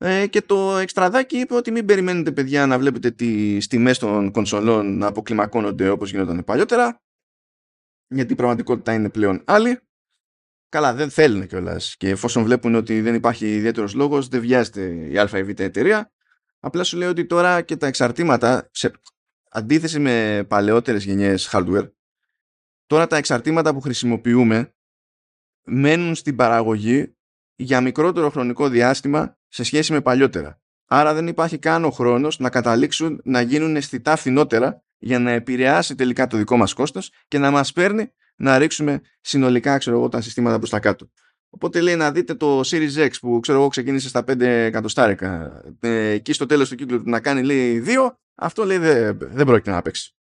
Ε, 0.00 0.26
και 0.26 0.42
το 0.42 0.76
εξτραδάκι 0.76 1.38
είπε 1.38 1.54
ότι 1.54 1.70
μην 1.70 1.84
περιμένετε 1.84 2.32
παιδιά 2.32 2.66
να 2.66 2.78
βλέπετε 2.78 3.10
τις 3.10 3.66
τιμές 3.66 3.98
των 3.98 4.30
κονσολών 4.30 4.98
να 4.98 5.06
αποκλιμακώνονται 5.06 5.88
όπως 5.88 6.10
γινόταν 6.10 6.44
παλιότερα 6.44 7.00
γιατί 8.08 8.32
η 8.32 8.36
πραγματικότητα 8.36 8.92
είναι 8.92 9.10
πλέον 9.10 9.42
άλλη. 9.46 9.80
Καλά, 10.68 10.94
δεν 10.94 11.10
θέλουν 11.10 11.46
κιόλας. 11.46 11.96
Και 11.96 12.08
εφόσον 12.08 12.44
βλέπουν 12.44 12.74
ότι 12.74 13.00
δεν 13.00 13.14
υπάρχει 13.14 13.54
ιδιαίτερος 13.54 13.94
λόγος, 13.94 14.28
δεν 14.28 14.40
βιάζεται 14.40 14.82
η 14.82 15.18
Α 15.18 15.38
ή 15.38 15.42
Β 15.42 15.48
εταιρεία. 15.60 16.12
Απλά 16.60 16.84
σου 16.84 16.96
λέω 16.96 17.10
ότι 17.10 17.26
τώρα 17.26 17.62
και 17.62 17.76
τα 17.76 17.86
εξαρτήματα, 17.86 18.68
σε 18.72 18.92
αντίθεση 19.50 19.98
με 19.98 20.44
παλαιότερες 20.48 21.04
γενιές 21.04 21.50
hardware, 21.52 21.90
τώρα 22.86 23.06
τα 23.06 23.16
εξαρτήματα 23.16 23.72
που 23.72 23.80
χρησιμοποιούμε 23.80 24.74
μένουν 25.64 26.14
στην 26.14 26.36
παραγωγή 26.36 27.16
για 27.54 27.80
μικρότερο 27.80 28.30
χρονικό 28.30 28.68
διάστημα 28.68 29.37
σε 29.48 29.62
σχέση 29.62 29.92
με 29.92 30.00
παλιότερα. 30.00 30.60
Άρα 30.86 31.14
δεν 31.14 31.26
υπάρχει 31.26 31.58
καν 31.58 31.84
ο 31.84 31.90
χρόνος 31.90 32.38
να 32.38 32.50
καταλήξουν 32.50 33.20
να 33.24 33.40
γίνουν 33.40 33.76
αισθητά 33.76 34.16
φθηνότερα 34.16 34.82
για 34.98 35.18
να 35.18 35.30
επηρεάσει 35.30 35.94
τελικά 35.94 36.26
το 36.26 36.36
δικό 36.36 36.56
μας 36.56 36.72
κόστος 36.72 37.10
και 37.28 37.38
να 37.38 37.50
μας 37.50 37.72
παίρνει 37.72 38.12
να 38.36 38.58
ρίξουμε 38.58 39.00
συνολικά 39.20 39.78
ξέρω 39.78 39.96
εγώ, 39.96 40.08
τα 40.08 40.20
συστήματα 40.20 40.58
προς 40.58 40.70
τα 40.70 40.80
κάτω. 40.80 41.10
Οπότε 41.50 41.80
λέει 41.80 41.96
να 41.96 42.12
δείτε 42.12 42.34
το 42.34 42.60
Series 42.60 42.96
X 42.96 43.10
που 43.20 43.40
ξέρω 43.40 43.58
εγώ 43.58 43.68
ξεκίνησε 43.68 44.08
στα 44.08 44.20
5 44.20 44.40
εκατοστάρικα. 44.40 45.62
Ε, 45.80 46.08
εκεί 46.08 46.32
στο 46.32 46.46
τέλος 46.46 46.68
του 46.68 46.74
κύκλου 46.74 47.02
να 47.04 47.20
κάνει 47.20 47.42
λέει 47.42 47.84
2, 47.86 48.10
αυτό 48.34 48.64
λέει 48.64 48.78
δεν, 48.78 49.18
δεν 49.18 49.46
πρόκειται 49.46 49.70
να 49.70 49.82
παίξει. 49.82 50.16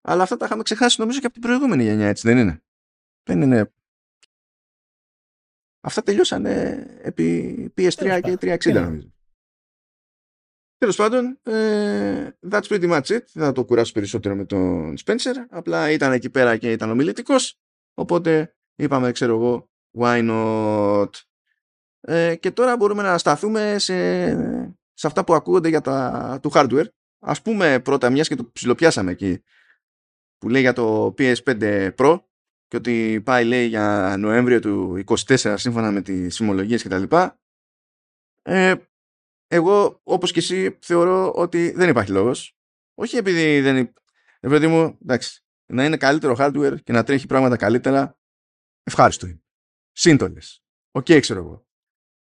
Αλλά 0.00 0.22
αυτά 0.22 0.36
τα 0.36 0.46
είχαμε 0.46 0.62
ξεχάσει 0.62 1.00
νομίζω 1.00 1.18
και 1.18 1.26
από 1.26 1.34
την 1.34 1.42
προηγούμενη 1.42 1.82
γενιά 1.82 2.08
έτσι 2.08 2.28
δεν 2.28 2.38
είναι; 2.38 2.62
Δεν 3.22 3.42
είναι 3.42 3.72
Αυτά 5.80 6.02
τελειώσαν 6.02 6.46
επί 7.02 7.72
PS3 7.76 8.20
και 8.22 8.36
360 8.40 8.72
νομίζω. 8.72 9.12
Τέλος 10.78 10.96
πάντων, 10.96 11.38
ε, 11.42 12.30
that's 12.50 12.62
pretty 12.62 12.90
much 12.90 13.02
it. 13.02 13.22
Δεν 13.32 13.44
θα 13.44 13.52
το 13.52 13.64
κουράσω 13.64 13.92
περισσότερο 13.92 14.34
με 14.34 14.44
τον 14.44 14.96
Spencer. 15.04 15.34
Απλά 15.48 15.90
ήταν 15.90 16.12
εκεί 16.12 16.30
πέρα 16.30 16.56
και 16.56 16.72
ήταν 16.72 16.90
ομιλητικός. 16.90 17.58
Οπότε 17.94 18.56
είπαμε, 18.74 19.12
ξέρω 19.12 19.34
εγώ, 19.34 19.70
why 19.98 20.30
not. 20.30 21.10
Ε, 22.00 22.36
και 22.36 22.50
τώρα 22.50 22.76
μπορούμε 22.76 23.02
να 23.02 23.18
σταθούμε 23.18 23.78
σε, 23.78 24.28
σε 24.92 25.06
αυτά 25.06 25.24
που 25.24 25.34
ακούγονται 25.34 25.68
για 25.68 25.80
τα, 25.80 26.38
του 26.42 26.50
hardware. 26.54 26.86
Ας 27.18 27.42
πούμε 27.42 27.80
πρώτα, 27.80 28.10
μιας 28.10 28.28
και 28.28 28.34
το 28.34 28.50
ψιλοπιάσαμε 28.52 29.10
εκεί, 29.10 29.42
που 30.38 30.48
λέει 30.48 30.60
για 30.60 30.72
το 30.72 31.14
PS5 31.18 31.90
Pro, 31.96 32.20
και 32.68 32.76
ότι 32.76 33.20
πάει 33.24 33.44
λέει 33.44 33.66
για 33.66 34.16
Νοέμβριο 34.18 34.60
του 34.60 35.04
24 35.06 35.54
σύμφωνα 35.56 35.90
με 35.90 36.02
τις 36.02 36.34
φημολογίες 36.34 36.82
κτλ. 36.82 37.02
Ε, 38.42 38.74
εγώ 39.46 40.00
όπως 40.02 40.32
και 40.32 40.38
εσύ 40.38 40.78
θεωρώ 40.80 41.32
ότι 41.32 41.70
δεν 41.70 41.88
υπάρχει 41.88 42.10
λόγος. 42.10 42.56
Όχι 42.94 43.16
επειδή 43.16 43.60
δεν 43.60 43.76
είναι... 43.76 43.92
παιδί 44.40 44.66
μου, 44.66 44.98
εντάξει, 45.02 45.44
να 45.66 45.84
είναι 45.84 45.96
καλύτερο 45.96 46.36
hardware 46.38 46.76
και 46.82 46.92
να 46.92 47.02
τρέχει 47.02 47.26
πράγματα 47.26 47.56
καλύτερα, 47.56 48.18
ευχάριστο 48.82 49.26
είναι. 49.26 49.42
Σύντολες. 49.92 50.62
OK, 50.90 51.06
okay, 51.08 51.20
ξέρω 51.20 51.40
εγώ. 51.40 51.66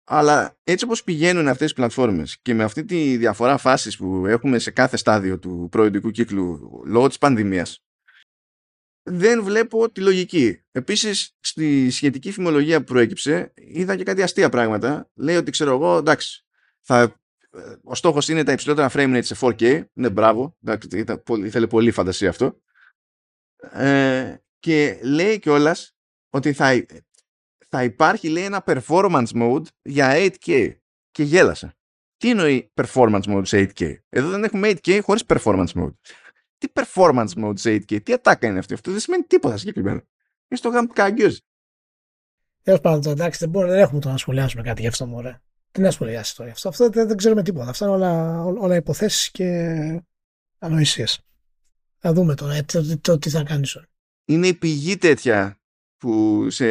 Αλλά 0.03 0.57
έτσι 0.63 0.85
όπως 0.85 1.03
πηγαίνουν 1.03 1.47
αυτές 1.47 1.71
οι 1.71 1.73
πλατφόρμες 1.73 2.39
και 2.41 2.53
με 2.53 2.63
αυτή 2.63 2.85
τη 2.85 3.17
διαφορά 3.17 3.57
φάσης 3.57 3.97
που 3.97 4.25
έχουμε 4.25 4.59
σε 4.59 4.71
κάθε 4.71 4.97
στάδιο 4.97 5.39
του 5.39 5.67
προϊόντικού 5.71 6.11
κύκλου 6.11 6.69
λόγω 6.85 7.07
της 7.07 7.17
πανδημίας, 7.17 7.83
δεν 9.09 9.43
βλέπω 9.43 9.91
τη 9.91 10.01
λογική. 10.01 10.61
Επίσης, 10.71 11.35
στη 11.39 11.89
σχετική 11.89 12.31
φημολογία 12.31 12.79
που 12.79 12.85
προέκυψε, 12.85 13.53
είδα 13.55 13.95
και 13.95 14.03
κάτι 14.03 14.21
αστεία 14.21 14.49
πράγματα. 14.49 15.09
Λέει 15.13 15.35
ότι 15.35 15.51
ξέρω 15.51 15.71
εγώ, 15.71 15.97
εντάξει, 15.97 16.45
θα, 16.81 17.21
ο 17.83 17.95
στόχος 17.95 18.27
είναι 18.27 18.43
τα 18.43 18.51
υψηλότερα 18.51 18.89
frame 18.93 19.15
rate 19.15 19.23
σε 19.23 19.35
4K. 19.39 19.83
Ναι, 19.93 20.09
μπράβο. 20.09 20.57
Εντάξει, 20.63 21.05
ήθελε 21.43 21.67
πολύ 21.67 21.91
φαντασία 21.91 22.29
αυτό. 22.29 22.61
Ε, 23.71 24.35
και 24.59 24.99
λέει 25.03 25.39
κιόλας 25.39 25.95
ότι 26.29 26.53
θα, 26.53 26.85
θα 27.69 27.83
υπάρχει 27.83 28.29
λέει, 28.29 28.43
ένα 28.43 28.63
performance 28.65 29.31
mode 29.33 29.65
για 29.81 30.13
8K. 30.15 30.75
Και 31.11 31.23
γέλασα. 31.23 31.73
Τι 32.17 32.29
εννοεί 32.29 32.71
performance 32.81 33.23
mode 33.23 33.41
σε 33.45 33.71
8K. 33.77 33.95
Εδώ 34.09 34.29
δεν 34.29 34.43
έχουμε 34.43 34.69
8K 34.69 34.99
χωρίς 35.01 35.23
performance 35.27 35.73
mode. 35.75 35.93
Τι 36.59 36.67
performance 36.73 37.29
mode 37.43 37.59
σε 37.59 37.69
8K, 37.69 38.03
τι 38.03 38.13
ατάκα 38.13 38.47
είναι 38.47 38.59
αυτή. 38.59 38.73
Αυτό 38.73 38.91
δεν 38.91 38.99
σημαίνει 38.99 39.23
τίποτα 39.23 39.57
συγκεκριμένο. 39.57 40.01
Είναι 40.47 40.59
στο 40.59 40.69
γάμο 40.69 40.87
καγκιόζι. 40.87 41.39
Τέλος 42.63 42.79
πάντων, 42.79 43.11
εντάξει, 43.11 43.39
δεν, 43.39 43.49
μπορούμε, 43.49 43.73
δεν 43.73 43.81
έχουμε 43.81 43.99
το 43.99 44.09
να 44.09 44.17
σχολιάσουμε 44.17 44.63
κάτι 44.63 44.81
γι' 44.81 44.87
αυτό, 44.87 45.05
μωρέ. 45.05 45.41
Τι 45.71 45.81
να 45.81 45.91
σχολιάσεις 45.91 46.33
τώρα. 46.33 46.51
Αυτό, 46.51 46.69
αυτό 46.69 46.89
δεν, 46.89 47.07
δεν 47.07 47.17
ξέρουμε 47.17 47.43
τίποτα. 47.43 47.69
Αυτά 47.69 47.85
είναι 47.85 47.93
όλα, 47.93 48.43
όλα 48.43 48.75
υποθέσεις 48.75 49.31
και 49.31 49.45
ανοησίες. 50.59 51.19
Θα 51.97 52.13
δούμε 52.13 52.35
τώρα 52.35 52.63
το, 52.65 52.97
το, 53.01 53.17
τι 53.17 53.29
θα 53.29 53.43
κάνεις 53.43 53.77
Είναι 54.25 54.47
η 54.47 54.53
πηγή 54.53 54.97
τέτοια 54.97 55.59
που 55.97 56.45
σε, 56.49 56.65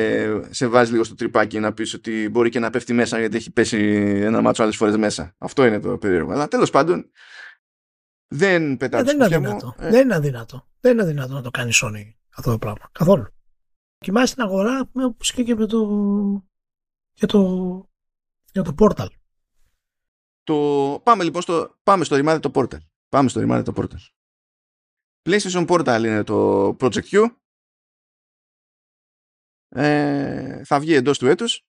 σε 0.52 0.66
βάζει 0.66 0.90
λίγο 0.90 1.04
στο 1.04 1.14
τρυπάκι 1.14 1.58
να 1.58 1.72
πεις 1.72 1.94
ότι 1.94 2.28
μπορεί 2.28 2.50
και 2.50 2.58
να 2.58 2.70
πέφτει 2.70 2.92
μέσα 2.92 3.18
γιατί 3.18 3.36
έχει 3.36 3.50
πέσει 3.50 3.78
ένα 4.22 4.40
μάτσο 4.40 4.62
άλλες 4.62 4.76
φορές 4.76 4.96
μέσα. 4.96 5.34
Αυτό 5.38 5.66
είναι 5.66 5.80
το 5.80 5.98
περίεργο. 5.98 6.32
Αλλά 6.32 6.48
τέλος 6.48 6.70
πάντων 6.70 7.10
δεν 8.28 8.76
πετάω 8.76 9.00
ε, 9.00 9.04
δεν, 9.04 9.14
είναι 9.14 9.24
αδύνατο. 9.24 9.74
Ε. 9.78 9.90
δεν 9.90 10.02
είναι 10.02 10.14
αδύνατο. 10.14 10.68
Δεν 10.80 10.92
είναι 10.92 11.02
αδύνατο 11.02 11.34
να 11.34 11.42
το 11.42 11.50
κάνει 11.50 11.70
Sony 11.74 12.12
αυτό 12.36 12.50
το 12.50 12.58
πράγμα. 12.58 12.88
Καθόλου. 12.92 13.26
Κοιμάσαι 13.98 14.34
την 14.34 14.42
αγορά 14.42 14.90
όπως 14.92 15.32
και, 15.32 15.42
και 15.42 15.54
με 15.54 15.66
το, 15.66 15.78
για 17.12 17.26
το, 17.26 17.90
για 18.52 18.62
το 18.62 18.74
Portal. 18.78 19.08
Το... 20.42 21.00
Πάμε 21.02 21.24
λοιπόν 21.24 21.42
στο, 21.42 21.78
πάμε 21.82 22.04
στο 22.04 22.16
ρημάδι 22.16 22.40
το 22.40 22.50
Portal. 22.54 22.78
Πάμε 23.08 23.28
στο 23.28 23.40
ρημάδι 23.40 23.62
το 23.62 23.72
Portal. 23.76 23.98
PlayStation 25.22 25.66
Portal 25.66 26.02
είναι 26.04 26.24
το 26.24 26.68
Project 26.80 27.04
Q. 27.10 27.26
Ε, 29.68 30.64
θα 30.64 30.80
βγει 30.80 30.94
εντός 30.94 31.18
του 31.18 31.26
έτους 31.26 31.66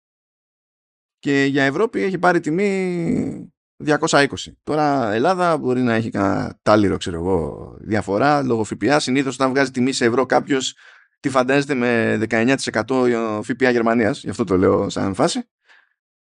και 1.19 1.43
για 1.43 1.63
Ευρώπη 1.63 2.01
έχει 2.01 2.19
πάρει 2.19 2.39
τιμή 2.39 3.53
220. 3.85 4.27
Τώρα 4.63 5.11
Ελλάδα 5.11 5.57
μπορεί 5.57 5.81
να 5.81 5.93
έχει 5.93 6.09
κανένα 6.09 6.59
τάλιρο 6.61 6.97
ξέρω 6.97 7.17
εγώ 7.17 7.75
διαφορά 7.79 8.43
λόγω 8.43 8.63
ΦΠΑ. 8.63 8.99
Συνήθως 8.99 9.35
όταν 9.35 9.49
βγάζει 9.49 9.71
τιμή 9.71 9.91
σε 9.91 10.05
ευρώ 10.05 10.25
κάποιος 10.25 10.75
τη 11.19 11.29
φαντάζεται 11.29 11.73
με 11.73 12.19
19% 12.29 13.41
ΦΠΑ 13.43 13.69
Γερμανίας. 13.69 14.23
Γι' 14.23 14.29
αυτό 14.29 14.43
το 14.43 14.57
λέω 14.57 14.89
σαν 14.89 15.13
φάση. 15.13 15.49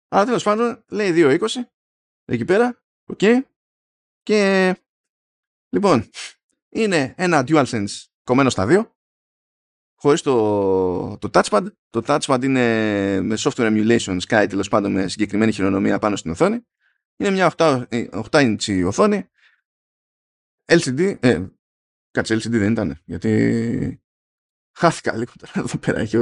Αλλά 0.09 0.25
τέλος 0.25 0.43
πάντων 0.43 0.85
λέει 0.89 1.13
2,20 1.15 1.47
εκεί 2.25 2.45
πέρα. 2.45 2.83
OK. 3.07 3.19
Okay. 3.21 3.41
Και 4.23 4.75
λοιπόν 5.69 6.09
είναι 6.69 7.15
ένα 7.17 7.45
DualSense 7.47 8.05
κομμένο 8.25 8.51
στα 8.51 8.67
δύο 8.67 8.95
χωρίς 9.95 10.23
το, 10.23 11.19
το 11.19 11.31
touchpad. 11.33 11.67
Το 11.91 12.03
touchpad 12.07 12.39
είναι 12.43 13.21
με 13.21 13.37
software 13.39 13.67
emulation 13.67 14.19
και 14.29 14.47
τέλος 14.49 14.69
πάντων 14.69 14.93
με 14.93 15.09
συγκεκριμένη 15.09 15.53
χειρονομία 15.53 15.99
πάνω 15.99 16.17
στην 16.17 16.31
οθόνη. 16.31 16.67
Είναι 17.21 17.31
μια 17.31 17.53
8, 17.57 17.85
8 17.91 18.31
inch 18.31 18.85
οθόνη. 18.87 19.29
LCD, 20.65 21.17
ε, 21.21 21.47
κάτσε 22.11 22.35
LCD 22.35 22.51
δεν 22.51 22.73
ήταν, 22.73 23.01
γιατί 23.05 24.03
χάθηκα 24.73 25.17
λίγο 25.17 25.33
τώρα 25.39 25.53
εδώ 25.57 25.79
πέρα. 25.79 25.99
Έχει, 25.99 26.17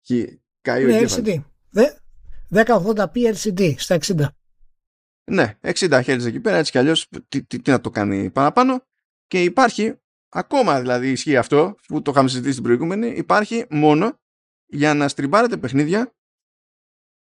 έχει 0.00 0.42
καεί 0.60 0.84
ναι, 0.84 1.00
LCD. 1.02 1.42
1080p 2.50 3.34
LCD 3.34 3.74
στα 3.76 3.98
60. 4.00 4.26
Ναι, 5.30 5.58
60 5.60 6.02
Hz 6.04 6.24
εκεί 6.24 6.40
πέρα, 6.40 6.56
έτσι 6.56 6.70
κι 6.70 6.78
αλλιώς 6.78 7.08
τι, 7.28 7.44
τι, 7.44 7.60
τι 7.60 7.70
να 7.70 7.80
το 7.80 7.90
κάνει 7.90 8.30
παραπάνω. 8.30 8.86
Και 9.26 9.42
υπάρχει, 9.42 10.00
ακόμα 10.28 10.80
δηλαδή 10.80 11.10
ισχύει 11.10 11.36
αυτό, 11.36 11.74
που 11.86 12.02
το 12.02 12.10
είχαμε 12.10 12.28
συζητήσει 12.28 12.52
στην 12.52 12.64
προηγούμενη, 12.64 13.08
υπάρχει 13.08 13.66
μόνο 13.70 14.20
για 14.66 14.94
να 14.94 15.08
στριμπάρετε 15.08 15.56
παιχνίδια 15.56 16.14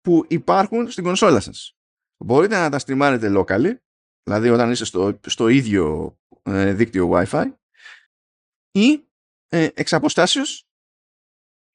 που 0.02 0.26
υπάρχουν 0.28 0.92
στην 0.92 1.04
κονσόλα 1.04 1.40
σας. 1.40 1.77
Μπορείτε 2.18 2.58
να 2.58 2.70
τα 2.70 2.80
στριμάρετε 2.80 3.32
locally, 3.36 3.76
δηλαδή 4.24 4.50
όταν 4.50 4.72
είστε 4.72 4.86
στο, 4.86 5.20
στο 5.26 5.48
ίδιο 5.48 6.18
ε, 6.44 6.74
δίκτυο 6.74 7.10
Wi-Fi, 7.14 7.54
ή 8.72 9.08
ε, 9.48 9.68
εξ 9.74 9.94
αποστάσεως, 9.94 10.68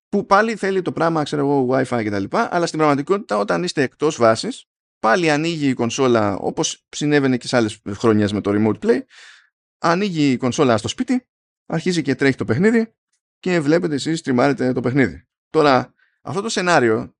που 0.09 0.27
πάλι 0.27 0.57
θέλει 0.57 0.83
το 0.83 0.93
πράγμα, 0.93 1.23
ξέρω 1.23 1.43
εγώ, 1.43 1.69
Wi-Fi 1.71 2.03
κτλ. 2.05 2.37
Αλλά 2.37 2.67
στην 2.67 2.79
πραγματικότητα, 2.79 3.39
όταν 3.39 3.63
είστε 3.63 3.83
εκτός 3.83 4.17
βάσης, 4.17 4.67
πάλι 4.99 5.31
ανοίγει 5.31 5.69
η 5.69 5.75
κονσόλα, 5.75 6.37
όπως 6.37 6.87
συνέβαινε 6.89 7.37
και 7.37 7.47
σε 7.47 7.57
άλλες 7.57 7.81
χρονιές 7.89 8.33
με 8.33 8.41
το 8.41 8.51
Remote 8.55 8.79
Play, 8.87 9.01
ανοίγει 9.79 10.31
η 10.31 10.37
κονσόλα 10.37 10.77
στο 10.77 10.89
σπίτι, 10.89 11.27
αρχίζει 11.67 12.03
και 12.03 12.15
τρέχει 12.15 12.37
το 12.37 12.45
παιχνίδι 12.45 12.95
και 13.39 13.61
βλέπετε 13.61 13.95
εσείς 13.95 14.19
στριμάρετε 14.19 14.73
το 14.73 14.81
παιχνίδι. 14.81 15.29
Τώρα, 15.51 15.95
αυτό 16.23 16.41
το 16.41 16.49
σενάριο 16.49 17.17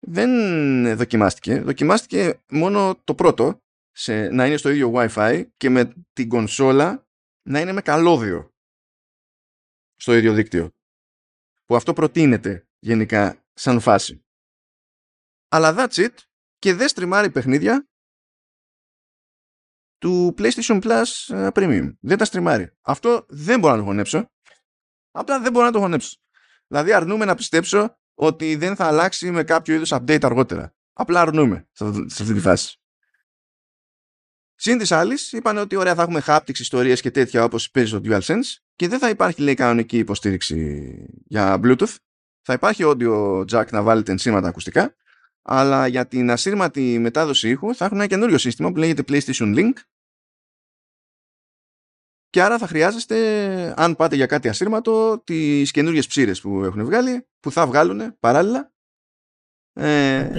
δεν 0.00 0.96
δοκιμάστηκε. 0.96 1.60
Δοκιμάστηκε 1.60 2.42
μόνο 2.48 3.00
το 3.04 3.14
πρώτο, 3.14 3.62
σε, 3.90 4.28
να 4.28 4.46
είναι 4.46 4.56
στο 4.56 4.68
ίδιο 4.68 4.92
Wi-Fi 4.94 5.44
και 5.56 5.70
με 5.70 5.92
την 6.12 6.28
κονσόλα 6.28 7.06
να 7.48 7.60
είναι 7.60 7.72
με 7.72 7.80
καλώδιο 7.80 8.52
στο 9.96 10.14
ίδιο 10.14 10.32
δίκτυο. 10.32 10.70
Που 11.64 11.76
αυτό 11.76 11.92
προτείνεται 11.92 12.68
γενικά 12.78 13.44
σαν 13.52 13.80
φάση. 13.80 14.22
Αλλά 15.48 15.74
that's 15.76 15.94
it 15.94 16.14
και 16.58 16.74
δεν 16.74 16.88
στριμάρει 16.88 17.30
παιχνίδια 17.30 17.88
του 19.98 20.34
PlayStation 20.38 20.82
Plus 20.82 21.34
ε, 21.34 21.48
Premium. 21.54 21.96
Δεν 22.00 22.18
τα 22.18 22.24
στριμάρει. 22.24 22.76
Αυτό 22.80 23.26
δεν 23.28 23.58
μπορώ 23.58 23.74
να 23.74 23.80
το 23.80 23.86
χωνέψω. 23.86 24.30
Απλά 25.10 25.40
δεν 25.40 25.52
μπορώ 25.52 25.64
να 25.64 25.72
το 25.72 25.78
χωνέψω. 25.78 26.16
Δηλαδή 26.66 26.92
αρνούμε 26.92 27.24
να 27.24 27.34
πιστέψω 27.34 27.98
ότι 28.20 28.56
δεν 28.56 28.76
θα 28.76 28.86
αλλάξει 28.86 29.30
με 29.30 29.44
κάποιο 29.44 29.74
είδους 29.74 29.92
update 29.92 30.22
αργότερα. 30.22 30.74
Απλά 30.92 31.20
αρνούμε 31.20 31.68
σε 31.72 32.22
αυτή 32.22 32.34
τη 32.34 32.40
φάση. 32.40 32.80
Συν 34.54 34.78
της 34.78 34.92
άλλης, 34.92 35.32
είπαν 35.32 35.58
ότι 35.58 35.76
ωραία 35.76 35.94
θα 35.94 36.02
έχουμε 36.02 36.22
haptics 36.26 36.58
ιστορίες 36.58 37.00
και 37.00 37.10
τέτοια 37.10 37.44
όπως 37.44 37.70
παίζει 37.70 37.88
στο 37.88 38.00
DualSense 38.04 38.56
και 38.74 38.88
δεν 38.88 38.98
θα 38.98 39.08
υπάρχει 39.08 39.42
λέει 39.42 39.54
κανονική 39.54 39.98
υποστήριξη 39.98 40.90
για 41.26 41.60
Bluetooth. 41.62 41.94
Θα 42.42 42.52
υπάρχει 42.52 42.82
audio 42.86 43.40
jack 43.40 43.70
να 43.70 43.82
βάλετε 43.82 44.12
ενσύματα 44.12 44.48
ακουστικά, 44.48 44.94
αλλά 45.42 45.86
για 45.86 46.06
την 46.06 46.30
ασύρματη 46.30 46.98
μετάδοση 46.98 47.48
ήχου 47.48 47.74
θα 47.74 47.84
έχουν 47.84 47.96
ένα 47.96 48.06
καινούριο 48.06 48.38
σύστημα 48.38 48.72
που 48.72 48.78
λέγεται 48.78 49.02
PlayStation 49.08 49.56
Link 49.56 49.72
και 52.38 52.44
άρα 52.44 52.58
θα 52.58 52.66
χρειάζεστε, 52.66 53.74
αν 53.76 53.96
πάτε 53.96 54.16
για 54.16 54.26
κάτι 54.26 54.48
ασύρματο, 54.48 55.22
τις 55.24 55.70
καινούριες 55.70 56.06
ψήρες 56.06 56.40
που 56.40 56.64
έχουν 56.64 56.84
βγάλει, 56.84 57.26
που 57.40 57.50
θα 57.50 57.66
βγάλουν 57.66 58.18
παράλληλα. 58.20 58.72
Ε, 59.72 60.30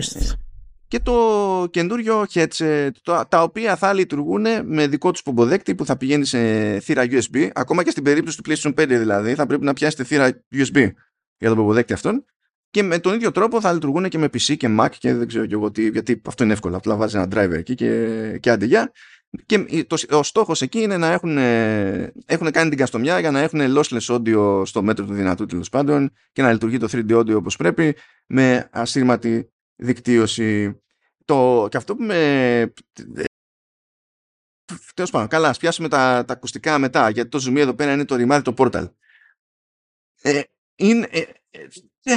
και 0.88 1.00
το 1.00 1.68
καινούριο 1.72 2.26
headset, 2.34 2.90
τα 3.30 3.44
οποία 3.44 3.76
θα 3.76 3.94
λειτουργούν 3.94 4.46
με 4.64 4.88
δικό 4.88 5.12
τους 5.12 5.24
πομποδέκτη 5.24 5.76
που 5.76 5.86
θα 5.86 5.98
πηγαίνει 5.98 6.26
σε 6.26 6.40
θύρα 6.80 7.04
USB. 7.04 7.50
Ακόμα 7.54 7.84
και 7.84 7.90
στην 7.92 8.04
περίπτωση 8.04 8.42
του 8.42 8.52
PlayStation 8.52 8.74
5 8.80 8.86
δηλαδή, 8.88 9.36
θα 9.36 9.46
πρέπει 9.46 9.64
να 9.64 9.74
πιάσετε 9.74 10.04
θύρα 10.04 10.44
USB 10.54 10.92
για 11.38 11.48
τον 11.48 11.56
πομποδέκτη 11.56 11.94
αυτόν. 11.94 12.26
Και 12.70 12.84
με 12.84 13.00
τον 13.00 13.14
ίδιο 13.14 13.32
τρόπο 13.32 13.62
θα 13.62 13.74
λειτουργούν 13.74 14.10
και 14.10 14.18
με 14.18 14.26
PC 14.26 14.58
και 14.58 14.76
Mac 14.80 14.90
και 14.98 15.14
δεν 15.14 15.28
ξέρω 15.28 15.46
και 15.46 15.54
εγώ 15.54 15.72
τι, 15.72 15.90
γιατί 15.90 16.22
αυτό 16.26 16.44
είναι 16.44 16.54
εύκολο. 16.54 16.76
Απλά 16.78 16.96
βάζεις 16.96 17.16
ένα 17.16 17.28
driver 17.32 17.58
εκεί 17.58 17.76
και, 17.76 18.38
και 18.40 18.52
άντε 18.52 18.66
για. 18.66 18.92
Και 19.46 19.86
το, 19.88 20.18
ο 20.18 20.24
στόχος 20.24 20.62
εκεί 20.62 20.82
είναι 20.82 20.98
να 20.98 21.08
έχουν, 21.08 21.38
έχουν 22.26 22.52
κάνει 22.52 22.70
την 22.70 22.78
καστομιά 22.78 23.20
για 23.20 23.32
να 23.32 23.40
έχουν 23.40 23.60
lossless 23.78 24.00
audio 24.00 24.62
στο 24.66 24.82
μέτρο 24.82 25.06
του 25.06 25.14
δυνατού 25.14 25.46
τέλος 25.46 25.70
πάντων 25.70 26.12
και 26.32 26.42
να 26.42 26.52
λειτουργεί 26.52 26.78
το 26.78 26.88
3D 26.92 27.20
audio 27.20 27.36
όπως 27.36 27.56
πρέπει 27.56 27.96
με 28.26 28.70
ασύρματη 28.72 29.52
δικτύωση. 29.76 30.82
Το, 31.26 31.68
και 31.70 31.78
αυτό 31.78 31.96
που 31.96 32.04
με. 32.04 32.74
Τέλος 34.94 35.12
πάντων, 35.12 35.28
καλά, 35.28 35.50
ας 35.50 35.58
πιάσουμε 35.58 35.88
τα, 35.88 36.26
τα 36.26 36.34
ακουστικά 36.34 36.78
μετά, 36.78 37.10
γιατί 37.10 37.30
το 37.30 37.46
zoom 37.48 37.56
εδώ 37.56 37.74
πέρα 37.74 37.94
είναι 37.94 38.06
το 38.06 38.16
ρημάδι 38.16 38.44
το 38.44 38.54
portal. 38.58 38.92
Ε, 40.22 40.42
είναι. 40.76 41.08
Ε, 41.12 41.20
ε, 41.50 41.68
ε 42.04 42.16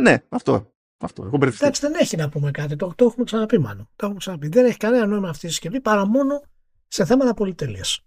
ναι, 0.00 0.24
αυτό. 0.28 0.74
Αυτό. 0.98 1.24
Εγώ 1.24 1.38
Εντάξει, 1.46 1.80
δεν 1.80 1.94
έχει 1.94 2.16
να 2.16 2.28
πούμε 2.28 2.50
κάτι. 2.50 2.76
Το, 2.76 2.92
το 2.96 3.04
έχουμε 3.04 3.24
ξαναπεί, 3.24 3.58
μάλλον. 3.58 3.88
Το 3.96 4.04
έχουμε 4.04 4.18
ξαναπεί. 4.18 4.48
Δεν 4.48 4.64
έχει 4.64 4.76
κανένα 4.76 5.06
νόημα 5.06 5.28
αυτή 5.28 5.46
η 5.46 5.48
συσκευή 5.48 5.80
παρά 5.80 6.06
μόνο 6.06 6.42
σε 6.88 7.04
θέματα 7.04 7.34
πολυτέλειας. 7.34 8.00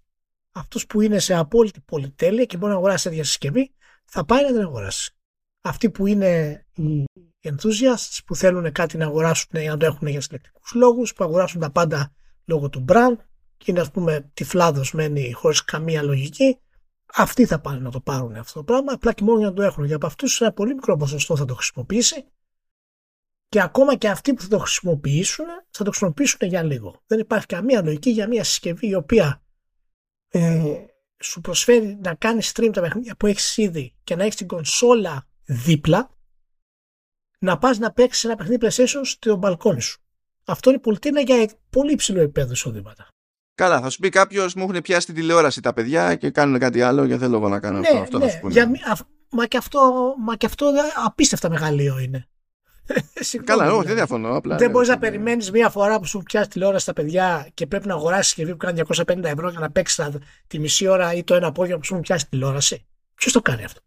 Αυτός 0.51 0.85
που 0.85 1.01
είναι 1.01 1.19
σε 1.19 1.33
απόλυτη 1.33 1.81
πολυτέλεια 1.81 2.45
και 2.45 2.57
μπορεί 2.57 2.71
να 2.71 2.77
αγοράσει 2.77 3.09
τέτοια 3.09 3.23
συσκευή, 3.23 3.71
θα 4.05 4.25
πάει 4.25 4.43
να 4.43 4.47
την 4.47 4.61
αγοράσει. 4.61 5.15
Αυτοί 5.61 5.89
που 5.89 6.07
είναι 6.07 6.65
οι 6.73 7.05
enthusiasts 7.41 8.19
που 8.25 8.35
θέλουν 8.35 8.71
κάτι 8.71 8.97
να 8.97 9.05
αγοράσουν 9.05 9.49
για 9.51 9.71
να 9.71 9.77
το 9.77 9.85
έχουν 9.85 10.07
για 10.07 10.21
συλλεκτικούς 10.21 10.73
λόγους, 10.73 11.13
που 11.13 11.23
αγοράσουν 11.23 11.61
τα 11.61 11.71
πάντα 11.71 12.11
λόγω 12.45 12.69
του 12.69 12.85
brand 12.87 13.15
και 13.57 13.71
είναι 13.71 13.79
ας 13.79 13.91
πούμε 13.91 14.31
τυφλάδοσμένοι 14.33 15.31
χωρίς 15.31 15.63
καμία 15.63 16.03
λογική, 16.03 16.59
αυτοί 17.13 17.45
θα 17.45 17.59
πάνε 17.59 17.79
να 17.79 17.91
το 17.91 17.99
πάρουν 17.99 18.35
αυτό 18.35 18.59
το 18.59 18.63
πράγμα, 18.63 18.93
απλά 18.93 19.13
και 19.13 19.23
μόνο 19.23 19.37
για 19.37 19.47
να 19.47 19.53
το 19.53 19.61
έχουν. 19.61 19.85
Για 19.85 19.95
από 19.95 20.05
αυτούς 20.05 20.41
ένα 20.41 20.51
πολύ 20.53 20.73
μικρό 20.73 20.97
ποσοστό 20.97 21.35
θα 21.35 21.45
το 21.45 21.55
χρησιμοποιήσει 21.55 22.25
και 23.51 23.61
ακόμα 23.61 23.95
και 23.95 24.09
αυτοί 24.09 24.33
που 24.33 24.41
θα 24.41 24.47
το 24.47 24.57
χρησιμοποιήσουν 24.57 25.45
θα 25.69 25.83
το 25.83 25.89
χρησιμοποιήσουν 25.89 26.47
για 26.47 26.63
λίγο. 26.63 27.01
Δεν 27.07 27.19
υπάρχει 27.19 27.45
καμία 27.45 27.83
λογική 27.83 28.09
για 28.09 28.27
μια 28.27 28.43
συσκευή 28.43 28.87
η 28.87 28.95
οποία 28.95 29.43
ε, 30.27 30.75
σου 31.23 31.41
προσφέρει 31.41 31.99
να 32.03 32.13
κάνεις 32.13 32.51
stream 32.55 32.69
τα 32.73 32.81
παιχνίδια 32.81 33.15
που 33.15 33.27
έχεις 33.27 33.57
ήδη 33.57 33.95
και 34.03 34.15
να 34.15 34.23
έχεις 34.23 34.35
την 34.35 34.47
κονσόλα 34.47 35.27
δίπλα 35.45 36.09
να 37.39 37.57
πας 37.57 37.77
να 37.77 37.91
παίξεις 37.91 38.23
ένα 38.23 38.35
παιχνίδι 38.35 38.67
PlayStation 38.67 39.01
στο 39.03 39.35
μπαλκόνι 39.35 39.81
σου. 39.81 40.01
Αυτό 40.45 40.69
είναι 40.69 40.79
πολιτεία 40.79 41.21
για 41.21 41.49
πολύ 41.69 41.91
υψηλό 41.91 42.21
επίπεδο 42.21 42.51
εισοδήματα. 42.51 43.07
Καλά, 43.55 43.81
θα 43.81 43.89
σου 43.89 43.99
πει 43.99 44.09
κάποιος 44.09 44.53
μου 44.53 44.63
έχουν 44.63 44.81
πιάσει 44.81 45.05
την 45.05 45.15
τηλεόραση 45.15 45.61
τα 45.61 45.73
παιδιά 45.73 46.15
και 46.15 46.29
κάνουν 46.29 46.59
κάτι 46.59 46.81
άλλο 46.81 47.07
και 47.07 47.17
δεν 47.17 47.29
λόγο 47.29 47.49
να 47.49 47.59
κάνω 47.59 47.79
ναι, 47.79 47.87
αυτό. 47.87 48.01
αυτό 48.01 48.17
ναι. 48.17 48.25
θα 48.25 48.31
σου 48.31 48.39
πούνε. 48.39 48.53
Για, 48.53 48.69
μη- 48.69 48.83
α, 48.83 48.97
μα, 49.29 49.45
και 49.45 49.57
αυτό, 49.57 50.13
μα 50.19 50.35
και 50.35 50.45
αυτό 50.45 50.71
απίστευτα 51.05 51.49
μεγαλείο 51.49 51.97
είναι. 51.99 52.25
Συγγνώμη, 53.13 53.59
Καλά, 53.59 53.63
όχι, 53.63 53.69
δηλαδή. 53.71 53.87
δεν 53.87 53.95
διαφωνώ. 53.95 54.35
Απλά, 54.35 54.55
Δεν 54.55 54.65
ναι, 54.67 54.73
μπορείς 54.73 54.87
να 54.87 54.93
ναι. 54.93 54.99
περιμένεις 54.99 55.51
μία 55.51 55.69
φορά 55.69 55.99
που 55.99 56.05
σου 56.05 56.19
πιάσει 56.23 56.49
τηλεόραση 56.49 56.83
στα 56.83 56.93
παιδιά 56.93 57.49
και 57.53 57.67
πρέπει 57.67 57.87
να 57.87 57.93
αγοράσεις 57.93 58.25
συσκευή 58.27 58.51
που 58.51 58.57
κάνει 58.57 58.81
250 58.87 59.23
ευρώ 59.23 59.49
για 59.49 59.59
να 59.59 59.71
παίξεις 59.71 59.95
τα- 59.95 60.19
τη 60.47 60.59
μισή 60.59 60.87
ώρα 60.87 61.13
ή 61.13 61.23
το 61.23 61.35
ένα 61.35 61.47
απόγευμα 61.47 61.77
που 61.79 61.85
σου 61.85 61.91
έχουν 61.93 62.05
πιάσει 62.05 62.27
τηλεόραση. 62.29 62.85
Ποιος 63.15 63.33
το 63.33 63.41
κάνει 63.41 63.63
αυτό; 63.63 63.81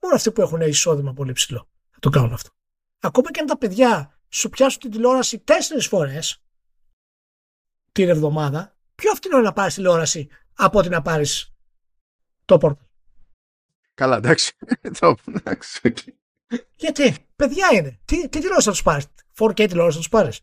Μόνο 0.00 0.14
αυτοί 0.14 0.30
που 0.32 0.40
έχουν 0.40 0.60
εισόδημα 0.60 1.12
πολύ 1.12 1.32
ψηλό 1.32 1.68
θα 1.90 1.98
το 2.00 2.10
κάνουν 2.10 2.32
αυτό. 2.32 2.50
Ακόμα 3.00 3.30
και 3.30 3.40
αν 3.40 3.46
τα 3.46 3.58
παιδιά 3.58 4.18
σου 4.28 4.48
πιάσουν 4.48 4.80
την 4.80 4.90
τηλεόραση 4.90 5.38
τέσσερις 5.38 5.86
φορές 5.86 6.42
την 7.92 8.08
εβδομάδα, 8.08 8.76
πιο 8.94 9.14
φτηνό 9.14 9.36
είναι 9.36 9.46
να 9.46 9.52
πάρεις 9.52 9.74
τηλεόραση 9.74 10.28
από 10.54 10.78
ότι 10.78 10.88
να 10.88 11.02
πάρεις 11.02 11.52
το 12.44 12.58
Portal. 12.58 12.84
Καλά, 13.94 14.16
εντάξει. 14.16 14.56
Το- 15.00 15.16
εντάξει, 15.26 15.80
οκ. 15.88 15.96
Γιατί, 16.76 17.14
παιδιά 17.36 17.68
είναι. 17.72 17.98
Τι, 18.04 18.20
τι 18.20 18.28
τηλεόραση 18.28 18.64
θα 18.66 18.70
τους 18.70 18.82
πάρεις; 18.82 19.04
4K 19.38 19.54
τηλεόραση 19.68 19.92
θα 19.92 19.98
τους 19.98 20.08
πάρεις; 20.08 20.40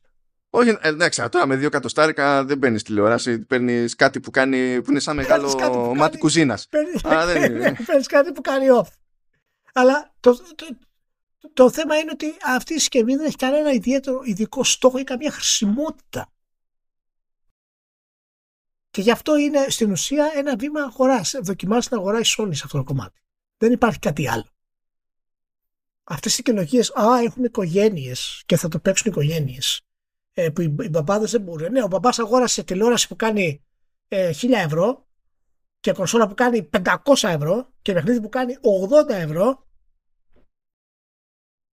Όχι, 0.50 0.70
ε, 0.70 0.76
εντάξει, 0.82 1.30
τώρα 1.30 1.46
με 1.46 1.56
δύο 1.56 1.68
εκατοστάρικα 1.68 2.44
δεν 2.46 2.60
παίρνεις 2.60 2.84
τηλεόραση. 2.84 3.40
Παίρνεις 3.40 3.96
κάτι 3.96 4.20
που, 4.20 4.32
κάνει, 4.32 4.82
που 4.82 4.92
είναι 4.92 5.00
σαν 5.00 5.16
Παίρνεις 5.16 5.32
κάτι 5.32 5.58
μεγάλο 5.58 5.82
που 5.82 5.88
μάτι 5.88 6.00
κάνει- 6.00 6.18
κουζίνας. 6.18 6.70
Α, 7.08 7.26
δεν 7.26 7.44
είναι. 7.54 7.76
Παίρνεις 7.88 8.08
κάτι 8.08 8.32
που 8.32 8.42
κάνει 8.42 8.66
off. 8.82 8.88
Αλλά 9.74 10.14
το, 10.20 10.36
το, 10.38 10.44
το, 10.56 10.68
το 11.54 11.72
θέμα 11.72 11.98
είναι 11.98 12.12
ότι 12.14 12.36
αυτή 12.46 12.74
η 12.74 12.78
συσκευή 12.78 13.16
δεν 13.16 13.26
έχει 13.26 13.36
κανένα 13.36 13.72
ιδιαίτερο 13.72 14.22
ειδικό 14.24 14.64
στόχο 14.64 14.98
ή 14.98 15.04
καμία 15.04 15.32
χρησιμότητα. 15.32 16.32
Και 18.90 19.02
γι' 19.02 19.12
αυτό 19.12 19.36
είναι 19.38 19.66
στην 19.70 19.92
ουσία 19.92 20.32
ένα 20.36 20.56
βήμα 20.56 20.82
αγοράς. 20.82 21.36
Δοκιμάζει 21.42 21.88
να 21.92 21.98
αγοράσεις 21.98 22.36
Sony 22.40 22.50
σε 22.56 22.62
αυτό 22.66 22.78
το 22.78 22.84
κομμάτι. 22.84 23.20
Δεν 23.58 23.72
υπάρχει 23.72 24.00
κάτι 24.00 24.30
άλλο. 24.30 24.46
Αυτές 26.10 26.34
οι 26.34 26.36
δικαιολογίες, 26.36 26.92
Α, 26.96 27.20
έχουμε 27.24 27.46
οικογένειες 27.46 28.44
και 28.46 28.58
θα 28.58 28.68
το 28.68 28.80
παίξουν 28.80 29.12
οικογένειες. 29.12 29.82
Ε, 30.34 30.50
που 30.50 30.62
οι, 30.62 30.76
οι 30.82 30.90
μπαμπάδες 30.90 31.32
δεν 31.32 31.42
μπορούν. 31.42 31.72
Ναι, 31.72 31.84
ο 31.84 31.88
μπαμπάς 31.88 32.20
αγόρασε 32.20 32.64
τηλεόραση 32.64 33.08
που 33.08 33.16
κάνει 33.16 33.66
ε, 34.08 34.32
1000 34.42 34.50
ευρώ 34.52 35.08
και 35.80 35.92
κονσόλα 35.92 36.28
που 36.28 36.34
κάνει 36.34 36.70
500 36.84 36.96
ευρώ 37.22 37.74
και 37.82 37.94
παιχνίδι 37.94 38.22
που 38.22 38.30
κάνει 38.30 38.58
80 39.08 39.10
ευρώ 39.10 39.68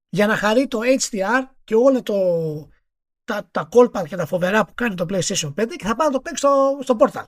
για 0.08 0.26
να 0.26 0.36
χαρεί 0.36 0.68
το 0.68 0.78
HDR 0.82 1.42
και 1.64 1.74
όλα 1.74 2.02
το, 2.02 2.14
τα, 3.24 3.48
τα 3.50 3.64
κόλπα 3.64 4.06
και 4.08 4.16
τα 4.16 4.26
φοβερά 4.26 4.64
που 4.64 4.74
κάνει 4.74 4.94
το 4.94 5.06
PlayStation 5.08 5.54
5 5.54 5.66
και 5.76 5.84
θα 5.84 5.96
πάει 5.96 6.06
να 6.06 6.12
το 6.12 6.20
παίξει 6.20 6.36
στο, 6.36 6.78
στο 6.82 6.96
Portal. 6.98 7.24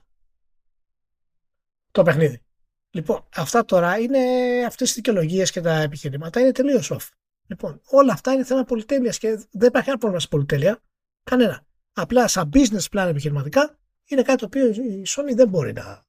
Το 1.91 2.03
παιχνίδι. 2.03 2.46
Λοιπόν, 2.89 3.27
αυτά 3.35 3.65
τώρα 3.65 3.97
είναι 3.99 4.19
αυτές 4.65 4.91
οι 4.91 4.93
δικαιολογίες 4.93 5.51
και 5.51 5.61
τα 5.61 5.73
επιχειρήματα 5.73 6.39
είναι 6.39 6.51
τελείως 6.51 6.91
off. 6.91 7.07
Λοιπόν, 7.47 7.81
όλα 7.85 8.13
αυτά 8.13 8.33
είναι 8.33 8.43
θέμα 8.43 8.63
πολυτέλειας 8.63 9.17
και 9.17 9.27
δεν 9.51 9.67
υπάρχει 9.67 9.89
ένα 9.89 9.97
πρόβλημα 9.97 10.19
στην 10.19 10.31
πολυτέλεια. 10.31 10.83
Κανένα. 11.23 11.65
Απλά 11.93 12.27
σαν 12.27 12.49
business 12.53 12.85
plan 12.91 13.07
επιχειρηματικά 13.09 13.77
είναι 14.05 14.21
κάτι 14.21 14.37
το 14.37 14.45
οποίο 14.45 14.69
η 14.69 15.03
Sony 15.07 15.35
δεν 15.35 15.49
μπορεί 15.49 15.73
να, 15.73 16.05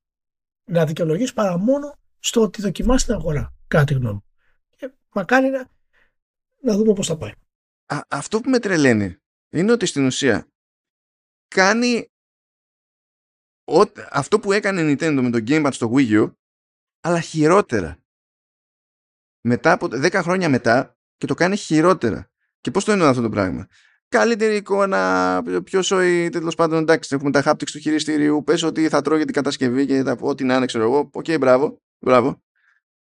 να 0.64 0.86
δικαιολογήσει 0.86 1.34
παρά 1.34 1.58
μόνο 1.58 1.94
στο 2.18 2.42
ότι 2.42 2.62
δοκιμάσει 2.62 3.04
την 3.04 3.14
αγορά. 3.14 3.54
Κατά 3.68 3.84
τη 3.84 3.94
γνώμη 3.94 4.14
μου. 4.14 4.24
Και 4.76 4.92
μακάρι 5.12 5.48
να, 5.48 5.68
να 6.62 6.76
δούμε 6.76 6.92
πώς 6.92 7.06
θα 7.06 7.16
πάει. 7.16 7.32
Α, 7.86 8.00
αυτό 8.08 8.40
που 8.40 8.50
με 8.50 8.58
τρελαίνει 8.58 9.16
είναι 9.48 9.72
ότι 9.72 9.86
στην 9.86 10.06
ουσία 10.06 10.48
κάνει 11.48 12.10
ό, 13.64 13.82
αυτό 14.10 14.40
που 14.40 14.52
έκανε 14.52 14.80
η 14.80 14.92
Nintendo 14.92 15.20
με 15.22 15.30
το 15.30 15.44
Gamepad 15.46 15.72
στο 15.72 15.92
Wii 15.94 16.22
U 16.22 16.32
αλλά 17.00 17.20
χειρότερα. 17.20 17.98
Μετά 19.40 19.72
από 19.72 19.86
10 19.86 20.12
χρόνια 20.12 20.48
μετά 20.48 20.96
και 21.16 21.26
το 21.26 21.34
κάνει 21.34 21.56
χειρότερα. 21.56 22.30
Και 22.60 22.70
πώς 22.70 22.84
το 22.84 22.92
εννοώ 22.92 23.08
αυτό 23.08 23.22
το 23.22 23.28
πράγμα; 23.28 23.66
Καλύτερη 24.08 24.56
εικόνα, 24.56 25.42
πιο 25.64 25.82
σόι, 25.82 26.28
τέλος 26.28 26.54
πάντων 26.54 26.78
εντάξει, 26.78 27.14
έχουμε 27.14 27.30
τα 27.30 27.42
haptics 27.44 27.70
του 27.70 27.78
χειριστήριου, 27.78 28.44
πες 28.44 28.62
ότι 28.62 28.88
θα 28.88 29.02
τρώγει 29.02 29.24
την 29.24 29.34
κατασκευή 29.34 29.86
και 29.86 30.02
τα, 30.02 30.16
ό,τι 30.20 30.44
να 30.44 30.56
είναι, 30.56 30.66
ξέρω 30.66 30.84
εγώ. 30.84 31.10
Οκ, 31.12 31.26
μπράβο, 31.38 31.82
μπράβο. 31.98 32.42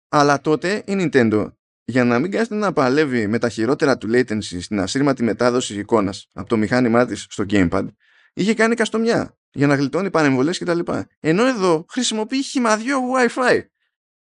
Αλλά 0.10 0.42
τότε 0.42 0.84
η 0.86 1.10
Nintendo 1.12 1.52
για 1.84 2.04
να 2.04 2.20
μην 2.20 2.32
κάθεται 2.32 2.56
να 2.56 2.74
παλεύει 2.74 3.28
με 3.28 3.40
τα 3.40 3.50
χειρότερα 3.50 3.98
του 3.98 4.10
latency 4.12 4.62
στην 4.62 4.80
ασύρματη 4.80 5.24
μετάδοση 5.24 5.80
εικόνας 5.80 6.28
από 6.34 6.50
το 6.50 6.58
μηχάνημά 6.58 7.06
της 7.06 7.26
στο 7.30 7.44
gamepad, 7.50 7.88
είχε 8.34 8.54
κάνει 8.54 8.76
καστομιά 8.76 9.38
για 9.52 9.68
να 9.68 9.76
γλιτώνει 9.76 10.10
παρεμβολές 10.10 10.58
κτλ. 10.58 10.80
Ενώ 11.20 11.46
εδώ 11.46 11.86
χρησιμοποιεί 11.90 12.44
χυμαδιό 12.44 13.00
Wi-Fi. 13.16 13.62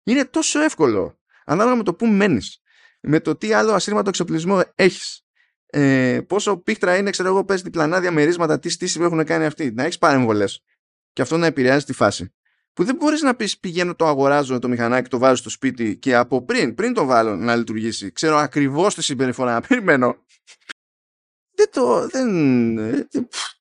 Είναι 0.02 0.24
τόσο 0.24 0.60
εύκολο, 0.60 1.18
ανάλογα 1.44 1.76
με 1.76 1.82
το 1.82 1.94
που 1.94 2.06
μένεις, 2.06 2.60
με 3.00 3.20
το 3.20 3.36
τι 3.36 3.52
άλλο 3.52 3.72
ασύρματο 3.72 4.08
εξοπλισμό 4.08 4.60
έχεις, 4.74 5.22
ε, 5.66 6.20
πόσο 6.26 6.56
πίχτρα 6.56 6.96
είναι, 6.96 7.10
ξέρω 7.10 7.28
εγώ, 7.28 7.44
πες 7.44 7.62
διπλανά 7.62 8.00
διαμερίσματα, 8.00 8.58
τι 8.58 8.68
στήσεις 8.68 8.96
που 8.96 9.02
έχουν 9.02 9.24
κάνει 9.24 9.44
αυτοί, 9.44 9.70
να 9.70 9.82
έχεις 9.82 9.98
παρεμβολές 9.98 10.64
και 11.12 11.22
αυτό 11.22 11.36
να 11.36 11.46
επηρεάζει 11.46 11.84
τη 11.84 11.92
φάση 11.92 12.34
που 12.72 12.84
δεν 12.84 12.96
μπορείς 12.96 13.22
να 13.22 13.36
πεις 13.36 13.58
πηγαίνω 13.58 13.94
το 13.94 14.06
αγοράζω 14.06 14.58
το 14.58 14.68
μηχανάκι, 14.68 15.08
το 15.08 15.18
βάζω 15.18 15.36
στο 15.36 15.50
σπίτι 15.50 15.98
και 15.98 16.14
από 16.14 16.44
πριν, 16.44 16.74
πριν 16.74 16.94
το 16.94 17.04
βάλω 17.04 17.36
να 17.36 17.56
λειτουργήσει, 17.56 18.12
ξέρω 18.12 18.36
ακριβώς 18.36 18.94
τη 18.94 19.02
συμπεριφορά, 19.02 19.60
περιμένω. 19.68 20.24
Δεν 21.56 21.70
το, 21.70 22.08
δεν, 22.08 22.78
ε, 22.78 23.08
ε, 23.12 23.20
πφ. 23.20 23.52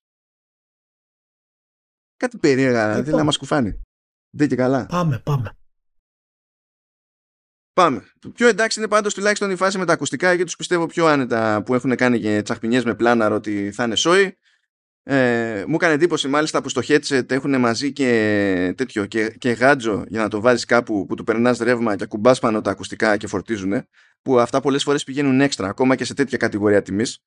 κάτι 2.17 2.37
περίεργα, 2.37 2.87
Λοιπόν. 2.87 3.03
θέλει 3.03 3.15
να 3.15 3.23
μας 3.23 3.37
κουφάνει. 3.37 3.81
Δεν 4.29 4.47
και 4.47 4.55
καλά. 4.55 4.85
Πάμε, 4.85 5.19
πάμε. 5.19 5.58
Πάμε. 7.79 8.03
Το 8.19 8.29
πιο 8.29 8.47
εντάξει 8.47 8.79
είναι 8.79 8.87
πάντως 8.87 9.13
τουλάχιστον 9.13 9.51
η 9.51 9.55
φάση 9.55 9.77
με 9.77 9.85
τα 9.85 9.93
ακουστικά 9.93 10.37
και 10.37 10.43
τους 10.43 10.55
πιστεύω 10.55 10.85
πιο 10.85 11.05
άνετα 11.05 11.63
που 11.63 11.73
έχουν 11.73 11.95
κάνει 11.95 12.19
και 12.19 12.41
τσαχπινιές 12.41 12.83
με 12.83 12.95
πλάναρ 12.95 13.31
ότι 13.31 13.71
θα 13.71 13.83
είναι 13.83 13.95
σόι. 13.95 14.37
Ε, 15.03 15.63
μου 15.67 15.75
έκανε 15.75 15.93
εντύπωση 15.93 16.27
μάλιστα 16.27 16.61
που 16.61 16.69
στο 16.69 16.81
headset 16.87 17.31
έχουν 17.31 17.59
μαζί 17.59 17.91
και 17.93 18.73
τέτοιο 18.77 19.05
και, 19.05 19.29
και 19.37 19.51
γάντζο 19.51 20.03
για 20.07 20.21
να 20.21 20.27
το 20.27 20.41
βάζεις 20.41 20.65
κάπου 20.65 21.05
που 21.05 21.15
του 21.15 21.23
περνάς 21.23 21.57
ρεύμα 21.57 21.95
και 21.95 22.03
ακουμπάς 22.03 22.39
πάνω 22.39 22.61
τα 22.61 22.71
ακουστικά 22.71 23.17
και 23.17 23.27
φορτίζουν 23.27 23.83
που 24.21 24.39
αυτά 24.39 24.59
πολλές 24.59 24.83
φορές 24.83 25.03
πηγαίνουν 25.03 25.41
έξτρα 25.41 25.67
ακόμα 25.67 25.95
και 25.95 26.03
σε 26.05 26.13
τέτοια 26.13 26.37
κατηγορία 26.37 26.81
τιμής 26.81 27.19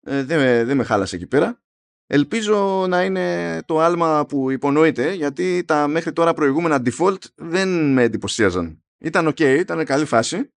ε, 0.00 0.22
δεν, 0.22 0.38
με- 0.38 0.64
δεν 0.64 0.76
με 0.76 0.84
χάλασε 0.84 1.16
εκεί 1.16 1.26
πέρα 1.26 1.62
ελπίζω 2.06 2.86
να 2.88 3.02
είναι 3.04 3.58
το 3.66 3.80
άλμα 3.80 4.26
που 4.26 4.50
υπονοείται 4.50 5.12
γιατί 5.12 5.64
τα 5.64 5.88
μέχρι 5.88 6.12
τώρα 6.12 6.34
προηγούμενα 6.34 6.82
default 6.84 7.18
δεν 7.34 7.92
με 7.92 8.02
εντυπωσίαζαν 8.02 8.83
ήταν 9.04 9.28
ok, 9.28 9.40
ήταν 9.40 9.84
καλή 9.84 10.04
φάση 10.04 10.52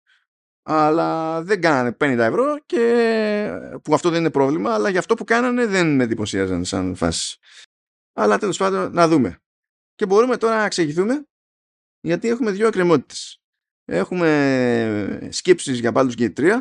αλλά 0.69 1.43
δεν 1.43 1.61
κάνανε 1.61 1.97
50 2.01 2.19
ευρώ 2.19 2.59
και 2.67 3.51
που 3.83 3.95
αυτό 3.95 4.11
δεν 4.11 4.21
είναι 4.21 4.31
πρόβλημα 4.31 4.75
αλλά 4.75 4.89
για 4.89 4.99
αυτό 4.99 5.15
που 5.15 5.25
κάνανε 5.25 5.67
δεν 5.67 5.95
με 5.95 6.05
εντυπωσίαζαν 6.05 6.65
σαν 6.65 6.95
φάση. 6.95 7.39
Αλλά 8.13 8.39
τέλος 8.39 8.57
πάντων 8.57 8.93
να 8.93 9.09
δούμε. 9.09 9.39
Και 9.95 10.07
μπορούμε 10.07 10.37
τώρα 10.37 10.57
να 10.57 10.65
εξηγηθούμε 10.65 11.27
γιατί 12.01 12.29
έχουμε 12.29 12.51
δύο 12.51 12.67
εκκρεμότητες. 12.67 13.41
Έχουμε 13.85 15.29
σκέψεις 15.31 15.81
για 15.81 15.93
Baldur's 15.95 16.19
Gate 16.19 16.33
3 16.35 16.59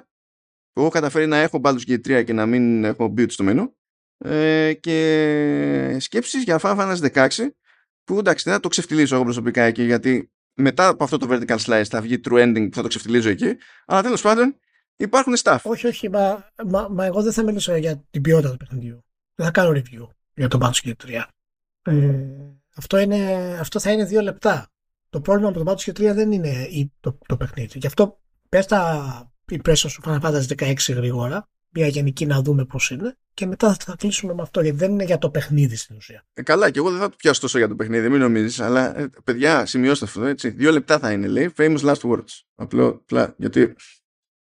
που 0.72 0.82
έχω 0.82 0.90
καταφέρει 0.90 1.28
να 1.28 1.38
έχω 1.38 1.62
Baldur's 1.64 1.88
Gate 1.88 2.20
3 2.20 2.24
και 2.26 2.34
να 2.34 2.46
μην 2.46 2.84
έχω 2.84 3.14
build 3.18 3.32
στο 3.32 3.44
μενού 3.44 3.76
ε, 4.18 4.74
και 4.74 5.98
σκέψεις 6.00 6.44
για 6.44 6.60
Final 6.62 6.78
Fantasy 6.78 7.28
16 7.28 7.50
που 8.04 8.20
εντάξει 8.20 8.44
δεν 8.44 8.54
θα 8.54 8.60
το 8.60 8.68
ξεφτυλίσω 8.68 9.16
εγώ 9.16 9.24
προσωπικά 9.24 9.64
εκεί 9.64 9.84
γιατί 9.84 10.32
μετά 10.56 10.88
από 10.88 11.04
αυτό 11.04 11.18
το 11.18 11.28
vertical 11.30 11.58
slice 11.58 11.84
θα 11.90 12.02
βγει 12.02 12.20
true 12.30 12.42
ending 12.44 12.68
που 12.70 12.76
θα 12.76 12.82
το 12.82 12.88
ξεφτυλίζω 12.88 13.30
εκεί 13.30 13.56
αλλά 13.86 14.02
τέλος 14.02 14.22
πάντων 14.22 14.56
υπάρχουν 14.96 15.34
staff 15.44 15.58
Όχι, 15.64 15.88
όχι, 15.88 16.10
μα, 16.10 16.50
μα, 16.68 16.88
μα 16.90 17.06
εγώ 17.06 17.22
δεν 17.24 17.32
θα 17.32 17.44
μιλήσω 17.44 17.76
για 17.76 18.04
την 18.10 18.22
ποιότητα 18.22 18.52
του 18.52 18.58
παιχνιδιού. 18.58 19.06
Δεν 19.36 19.46
θα 19.46 19.52
κάνω 19.52 19.70
review 19.70 20.08
για 20.34 20.48
το 20.48 20.58
Baldur's 20.62 20.88
Gate 20.90 21.06
3. 21.08 21.24
Ε, 21.82 22.26
αυτό, 22.76 23.00
είναι, 23.00 23.34
αυτό 23.60 23.80
θα 23.80 23.92
είναι 23.92 24.04
δύο 24.06 24.22
λεπτά. 24.22 24.68
Το 25.10 25.22
πρόβλημα 25.22 25.52
με 25.56 25.64
το 25.64 25.72
Baldur's 25.72 25.90
Gate 25.90 26.10
3 26.12 26.14
δεν 26.16 26.32
είναι 26.32 26.50
η- 26.50 26.92
το, 27.00 27.18
το 27.26 27.38
παιχνίδι. 27.38 27.78
Γι' 27.80 27.88
αυτό 27.88 28.20
πες 28.50 28.66
τα 28.66 29.32
impressions 29.52 29.76
σου 29.76 30.02
Final 30.06 30.20
Fantasy 30.22 30.46
16 30.58 30.76
γρήγορα, 30.96 31.50
μια 31.76 31.88
γενική 31.88 32.26
να 32.26 32.42
δούμε 32.42 32.66
πώς 32.66 32.90
είναι 32.90 33.18
και 33.34 33.46
μετά 33.46 33.76
θα 33.80 33.96
κλείσουμε 33.98 34.34
με 34.34 34.42
αυτό 34.42 34.62
γιατί 34.62 34.78
δεν 34.78 34.92
είναι 34.92 35.04
για 35.04 35.18
το 35.18 35.30
παιχνίδι 35.30 35.76
στην 35.76 35.96
ουσία. 35.96 36.26
Ε, 36.34 36.42
καλά, 36.42 36.70
και 36.70 36.80
εγώ 36.80 36.92
δεν 36.92 37.00
θα 37.00 37.10
το 37.10 37.16
πιάσω 37.18 37.42
τόσο 37.42 37.58
για 37.58 37.68
το 37.68 37.76
παιχνίδι, 37.76 38.10
μην 38.10 38.20
νομίζεις. 38.20 38.60
Αλλά 38.60 39.00
ε, 39.00 39.10
παιδιά, 39.24 39.66
σημειώστε 39.66 40.06
αυτό. 40.06 40.26
Έτσι. 40.26 40.50
Δύο 40.50 40.72
λεπτά 40.72 41.00
θα 41.00 41.12
είναι, 41.12 41.28
λέει. 41.28 41.54
Famous 41.58 41.80
last 41.80 42.02
words. 42.02 42.42
Απλό, 42.56 42.88
απλά, 42.88 43.36
γιατί 43.38 43.76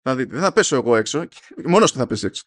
θα 0.02 0.16
δείτε. 0.16 0.34
Δεν 0.34 0.44
θα 0.44 0.54
πέσω 0.54 0.76
εγώ 0.76 0.96
έξω. 0.96 1.28
Μόνος 1.66 1.92
του 1.92 1.98
θα 1.98 2.08
πέσει 2.08 2.26
έξω. 2.26 2.44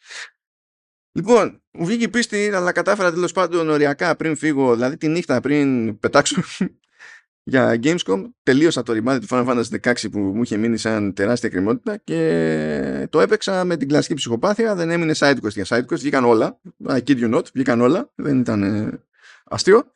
Λοιπόν, 1.13 1.63
μου 1.71 1.87
βγήκε 1.87 2.05
η 2.05 2.09
πίστη, 2.09 2.51
αλλά 2.55 2.73
κατάφερα 2.73 3.13
τέλος 3.13 3.33
πάντων 3.33 3.69
οριακά 3.69 4.17
πριν 4.17 4.37
φύγω, 4.37 4.75
δηλαδή 4.75 4.97
τη 4.97 5.09
νύχτα 5.09 5.41
πριν 5.41 5.99
πετάξω. 5.99 6.43
Για 7.45 7.79
Gamescom 7.83 8.25
τελείωσα 8.43 8.83
το 8.83 8.93
ρημάδι 8.93 9.27
του 9.27 9.27
Final 9.31 9.47
Fantasy 9.47 9.93
16 9.93 10.11
που 10.11 10.19
μου 10.19 10.43
είχε 10.43 10.57
μείνει 10.57 10.77
σαν 10.77 11.15
τεράστια 11.15 11.49
κρεμότητα 11.49 11.97
και 11.97 13.09
το 13.11 13.21
έπαιξα 13.21 13.65
με 13.65 13.77
την 13.77 13.89
κλασική 13.89 14.15
ψυχοπάθεια 14.15 14.75
δεν 14.75 14.91
έμεινε 14.91 15.13
side 15.17 15.37
quest 15.43 15.51
για 15.51 15.67
side 15.69 15.85
quest 15.85 15.99
βγήκαν 15.99 16.25
όλα. 16.25 16.61
I 16.89 16.99
kid 16.99 17.21
you 17.21 17.35
not, 17.35 17.53
βγήκαν 17.55 17.81
όλα 17.81 18.11
δεν 18.15 18.39
ήταν 18.39 18.63
ε, 18.63 19.05
αστείο. 19.45 19.93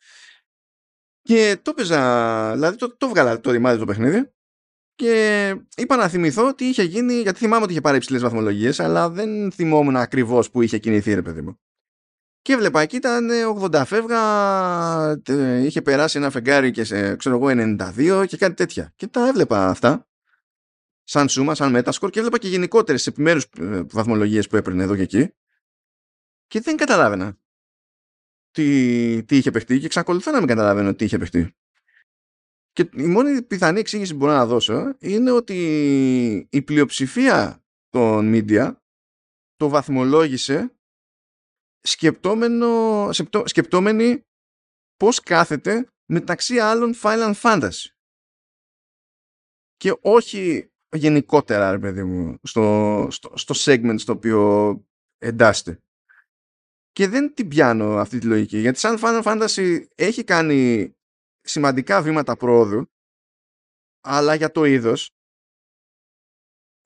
Και 1.21 1.57
το 1.61 1.71
έπαιζα 1.71 2.51
δηλαδή 2.53 2.77
το, 2.77 2.97
το 2.97 3.07
βγάλα 3.07 3.39
το 3.39 3.51
ρημάδι 3.51 3.79
το 3.79 3.85
παιχνίδι 3.85 4.31
και 4.95 5.55
είπα 5.75 5.95
να 5.95 6.07
θυμηθώ 6.07 6.53
τι 6.53 6.65
είχε 6.65 6.83
γίνει 6.83 7.13
γιατί 7.13 7.39
θυμάμαι 7.39 7.63
ότι 7.63 7.71
είχε 7.71 7.81
πάρει 7.81 7.97
υψηλές 7.97 8.21
βαθμολογίες 8.21 8.79
αλλά 8.79 9.09
δεν 9.09 9.51
θυμόμουν 9.51 9.95
ακριβώς 9.95 10.51
που 10.51 10.61
είχε 10.61 10.77
κινηθεί 10.77 11.13
ρε 11.13 11.21
παιδί 11.21 11.41
μου 11.41 11.59
και 12.47 12.53
έβλεπα 12.53 12.81
εκεί 12.81 12.95
ήταν 12.95 13.29
80 13.61 13.83
φεύγα, 13.85 14.21
είχε 15.63 15.81
περάσει 15.81 16.17
ένα 16.17 16.29
φεγγάρι 16.29 16.71
και 16.71 16.83
σε 16.83 17.15
ξέρω 17.15 17.35
εγώ 17.35 17.77
92 17.79 18.25
και 18.27 18.37
κάτι 18.37 18.53
τέτοια. 18.53 18.93
Και 18.95 19.07
τα 19.07 19.27
έβλεπα 19.27 19.69
αυτά 19.69 20.07
σαν 21.03 21.29
σούμα, 21.29 21.55
σαν 21.55 21.71
μέτασκορ 21.71 22.09
και 22.09 22.19
έβλεπα 22.19 22.37
και 22.37 22.47
γενικότερες 22.47 23.07
επιμέρους 23.07 23.43
ε, 23.59 23.83
βαθμολογίες 23.91 24.47
που 24.47 24.55
έπαιρνε 24.55 24.83
εδώ 24.83 24.95
και 24.95 25.01
εκεί 25.01 25.33
και 26.47 26.61
δεν 26.61 26.77
καταλάβαινα 26.77 27.37
τι, 28.51 29.23
τι 29.23 29.37
είχε 29.37 29.51
παιχτεί 29.51 29.79
και 29.79 29.85
εξακολουθώ 29.85 30.31
να 30.31 30.37
μην 30.37 30.47
καταλαβαίνω 30.47 30.93
τι 30.93 31.05
είχε 31.05 31.17
παιχτεί. 31.17 31.55
Και 32.71 32.89
η 32.93 33.05
μόνη 33.05 33.41
πιθανή 33.41 33.79
εξήγηση 33.79 34.11
που 34.11 34.17
μπορώ 34.17 34.31
να 34.31 34.45
δώσω 34.45 34.95
είναι 34.99 35.31
ότι 35.31 36.47
η 36.51 36.61
πλειοψηφία 36.61 37.63
των 37.89 38.31
media 38.33 38.75
το 39.55 39.69
βαθμολόγησε 39.69 40.76
σκεπτόμενο, 41.87 43.09
σκεπτόμενοι 43.43 44.21
πώς 44.97 45.19
κάθεται 45.19 45.87
μεταξύ 46.05 46.59
άλλων 46.59 46.93
Final 47.01 47.33
Fantasy. 47.33 47.85
Και 49.75 49.97
όχι 50.01 50.71
γενικότερα, 50.95 51.71
ρε 51.71 51.79
παιδί 51.79 52.03
μου, 52.03 52.39
στο, 52.43 53.07
στο, 53.11 53.37
στο 53.37 53.53
segment 53.57 53.95
στο 53.97 54.13
οποίο 54.13 54.73
εντάσσεται. 55.17 55.81
Και 56.91 57.07
δεν 57.07 57.33
την 57.33 57.47
πιάνω 57.47 57.97
αυτή 57.97 58.19
τη 58.19 58.25
λογική, 58.25 58.57
γιατί 58.57 58.79
σαν 58.79 58.97
Final 59.01 59.23
Fantasy 59.23 59.85
έχει 59.95 60.23
κάνει 60.23 60.91
σημαντικά 61.41 62.01
βήματα 62.01 62.37
πρόοδου, 62.37 62.91
αλλά 64.01 64.35
για 64.35 64.51
το 64.51 64.63
είδος 64.63 65.11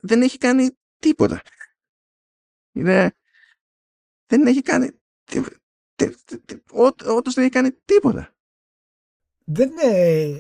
δεν 0.02 0.22
έχει 0.22 0.38
κάνει 0.38 0.78
τίποτα. 0.98 1.42
Είναι, 2.72 3.16
δεν 4.38 4.48
έχει 4.48 4.62
κάνει. 4.62 4.90
Όντως 7.06 7.34
δεν 7.34 7.44
έχει 7.44 7.54
κάνει 7.54 7.72
τίποτα. 7.86 8.36
Δεν, 9.46 9.70
είναι, 9.70 10.38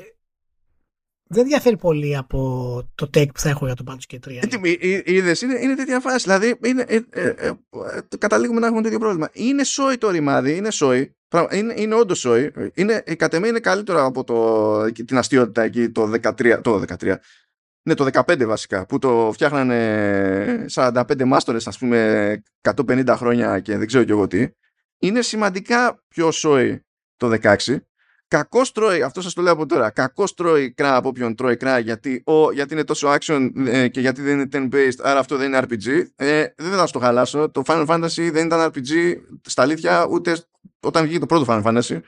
δεν 1.23 1.45
διαφέρει 1.45 1.77
πολύ 1.77 2.17
από 2.17 2.39
το 2.95 3.09
take 3.13 3.33
που 3.33 3.39
θα 3.39 3.49
έχω 3.49 3.65
για 3.65 3.75
το 3.75 3.83
Baldur's 3.87 4.13
Gate 4.13 4.41
3. 4.43 5.03
Είδες, 5.05 5.41
είναι, 5.41 5.59
είναι 5.59 5.75
τέτοια 5.75 5.99
φάση. 5.99 6.23
Δηλαδή, 6.23 6.59
είναι, 6.65 6.85
ε, 6.87 6.99
ε, 7.09 7.27
ε, 7.37 7.53
καταλήγουμε 8.17 8.59
να 8.59 8.65
έχουμε 8.65 8.81
τέτοιο 8.81 8.99
πρόβλημα. 8.99 9.29
Είναι 9.33 9.63
σόι 9.63 9.97
το 9.97 10.09
ρημάδι, 10.09 10.55
είναι 10.55 10.71
σόι. 10.71 11.15
Είναι, 11.51 11.73
είναι 11.77 11.95
όντως 11.95 12.19
σόι. 12.19 12.51
Είναι, 12.73 13.03
κατ' 13.17 13.33
εμέ 13.33 13.47
είναι 13.47 13.59
καλύτερο 13.59 14.05
από 14.05 14.23
το, 14.23 14.91
την 14.91 15.17
αστείωτητα 15.17 15.61
εκεί 15.61 15.89
το 15.89 16.11
13. 16.21 16.59
Το 16.61 16.83
13 16.99 17.15
ναι, 17.83 17.93
το 17.93 18.07
15 18.13 18.45
βασικά, 18.45 18.85
που 18.85 18.99
το 18.99 19.29
φτιάχνανε 19.33 20.65
45 20.73 21.23
μάστορες, 21.25 21.67
ας 21.67 21.77
πούμε, 21.77 22.41
150 22.61 23.15
χρόνια 23.17 23.59
και 23.59 23.77
δεν 23.77 23.87
ξέρω 23.87 24.03
κι 24.03 24.11
εγώ 24.11 24.27
τι. 24.27 24.47
Είναι 24.97 25.21
σημαντικά 25.21 26.03
πιο 26.07 26.31
σόι 26.31 26.85
το 27.17 27.37
16. 27.41 27.77
Κακός 28.27 28.71
τρώει, 28.71 29.01
αυτό 29.01 29.21
σας 29.21 29.33
το 29.33 29.41
λέω 29.41 29.53
από 29.53 29.65
τώρα, 29.65 29.89
κακός 29.89 30.33
τρώει 30.33 30.71
κρά 30.71 30.95
από 30.95 31.09
όποιον 31.09 31.35
τρώει 31.35 31.57
κρά 31.57 31.79
γιατί, 31.79 32.23
ο, 32.25 32.51
γιατί 32.51 32.73
είναι 32.73 32.83
τόσο 32.83 33.15
action 33.19 33.51
ε, 33.65 33.87
και 33.87 33.99
γιατί 33.99 34.21
δεν 34.21 34.39
είναι 34.39 34.47
turn-based, 34.51 34.99
άρα 35.01 35.19
αυτό 35.19 35.37
δεν 35.37 35.47
είναι 35.47 35.59
RPG. 35.61 36.05
Ε, 36.15 36.45
δεν 36.55 36.71
θα 36.71 36.87
στο 36.87 36.99
χαλάσω. 36.99 37.49
Το 37.49 37.61
Final 37.65 37.87
Fantasy 37.87 38.29
δεν 38.31 38.45
ήταν 38.45 38.71
RPG 38.71 39.15
στα 39.45 39.61
αλήθεια 39.61 40.05
ούτε 40.09 40.37
όταν 40.79 41.03
βγήκε 41.03 41.19
το 41.19 41.25
πρώτο 41.25 41.45
Final 41.47 41.63
Fantasy. 41.63 41.99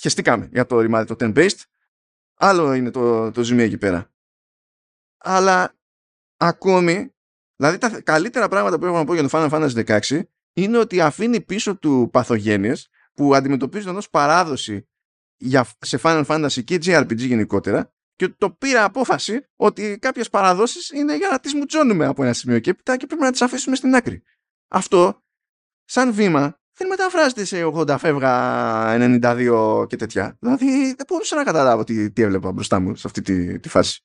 Χεστήκαμε 0.00 0.48
για 0.52 0.66
το 0.66 0.80
ρημάδι 0.80 1.14
το 1.14 1.16
turn-based. 1.20 1.60
Άλλο 2.34 2.72
είναι 2.72 2.90
το, 2.90 3.30
το 3.30 3.42
ζημί 3.42 3.62
εκεί 3.62 3.78
πέρα 3.78 4.15
αλλά 5.26 5.76
ακόμη, 6.36 7.14
δηλαδή 7.56 7.78
τα 7.78 8.00
καλύτερα 8.00 8.48
πράγματα 8.48 8.78
που 8.78 8.84
έχω 8.84 8.96
να 8.96 9.04
πω 9.04 9.14
για 9.14 9.28
το 9.28 9.28
Final 9.32 9.50
Fantasy 9.50 10.00
16 10.00 10.20
είναι 10.52 10.78
ότι 10.78 11.00
αφήνει 11.00 11.40
πίσω 11.40 11.76
του 11.76 12.08
παθογένειες 12.12 12.88
που 13.14 13.34
αντιμετωπίζουν 13.34 13.96
ως 13.96 14.10
παράδοση 14.10 14.88
για, 15.36 15.66
σε 15.78 15.98
Final 16.02 16.24
Fantasy 16.26 16.64
και 16.64 16.78
JRPG 16.84 17.16
γενικότερα 17.16 17.94
και 18.16 18.28
το 18.28 18.50
πήρα 18.50 18.84
απόφαση 18.84 19.46
ότι 19.56 19.98
κάποιες 19.98 20.30
παραδόσεις 20.30 20.90
είναι 20.90 21.16
για 21.16 21.28
να 21.28 21.40
τις 21.40 21.54
μουτσώνουμε 21.54 22.06
από 22.06 22.22
ένα 22.22 22.32
σημείο 22.32 22.58
και 22.58 22.70
έπειτα 22.70 22.96
και 22.96 23.06
πρέπει 23.06 23.22
να 23.22 23.30
τις 23.30 23.42
αφήσουμε 23.42 23.76
στην 23.76 23.94
άκρη. 23.94 24.22
Αυτό, 24.68 25.22
σαν 25.84 26.12
βήμα, 26.12 26.60
δεν 26.78 26.88
μεταφράζεται 26.88 27.44
σε 27.44 27.64
80 27.64 27.96
φεύγα 27.98 29.18
92 29.22 29.86
και 29.88 29.96
τέτοια. 29.96 30.36
Δηλαδή 30.40 30.66
δεν 30.84 31.06
μπορούσα 31.08 31.36
να 31.36 31.44
καταλάβω 31.44 31.84
τι, 31.84 32.10
τι 32.10 32.22
έβλεπα 32.22 32.52
μπροστά 32.52 32.80
μου 32.80 32.94
σε 32.94 33.06
αυτή 33.06 33.22
τη, 33.22 33.58
τη 33.58 33.68
φάση. 33.68 34.00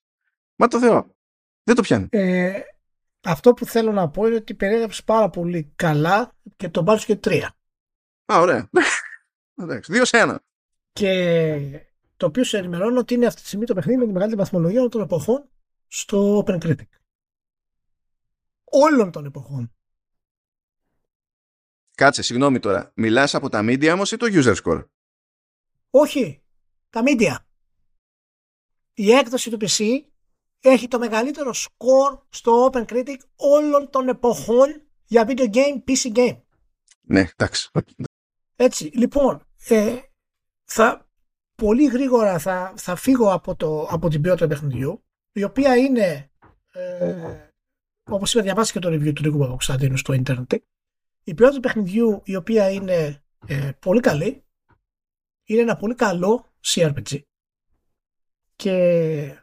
Μα 0.62 0.68
το 0.68 0.80
Θεό. 0.80 1.16
Δεν 1.64 1.76
το 1.76 1.82
πιάνει. 1.82 2.08
Ε, 2.10 2.62
αυτό 3.22 3.54
που 3.54 3.66
θέλω 3.66 3.92
να 3.92 4.10
πω 4.10 4.26
είναι 4.26 4.36
ότι 4.36 4.54
περιέγραψες 4.54 5.04
πάρα 5.04 5.30
πολύ 5.30 5.74
καλά 5.76 6.36
και 6.56 6.70
τον 6.70 6.86
Baldur's 6.88 7.04
και 7.06 7.20
3. 7.24 7.48
Α, 8.34 8.40
ωραία. 8.40 8.70
Εντάξει, 9.62 9.92
δύο 9.92 10.06
σε 10.06 10.18
ένα. 10.18 10.44
Και 10.92 11.86
το 12.18 12.26
οποίο 12.26 12.44
σε 12.44 12.58
ενημερώνω 12.58 13.00
ότι 13.00 13.14
είναι 13.14 13.26
αυτή 13.26 13.42
τη 13.42 13.48
στιγμή 13.48 13.66
το 13.66 13.74
παιχνίδι 13.74 13.98
με 14.00 14.06
τη 14.06 14.12
μεγαλύτερη 14.12 14.42
βαθμολογία 14.42 14.78
όλων 14.80 14.92
των 14.92 15.02
εποχών 15.02 15.50
στο 15.88 16.44
Open 16.46 16.58
Critic. 16.58 16.88
Όλων 18.64 19.12
των 19.12 19.26
εποχών. 19.26 19.76
Κάτσε, 21.96 22.22
συγγνώμη 22.22 22.60
τώρα. 22.60 22.92
Μιλάς 22.96 23.36
από 23.36 23.50
τα 23.50 23.60
media 23.64 23.92
όμως 23.94 24.12
ή 24.12 24.18
το 24.18 24.28
user 24.30 24.56
score; 24.64 24.86
Όχι. 25.90 26.44
Τα 26.90 27.02
media. 27.06 27.36
Η 28.94 29.12
έκδοση 29.12 29.50
του 29.50 29.58
PC 29.62 30.11
έχει 30.62 30.88
το 30.88 31.00
μεγαλύτερο 31.00 31.52
score 31.54 32.20
στο 32.30 32.70
Open 32.72 32.86
Critic 32.86 33.18
όλων 33.36 33.90
των 33.90 34.08
εποχών 34.08 34.82
για 35.06 35.26
video 35.28 35.54
game, 35.54 35.84
PC 35.88 36.16
game. 36.16 36.42
Ναι, 37.02 37.30
εντάξει. 37.36 37.70
Έτσι, 38.56 38.84
λοιπόν, 38.94 39.46
ε, 39.68 39.98
θα, 40.64 41.10
πολύ 41.56 41.86
γρήγορα 41.86 42.40
θα, 42.40 42.74
θα 42.78 42.96
φύγω 42.96 43.34
από, 43.34 43.56
το, 43.56 43.84
από 43.84 44.10
την 44.10 44.22
ποιότητα 44.22 44.48
του 44.48 44.54
παιχνιδιού, 44.54 45.04
η 45.32 45.44
οποία 45.44 45.78
είναι, 45.78 46.32
ε, 46.72 47.50
όπως 48.04 48.34
είπα, 48.34 48.44
διαβάσει 48.44 48.72
και 48.72 48.80
το 48.80 48.90
review 48.90 49.14
του 49.14 49.22
Νίκου 49.22 49.38
Παπακουσταντίνου 49.38 49.98
στο 49.98 50.14
ίντερνετ, 50.14 50.54
η 51.24 51.34
ποιότητα 51.34 51.52
του 51.52 51.60
παιχνιδιού 51.60 52.22
η 52.26 52.36
οποία 52.36 52.70
είναι 52.70 53.24
ε, 53.48 53.72
πολύ 53.80 54.00
καλή, 54.00 54.44
είναι 55.44 55.62
ένα 55.62 55.76
πολύ 55.76 55.96
καλό 55.96 56.54
CRPG 56.66 57.20
και 58.56 59.41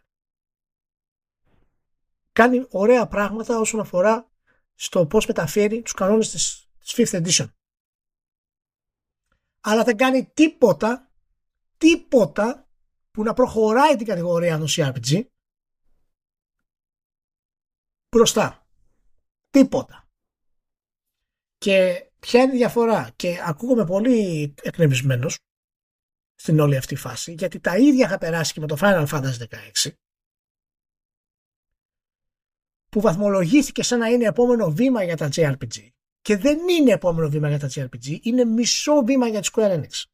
κάνει 2.39 2.67
ωραία 2.71 3.07
πράγματα 3.07 3.59
όσον 3.59 3.81
αφορά 3.81 4.31
στο 4.75 5.07
πώς 5.07 5.27
μεταφέρει 5.27 5.83
τους 5.83 5.93
κανόνες 5.93 6.31
της, 6.31 6.69
της 6.79 6.95
5th 6.97 7.23
edition. 7.23 7.47
Αλλά 9.61 9.85
δεν 9.85 9.97
κάνει 9.97 10.31
τίποτα, 10.35 11.11
τίποτα 11.79 12.69
που 13.11 13.23
να 13.23 13.33
προχωράει 13.33 13.97
την 13.97 14.07
κατηγορία 14.07 14.55
ενός 14.55 14.79
CRPG 14.79 15.25
μπροστά. 18.09 18.67
Τίποτα. 19.51 20.09
Και 21.59 22.07
ποια 22.19 22.43
είναι 22.43 22.55
η 22.55 22.57
διαφορά; 22.57 23.11
Και 23.17 23.41
ακούγομαι 23.45 23.85
πολύ 23.85 24.55
εκνευρισμένος 24.63 25.39
στην 26.35 26.61
όλη 26.61 26.77
αυτή 26.77 26.97
φάση, 26.97 27.33
γιατί 27.33 27.61
τα 27.61 27.77
ίδια 27.77 28.07
είχα 28.07 28.19
περάσει 28.19 28.53
και 28.53 28.61
με 28.61 28.67
το 28.67 28.77
Final 28.81 29.07
Fantasy 29.09 29.47
16 29.49 29.93
που 32.89 33.01
βαθμολογήθηκε 33.01 33.83
σαν 33.83 33.99
να 33.99 34.07
είναι 34.07 34.25
επόμενο 34.25 34.71
βήμα 34.71 35.03
για 35.03 35.17
τα 35.17 35.29
JRPG. 35.35 35.89
Και 36.21 36.37
δεν 36.37 36.69
είναι 36.69 36.93
επόμενο 36.93 37.29
βήμα 37.29 37.49
για 37.49 37.59
τα 37.59 37.69
JRPG, 37.75 38.19
είναι 38.23 38.45
μισό 38.45 39.03
βήμα 39.05 39.29
για 39.29 39.41
τη 39.41 39.49
Square 39.53 39.81
Enix. 39.81 40.05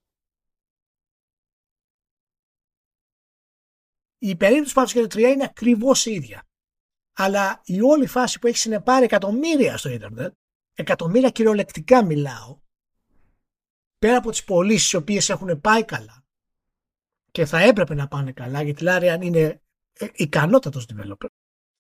Η 4.18 4.36
περίπτωση 4.36 4.74
του 4.74 4.80
Baldur's 4.80 5.14
3 5.14 5.18
είναι 5.18 5.44
ακριβώς 5.44 6.06
η 6.06 6.12
ίδια. 6.12 6.42
Αλλά 7.16 7.60
η 7.64 7.80
όλη 7.80 8.06
φάση 8.06 8.38
που 8.38 8.46
έχει 8.46 8.56
συνεπάρει 8.56 9.04
εκατομμύρια 9.04 9.76
στο 9.76 9.88
ίντερνετ, 9.88 10.34
εκατομμύρια 10.74 11.30
κυριολεκτικά 11.30 12.04
μιλάω, 12.04 12.60
πέρα 13.98 14.16
από 14.16 14.30
τις 14.30 14.44
πωλήσεις 14.44 14.92
οι 14.92 14.96
οποίες 14.96 15.28
έχουν 15.28 15.60
πάει 15.60 15.84
καλά 15.84 16.24
και 17.30 17.44
θα 17.44 17.58
έπρεπε 17.58 17.94
να 17.94 18.08
πάνε 18.08 18.32
καλά, 18.32 18.62
γιατί 18.62 18.84
η 18.84 18.86
Larian 18.90 19.18
είναι 19.20 19.62
ε, 19.92 20.06
ικανότατος 20.14 20.86
developer, 20.92 21.26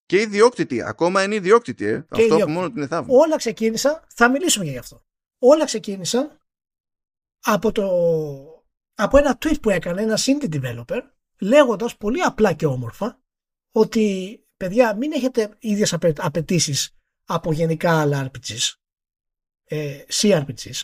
και 0.06 0.20
ιδιόκτητη. 0.20 0.82
Ακόμα 0.82 1.22
είναι 1.22 1.34
ιδιόκτητη. 1.34 1.84
Ε. 1.84 1.94
Αυτό 1.94 2.22
ιδιόκτητη. 2.22 2.44
που 2.44 2.50
μόνο 2.50 2.70
την 2.70 2.82
εθάβουν. 2.82 3.16
Όλα 3.18 3.36
ξεκίνησαν, 3.36 4.04
θα 4.08 4.30
μιλήσουμε 4.30 4.64
για 4.64 4.80
αυτό. 4.80 5.02
Όλα 5.38 5.64
ξεκίνησαν 5.64 6.38
από, 7.40 7.72
το, 7.72 7.84
από 8.94 9.18
ένα 9.18 9.38
tweet 9.40 9.60
που 9.62 9.70
έκανε 9.70 10.02
ένα 10.02 10.18
indie 10.24 10.60
developer 10.60 11.00
λέγοντας 11.40 11.96
πολύ 11.96 12.20
απλά 12.20 12.52
και 12.52 12.66
όμορφα 12.66 13.22
ότι 13.72 14.38
παιδιά 14.56 14.96
μην 14.96 15.12
έχετε 15.12 15.56
ίδιες 15.58 15.92
απαιτήσεις 16.16 16.96
από 17.24 17.52
γενικά 17.52 18.00
άλλα 18.00 18.30
RPGs, 18.30 18.72
ε, 19.64 20.04
CRPGs, 20.12 20.80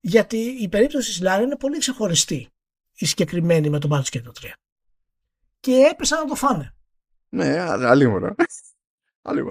γιατί 0.00 0.36
η 0.36 0.68
περίπτωση 0.68 1.10
της 1.10 1.20
Λάρη 1.20 1.44
είναι 1.44 1.56
πολύ 1.56 1.78
ξεχωριστή 1.78 2.48
η 2.92 3.06
συγκεκριμένη 3.06 3.70
με 3.70 3.78
τον 3.78 3.90
Baldur's 3.92 4.16
Gate 4.16 4.32
3. 4.40 4.52
Και 5.60 5.88
έπεσαν 5.92 6.18
να 6.18 6.26
το 6.26 6.34
φάνε. 6.34 6.74
Ναι, 7.30 7.60
αλλήμωνα. 7.60 8.34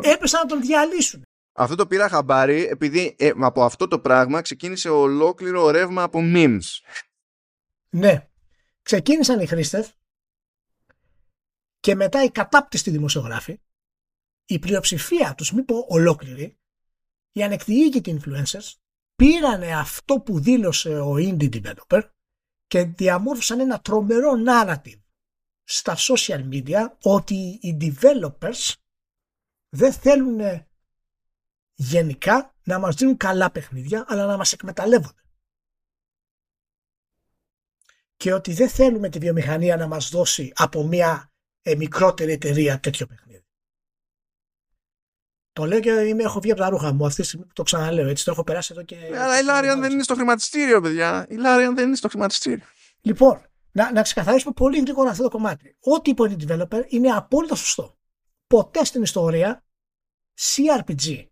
Έπεσαν 0.02 0.42
να 0.42 0.46
τον 0.46 0.62
διαλύσουν. 0.62 1.24
Αυτό 1.54 1.76
το 1.76 1.88
πήρα 1.88 2.10
χαμπάρι 2.10 2.66
επειδή 2.66 3.16
ε, 3.20 3.32
από 3.40 3.64
αυτό 3.64 3.88
το 3.88 4.00
πράγμα 4.00 4.42
ξεκίνησε 4.42 4.90
ολόκληρο 4.90 5.70
ρεύμα 5.70 6.04
από 6.04 6.20
memes. 6.24 6.60
Ναι. 7.90 8.28
Ξεκίνησαν 8.82 9.40
οι 9.40 9.46
χρήστες 9.46 9.94
και 11.80 11.96
μετά 11.96 12.24
οι 12.24 12.32
κατάπτυστοι 12.32 12.92
δημοσιογράφοι, 12.92 13.60
η 14.46 14.60
πλειοψηφία 14.60 15.36
τους, 15.36 15.54
μην 15.54 15.66
πω 15.66 15.86
ολόκληρη, 15.88 16.58
οι 17.32 17.44
ανεκτιήγητοι 17.44 18.20
influencers, 18.20 18.74
πήρανε 19.16 19.76
αυτό 19.76 20.20
που 20.20 20.40
δήλωσε 20.40 21.00
ο 21.00 21.16
indie 21.18 21.62
developer 21.62 22.02
και 22.68 22.84
διαμόρφωσαν 22.84 23.60
ένα 23.60 23.82
τρομερό 23.82 24.32
narrative 24.48 24.99
στα 25.72 25.96
social 25.98 26.50
media 26.52 26.92
ότι 27.02 27.60
οι 27.62 27.78
developers 27.82 28.74
δεν 29.70 29.94
θέλουν 29.94 30.68
γενικά 31.76 32.56
να 32.64 32.80
μας 32.80 32.96
δίνουν 32.96 33.18
καλά 33.18 33.52
παιχνίδια 33.52 34.06
αλλά 34.08 34.26
να 34.26 34.38
μας 34.38 34.54
εκμεταλλεύονται. 34.54 35.22
Και 38.16 38.34
ότι 38.34 38.54
δεν 38.54 38.70
θέλουμε 38.70 39.10
τη 39.10 39.20
βιομηχανία 39.20 39.78
να 39.78 39.88
μας 39.88 40.10
δώσει 40.10 40.52
από 40.56 40.84
μια 40.84 41.32
ε, 41.62 41.76
μικρότερη 41.76 42.32
εταιρεία 42.32 42.80
τέτοιο 42.80 43.06
παιχνίδι. 43.06 43.46
Το 45.52 45.66
λέω 45.66 45.80
και 45.80 45.92
είμαι, 45.92 46.24
έχω 46.24 46.40
βγει 46.40 46.52
από 46.52 46.62
τα 46.62 46.70
ρούχα 46.70 46.94
μου 46.94 47.06
αυτή 47.06 47.22
τη 47.22 47.28
στιγμή 47.28 47.46
που 47.46 47.54
το 47.54 47.64
ξαναλέω. 47.64 48.08
Έτσι 48.08 48.26
το 48.26 48.32
έχω 48.32 48.44
περάσει 48.44 48.74
εδώ 48.74 48.84
και. 48.84 48.96
Ε, 48.96 49.20
αλλά 49.20 49.40
η 49.40 49.44
Λάριαν 49.44 49.82
δεν 49.82 49.92
είναι 49.92 50.04
στο 50.04 50.16
χρηματιστήριο, 50.16 50.82
παιδιά. 50.82 51.26
Η 51.30 51.36
Λάριαν 51.36 51.76
δεν 51.76 51.88
είναι 51.88 51.96
στο 51.96 52.10
χρηματιστήριο. 52.10 52.66
Λοιπόν, 53.02 53.49
να, 53.72 53.92
να 53.92 54.02
ξεκαθαρίσουμε 54.02 54.54
πολύ 54.54 54.80
γρήγορα 54.80 55.10
αυτό 55.10 55.24
το 55.24 55.30
κομμάτι. 55.30 55.78
Ό,τι 55.80 56.10
είπε 56.10 56.22
ο 56.22 56.36
developer 56.40 56.84
είναι 56.88 57.10
απόλυτα 57.10 57.56
σωστό. 57.56 57.98
Ποτέ 58.48 58.84
στην 58.84 59.02
ιστορία 59.02 59.66
CRPG 60.40 61.26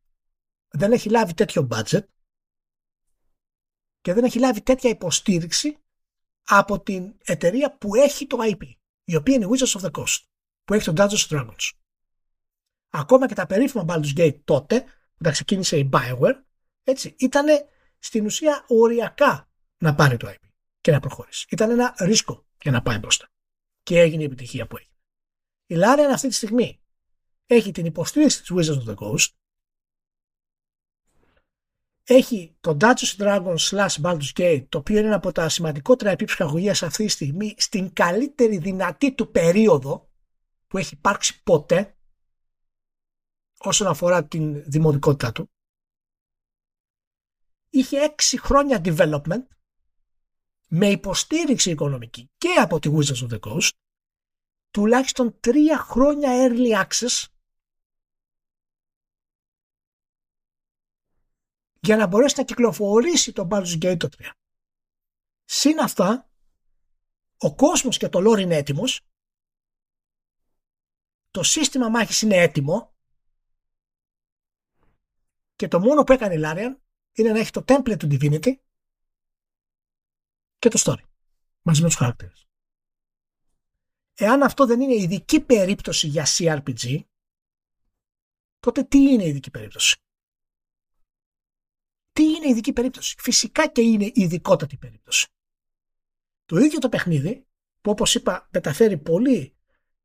δεν 0.67 0.91
έχει 0.91 1.09
λάβει 1.09 1.33
τέτοιο 1.33 1.67
budget 1.71 2.03
και 4.01 4.13
δεν 4.13 4.23
έχει 4.23 4.39
λάβει 4.39 4.61
τέτοια 4.61 4.89
υποστήριξη 4.89 5.77
από 6.43 6.81
την 6.81 7.13
εταιρεία 7.23 7.77
που 7.77 7.95
έχει 7.95 8.27
το 8.27 8.37
IP, 8.41 8.63
η 9.03 9.15
οποία 9.15 9.35
είναι 9.35 9.47
Wizards 9.49 9.79
of 9.79 9.85
the 9.85 9.91
Coast, 9.91 10.21
που 10.63 10.73
έχει 10.73 10.91
το 10.91 10.93
Dungeons 10.97 11.27
Dragons. 11.29 11.71
Ακόμα 12.89 13.27
και 13.27 13.33
τα 13.33 13.45
περίφημα 13.45 13.85
Baldur's 13.87 14.17
Gate 14.17 14.39
τότε, 14.43 14.81
που 15.15 15.23
τα 15.23 15.31
ξεκίνησε 15.31 15.77
η 15.77 15.89
Bioware, 15.93 16.43
έτσι, 16.83 17.15
ήταν 17.19 17.45
στην 17.99 18.25
ουσία 18.25 18.65
οριακά 18.67 19.49
να 19.77 19.95
πάρει 19.95 20.17
το 20.17 20.27
IP 20.29 20.46
και 20.87 20.93
να 20.93 20.99
προχωρήσει. 20.99 21.47
Ήταν 21.49 21.69
ένα 21.69 21.95
ρίσκο 21.99 22.45
για 22.61 22.71
να 22.71 22.81
πάει 22.81 22.97
μπροστά. 22.97 23.29
Και 23.83 23.99
έγινε 23.99 24.21
η 24.21 24.25
επιτυχία 24.25 24.67
που 24.67 24.77
έγινε. 24.77 24.95
Η 25.65 25.75
Larian 25.77 26.11
αυτή 26.13 26.27
τη 26.27 26.33
στιγμή 26.33 26.79
έχει 27.45 27.71
την 27.71 27.85
υποστήριξη 27.85 28.41
της 28.41 28.51
Wizards 28.51 28.83
of 28.83 28.93
the 28.93 28.95
Coast, 28.95 29.27
έχει 32.03 32.57
το 32.59 32.77
Dungeons 32.81 33.15
Dragons 33.17 33.57
slash 33.57 34.01
Baldur's 34.01 34.33
Gate, 34.35 34.65
το 34.69 34.77
οποίο 34.77 34.97
είναι 34.97 35.07
ένα 35.07 35.15
από 35.15 35.31
τα 35.31 35.49
σημαντικότερα 35.49 36.11
επί 36.11 36.25
ψυχαγωγίας 36.25 36.83
αυτή 36.83 37.05
τη 37.05 37.11
στιγμή, 37.11 37.55
στην 37.57 37.93
καλύτερη 37.93 38.57
δυνατή 38.57 39.13
του 39.13 39.31
περίοδο 39.31 40.09
που 40.67 40.77
έχει 40.77 40.93
υπάρξει 40.93 41.43
ποτέ, 41.43 41.97
όσον 43.57 43.87
αφορά 43.87 44.25
την 44.25 44.63
δημοτικότητά 44.69 45.31
του. 45.31 45.51
Είχε 47.69 47.97
έξι 47.97 48.39
χρόνια 48.39 48.81
development 48.83 49.56
με 50.67 50.87
υποστήριξη 50.89 51.71
οικονομική 51.71 52.31
και 52.37 52.53
από 52.59 52.79
τη 52.79 52.89
Wizards 52.93 53.27
of 53.27 53.33
the 53.33 53.39
Coast, 53.39 53.69
τουλάχιστον 54.71 55.39
τρία 55.39 55.77
χρόνια 55.77 56.29
early 56.31 56.85
access 56.85 57.25
για 61.79 61.95
να 61.97 62.07
μπορέσει 62.07 62.33
να 62.37 62.43
κυκλοφορήσει 62.43 63.31
το 63.31 63.47
Baldur's 63.51 63.77
Gate 63.81 63.97
3. 63.97 64.07
Συν 65.43 65.79
αυτά, 65.79 66.29
ο 67.37 67.55
κόσμος 67.55 67.97
και 67.97 68.09
το 68.09 68.19
lore 68.19 68.39
είναι 68.39 68.55
έτοιμος, 68.55 69.01
το 71.31 71.43
σύστημα 71.43 71.89
μάχης 71.89 72.21
είναι 72.21 72.35
έτοιμο 72.35 72.95
και 75.55 75.67
το 75.67 75.79
μόνο 75.79 76.03
που 76.03 76.13
έκανε 76.13 76.33
η 76.33 76.41
Larian 76.43 76.75
είναι 77.11 77.31
να 77.31 77.39
έχει 77.39 77.51
το 77.51 77.63
template 77.67 77.97
του 77.99 78.07
Divinity 78.11 78.55
και 80.59 80.69
το 80.69 80.81
story 80.83 81.03
μαζί 81.61 81.81
με 81.81 81.87
τους 81.87 81.95
χαρακτήρες. 81.95 82.47
Εάν 84.13 84.43
αυτό 84.43 84.65
δεν 84.65 84.81
είναι 84.81 84.95
ειδική 84.95 85.39
περίπτωση 85.39 86.07
για 86.07 86.25
CRPG, 86.27 86.99
τότε 88.59 88.83
τι 88.83 88.97
είναι 88.97 89.25
ειδική 89.25 89.51
περίπτωση; 89.51 89.97
Τι 92.13 92.23
είναι 92.23 92.47
ειδική 92.47 92.73
περίπτωση; 92.73 93.15
Φυσικά 93.19 93.67
και 93.67 93.81
είναι 93.81 94.11
ειδικότατη 94.13 94.77
περίπτωση. 94.77 95.27
Το 96.45 96.57
ίδιο 96.57 96.79
το 96.79 96.89
παιχνίδι 96.89 97.45
που 97.81 97.91
όπως 97.91 98.15
είπα 98.15 98.47
μεταφέρει 98.51 98.97
πολύ 98.97 99.55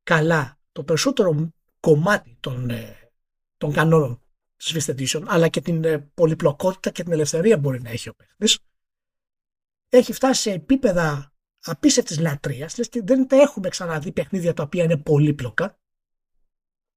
καλά 0.02 0.60
το 0.72 0.84
περισσότερο 0.84 1.52
κομμάτι 1.80 2.36
των, 2.40 2.70
ε, 2.70 3.12
των 3.56 3.72
κανόνων 3.72 4.22
της 4.56 4.74
Fifth 4.74 4.94
Edition 4.94 5.22
αλλά 5.26 5.48
και 5.48 5.60
την 5.60 5.84
ε, 5.84 5.98
πολυπλοκότητα 5.98 6.90
και 6.90 7.02
την 7.02 7.12
ελευθερία 7.12 7.58
μπορεί 7.58 7.82
να 7.82 7.90
έχει 7.90 8.08
ο 8.08 8.14
παιχνίδι. 8.14 8.56
Έχει 9.96 10.12
φτάσει 10.12 10.40
σε 10.40 10.50
επίπεδα 10.50 11.32
απίστευτης 11.64 12.18
λατρείας 12.18 12.74
και 12.74 13.02
δεν 13.04 13.28
τα 13.28 13.36
έχουμε 13.36 13.68
ξαναδεί 13.68 14.12
παιχνίδια 14.12 14.54
τα 14.54 14.62
οποία 14.62 14.84
είναι 14.84 14.96
πολύπλοκα 14.96 15.76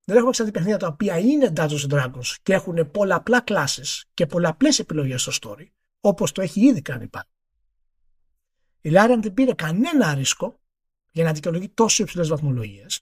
δεν 0.05 0.15
έχουμε 0.15 0.31
ξαναδεί 0.31 0.53
παιχνίδια 0.53 0.79
τα 0.79 0.87
οποία 0.87 1.19
είναι 1.19 1.53
Dungeons 1.55 1.89
Dragons 1.89 2.35
και 2.43 2.53
έχουν 2.53 2.91
πολλαπλά 2.91 3.41
κλάσεις 3.41 4.05
και 4.13 4.25
πολλαπλές 4.25 4.79
επιλογές 4.79 5.21
στο 5.21 5.31
story, 5.41 5.67
όπως 5.99 6.31
το 6.31 6.41
έχει 6.41 6.61
ήδη 6.65 6.81
κάνει 6.81 7.07
πάλι. 7.07 7.25
Η 8.81 8.89
Larian 8.93 9.19
δεν 9.21 9.33
πήρε 9.33 9.53
κανένα 9.53 10.13
ρίσκο 10.13 10.59
για 11.11 11.23
να 11.23 11.33
δικαιολογεί 11.33 11.69
τόσο 11.69 12.03
υψηλές 12.03 12.27
βαθμολογίες. 12.27 13.01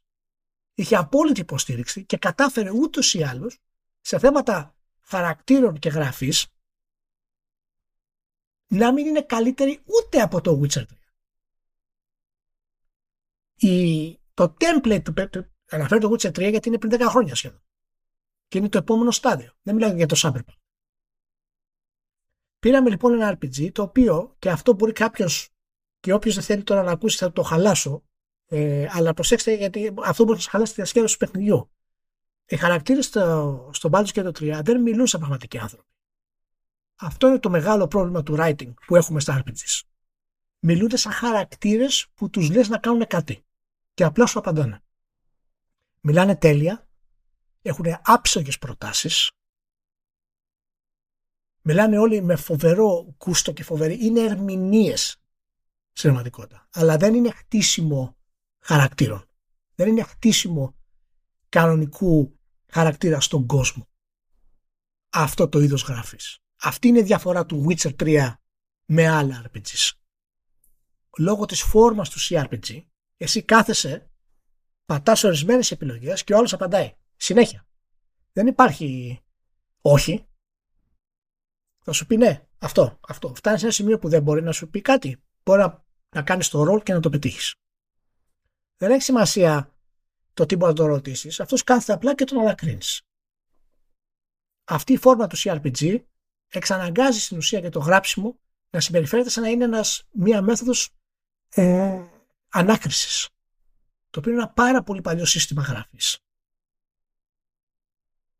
Είχε 0.73 0.95
απόλυτη 0.95 1.41
υποστήριξη 1.41 2.05
και 2.05 2.17
κατάφερε 2.17 2.69
ούτως 2.69 3.13
ή 3.13 3.23
άλλως 3.23 3.57
σε 4.01 4.19
θέματα 4.19 4.75
χαρακτήρων 5.01 5.79
και 5.79 5.89
γραφής 5.89 6.47
να 8.73 8.93
μην 8.93 9.05
είναι 9.05 9.21
καλύτερη 9.21 9.81
ούτε 9.85 10.21
από 10.21 10.41
το 10.41 10.61
Witcher 10.61 10.81
3. 10.81 10.85
Η, 13.55 14.19
το 14.33 14.53
template 14.59 15.01
του, 15.03 15.53
Αναφέρω 15.69 15.99
το 15.99 16.09
Witcher 16.11 16.29
3 16.29 16.49
γιατί 16.49 16.67
είναι 16.67 16.77
πριν 16.77 16.91
10 17.01 17.05
χρόνια 17.09 17.35
σχεδόν. 17.35 17.61
Και 18.47 18.57
είναι 18.57 18.69
το 18.69 18.77
επόμενο 18.77 19.11
στάδιο. 19.11 19.51
Δεν 19.61 19.75
μιλάω 19.75 19.93
για 19.93 20.05
το 20.05 20.15
Cyberpunk. 20.17 20.57
Πήραμε 22.59 22.89
λοιπόν 22.89 23.13
ένα 23.13 23.37
RPG 23.37 23.71
το 23.71 23.81
οποίο 23.81 24.35
και 24.39 24.49
αυτό 24.49 24.73
μπορεί 24.73 24.91
κάποιος 24.91 25.49
και 25.99 26.13
όποιος 26.13 26.35
δεν 26.35 26.43
θέλει 26.43 26.63
τώρα 26.63 26.83
να 26.83 26.91
ακούσει 26.91 27.17
θα 27.17 27.31
το 27.31 27.41
χαλάσω. 27.41 28.03
Ε, 28.45 28.87
αλλά 28.91 29.13
προσέξτε 29.13 29.55
γιατί 29.55 29.93
αυτό 30.03 30.23
μπορεί 30.23 30.35
να 30.35 30.41
σας 30.41 30.51
χαλάσει 30.51 30.71
τη 30.71 30.75
διασκέδαση 30.75 31.17
του 31.17 31.25
παιχνιδιού. 31.25 31.69
Οι 32.45 32.55
χαρακτήρες 32.55 33.05
στο, 33.05 33.69
στο 33.73 33.89
Baldur's 33.93 34.11
και 34.11 34.21
το 34.21 34.29
3 34.29 34.59
δεν 34.63 34.81
μιλούν 34.81 35.07
σαν 35.07 35.19
πραγματικοί 35.19 35.57
άνθρωποι. 35.57 35.92
Αυτό 36.95 37.27
είναι 37.27 37.39
το 37.39 37.49
μεγάλο 37.49 37.87
πρόβλημα 37.87 38.23
του 38.23 38.35
writing 38.37 38.73
που 38.85 38.95
έχουμε 38.95 39.19
στα 39.19 39.43
RPGs. 39.45 39.81
Μιλούνται 40.59 40.97
σαν 40.97 41.11
χαρακτήρες 41.11 42.07
που 42.13 42.29
τους 42.29 42.49
λες 42.49 42.69
να 42.69 42.77
κάνουν 42.77 43.07
κάτι. 43.07 43.45
Και 43.93 44.03
απλά 44.03 44.25
σου 44.25 44.39
απαντάνε 44.39 44.83
μιλάνε 46.03 46.35
τέλεια, 46.35 46.87
έχουν 47.61 47.85
άψογες 48.03 48.57
προτάσεις, 48.57 49.31
μιλάνε 51.61 51.97
όλοι 51.97 52.21
με 52.21 52.35
φοβερό 52.35 53.13
κούστο 53.17 53.51
και 53.51 53.63
φοβερή, 53.63 54.05
είναι 54.05 54.19
ερμηνείες 54.19 55.17
πραγματικότητα. 56.01 56.67
Αλλά 56.71 56.97
δεν 56.97 57.13
είναι 57.13 57.31
χτίσιμο 57.31 58.17
χαρακτήρων. 58.59 59.27
Δεν 59.75 59.87
είναι 59.87 60.03
χτίσιμο 60.03 60.75
κανονικού 61.49 62.39
χαρακτήρα 62.67 63.19
στον 63.19 63.47
κόσμο. 63.47 63.87
Αυτό 65.09 65.49
το 65.49 65.59
είδος 65.59 65.83
γράφεις. 65.83 66.42
Αυτή 66.63 66.87
είναι 66.87 66.99
η 66.99 67.03
διαφορά 67.03 67.45
του 67.45 67.65
Witcher 67.67 67.95
3 67.99 68.33
με 68.85 69.07
άλλα 69.07 69.45
RPGs. 69.45 69.91
Λόγω 71.17 71.45
της 71.45 71.61
φόρμας 71.61 72.09
του 72.09 72.19
CRPG, 72.19 72.85
εσύ 73.17 73.43
κάθεσαι 73.43 74.11
πατάς 74.85 75.23
ορισμένες 75.23 75.71
επιλογές 75.71 76.23
και 76.23 76.33
ο 76.33 76.37
άλλος 76.37 76.53
απαντάει. 76.53 76.95
Συνέχεια. 77.15 77.67
Δεν 78.31 78.47
υπάρχει 78.47 79.19
όχι. 79.81 80.27
Θα 81.83 81.91
σου 81.91 82.05
πει 82.05 82.17
ναι, 82.17 82.47
αυτό, 82.57 82.99
αυτό. 83.07 83.35
Φτάνεις 83.35 83.59
σε 83.59 83.65
ένα 83.65 83.75
σημείο 83.75 83.99
που 83.99 84.09
δεν 84.09 84.23
μπορεί 84.23 84.41
να 84.41 84.51
σου 84.51 84.69
πει 84.69 84.81
κάτι. 84.81 85.23
Μπορεί 85.43 85.59
να 85.59 85.83
να 86.13 86.23
κάνεις 86.23 86.49
το 86.49 86.63
ρόλ 86.63 86.83
και 86.83 86.93
να 86.93 86.99
το 86.99 87.09
πετύχεις. 87.09 87.55
Δεν 88.77 88.91
έχει 88.91 89.01
σημασία 89.01 89.75
το 90.33 90.45
τι 90.45 90.55
μπορεί 90.55 90.71
να 90.71 90.77
το 90.77 90.85
ρωτήσεις. 90.85 91.39
Αυτός 91.39 91.63
κάθεται 91.63 91.93
απλά 91.93 92.15
και 92.15 92.23
τον 92.23 92.39
ανακρίνεις. 92.39 93.01
Αυτή 94.63 94.93
η 94.93 94.97
φόρμα 94.97 95.27
του 95.27 95.37
CRPG 95.37 96.03
εξαναγκάζει 96.57 97.19
στην 97.19 97.37
ουσία 97.37 97.61
και 97.61 97.69
το 97.69 97.79
γράψιμο 97.79 98.39
να 98.69 98.79
συμπεριφέρεται 98.79 99.29
σαν 99.29 99.43
να 99.43 99.49
είναι 99.49 99.63
ένας, 99.63 100.07
μία 100.11 100.41
μέθοδος 100.41 100.89
ε, 101.49 102.01
ανάκρισης. 102.49 103.29
Το 104.09 104.19
οποίο 104.19 104.31
είναι 104.31 104.41
ένα 104.41 104.51
πάρα 104.51 104.83
πολύ 104.83 105.01
παλιό 105.01 105.25
σύστημα 105.25 105.61
γράφης. 105.61 106.17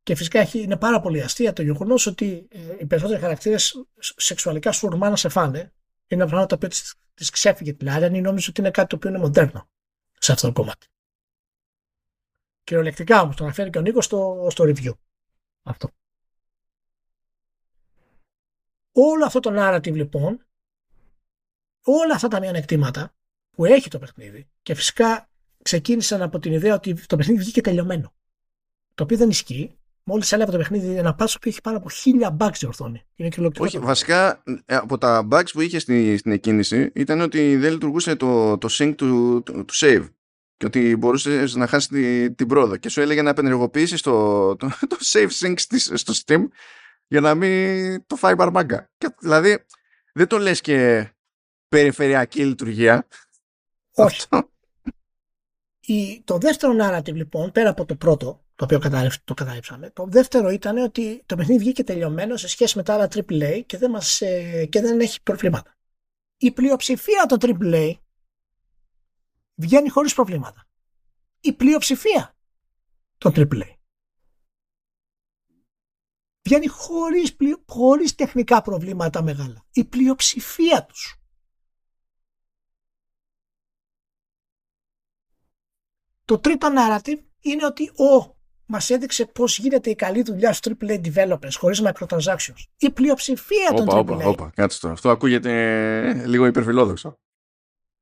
Και 0.04 0.16
φυσικά 0.16 0.48
είναι 0.54 0.78
πάρα 0.78 1.00
πολύ 1.00 1.22
αστεία 1.22 1.54
το 1.54 1.62
γεγονός 1.62 2.06
ότι 2.06 2.48
ε, 2.50 2.76
οι 2.80 2.86
περισσότεροι 2.86 3.22
χαρακτήρες 3.22 3.86
σεξουαλικά 4.00 4.72
σου 4.72 4.88
ορμά 4.92 5.10
να 5.10 5.16
σε 5.16 5.30
φάνε. 5.30 5.60
Είναι 6.08 6.22
ένα 6.22 6.26
πράγμα 6.26 6.46
το 6.46 6.56
οποίο 6.56 6.70
τη 7.14 7.32
ξέφυγε 7.32 7.74
την 7.74 7.90
άλλη, 7.90 8.22
νόμιζε 8.22 8.50
ότι 8.50 8.62
είναι 8.62 8.72
κάτι 8.72 8.88
το 8.88 8.96
οποίο 8.96 9.10
είναι 9.10 9.20
μοντέρνο 9.20 9.70
σε 10.20 10.32
αυτό 10.32 10.48
το 10.48 10.54
κομμάτι. 10.54 10.88
Κυριολεκτικά 12.64 13.22
όμως 13.22 13.36
το 13.36 13.44
αναφέρει 13.44 13.70
και 13.70 13.78
ο 13.78 13.82
Νίκος 13.82 14.06
στο, 14.06 14.48
στο 14.52 14.64
review. 14.68 14.92
Αυτό. 15.64 15.90
Όλο 18.94 19.26
αυτό 19.26 19.40
το 19.40 19.52
narrative 19.54 19.94
λοιπόν, 19.94 20.46
όλα 21.84 22.14
αυτά 22.16 22.28
τα 22.28 22.40
μειονεκτήματα 22.40 23.14
που 23.52 23.66
έχει 23.66 23.90
το 23.90 24.00
παιχνίδι 24.00 24.48
και 24.62 24.74
φυσικά 24.74 25.30
ξεκίνησαν 25.62 26.22
από 26.22 26.40
την 26.40 26.54
ιδέα 26.54 26.74
ότι 26.74 26.94
το 27.06 27.16
παιχνίδι 27.16 27.40
βγήκε 27.40 27.62
τελειωμένο. 27.62 28.14
Το 28.96 29.04
οποίο 29.04 29.18
δεν 29.18 29.30
ισχύει. 29.30 29.78
Μόλις 30.04 30.32
έλαβε 30.32 30.52
το 30.52 30.58
παιχνίδι 30.58 30.96
ένα 30.96 31.16
πάτσο 31.16 31.40
που 31.40 31.50
έχει 31.50 31.62
πάνω 31.62 31.78
από 31.78 31.90
χίλια 31.90 32.38
bugs 32.40 32.56
διορθώνει. 32.60 33.04
Είναι 33.16 33.30
Όχι, 33.58 33.80
βασικά 33.80 34.44
ε, 34.66 34.76
από 34.76 34.98
τα 34.98 35.28
bugs 35.32 35.52
που 35.52 35.62
είχε 35.62 35.80
στην, 35.80 36.18
στην 36.18 36.32
εκκίνηση 36.32 36.92
ήταν 36.96 37.22
ότι 37.22 37.58
δεν 37.58 37.72
λειτουργούσε 37.72 38.16
το, 38.16 38.58
το 38.58 38.68
sync 38.72 38.94
του, 38.98 39.42
του, 39.44 39.66
του 39.66 39.74
save. 39.74 40.10
Και 40.58 40.66
ότι 40.66 40.96
μπορούσες 40.96 41.56
να 41.56 41.68
χάσεις 41.68 41.88
την, 41.88 42.36
την 42.36 42.48
πρόοδο. 42.48 42.78
Και 42.78 42.90
σου 42.90 43.02
έλεγε 43.02 43.22
να 43.22 43.30
απενεργοποιήσει 43.30 44.04
το, 44.04 44.56
το, 44.56 44.72
το 44.88 44.98
save 45.02 45.30
sync 45.40 45.54
στο 45.94 46.14
Steam 46.26 46.48
για 47.08 47.22
να 47.22 47.36
μην 47.36 48.06
το 48.06 48.16
φάει 48.16 48.36
μπαρμάγκα. 48.36 48.90
Και, 48.98 49.16
δηλαδή 49.20 49.66
δεν 50.14 50.28
το 50.28 50.38
λες 50.38 50.62
και 50.62 51.10
περιφερειακή 51.68 52.46
λειτουργία. 52.46 53.08
Όχι. 53.94 54.28
Η, 55.80 56.22
το 56.24 56.38
δεύτερο 56.38 56.74
narrative 56.82 57.14
λοιπόν, 57.14 57.52
πέρα 57.52 57.70
από 57.70 57.86
το 57.86 57.96
πρώτο, 57.96 58.44
το 58.56 58.64
οποίο 58.64 58.80
το 59.24 59.34
κατάληψαμε, 59.34 59.90
το 59.90 60.06
δεύτερο 60.08 60.50
ήταν 60.50 60.78
ότι 60.78 61.24
το 61.26 61.36
παιχνίδι 61.36 61.60
βγήκε 61.60 61.84
τελειωμένο 61.84 62.38
σε 62.38 62.48
σχέση 62.48 62.78
με 62.78 62.84
τα 62.84 62.94
άλλα 62.94 63.08
AAA 63.14 63.62
και 63.66 63.78
δεν, 63.78 63.90
μας, 63.92 64.22
ε, 64.22 64.66
και 64.66 64.82
δεν 64.82 65.00
έχει 65.00 65.22
προβλήματα. 65.22 65.76
Η 66.38 66.52
πλειοψηφία 66.52 67.26
των 67.28 67.38
AAA 67.42 67.94
βγαίνει 69.56 69.90
χωρίς 69.90 70.14
προβλήματα. 70.14 70.68
Η 71.40 71.54
πλειοψηφία 71.54 72.36
των 73.18 73.34
AAA 73.36 73.74
βγαίνει 76.44 76.68
χωρίς, 76.68 77.36
χωρίς 77.68 78.16
τεχνικά 78.16 78.62
προβλήματα 78.62 79.22
μεγάλα. 79.22 79.66
Η 79.72 79.86
πλειοψηφία 79.86 80.86
τους. 80.86 81.18
Το 86.26 86.40
τρίτο 86.40 86.70
narrative 86.78 87.20
είναι 87.40 87.66
ότι 87.66 87.90
ο 87.90 88.36
μας 88.66 88.90
έδειξε 88.90 89.26
πώς 89.26 89.58
γίνεται 89.58 89.90
η 89.90 89.96
καλή 89.96 90.22
δουλειά 90.22 90.54
στους 90.54 90.74
AAA 90.80 91.14
developers 91.14 91.54
χωρίς 91.58 91.82
microtransactions. 91.86 92.64
Η 92.78 92.92
πλειοψηφία 92.92 93.74
των 93.74 93.88
AAA. 93.90 93.98
Όπα, 93.98 94.26
όπα, 94.26 94.52
κάτσε 94.56 94.80
τώρα. 94.80 94.94
Αυτό 94.94 95.10
ακούγεται 95.10 96.28
λίγο 96.28 96.46
υπερφιλόδοξο. 96.46 97.20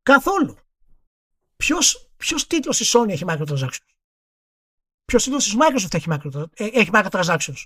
Καθόλου. 0.04 0.58
Ποιος 1.56 2.12
ποιος 2.18 2.48
τίτλος 2.48 2.80
η 2.80 2.98
Sony 2.98 3.10
έχει 3.10 3.26
microtransactions; 3.28 3.94
Ποιος 5.06 5.24
τίτλος 5.24 5.44
της 5.44 5.56
Microsoft 5.60 5.94
έχει, 5.94 6.08
micro, 6.10 6.46
ε, 6.54 6.66
έχει 6.66 6.90
microtransactions; 6.94 7.64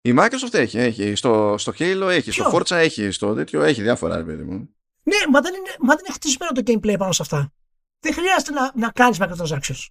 Η 0.00 0.14
Microsoft 0.18 0.54
έχει, 0.54 0.78
έχει. 0.78 1.14
Στο, 1.14 1.54
στο 1.58 1.72
Halo 1.78 2.06
έχει, 2.08 2.30
Ποιο; 2.30 2.48
στο 2.48 2.58
Forza 2.58 2.76
έχει, 2.76 3.10
στο 3.10 3.34
τέτοιο 3.34 3.62
έχει 3.62 3.82
διάφορα, 3.82 4.16
ρε 4.16 4.24
παιδί 4.24 4.42
μου. 4.42 4.74
Ναι, 5.02 5.16
μα 5.30 5.40
δεν, 5.40 5.54
είναι, 5.54 5.76
μα 5.80 5.94
δεν 5.94 6.04
είναι 6.04 6.14
χτισμένο 6.14 6.52
το 6.52 6.62
gameplay 6.66 6.98
πάνω 6.98 7.12
σε 7.12 7.22
αυτά. 7.22 7.52
Δεν 8.00 8.12
χρειάζεται 8.12 8.52
να, 8.52 8.72
να 8.74 8.90
κάνεις 8.90 9.18
microtransactions. 9.20 9.86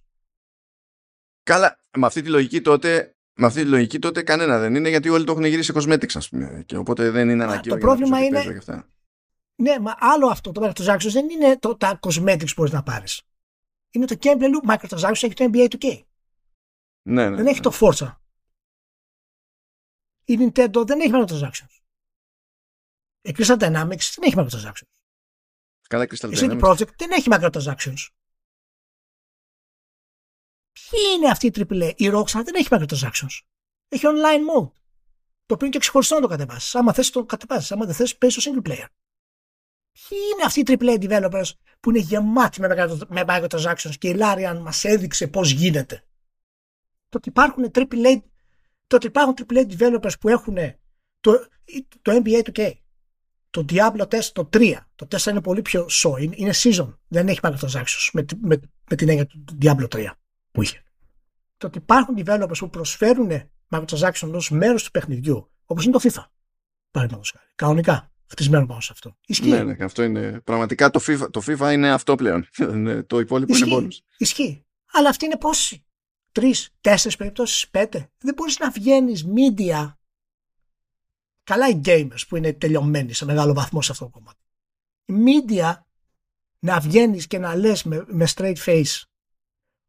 Καλά, 1.42 1.80
με 1.96 2.06
αυτή 2.06 2.22
τη 2.22 2.28
λογική 2.28 2.60
τότε 2.60 3.12
με 3.40 3.46
αυτή 3.46 3.62
τη 3.62 3.68
λογική 3.68 3.98
τότε 3.98 4.22
κανένα 4.22 4.58
δεν 4.58 4.74
είναι 4.74 4.88
γιατί 4.88 5.08
όλοι 5.08 5.24
το 5.24 5.32
έχουν 5.32 5.44
γυρίσει 5.44 5.72
cosmetics 5.76 6.12
ας 6.14 6.28
πούμε 6.28 6.62
και 6.66 6.76
οπότε 6.76 7.10
δεν 7.10 7.28
είναι 7.28 7.44
αναγκαίο 7.44 7.74
το 7.74 7.80
πρόβλημα 7.80 8.24
είναι 8.24 8.38
αυτά. 8.38 8.88
ναι 9.54 9.78
μα 9.80 9.94
άλλο 9.98 10.26
αυτό 10.26 10.52
το 10.52 10.66
microtransactions 10.66 11.10
δεν 11.10 11.28
είναι 11.30 11.58
το, 11.58 11.76
τα 11.76 11.98
cosmetics 12.02 12.46
που 12.46 12.52
μπορείς 12.56 12.72
να 12.72 12.82
πάρεις 12.82 13.22
είναι 13.90 14.06
το 14.06 14.16
gameplay 14.22 14.48
loop 14.52 14.74
microtransactions 14.74 15.22
έχει 15.22 15.34
το 15.34 15.50
NBA 15.52 15.68
2K 15.68 16.00
ναι, 17.02 17.28
ναι, 17.28 17.36
δεν 17.36 17.46
έχει 17.46 17.60
ναι. 17.64 17.70
το 17.70 17.72
Forza 17.80 18.14
η 20.28 20.36
Nintendo 20.40 20.86
δεν 20.86 21.00
έχει 21.00 21.10
microtransactions 21.14 21.80
η 23.20 23.34
Crystal 23.36 23.58
Dynamics 23.58 24.12
δεν 24.14 24.22
έχει 24.22 24.34
microtransactions 24.36 24.88
Καλά, 25.88 26.04
Crystal 26.04 26.32
η 26.32 26.36
CD 26.36 26.60
Projekt 26.60 26.94
δεν 26.96 27.10
έχει 27.10 27.28
microtransactions 27.30 28.08
Ποιοι 30.90 31.00
είναι 31.16 31.30
αυτοί 31.30 31.46
οι 31.46 31.52
AAA. 31.54 31.92
Η 31.96 32.10
Rockstar 32.12 32.42
δεν 32.44 32.54
έχει 32.54 32.68
microtransactions. 32.70 33.40
Έχει 33.88 34.04
online 34.06 34.56
mode. 34.56 34.72
Το 35.46 35.54
οποίο 35.54 35.66
είναι 35.66 35.68
και 35.68 35.78
ξεχωριστό 35.78 36.14
να 36.14 36.20
το 36.20 36.26
κατεβάσεις. 36.26 36.74
Άμα 36.74 36.92
θες 36.92 37.10
το 37.10 37.24
κατεβάσει. 37.24 37.72
Άμα 37.72 37.84
δεν 37.84 37.94
θες, 37.94 38.16
παίζεις 38.16 38.42
στο 38.42 38.52
single 38.52 38.68
player. 38.68 38.86
Ποιοι 39.92 40.18
είναι 40.32 40.44
αυτοί 40.44 40.60
οι 40.60 40.64
AAA 40.66 40.98
developers 41.02 41.50
που 41.80 41.90
είναι 41.90 41.98
γεμάτοι 41.98 42.60
με 43.08 43.24
microtransactions 43.26 43.94
και 43.98 44.08
η 44.08 44.16
Larian 44.18 44.58
μας 44.62 44.84
έδειξε 44.84 45.28
πώς 45.28 45.50
γίνεται; 45.50 46.04
Το 47.08 47.18
ότι 47.18 47.28
υπάρχουν 47.28 47.70
AAA, 47.72 48.22
το 48.88 48.96
ότι 48.96 49.06
υπάρχουν 49.06 49.34
AAA 49.48 49.66
developers 49.78 50.12
που 50.20 50.28
έχουν 50.28 50.56
το, 51.20 51.46
το 52.02 52.22
NBA 52.24 52.42
2K, 52.42 52.72
το 53.50 53.64
Diablo 53.68 54.02
4, 54.08 54.22
το 54.32 54.48
3. 54.52 54.74
Το 54.94 55.06
4 55.10 55.26
είναι 55.26 55.40
πολύ 55.40 55.62
πιο 55.62 55.86
show, 55.90 56.34
είναι 56.36 56.50
season. 56.54 56.94
Δεν 57.08 57.28
έχει 57.28 57.40
microtransactions 57.42 58.08
με, 58.12 58.24
με, 58.40 58.60
με 58.90 58.96
την 58.96 59.08
έννοια 59.08 59.26
του 59.26 59.44
Diablo 59.62 59.88
3 59.88 60.06
που 60.50 60.62
είχε. 60.62 60.82
Το 61.56 61.66
ότι 61.66 61.78
υπάρχουν 61.78 62.14
developers 62.24 62.58
που 62.58 62.70
προσφέρουν 62.70 63.30
microtransactions 63.68 64.32
ως 64.32 64.50
μέρος 64.50 64.84
του 64.84 64.90
παιχνιδιού, 64.90 65.50
όπως 65.64 65.84
είναι 65.84 65.92
το 65.92 66.00
FIFA. 66.02 66.24
Παραδείγματος 66.90 67.30
χάρη. 67.30 67.46
Κανονικά. 67.54 68.12
Χτισμένο 68.30 68.66
πάνω 68.66 68.80
σε 68.80 68.92
αυτό. 68.92 69.16
Ισχύει. 69.26 69.48
Ναι, 69.48 69.62
ναι, 69.62 69.84
αυτό 69.84 70.02
είναι. 70.02 70.40
Πραγματικά 70.44 70.90
το 70.90 71.00
FIFA, 71.06 71.30
το 71.30 71.42
FIFA 71.46 71.72
είναι 71.72 71.90
αυτό 71.92 72.14
πλέον. 72.14 72.48
το 73.06 73.18
υπόλοιπο 73.18 73.52
Ισχύει. 73.52 73.70
είναι 73.70 73.86
bonus. 73.86 73.98
Ισχύει. 74.16 74.64
Αλλά 74.92 75.08
αυτή 75.08 75.24
είναι 75.24 75.36
πόσοι; 75.36 75.84
Τρεις, 76.38 76.70
τέσσερις 76.80 77.16
περιπτώσεις, 77.16 77.68
πέντε. 77.68 78.10
Δεν 78.18 78.34
μπορείς 78.34 78.58
να 78.58 78.70
βγαίνεις 78.70 79.26
media. 79.36 79.92
Καλά 81.44 81.68
οι 81.68 81.80
gamers 81.84 82.20
που 82.28 82.36
είναι 82.36 82.52
τελειωμένοι 82.52 83.12
σε 83.12 83.24
μεγάλο 83.24 83.54
βαθμό 83.54 83.82
σε 83.82 83.92
αυτό 83.92 84.04
το 84.04 84.10
κομμάτι. 84.10 84.38
Media 85.06 85.74
να 86.58 86.80
βγαίνεις 86.80 87.26
και 87.26 87.38
να 87.38 87.54
λες 87.54 87.82
με, 87.82 88.04
με 88.08 88.26
straight 88.34 88.56
face 88.56 89.02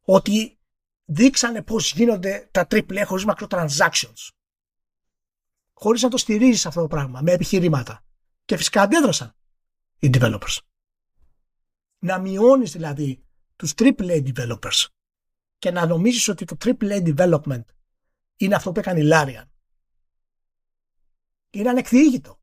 ότι 0.02 0.60
δείξανε 1.06 1.62
πώς 1.62 1.94
γίνονται 1.94 2.50
τα 2.52 2.68
AAA 2.70 3.04
χωρίς 3.06 3.26
μακροtransactions. 3.28 4.30
Χωρίς 5.74 6.02
να 6.02 6.10
το 6.10 6.18
στηρίζεις 6.18 6.66
αυτό 6.66 6.82
το 6.82 6.88
πράγμα, 6.88 7.22
με 7.22 7.32
επιχειρήματα. 7.32 8.06
Και 8.46 8.58
φυσικά 8.58 8.82
αντέδρασαν 8.82 9.36
οι 10.00 10.10
developers. 10.14 10.58
Να 12.00 12.20
μειώνεις 12.20 12.72
δηλαδή 12.72 13.26
τους 13.56 13.74
AAA 13.76 14.34
developers 14.34 14.88
και 15.60 15.72
να 15.72 15.86
νομίζεις 15.86 16.28
ότι 16.28 16.46
το 16.46 16.58
AAA 16.60 17.16
development 17.16 17.64
είναι 18.36 18.56
αυτό 18.56 18.72
που 18.72 18.80
έκανε 18.80 19.00
η 19.00 19.10
Larian. 19.12 19.46
Είναι 21.50 21.70
ανεκδιήγητο. 21.70 22.40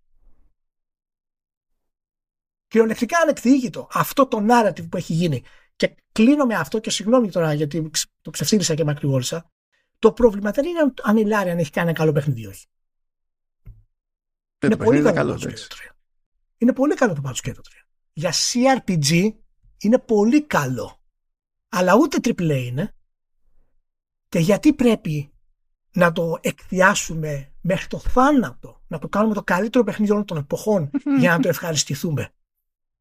Κυριολεκτικά 2.67 3.19
ανεκδιήγητο. 3.19 3.89
Αυτό 3.93 4.27
το 4.27 4.47
narrative 4.51 4.89
που 4.89 4.97
έχει 4.97 5.13
γίνει 5.13 5.45
και 5.77 5.97
κλείνω 6.13 6.45
με 6.45 6.55
αυτό 6.55 6.79
και 6.79 6.91
συγγνώμη 6.91 7.31
τώρα 7.31 7.53
γιατί 7.53 7.91
το 8.23 8.31
ξεφτύλισα 8.31 8.75
και 8.75 8.85
μακρηγόρησα. 8.85 9.51
Το 9.99 10.13
πρόβλημα 10.13 10.51
δεν 10.51 10.65
είναι 10.65 10.93
αν 11.03 11.17
η 11.17 11.25
Λάριαν 11.25 11.59
έχει 11.59 11.71
κάνει 11.71 11.89
ένα 11.89 11.99
καλό 11.99 12.13
παιχνίδι 12.13 12.41
ή 12.41 12.47
όχι. 12.47 12.67
είναι 14.63 14.77
πολύ 14.77 15.03
καλό 15.03 15.39
το 15.39 15.51
Είναι 16.59 16.73
πολύ 16.73 16.95
καλό 16.95 17.15
το 17.15 17.23
Baldur's 17.25 17.49
Gate 17.49 17.55
3. 17.55 17.61
Για 18.13 18.33
CRPG 18.33 19.35
είναι 19.79 19.99
πολύ 19.99 20.43
καλό. 20.43 21.01
Αλλά 21.69 21.95
ούτε 21.95 22.19
AAA 22.23 22.65
είναι. 22.67 22.95
Και 24.29 24.39
γιατί 24.39 24.73
πρέπει 24.73 25.31
να 25.93 26.13
το 26.13 26.39
εκδιάσουμε 26.41 27.53
μέχρι 27.61 27.87
το 27.87 27.99
θάνατο, 27.99 28.83
να 28.87 28.99
το 28.99 29.09
κάνουμε 29.09 29.35
το 29.35 29.43
καλύτερο 29.43 29.85
παιχνίδι 29.85 30.13
όλων 30.13 30.25
των 30.25 30.37
εποχών 30.37 30.91
για 31.21 31.31
να 31.31 31.39
το 31.39 31.49
ευχαριστηθούμε. 31.49 32.31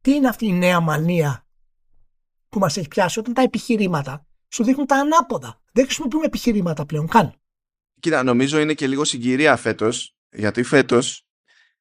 Τι 0.02 0.12
είναι 0.12 0.28
αυτή 0.28 0.46
η 0.46 0.54
νέα 0.54 0.80
μανία 0.80 1.48
που 2.50 2.60
μας 2.60 2.78
έχει 2.78 2.88
πιάσει 2.88 3.20
όταν 3.20 3.34
τα 3.34 3.42
επιχειρήματα 3.42 4.26
σου 4.48 4.64
δείχνουν 4.64 4.86
τα 4.86 4.96
ανάποδα; 4.96 5.62
Δεν 5.72 5.86
χρησιμοποιούμε 5.86 6.26
επιχειρήματα 6.26 6.86
πλέον 6.86 7.08
καν. 7.08 7.34
Κοίτα, 8.00 8.24
νομίζω 8.24 8.60
είναι 8.60 8.74
και 8.74 8.88
λίγο 8.88 9.04
συγκυρία 9.04 9.56
φέτος, 9.56 10.16
γιατί 10.32 10.64
φέτος 10.64 11.28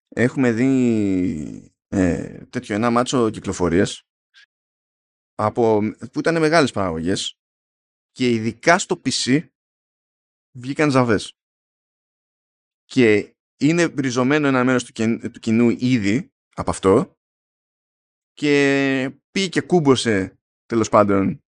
έχουμε 0.09 0.53
δει 0.53 1.75
ε, 1.89 2.45
τέτοιο 2.51 2.75
ένα 2.75 2.91
μάτσο 2.91 3.31
κυκλοφορίε 3.31 3.85
από, 5.35 5.81
που 6.12 6.19
ήταν 6.19 6.39
μεγάλες 6.39 6.71
παραγωγές 6.71 7.39
και 8.15 8.31
ειδικά 8.31 8.78
στο 8.78 9.01
PC 9.05 9.49
βγήκαν 10.57 10.91
ζαβές. 10.91 11.32
Και 12.85 13.35
είναι 13.57 13.89
μπριζωμένο 13.89 14.47
ένα 14.47 14.65
μέρος 14.65 14.85
του, 14.85 15.19
του 15.31 15.41
κοινού 15.41 15.69
ήδη 15.78 16.32
από 16.55 16.70
αυτό 16.70 17.16
και 18.32 19.11
πήγε 19.31 19.49
και 19.49 19.61
κούμποσε 19.61 20.39
τέλος 20.66 20.89
πάντων 20.89 21.43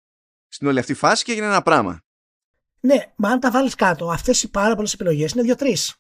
στην 0.48 0.66
όλη 0.66 0.78
αυτή 0.78 0.94
φάση 0.94 1.24
και 1.24 1.32
έγινε 1.32 1.47
ένα 1.47 1.62
πράγμα. 1.62 2.01
Ναι, 2.80 3.12
μα 3.16 3.28
αν 3.28 3.40
τα 3.40 3.51
βάλεις 3.51 3.74
κάτω, 3.74 4.10
αυτές 4.10 4.43
οι 4.43 4.51
πάρα 4.51 4.74
πολλές 4.74 4.93
επιλογές 4.93 5.32
είναι 5.32 5.43
δύο-τρεις. 5.43 5.97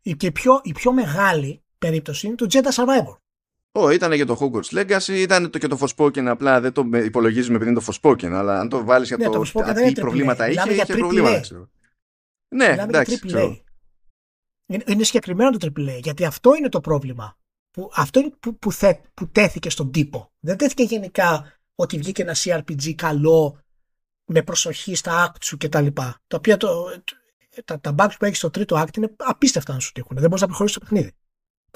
Και 0.00 0.26
η 0.26 0.32
πιο, 0.32 0.60
η 0.62 0.72
πιο 0.72 0.92
μεγάλη 0.92 1.64
περίπτωση 1.78 2.26
είναι 2.26 2.36
το 2.36 2.46
Jedi 2.50 2.70
Survivor. 2.72 3.16
Ω, 3.76 3.90
ήταν 3.90 4.12
για 4.12 4.26
το 4.26 4.38
Hogwarts 4.40 4.78
Legacy, 4.80 5.08
ήταν 5.12 5.50
το 5.50 5.58
και 5.58 5.66
το 5.66 5.78
Forspoken, 5.80 6.24
απλά 6.24 6.60
δεν 6.60 6.72
το 6.72 6.88
υπολογίζουμε 6.92 7.56
επειδή 7.56 7.70
είναι 7.70 7.80
το 7.80 7.92
Forspoken, 7.92 8.30
αλλά 8.30 8.60
αν 8.60 8.68
το 8.68 8.84
βάλεις 8.84 9.08
για 9.08 9.16
Ναι, 9.16 9.24
το, 9.24 9.30
το 9.30 9.40
Forspoken 9.40 9.62
α, 9.68 9.72
δεν 9.72 9.82
είναι 9.84 9.92
τι 9.92 10.00
προβλήματα 10.00 10.44
triple 10.44 10.48
A. 10.48 10.50
είχε, 10.50 10.60
Μιλάμε 10.60 10.72
για 10.72 10.82
είχε 10.82 10.92
triple 10.94 10.98
προβλήματα. 10.98 11.38
A. 11.38 11.40
ξέρω. 11.40 11.68
Ναι, 12.54 12.68
Μιλάμε 12.70 12.90
για 12.90 13.00
εντάξει, 13.00 13.18
AAA. 13.22 13.26
ξέρω. 13.26 13.60
Είναι, 14.66 14.84
είναι 14.86 15.04
συγκεκριμένο 15.04 15.50
το 15.50 15.72
AAA, 15.76 15.98
γιατί 16.02 16.24
αυτό 16.24 16.54
είναι 16.54 16.68
το 16.68 16.80
πρόβλημα. 16.80 17.36
Που, 17.70 17.90
αυτό 17.94 18.20
είναι 18.20 18.32
που, 18.40 18.58
που, 18.58 18.72
θε, 18.72 18.94
που 19.14 19.28
τέθηκε 19.28 19.70
στον 19.70 19.90
τύπο. 19.90 20.32
Δεν 20.40 20.56
τέθηκε 20.56 20.82
γενικά 20.82 21.52
ότι 21.74 21.98
βγήκε 21.98 22.22
ένα 22.22 22.34
CRPG 22.36 22.92
καλό 22.94 23.58
με 24.24 24.42
προσοχή 24.42 24.94
στα 24.94 25.32
act 25.32 25.36
σου 25.44 25.56
κτλ. 25.56 25.86
Τα, 25.86 26.20
τα 26.26 26.36
οποία 26.36 26.56
το, 26.56 26.84
τα, 27.64 27.80
τα 27.80 27.94
bugs 27.98 28.14
που 28.18 28.24
έχεις 28.24 28.38
στο 28.38 28.50
τρίτο 28.50 28.82
act 28.82 28.96
είναι 28.96 29.14
απίστευτα 29.16 29.72
να 29.72 29.78
σου 29.80 29.92
τύχουν. 29.92 30.16
Δεν 30.16 30.24
μπορείς 30.24 30.40
να 30.40 30.46
προχωρήσεις 30.46 30.78
το 30.78 30.84
παιχνίδι. 30.84 31.12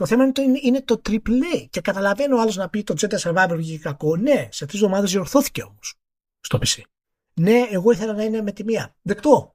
Το 0.01 0.07
θέμα 0.07 0.23
είναι 0.25 0.33
το, 0.33 0.43
είναι, 0.43 0.59
είναι 0.63 0.83
το 0.83 1.03
AAA. 1.11 1.67
Και 1.71 1.81
καταλαβαίνω 1.81 2.37
ο 2.37 2.41
άλλος 2.41 2.57
να 2.57 2.69
πει 2.69 2.83
το 2.83 2.95
Jedi 3.01 3.19
Survivor 3.19 3.55
βγήκε 3.57 3.79
κακό. 3.79 4.17
Ναι, 4.17 4.49
σε 4.51 4.67
τρεις 4.67 4.81
εβδομάδε 4.83 5.07
διορθώθηκε 5.07 5.63
όμως 5.63 5.95
στο 6.41 6.59
PC. 6.63 6.81
Ναι, 7.35 7.67
εγώ 7.71 7.91
ήθελα 7.91 8.13
να 8.13 8.23
είναι 8.23 8.43
με 8.43 8.53
τη 8.53 8.65
μία. 8.65 8.97
Δεκτό. 9.03 9.55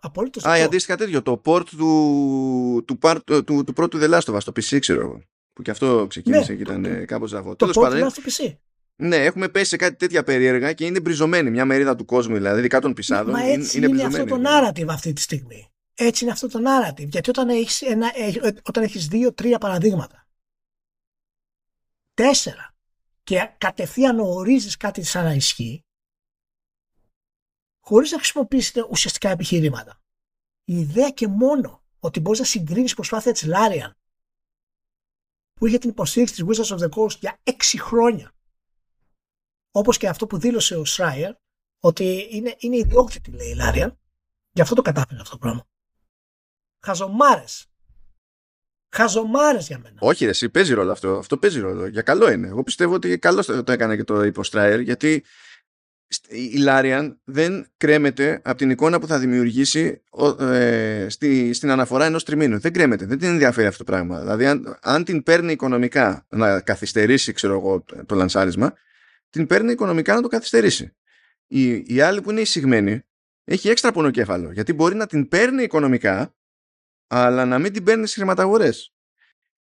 Απολύτως 0.00 0.44
Α, 0.44 0.58
η 0.58 0.62
αντίστοιχα 0.62 0.96
τέτοιο, 0.96 1.22
το 1.22 1.40
port 1.44 1.64
του, 1.66 2.82
του, 2.86 2.98
part- 3.02 3.18
του, 3.24 3.44
του, 3.44 3.64
του 3.64 3.72
πρώτου 3.72 3.98
The 4.00 4.10
Last 4.10 4.32
of 4.32 4.34
Us, 4.34 4.42
το 4.44 4.52
PC 4.56 4.78
ξέρω 4.80 5.00
εγώ. 5.00 5.22
Που 5.52 5.62
και 5.62 5.70
αυτό 5.70 6.06
ξεκίνησε 6.08 6.50
Ναι, 6.52 6.56
και 6.56 6.62
ήταν 6.62 6.84
ε, 6.84 7.04
κάπως 7.04 7.30
ζαβό. 7.30 7.50
Το 7.50 7.56
Τέλος 7.56 7.76
port 7.78 7.80
πάντων, 7.82 7.98
ήταν 7.98 8.10
στο 8.10 8.22
PC. 8.24 8.54
ναι, 8.96 9.16
έχουμε 9.16 9.48
πέσει 9.48 9.68
σε 9.68 9.76
κάτι 9.76 9.96
τέτοια 9.96 10.22
περίεργα 10.22 10.72
και 10.72 10.84
είναι 10.84 11.00
μπριζωμένη 11.00 11.50
μια 11.50 11.64
μερίδα 11.64 11.96
του 11.96 12.04
κόσμου, 12.04 12.34
δηλαδή 12.34 12.58
ειδικά 12.58 12.80
των 12.80 12.92
πισάδων. 12.92 13.32
Μα 13.32 13.42
είναι, 13.42 13.52
έτσι 13.52 13.78
είναι, 13.78 13.88
μπριζωμένη. 13.88 14.22
αυτό 14.22 14.36
το 14.36 14.42
narrative 14.48 14.86
αυτή 14.88 15.12
τη 15.12 15.20
στιγμή. 15.20 15.71
Έτσι 15.94 16.24
είναι 16.24 16.32
αυτό 16.32 16.48
το 16.48 16.58
narrative. 16.66 17.08
Γιατί 17.08 17.30
όταν 17.30 17.48
έχεις, 17.48 17.82
ένα, 17.82 18.12
ε, 18.14 18.32
όταν 18.64 18.82
έχεις 18.82 19.06
δύο-τρία 19.06 19.58
παραδείγματα, 19.58 20.26
τέσσερα, 22.14 22.72
και 23.22 23.54
κατευθείαν 23.58 24.20
ορίζεις 24.20 24.76
κάτι 24.76 25.02
σαν 25.02 25.24
να 25.24 25.32
ισχύει, 25.32 25.84
χωρίς 27.80 28.10
να 28.10 28.18
χρησιμοποιήσετε 28.18 28.86
ουσιαστικά 28.90 29.28
επιχειρήματα. 29.28 30.00
Η 30.64 30.78
ιδέα 30.78 31.10
και 31.10 31.26
μόνο 31.26 31.82
ότι 31.98 32.20
μπορείς 32.20 32.38
να 32.38 32.44
συγκρίνεις 32.44 32.94
προσπάθεια 32.94 33.32
της 33.32 33.44
Larian 33.46 33.90
που 35.52 35.66
είχε 35.66 35.78
την 35.78 35.90
υποστήριξη 35.90 36.34
της 36.34 36.44
Wizards 36.46 36.76
of 36.76 36.80
the 36.80 36.88
Coast 36.88 37.18
για 37.18 37.40
έξι 37.42 37.80
χρόνια 37.80 38.34
όπως 39.70 39.96
και 39.96 40.08
αυτό 40.08 40.26
που 40.26 40.38
δήλωσε 40.38 40.76
ο 40.76 40.82
Schreier 40.86 41.32
ότι 41.80 42.28
είναι, 42.30 42.54
είναι 42.58 42.76
ιδιόκτητη 42.76 43.30
λέει 43.30 43.48
η 43.48 43.56
Larian 43.60 43.90
γι' 44.52 44.60
αυτό 44.60 44.74
το 44.74 44.82
κατάφερε 44.82 45.20
αυτό 45.20 45.32
το 45.32 45.38
πράγμα 45.38 45.66
χαζομάρες 46.86 47.66
χαζομάρες 48.96 49.66
για 49.66 49.78
μένα 49.78 49.96
Όχι, 49.98 50.24
ρε, 50.24 50.30
εσύ 50.30 50.48
παίζει 50.48 50.74
ρόλο 50.74 50.92
αυτό. 50.92 51.16
Αυτό 51.18 51.36
παίζει 51.36 51.60
ρόλο. 51.60 51.86
Για 51.86 52.02
καλό 52.02 52.30
είναι. 52.30 52.46
Εγώ 52.46 52.62
πιστεύω 52.62 52.94
ότι 52.94 53.18
καλό 53.18 53.44
το 53.44 53.62
το 53.64 53.72
έκανε 53.72 53.96
και 53.96 54.04
το 54.04 54.24
είπε 54.24 54.40
ο 54.40 54.42
Στράιερ, 54.42 54.80
γιατί 54.80 55.24
στ- 56.08 56.32
η 56.32 56.56
Λάριαν 56.58 57.20
δεν 57.24 57.66
κρέμεται 57.76 58.40
από 58.44 58.56
την 58.58 58.70
εικόνα 58.70 59.00
που 59.00 59.06
θα 59.06 59.18
δημιουργήσει 59.18 60.02
ο- 60.10 60.44
ε, 60.44 61.06
στη, 61.08 61.52
στην 61.52 61.70
αναφορά 61.70 62.04
ενός 62.04 62.24
τριμήνου. 62.24 62.58
Δεν 62.58 62.72
κρέμεται. 62.72 63.06
Δεν 63.06 63.18
την 63.18 63.28
ενδιαφέρει 63.28 63.66
αυτό 63.66 63.84
το 63.84 63.92
πράγμα. 63.92 64.20
Δηλαδή, 64.20 64.46
αν, 64.46 64.78
αν 64.82 65.04
την 65.04 65.22
παίρνει 65.22 65.52
οικονομικά 65.52 66.26
να 66.28 66.60
καθυστερήσει, 66.60 67.32
ξέρω 67.32 67.54
εγώ, 67.58 67.80
το, 67.80 68.04
το 68.06 68.14
λανσάρισμα, 68.14 68.74
την 69.30 69.46
παίρνει 69.46 69.72
οικονομικά 69.72 70.14
να 70.14 70.22
το 70.22 70.28
καθυστερήσει. 70.28 70.96
Η, 71.46 71.72
η 71.86 72.00
άλλη 72.00 72.20
που 72.20 72.30
είναι 72.30 72.40
εισηγμένη 72.40 73.02
έχει 73.44 73.68
έξτρα 73.68 73.92
πονοκέφαλο, 73.92 74.52
γιατί 74.52 74.72
μπορεί 74.72 74.94
να 74.94 75.06
την 75.06 75.28
παίρνει 75.28 75.62
οικονομικά, 75.62 76.34
αλλά 77.14 77.44
να 77.44 77.58
μην 77.58 77.72
την 77.72 77.84
παίρνεις 77.84 78.10
στις 78.10 78.22
χρηματαγορές. 78.22 78.92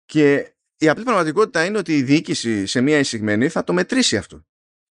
Και 0.05 0.53
η 0.77 0.89
απλή 0.89 1.03
πραγματικότητα 1.03 1.65
είναι 1.65 1.77
ότι 1.77 1.97
η 1.97 2.03
διοίκηση 2.03 2.65
σε 2.65 2.81
μια 2.81 2.99
εισηγμένη 2.99 3.49
θα 3.49 3.63
το 3.63 3.73
μετρήσει 3.73 4.17
αυτό. 4.17 4.45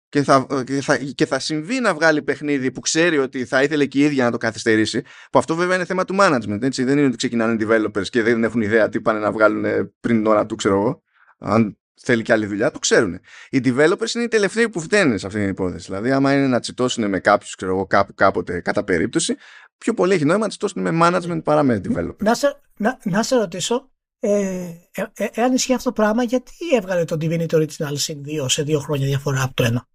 Και 0.08 0.22
θα, 0.22 0.46
και, 0.66 0.80
θα, 0.80 0.96
και 0.96 1.26
θα 1.26 1.38
συμβεί 1.38 1.80
να 1.80 1.94
βγάλει 1.94 2.22
παιχνίδι 2.22 2.70
που 2.70 2.80
ξέρει 2.80 3.18
ότι 3.18 3.44
θα 3.44 3.62
ήθελε 3.62 3.86
και 3.86 3.98
η 3.98 4.02
ίδια 4.02 4.24
να 4.24 4.30
το 4.30 4.36
καθυστερήσει. 4.36 5.02
Που 5.30 5.38
αυτό 5.38 5.54
βέβαια 5.54 5.74
είναι 5.76 5.84
θέμα 5.84 6.04
του 6.04 6.16
management. 6.20 6.62
Έτσι. 6.62 6.84
Δεν 6.84 6.98
είναι 6.98 7.06
ότι 7.06 7.16
ξεκινάνε 7.16 7.62
οι 7.62 7.66
developers 7.68 8.06
και 8.08 8.22
δεν 8.22 8.44
έχουν 8.44 8.60
ιδέα 8.60 8.88
τι 8.88 9.00
πάνε 9.00 9.18
να 9.18 9.32
βγάλουν 9.32 9.62
πριν 10.00 10.16
την 10.16 10.26
ώρα 10.26 10.46
του, 10.46 10.54
ξέρω 10.54 10.74
εγώ. 10.74 11.02
Αν 11.38 11.78
θέλει 12.00 12.22
και 12.22 12.32
άλλη 12.32 12.46
δουλειά, 12.46 12.70
το 12.70 12.78
ξέρουν. 12.78 13.20
Οι 13.50 13.60
developers 13.64 14.14
είναι 14.14 14.24
οι 14.24 14.28
τελευταίοι 14.28 14.68
που 14.68 14.80
φταίνουν 14.80 15.18
σε 15.18 15.26
αυτήν 15.26 15.40
την 15.42 15.50
υπόθεση. 15.50 15.86
Δηλαδή, 15.86 16.12
άμα 16.12 16.34
είναι 16.34 16.46
να 16.46 16.60
τσιτώσουν 16.60 17.08
με 17.08 17.20
κάποιους, 17.20 17.54
ξέρω 17.54 17.72
εγώ, 17.72 17.86
κάπου, 17.86 18.14
κάποτε 18.14 18.60
κατά 18.60 18.84
περίπτωση, 18.84 19.36
πιο 19.78 19.94
πολύ 19.94 20.14
έχει 20.14 20.24
νόημα 20.24 20.42
να 20.42 20.48
τσιτώσουν 20.48 20.82
με 20.82 20.90
management 21.02 21.42
παρά 21.44 21.62
με 21.62 21.80
developers. 21.84 22.16
να, 22.18 22.34
σε, 22.34 22.60
να, 22.76 22.98
να 23.04 23.22
σε 23.22 23.36
ρωτήσω 23.36 23.90
ε, 24.18 24.70
ε, 24.90 25.04
ε, 25.14 25.26
εάν 25.32 25.54
ισχύει 25.54 25.74
αυτό 25.74 25.92
το 25.92 26.02
πράγμα 26.02 26.22
γιατί 26.22 26.52
έβγαλε 26.74 27.04
το 27.04 27.16
Divinity 27.20 27.50
Original 27.50 27.96
Sin 27.96 28.42
2 28.42 28.46
σε 28.46 28.62
δύο 28.62 28.78
χρόνια 28.78 29.06
διαφορά 29.06 29.42
από 29.42 29.54
το 29.54 29.64
ένα; 29.64 29.88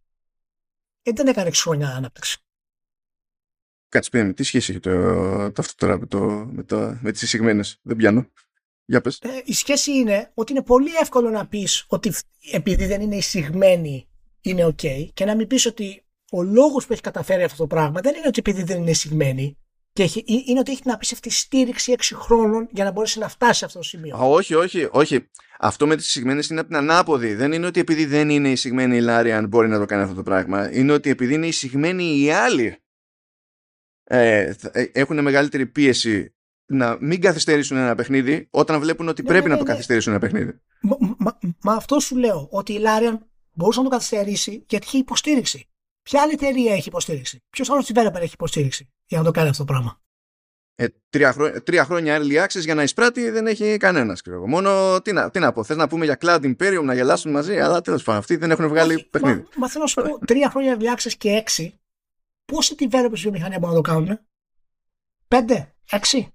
Ε, 1.01 1.11
δεν 1.15 1.27
έκανε 1.27 1.49
6 1.49 1.53
χρόνια 1.55 1.89
ανάπτυξη; 1.89 2.37
Κάτσε 3.89 4.09
πει 4.09 4.33
τι 4.33 4.43
σχέση 4.43 4.71
έχει 4.71 4.79
το, 4.79 4.91
το 5.51 5.61
αυτό 5.61 5.73
τώρα 5.75 5.99
με, 5.99 6.05
το, 6.05 6.19
με, 6.51 6.63
το, 6.63 6.97
με 7.01 7.11
τις 7.11 7.21
εισηγμένες; 7.21 7.79
Δεν 7.81 7.95
πιάνω. 7.95 8.27
Για 8.91 9.01
πες. 9.01 9.19
ε, 9.21 9.29
η 9.45 9.53
σχέση 9.53 9.91
είναι 9.91 10.31
ότι 10.33 10.51
είναι 10.51 10.61
πολύ 10.63 10.89
εύκολο 11.01 11.29
να 11.29 11.47
πεις 11.47 11.85
ότι 11.87 12.11
φ- 12.11 12.23
επειδή 12.51 12.85
δεν 12.85 13.01
είναι 13.01 13.15
εισηγμένη 13.15 14.07
είναι 14.41 14.65
ok 14.65 15.07
και 15.13 15.25
να 15.25 15.35
μην 15.35 15.47
πεις 15.47 15.65
ότι 15.65 16.03
ο 16.31 16.41
λόγος 16.43 16.85
που 16.85 16.93
έχει 16.93 17.01
καταφέρει 17.01 17.43
αυτό 17.43 17.57
το 17.57 17.67
πράγμα 17.67 18.01
δεν 18.01 18.15
είναι 18.15 18.27
ότι 18.27 18.39
επειδή 18.39 18.63
δεν 18.63 18.77
είναι 18.77 18.89
εισηγμένη 18.89 19.57
και 19.93 20.03
έχει, 20.03 20.19
ε- 20.27 20.33
είναι 20.45 20.59
ότι 20.59 20.71
έχει 20.71 20.81
την 20.81 20.91
απίστευτη 20.91 21.29
στήριξη 21.29 21.91
6 21.97 22.15
χρόνων 22.15 22.67
για 22.71 22.83
να 22.83 22.91
μπορέσει 22.91 23.19
να 23.19 23.27
φτάσει 23.29 23.59
σε 23.59 23.65
αυτό 23.65 23.77
το 23.77 23.83
σημείο. 23.83 24.15
Α, 24.17 24.19
όχι, 24.19 24.53
όχι, 24.53 24.87
όχι. 24.91 25.29
Αυτό 25.59 25.87
με 25.87 25.95
τις 25.95 26.05
εισηγμένες 26.07 26.49
είναι 26.49 26.59
από 26.59 26.69
την 26.69 26.77
ανάποδη. 26.77 27.33
Δεν 27.33 27.51
είναι 27.51 27.65
ότι 27.65 27.79
επειδή 27.79 28.05
δεν 28.05 28.29
είναι 28.29 28.49
εισηγμένη 28.51 28.95
η 28.97 29.01
Λάριαν 29.01 29.47
μπορεί 29.47 29.67
να 29.67 29.79
το 29.79 29.85
κάνει 29.85 30.03
αυτό 30.03 30.15
το 30.15 30.23
πράγμα. 30.23 30.73
Είναι 30.73 30.91
ότι 30.93 31.09
επειδή 31.09 31.33
είναι 31.33 31.47
εισηγμένοι 31.47 32.03
οι 32.21 32.31
άλλοι 32.31 32.75
ε, 34.03 34.53
θα- 34.53 34.71
ε, 34.73 34.89
έχουν 34.93 35.21
μεγαλύτερη 35.21 35.65
πίεση 35.67 36.35
να 36.71 36.97
μην 36.99 37.21
καθυστερήσουν 37.21 37.77
ένα 37.77 37.95
παιχνίδι 37.95 38.47
όταν 38.51 38.79
βλέπουν 38.79 39.07
ότι 39.07 39.21
Ναι, 39.21 39.27
πρέπει 39.27 39.43
ναι, 39.43 39.49
να 39.49 39.53
ναι, 39.55 39.59
το 39.59 39.65
ναι. 39.67 39.71
καθυστερήσουν 39.71 40.11
ένα 40.11 40.21
παιχνίδι. 40.21 40.59
Μα, 40.81 40.97
μα, 41.17 41.37
μα 41.61 41.73
αυτό 41.73 41.99
σου 41.99 42.17
λέω 42.17 42.47
ότι 42.51 42.73
η 42.73 42.79
Larian 42.83 43.17
μπορούσε 43.53 43.77
να 43.79 43.85
το 43.85 43.91
καθυστερήσει 43.91 44.65
γιατί 44.69 44.85
είχε 44.85 44.97
υποστήριξη. 44.97 45.65
Ποια 46.03 46.21
άλλη 46.21 46.31
εταιρεία 46.33 46.73
έχει 46.73 46.87
υποστήριξη, 46.87 47.43
Ποιος 47.49 47.69
άλλος 47.69 47.91
developer 47.93 48.15
έχει 48.21 48.33
υποστήριξη 48.33 48.89
για 49.05 49.17
να 49.17 49.23
το 49.23 49.31
κάνει 49.31 49.49
αυτό 49.49 49.65
το 49.65 49.71
πράγμα; 49.73 50.01
Ε, 50.75 50.85
τρία, 51.09 51.31
χρό- 51.33 51.63
τρία 51.63 51.85
χρόνια 51.85 52.19
early 52.19 52.43
access 52.45 52.59
για 52.59 52.75
να 52.75 52.83
εισπράττει 52.83 53.29
δεν 53.29 53.47
έχει 53.47 53.77
κανένας. 53.77 54.21
Μόνο 54.47 55.01
τι 55.01 55.11
να, 55.11 55.29
τι 55.31 55.39
να 55.39 55.51
πω. 55.51 55.63
Θες 55.63 55.77
να 55.77 55.87
πούμε 55.87 56.05
για 56.05 56.17
Cloud 56.21 56.41
Imperium 56.55 56.81
να 56.83 56.93
γελάσουν 56.93 57.31
μαζί, 57.31 57.59
αλλά 57.59 57.81
τέλος 57.81 58.03
πάντων 58.03 58.19
αυτοί 58.21 58.35
δεν 58.35 58.51
έχουν 58.51 58.67
βγάλει 58.67 58.93
Όχι, 58.93 59.09
παιχνίδι. 59.09 59.39
Μα, 59.39 59.47
μα 59.55 59.69
θέλω 59.69 59.83
να 59.83 59.89
σου 59.89 60.01
πω, 60.01 60.25
τρία 60.25 60.49
χρόνια 60.49 60.77
early 60.79 60.95
access 60.97 61.11
και 61.17 61.29
έξι, 61.29 61.79
πόσοι 62.45 62.75
developers 62.79 63.11
βιομηχανία 63.13 63.59
μπορούν 63.59 63.75
να 63.75 63.81
το 63.81 63.91
κάνουν, 63.91 64.19
Πέντε, 65.27 65.73
έξι; 65.91 66.33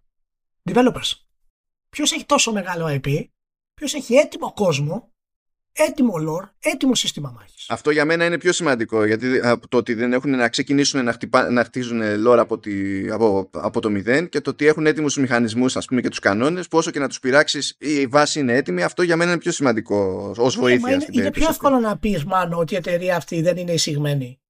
Developers. 0.66 1.12
Ποιος 1.88 2.12
έχει 2.12 2.24
τόσο 2.24 2.52
μεγάλο 2.52 2.86
IP, 2.88 3.24
ποιος 3.74 3.94
έχει 3.94 4.14
έτοιμο 4.14 4.52
κόσμο, 4.52 5.12
έτοιμο 5.72 6.14
lore, 6.28 6.48
έτοιμο 6.59 6.94
σύστημα 6.94 7.30
μάχης. 7.30 7.66
Αυτό 7.68 7.90
για 7.90 8.05
μένα 8.05 8.24
είναι 8.24 8.38
πιο 8.38 8.52
σημαντικό 8.52 9.05
γιατί 9.05 9.40
από 9.43 9.68
το 9.68 9.76
ότι 9.76 9.94
δεν 9.94 10.12
έχουν 10.12 10.30
να 10.30 10.48
ξεκινήσουν 10.48 11.05
να, 11.05 11.12
χτυπά, 11.12 11.51
να 11.51 11.64
χτίζουν 11.64 12.01
lore 12.26 12.38
από, 12.38 12.59
τη, 12.59 13.09
από, 13.10 13.51
από 13.52 13.80
το 13.80 13.90
μηδέν 13.90 14.28
και 14.28 14.40
το 14.40 14.51
ότι 14.51 14.66
έχουν 14.66 14.86
έτοιμους 14.86 15.16
μηχανισμούς, 15.16 15.76
ας 15.76 15.86
πούμε, 15.86 16.01
και 16.01 16.09
τους 16.09 16.18
κανόνες, 16.18 16.68
που 16.68 16.78
όσο 16.78 16.90
και 16.90 16.98
να 16.98 17.09
τους 17.09 17.20
πειράξεις 17.20 17.76
η 17.78 18.06
βάση 18.06 18.40
είναι 18.40 18.55
έτοιμη, 18.55 18.82
αυτό 18.82 19.02
για 19.02 19.16
μένα 19.16 19.30
είναι 19.30 19.40
πιο 19.40 19.52
σημαντικό 19.52 20.32
ως 20.36 20.56
βοήθεια. 20.56 20.78
Ε, 20.78 20.80
μα 20.80 20.90
είναι, 20.90 21.01
στην 21.01 21.14
είναι 21.14 21.22
πιο 21.22 21.30
περίπτωση 21.30 21.51
αυτή. 21.51 21.66
εύκολο 21.66 21.88
να 21.88 21.98
πεις, 21.98 22.24
μάλλον, 22.24 22.60
ότι 22.60 22.74
η 22.74 22.76
εταιρεία 22.76 23.16
αυτή 23.16 23.43
δεν 23.43 23.56
είναι 23.56 23.72
εισηγμένη. 23.72 24.40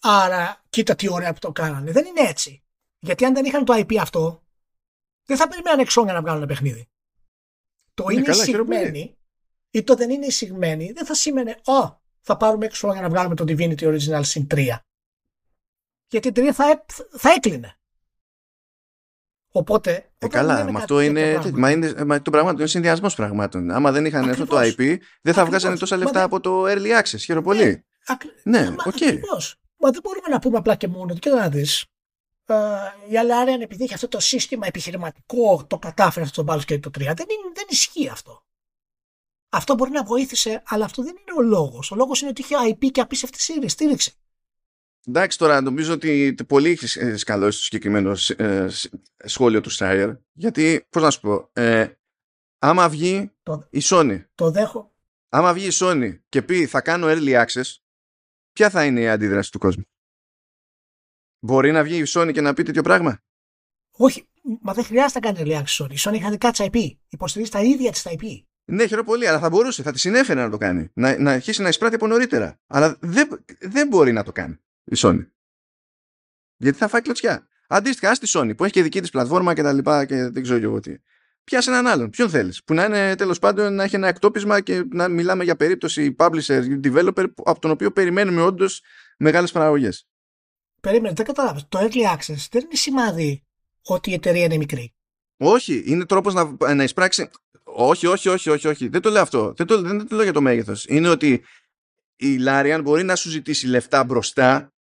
Άρα, 0.00 0.62
κοίτα 0.70 0.94
τι 0.94 1.10
ωραία 1.10 1.32
που 1.32 1.38
το 1.38 1.52
κάνανε. 1.52 1.92
Δεν 1.92 2.04
είναι 2.04 2.28
έτσι. 2.28 2.62
Γιατί 3.04 3.24
αν 3.24 3.34
δεν 3.34 3.44
είχαν 3.44 3.64
το 3.64 3.74
IP 3.76 3.94
αυτό, 3.96 4.42
δεν 5.24 5.36
θα 5.36 5.48
περιμέναν 5.48 5.78
εξώνια 5.78 6.12
να 6.12 6.20
βγάλουν 6.20 6.46
παιχνίδι. 6.46 6.88
Το 7.94 8.06
Ναι, 8.06 8.12
είναι 8.14 8.22
καλά, 8.22 8.44
χαίρομαι 8.44 8.64
πολύ. 8.64 8.78
εισηγμένη 8.80 9.16
ή 9.70 9.82
το 9.82 9.94
δεν 9.94 10.10
είναι 10.10 10.26
εισηγμένη 10.26 10.92
δεν 10.92 11.06
θα 11.06 11.14
σήμαινε, 11.14 11.60
Ω, 11.64 12.00
θα 12.20 12.36
πάρουμε 12.36 12.64
έξω 12.66 12.80
χρόνια 12.86 13.02
να 13.02 13.08
βγάλουμε 13.08 13.34
το 13.34 13.44
Divinity 13.48 13.80
Original 13.80 14.22
Sin 14.22 14.46
3. 14.46 14.68
Γιατί 16.08 16.26
η 16.26 16.30
εταιρεία 16.30 16.52
θα, 16.52 16.70
έ- 16.70 16.92
θα 17.18 17.30
έκλεινε. 17.36 17.76
Οπότε. 19.52 19.90
Ε, 19.92 20.26
όταν 20.26 20.30
καλά, 20.30 20.52
λέμε 20.58 20.70
μα 20.70 20.80
κάτι 20.80 20.82
αυτό 20.82 20.96
τέτοια 20.96 21.10
είναι. 21.10 21.32
πράγματα- 21.32 21.58
Μα 21.58 21.70
είναι 21.70 22.04
μα 22.04 22.22
το 22.22 22.30
πράγμα 22.30 22.50
είναι 22.50 22.66
συνδυασμός 22.66 23.14
πραγμάτων. 23.14 23.70
Άμα 23.70 23.92
δεν 23.92 24.04
είχαν 24.04 24.28
αυτό 24.30 24.46
το 24.46 24.56
Ακριβώς. 24.56 24.74
IP, 24.74 24.76
δεν 25.22 25.34
θα 25.34 25.40
Ακριβώς. 25.40 25.48
βγάζανε 25.48 25.76
τόσα 25.76 25.94
Μα 25.96 26.02
λεφτά 26.02 26.18
δεν- 26.18 26.26
από 26.26 26.40
το 26.40 26.64
early 26.66 27.00
access. 27.02 27.18
Χαίρομαι 27.18 27.44
πολύ. 27.44 27.64
Ναι. 28.44 28.60
Ναι, 28.60 28.70
Μα, 28.70 28.76
οκ. 28.86 28.86
ακριβώς. 28.86 29.56
Μα 29.76 29.90
δεν 29.90 30.00
μπορούμε 30.02 30.28
να 30.28 30.38
πούμε 30.38 30.58
απλά 30.58 30.74
και 30.76 30.88
μόνο. 30.88 31.14
Και 31.14 31.30
να 31.30 31.48
δεις. 31.48 31.86
Ε, 32.52 32.92
η 33.08 33.12
Larian 33.12 33.60
επειδή 33.62 33.84
έχει 33.84 33.94
αυτό 33.94 34.08
το 34.08 34.20
σύστημα 34.20 34.66
επιχειρηματικό 34.66 35.64
το 35.66 35.78
κατάφερε 35.78 36.24
αυτό 36.24 36.44
το 36.44 36.52
Baldur's 36.52 36.72
Gate 36.72 36.80
το 36.80 36.90
3. 36.94 36.98
Δεν, 36.98 37.06
είναι, 37.08 37.52
δεν 37.54 37.64
ισχύει 37.68 38.08
αυτό. 38.08 38.44
Αυτό 39.48 39.74
μπορεί 39.74 39.90
να 39.90 40.04
βοήθησε, 40.04 40.62
αλλά 40.66 40.84
αυτό 40.84 41.02
δεν 41.02 41.14
είναι 41.20 41.38
ο 41.38 41.42
λόγος. 41.48 41.90
Ο 41.90 41.94
λόγος 41.94 42.20
είναι 42.20 42.30
ότι 42.30 42.40
είχε 42.40 42.54
IP 42.68 42.90
και 42.92 43.00
απίστευτη 43.00 43.68
στήριξη. 43.68 44.12
Εντάξει, 45.06 45.38
τώρα 45.38 45.60
νομίζω 45.60 45.92
ότι 45.92 46.34
πολύ 46.46 46.70
έχεις 46.70 46.98
σκαλώσει 47.20 47.58
το 47.58 47.64
συγκεκριμένο 47.64 48.12
ε, 48.36 48.66
σχόλιο 49.24 49.60
του 49.60 49.70
Σάιερ. 49.70 50.10
Γιατί, 50.32 50.86
πώς 50.90 51.02
να 51.02 51.10
σου 51.10 51.20
πω, 51.20 51.48
ε, 51.52 51.86
άμα 52.58 52.88
βγει 52.88 53.30
Το- 53.42 53.66
η 53.70 53.80
Sony, 53.82 54.24
Το 54.34 54.50
δέχω. 54.50 54.92
άμα 55.28 55.52
βγει 55.52 55.66
η 55.66 55.72
Sony 55.74 56.18
και 56.28 56.42
πει 56.42 56.66
θα 56.66 56.80
κάνω 56.80 57.06
early 57.10 57.44
access, 57.44 57.74
ποια 58.52 58.70
θα 58.70 58.84
είναι 58.84 59.00
η 59.00 59.08
αντίδραση 59.08 59.50
του 59.50 59.58
κόσμου; 59.58 59.84
Μπορεί 61.44 61.72
να 61.72 61.82
βγει 61.82 61.98
η 61.98 62.04
Sony 62.08 62.30
και 62.32 62.40
να 62.40 62.54
πει 62.54 62.62
τέτοιο 62.62 62.82
πράγμα; 62.82 63.22
Όχι, 63.90 64.28
μα 64.60 64.72
δεν 64.72 64.84
χρειάζεται 64.84 65.20
να 65.20 65.32
κάνει 65.32 65.50
early 65.50 65.62
access 65.62 65.84
Sony. 65.84 65.92
Η 65.92 65.96
Sony 65.98 66.12
έχει 66.12 66.30
δικά 66.30 66.50
τη 66.50 66.64
IP. 66.72 66.78
Υποστηρίζει 67.08 67.50
τα 67.50 67.62
ίδια 67.62 67.90
της 67.90 68.02
τα 68.02 68.10
IP. 68.10 68.22
Ναι, 68.64 68.86
χαίρομαι 68.86 69.06
πολύ, 69.06 69.26
αλλά 69.26 69.38
θα 69.38 69.48
μπορούσε, 69.48 69.82
θα 69.82 69.92
της 69.92 70.00
συνέφερε 70.00 70.42
να 70.42 70.50
το 70.50 70.56
κάνει. 70.56 70.90
Να, 70.94 71.18
να 71.18 71.32
αρχίσει 71.32 71.62
να 71.62 71.68
εισπράττει 71.68 71.96
από 71.96 72.06
νωρίτερα. 72.06 72.60
Αλλά 72.66 72.96
δεν, 73.00 73.44
δεν 73.60 73.88
μπορεί 73.88 74.12
να 74.12 74.22
το 74.22 74.32
κάνει 74.32 74.58
η 74.84 74.96
Sony. 74.96 75.26
Γιατί 76.56 76.78
θα 76.78 76.88
φάει 76.88 77.00
κλωτσιά. 77.00 77.48
Αντίστοιχα, 77.68 78.10
ας 78.10 78.18
τη 78.18 78.30
Sony 78.34 78.56
που 78.56 78.64
έχει 78.64 78.72
και 78.72 78.82
δική 78.82 79.00
της 79.00 79.10
πλατφόρμα 79.10 79.54
και 79.54 79.62
τα 79.62 79.72
λοιπά 79.72 80.04
και 80.04 80.28
δεν 80.28 80.42
ξέρω 80.42 80.58
και 80.58 80.64
εγώ 80.64 80.80
τι. 80.80 80.94
Πιάσε 81.44 81.70
έναν 81.70 81.86
άλλον. 81.86 82.10
Ποιον 82.10 82.30
θέλεις. 82.30 82.64
Που 82.64 82.74
να 82.74 82.84
είναι 82.84 83.14
τέλος 83.14 83.38
πάντων 83.38 83.74
να 83.74 83.82
έχει 83.82 83.94
ένα 83.96 84.08
εκτόπισμα 84.08 84.60
και 84.60 84.84
να 84.90 85.08
μιλάμε 85.08 85.44
για 85.44 85.56
περίπτωση 85.56 86.14
publisher, 86.18 86.80
developer 86.84 87.24
από 87.44 87.60
τον 87.60 87.70
οποίο 87.70 87.92
περιμένουμε 87.92 88.42
όντως 88.42 88.82
μεγάλες 89.18 89.52
παραγωγές. 89.52 90.06
Περίμενε, 90.82 91.14
δεν 91.14 91.26
καταλάβει. 91.26 91.60
Το 91.68 91.78
early 91.78 92.16
access 92.16 92.46
δεν 92.50 92.62
είναι 92.62 92.74
σημάδι 92.74 93.44
ότι 93.82 94.10
η 94.10 94.14
εταιρεία 94.14 94.44
είναι 94.44 94.56
μικρή. 94.56 94.94
Όχι, 95.36 95.82
είναι 95.86 96.06
τρόπος 96.06 96.34
να, 96.34 96.74
να 96.74 96.82
εισπράξει. 96.82 97.30
Όχι, 97.62 98.06
όχι, 98.06 98.28
όχι, 98.28 98.50
όχι, 98.50 98.68
όχι. 98.68 98.88
Δεν 98.88 99.00
το 99.00 99.10
λέω 99.10 99.22
αυτό. 99.22 99.52
Δεν 99.56 99.66
το, 99.66 99.82
δεν 99.82 100.08
το 100.08 100.14
λέω 100.14 100.22
για 100.24 100.32
το 100.32 100.40
μέγεθος. 100.40 100.84
Είναι 100.88 101.08
ότι 101.08 101.44
η 102.16 102.36
Larian 102.46 102.80
μπορεί 102.82 103.02
να 103.02 103.16
σου 103.16 103.30
ζητήσει 103.30 103.66
λεφτά 103.66 104.04
μπροστά 104.04 104.72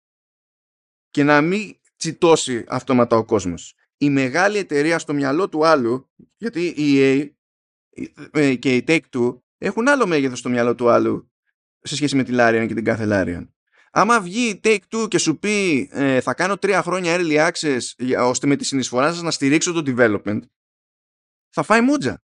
και 1.11 1.23
να 1.23 1.41
μην 1.41 1.77
τσιτώσει 1.97 2.65
αυτόματα 2.69 3.17
ο 3.17 3.25
κόσμος. 3.25 3.75
Η 3.97 4.11
μεγάλη 4.11 4.59
εταιρεία 4.59 4.99
στο 4.99 5.13
μυαλό 5.13 5.49
του 5.49 5.67
άλλου, 5.67 6.11
γιατί 6.37 6.67
η 6.67 6.99
EA 6.99 7.31
ε, 8.31 8.55
και 8.55 8.77
η 8.77 8.85
Take-Two 8.87 9.39
έχουν 9.59 9.89
άλλο 9.89 10.07
μέγεθος 10.07 10.39
στο 10.39 10.49
μυαλό 10.49 10.75
του 10.75 10.89
άλλου 10.89 11.31
σε 11.81 11.97
σχέση 11.97 12.17
με 12.17 12.23
τη 12.23 12.33
Larian 12.35 12.65
και 12.69 12.75
την 12.75 12.85
κάθε 12.85 13.07
Larian. 13.09 13.49
Άμα 13.93 14.21
βγει 14.21 14.49
η 14.49 14.61
Take-Two 14.65 15.09
και 15.09 15.19
σου 15.19 15.39
πει 15.39 15.89
ε, 15.93 16.21
θα 16.21 16.35
κάνω 16.35 16.57
τρία 16.59 16.83
χρόνια 16.83 17.17
early 17.19 17.51
access 17.51 17.79
για- 17.99 18.27
ώστε 18.27 18.47
με 18.47 18.57
τη 18.57 18.65
συνεισφορά 18.65 19.13
σας 19.13 19.23
να 19.23 19.31
στηρίξω 19.31 19.73
το 19.73 19.83
development, 19.87 20.41
θα 21.51 21.63
φάει 21.63 21.81
μούτζα. 21.81 22.23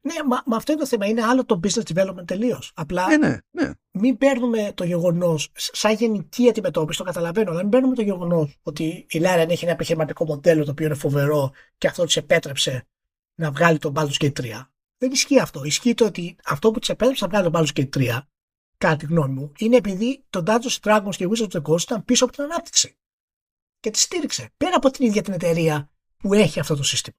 Ναι, 0.00 0.14
μα, 0.26 0.42
μα 0.46 0.56
αυτό 0.56 0.72
είναι 0.72 0.80
το 0.80 0.86
θέμα. 0.86 1.06
Είναι 1.06 1.22
άλλο 1.24 1.44
το 1.44 1.60
business 1.62 1.82
development 1.94 2.26
τελείως. 2.26 2.72
Απλά 2.74 3.06
Ναι, 3.06 3.16
ναι, 3.28 3.38
ναι. 3.50 3.70
μην 3.90 4.16
παίρνουμε 4.18 4.72
το 4.74 4.84
γεγονός, 4.84 5.50
σαν 5.54 5.94
γενική 5.94 6.48
αντιμετώπιση, 6.48 6.98
το 6.98 7.04
καταλαβαίνω, 7.04 7.50
αλλά 7.50 7.60
μην 7.60 7.68
παίρνουμε 7.70 7.94
το 7.94 8.02
γεγονός 8.02 8.56
ότι 8.62 8.84
η 9.10 9.20
Larian 9.22 9.46
έχει 9.48 9.64
ένα 9.64 9.72
επιχειρηματικό 9.72 10.24
μοντέλο 10.24 10.64
το 10.64 10.70
οποίο 10.70 10.86
είναι 10.86 10.94
φοβερό 10.94 11.52
και 11.78 11.86
αυτό 11.86 12.04
της 12.04 12.16
επέτρεψε 12.16 12.86
να 13.34 13.50
βγάλει 13.50 13.78
τον 13.78 13.92
Baldur's 13.96 14.24
Gate 14.24 14.32
3. 14.32 14.44
Δεν 14.98 15.10
ισχύει 15.10 15.40
αυτό. 15.40 15.64
Ισχύει 15.64 15.94
το 15.94 16.04
ότι 16.04 16.36
αυτό 16.44 16.70
που 16.70 16.78
της 16.78 16.88
επέτρεψε 16.88 17.26
να 17.26 17.30
βγάλει 17.30 17.50
τον 17.50 17.62
Baldur's 17.66 17.80
Gate 17.80 17.88
3, 17.98 18.18
κατά 18.78 18.96
τη 18.96 19.06
γνώμη 19.06 19.32
μου, 19.34 19.52
είναι 19.58 19.76
επειδή 19.76 20.24
το 20.30 20.42
Dungeons 20.46 20.78
Dragons 20.80 21.14
και 21.16 21.28
Wizards 21.30 21.48
of 21.50 21.60
the 21.60 21.62
Coast 21.62 21.80
ήταν 21.80 22.04
πίσω 22.04 22.24
από 22.24 22.32
την 22.32 22.42
ανάπτυξη. 22.44 22.98
Και 23.80 23.90
τη 23.90 23.98
στήριξε. 23.98 24.50
Πέρα 24.56 24.76
από 24.76 24.90
την 24.90 25.06
ίδια 25.06 25.22
την 25.22 25.32
εταιρεία 25.32 25.90
που 26.16 26.34
έχει 26.34 26.60
αυτό 26.60 26.76
το 26.76 26.82
σύστημα. 26.82 27.16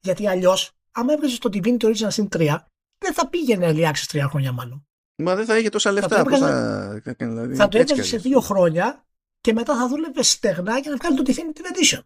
Γιατί 0.00 0.28
αλλιώς, 0.28 0.72
άμα 0.92 1.12
έβγαζες 1.12 1.38
το 1.38 1.50
Divinity 1.52 1.82
Original 1.82 2.10
Sin 2.10 2.28
3, 2.28 2.56
δεν 2.98 3.14
θα 3.14 3.28
πήγαινε 3.28 3.66
early 3.70 3.88
access 3.90 4.04
τρία 4.08 4.28
χρόνια 4.28 4.52
μάλλον. 4.52 4.88
Μα 5.22 5.34
δεν 5.36 5.44
θα 5.46 5.58
είχε 5.58 5.68
τόσα 5.68 5.92
λεφτά. 5.92 6.16
το 6.16 6.30
πώς 6.30 6.40
έβγαζε- 6.40 7.02
θα... 7.04 7.14
Δηλαδή, 7.26 7.54
θα 7.54 7.68
το 7.68 7.78
έτσι 7.78 7.92
έβγαζε 7.92 8.02
κι 8.02 8.08
σε 8.08 8.16
αλλιώς. 8.16 8.22
δύο 8.30 8.40
χρόνια 8.40 9.06
και 9.40 9.52
μετά 9.52 9.76
θα 9.76 9.88
δούλευε 9.88 10.22
στεγνά 10.22 10.78
για 10.78 10.90
να 10.90 10.96
βγάλει 10.96 11.16
το 11.16 11.22
Definitive 11.26 11.74
Edition. 11.76 12.02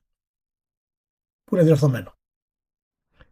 Που 1.45 1.55
είναι 1.55 1.65
διορθωμένο. 1.65 2.15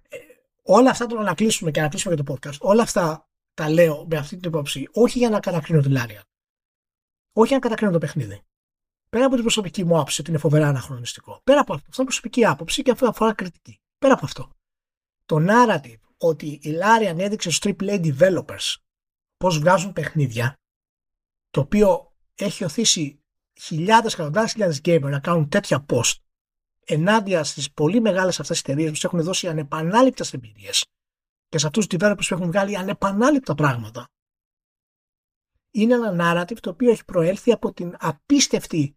Ε, 0.08 0.18
όλα 0.62 0.90
αυτά 0.90 1.06
τώρα 1.06 1.22
να 1.22 1.34
κλείσουμε 1.34 1.70
και 1.70 1.80
να 1.80 1.88
κλείσουμε 1.88 2.14
και 2.14 2.22
το 2.22 2.34
podcast. 2.34 2.58
Όλα 2.58 2.82
αυτά 2.82 3.28
τα 3.54 3.70
λέω 3.70 4.06
με 4.10 4.16
αυτή 4.16 4.36
την 4.36 4.48
υπόψη, 4.48 4.88
όχι 4.92 5.18
για 5.18 5.30
να 5.30 5.40
κατακρίνω 5.40 5.80
τη 5.80 5.88
Λάρια. 5.88 6.24
Όχι 7.32 7.48
για 7.48 7.56
να 7.56 7.62
κατακρίνω 7.62 7.92
το 7.92 7.98
παιχνίδι. 7.98 8.42
Πέρα 9.08 9.24
από 9.24 9.34
την 9.34 9.42
προσωπική 9.42 9.84
μου 9.84 9.96
άποψη 9.96 10.20
ότι 10.20 10.30
είναι 10.30 10.38
φοβερά 10.38 10.68
αναχρονιστικό. 10.68 11.40
Πέρα 11.44 11.60
από 11.60 11.72
αυτό. 11.72 11.86
Αυτό 11.88 12.02
είναι 12.02 12.10
προσωπική 12.10 12.44
άποψη 12.44 12.82
και 12.82 12.90
αυτό 12.90 13.08
αφορά 13.08 13.34
κριτική. 13.34 13.80
Πέρα 13.98 14.14
από 14.14 14.24
αυτό. 14.24 14.50
Το 15.26 15.36
narrative 15.48 16.00
ότι 16.16 16.46
η 16.46 16.78
Larian 16.82 17.18
έδειξε 17.18 17.50
στους 17.50 17.72
AAA 17.78 18.14
developers 18.18 18.74
πώς 19.36 19.58
βγάζουν 19.58 19.92
παιχνίδια 19.92 20.56
το 21.50 21.60
οποίο 21.60 22.12
έχει 22.34 22.64
οθήσει 22.64 23.22
χιλιάδες, 23.60 24.12
εκατοντάδες 24.12 24.52
χιλιάδες 24.52 24.80
gamer 24.84 25.10
να 25.10 25.20
κάνουν 25.20 25.48
τέτοια 25.48 25.84
post 25.88 26.14
ενάντια 26.84 27.44
στις 27.44 27.72
πολύ 27.72 28.00
μεγάλες 28.00 28.40
αυτές 28.40 28.58
εταιρείες 28.58 28.86
που 28.86 28.92
τους 28.92 29.04
έχουν 29.04 29.22
δώσει 29.22 29.48
ανεπανάληπτες 29.48 30.32
εμπειρίες 30.32 30.84
και 31.52 31.58
σε 31.58 31.66
αυτούς 31.66 31.86
τους 31.86 31.98
developers 32.00 32.26
που 32.28 32.34
έχουν 32.34 32.46
βγάλει 32.46 32.76
ανεπανάληπτα 32.76 33.54
πράγματα 33.54 34.06
είναι 35.74 35.94
ένα 35.94 36.16
narrative 36.20 36.58
το 36.60 36.70
οποίο 36.70 36.90
έχει 36.90 37.04
προέλθει 37.04 37.52
από 37.52 37.72
την 37.72 37.96
απίστευτη 37.98 38.96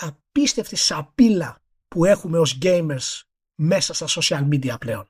απίστευτη 0.00 0.76
σαπίλα 0.76 1.62
που 1.88 2.04
έχουμε 2.04 2.38
ως 2.38 2.58
gamers 2.62 3.22
μέσα 3.60 3.94
στα 3.94 4.06
social 4.08 4.48
media 4.48 4.76
πλέον. 4.80 5.08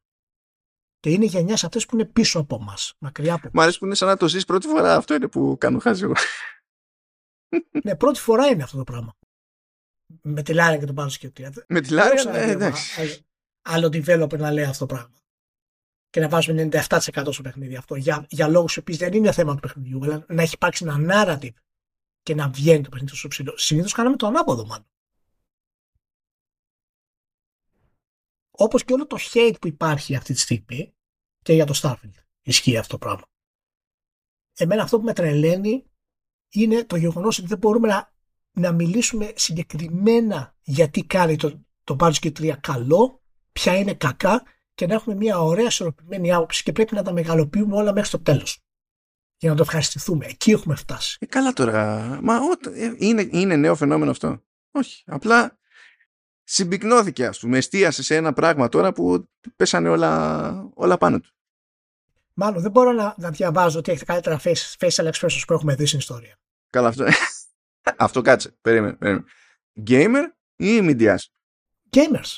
Και 1.01 1.11
είναι 1.11 1.25
γενιάς 1.25 1.65
αυτές 1.65 1.87
που 1.87 1.95
είναι 1.97 2.05
πίσω 2.05 2.39
από 2.41 2.59
μας, 2.63 2.95
μακριά 2.99 3.35
από 3.35 3.51
Μ' 3.53 3.61
αρέσει 3.61 3.79
που 3.79 3.85
είναι 3.85 3.95
σαν 3.95 4.09
να 4.09 4.17
το 4.17 4.29
ζεις 4.29 4.45
πρώτη 4.45 4.67
φορά. 4.67 4.95
Αυτό 4.97 5.15
είναι 5.15 5.29
που 5.29 5.57
κάνω 5.61 5.79
χάζι 5.79 6.05
εγώ. 6.05 6.15
Ναι, 7.85 7.97
πρώτη 7.97 8.21
φορά 8.21 8.47
είναι 8.47 8.63
αυτό 8.63 8.77
το 8.77 8.85
πράγμα. 8.85 9.17
Με 10.23 10.43
τη 10.43 10.53
Λάρια 10.55 10.79
και 10.79 10.87
τον 10.87 10.95
Πάνω 10.95 11.09
Σκεπτή. 11.09 11.43
Με 11.69 11.81
τη 11.81 11.89
Δεν 11.89 11.97
Λάρια, 11.97 12.21
έχω 12.21 12.31
ναι, 12.31 12.37
ξαναδεί 12.37 12.51
εντάξει. 12.51 13.01
άλλο- 13.01 13.21
Άλλο 13.63 13.87
developer 13.87 14.39
να 14.39 14.51
λέει 14.53 14.65
αυτό 14.65 14.87
το 14.87 14.95
πράγμα. 14.95 15.15
Και 16.11 16.21
να 16.21 16.29
βάζουμε 16.29 16.69
97% 16.73 17.29
στο 17.33 17.43
παιχνίδι 17.43 17.77
αυτό. 17.77 17.95
Για, 17.95 18.27
για 18.29 18.49
λόγους 18.49 18.79
που 18.85 18.97
δεν 18.97 19.13
είναι 19.13 19.33
θέμα 19.33 19.55
του 19.55 19.61
παιχνιδιού, 19.61 20.05
αλλά 20.05 20.25
να 20.29 20.43
έχει 20.43 20.55
υπάρξει 20.55 20.85
ένα 20.85 20.97
narrative 21.11 21.55
και 22.23 22.35
να 22.35 22.49
βγαίνει 22.49 22.83
το 22.83 22.89
παιχνίδι 22.89 23.17
στο 23.17 23.29
ψηλό. 23.29 23.57
Συνήθως 23.57 23.93
κάναμε 23.93 24.17
το 24.17 24.27
ανάποδο 24.27 24.67
μάλλον. 24.67 24.87
Όπως 28.51 28.85
και 28.85 28.93
όλο 28.93 29.07
το 29.07 29.17
hate 29.33 29.57
που 29.61 29.67
υπάρχει 29.67 30.15
αυτή 30.15 30.33
τη 30.35 30.41
στιγμή 30.41 30.95
και 31.43 31.53
για 31.53 31.65
το 31.65 31.81
Starfield. 31.83 32.15
Ισχύει 32.43 32.77
αυτό 32.77 32.99
το 32.99 33.07
πράγμα. 33.07 33.25
Εμένα 34.57 34.83
αυτό 34.83 34.99
που 34.99 35.05
με 35.05 35.13
τρελαίνει 35.13 35.91
είναι 36.49 36.85
το 36.85 36.97
γεγονός 36.97 37.39
ότι 37.39 37.47
δεν 37.47 37.59
μπορούμε 37.59 37.89
να, 37.89 38.13
να 38.53 38.73
μιλήσουμε 38.73 39.33
συγκεκριμένα 39.37 40.57
γιατί 40.63 41.05
κάνει 41.05 41.37
το, 41.37 41.65
το 41.85 41.97
Baldur's 41.99 42.19
Gate 42.21 42.39
3 42.39 42.57
καλό, 42.61 43.23
ποια 43.53 43.77
είναι 43.77 43.95
κακά 43.95 44.43
και 44.77 44.87
να 44.87 44.95
έχουμε 44.95 45.15
μια 45.15 45.39
ωραία 45.39 45.67
ισορροπημένη 45.67 46.33
άποψη 46.33 46.63
και 46.63 46.73
πρέπει 46.73 46.95
να 46.95 47.03
τα 47.03 47.13
μεγαλοποιούμε 47.13 47.77
όλα 47.77 47.93
μέχρι 47.93 48.11
το 48.11 48.21
τέλος. 48.21 48.59
Για 49.37 49.51
να 49.51 49.57
το 49.57 49.63
ευχαριστηθούμε. 49.63 50.27
Εκεί 50.27 50.51
έχουμε 50.51 50.77
φτάσει. 50.77 51.17
Ε, 51.21 51.27
καλά 51.27 51.53
τώρα. 51.53 52.19
Μα 52.23 52.37
ό, 52.37 52.71
ε, 52.75 52.93
είναι, 52.97 53.29
είναι 53.31 53.57
νέο 53.57 53.75
φαινόμενο 53.75 54.11
αυτό. 54.11 54.43
Όχι. 54.71 55.03
Απλά 55.07 55.59
συμπυκνώθηκε, 56.43 57.27
ας 57.27 57.39
πούμε. 57.39 57.59
Εστίασε 57.59 58.03
σε 58.03 58.17
ένα 58.17 58.33
πράγμα 58.33 58.69
τώρα 58.69 58.93
που 58.93 59.29
πέσανε 59.57 59.89
όλα, 59.89 60.71
όλα 60.75 60.99
πάνω 60.99 61.21
του. 61.21 61.31
Μάλλον 62.35 62.63
δεν 62.63 62.71
μπορώ 62.71 62.93
να, 62.93 63.15
να 63.19 63.31
διαβάζω 63.31 63.79
ότι 63.79 63.91
έχει 63.91 64.05
τα 64.05 64.05
καλύτερα 64.05 64.41
face, 64.45 64.75
facial 64.79 65.11
expressions 65.11 65.43
που 65.47 65.53
έχουμε 65.53 65.75
δει 65.75 65.87
στην 65.87 65.99
ιστορία. 65.99 66.39
Καλά, 66.71 66.89
αυτό. 66.89 67.05
αυτό 67.97 68.21
κάτσε. 68.21 68.57
Περίμενε. 68.61 68.93
περίμενε. 68.93 69.25
Gamer 69.87 70.25
ή 70.57 70.79
media; 70.83 71.17
Gamers. 71.91 72.37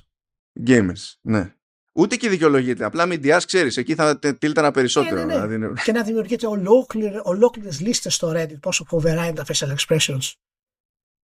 Gamers, 0.66 1.14
ναι. 1.20 1.52
Ούτε 1.98 2.16
και 2.16 2.28
δικαιολογείται. 2.28 2.84
Απλά 2.84 3.04
media, 3.08 3.38
ξέρεις, 3.46 3.76
εκεί 3.76 3.94
θα 3.94 4.18
τε- 4.18 4.38
τίλτανα 4.38 4.70
περισσότερο. 4.70 5.14
Ναι, 5.14 5.24
ναι, 5.24 5.26
ναι. 5.26 5.34
Δηλαδή, 5.34 5.54
είναι- 5.54 5.72
και 5.84 5.92
να 5.92 6.02
δημιουργείται 6.02 6.46
ολόκληρε, 6.46 7.20
ολόκληρες 7.22 7.80
λίστες 7.80 8.14
στο 8.14 8.32
Reddit 8.36 8.60
πόσο 8.60 8.84
φοβερά 8.84 9.24
είναι 9.26 9.34
τα 9.34 9.44
facial 9.46 9.74
expressions 9.76 10.32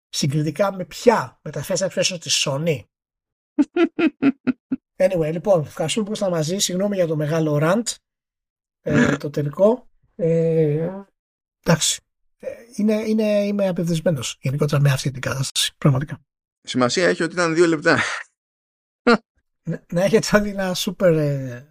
συγκριτικά 0.10 0.74
με 0.76 0.86
ποια; 0.86 1.40
Με 1.42 1.52
τα 1.52 1.64
facial 1.68 1.88
expressions 1.88 2.18
της 2.20 2.48
Sony 2.48 2.80
anyway 5.04 5.32
λοιπόν 5.32 5.62
ευχαριστούμε 5.66 6.06
που 6.06 6.12
ήσασταν 6.12 6.38
μαζί 6.38 6.58
συγγνώμη 6.58 6.96
για 6.96 7.08
το 7.08 7.16
μεγάλο 7.16 7.60
rant 7.62 7.96
ε, 8.82 9.18
το 9.18 9.30
τελικό 9.30 9.90
ε, 10.16 10.90
εντάξει 11.64 12.02
ε, 12.38 12.48
είναι, 12.76 12.94
είναι, 12.94 13.46
είμαι 13.46 13.68
απευθυσμένος 13.68 14.38
γενικότερα 14.42 14.82
με 14.82 14.92
αυτή 14.92 15.12
την 15.12 15.22
κατάσταση 15.22 15.74
πραγματικά 15.78 16.20
Σημασία 16.64 17.08
έχει 17.08 17.24
ότι 17.24 17.34
ήταν 17.34 17.54
δύο 17.54 17.66
λεπτά. 17.66 18.00
Να, 19.72 19.86
να 19.94 20.04
έχετε 20.04 20.38
όλοι 20.38 20.50
ένα 20.50 20.76
super, 20.76 21.14
ε, 21.14 21.64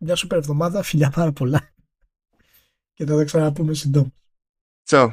μια 0.00 0.16
super 0.16 0.32
εβδομάδα 0.36 0.82
φιλιά 0.82 1.10
πάρα 1.10 1.32
πολλά 1.32 1.72
και 2.92 3.04
θα 3.04 3.16
τα 3.16 3.24
ξαναπούμε 3.24 3.74
συντόμως 3.74 4.10
Τσαου. 4.84 5.12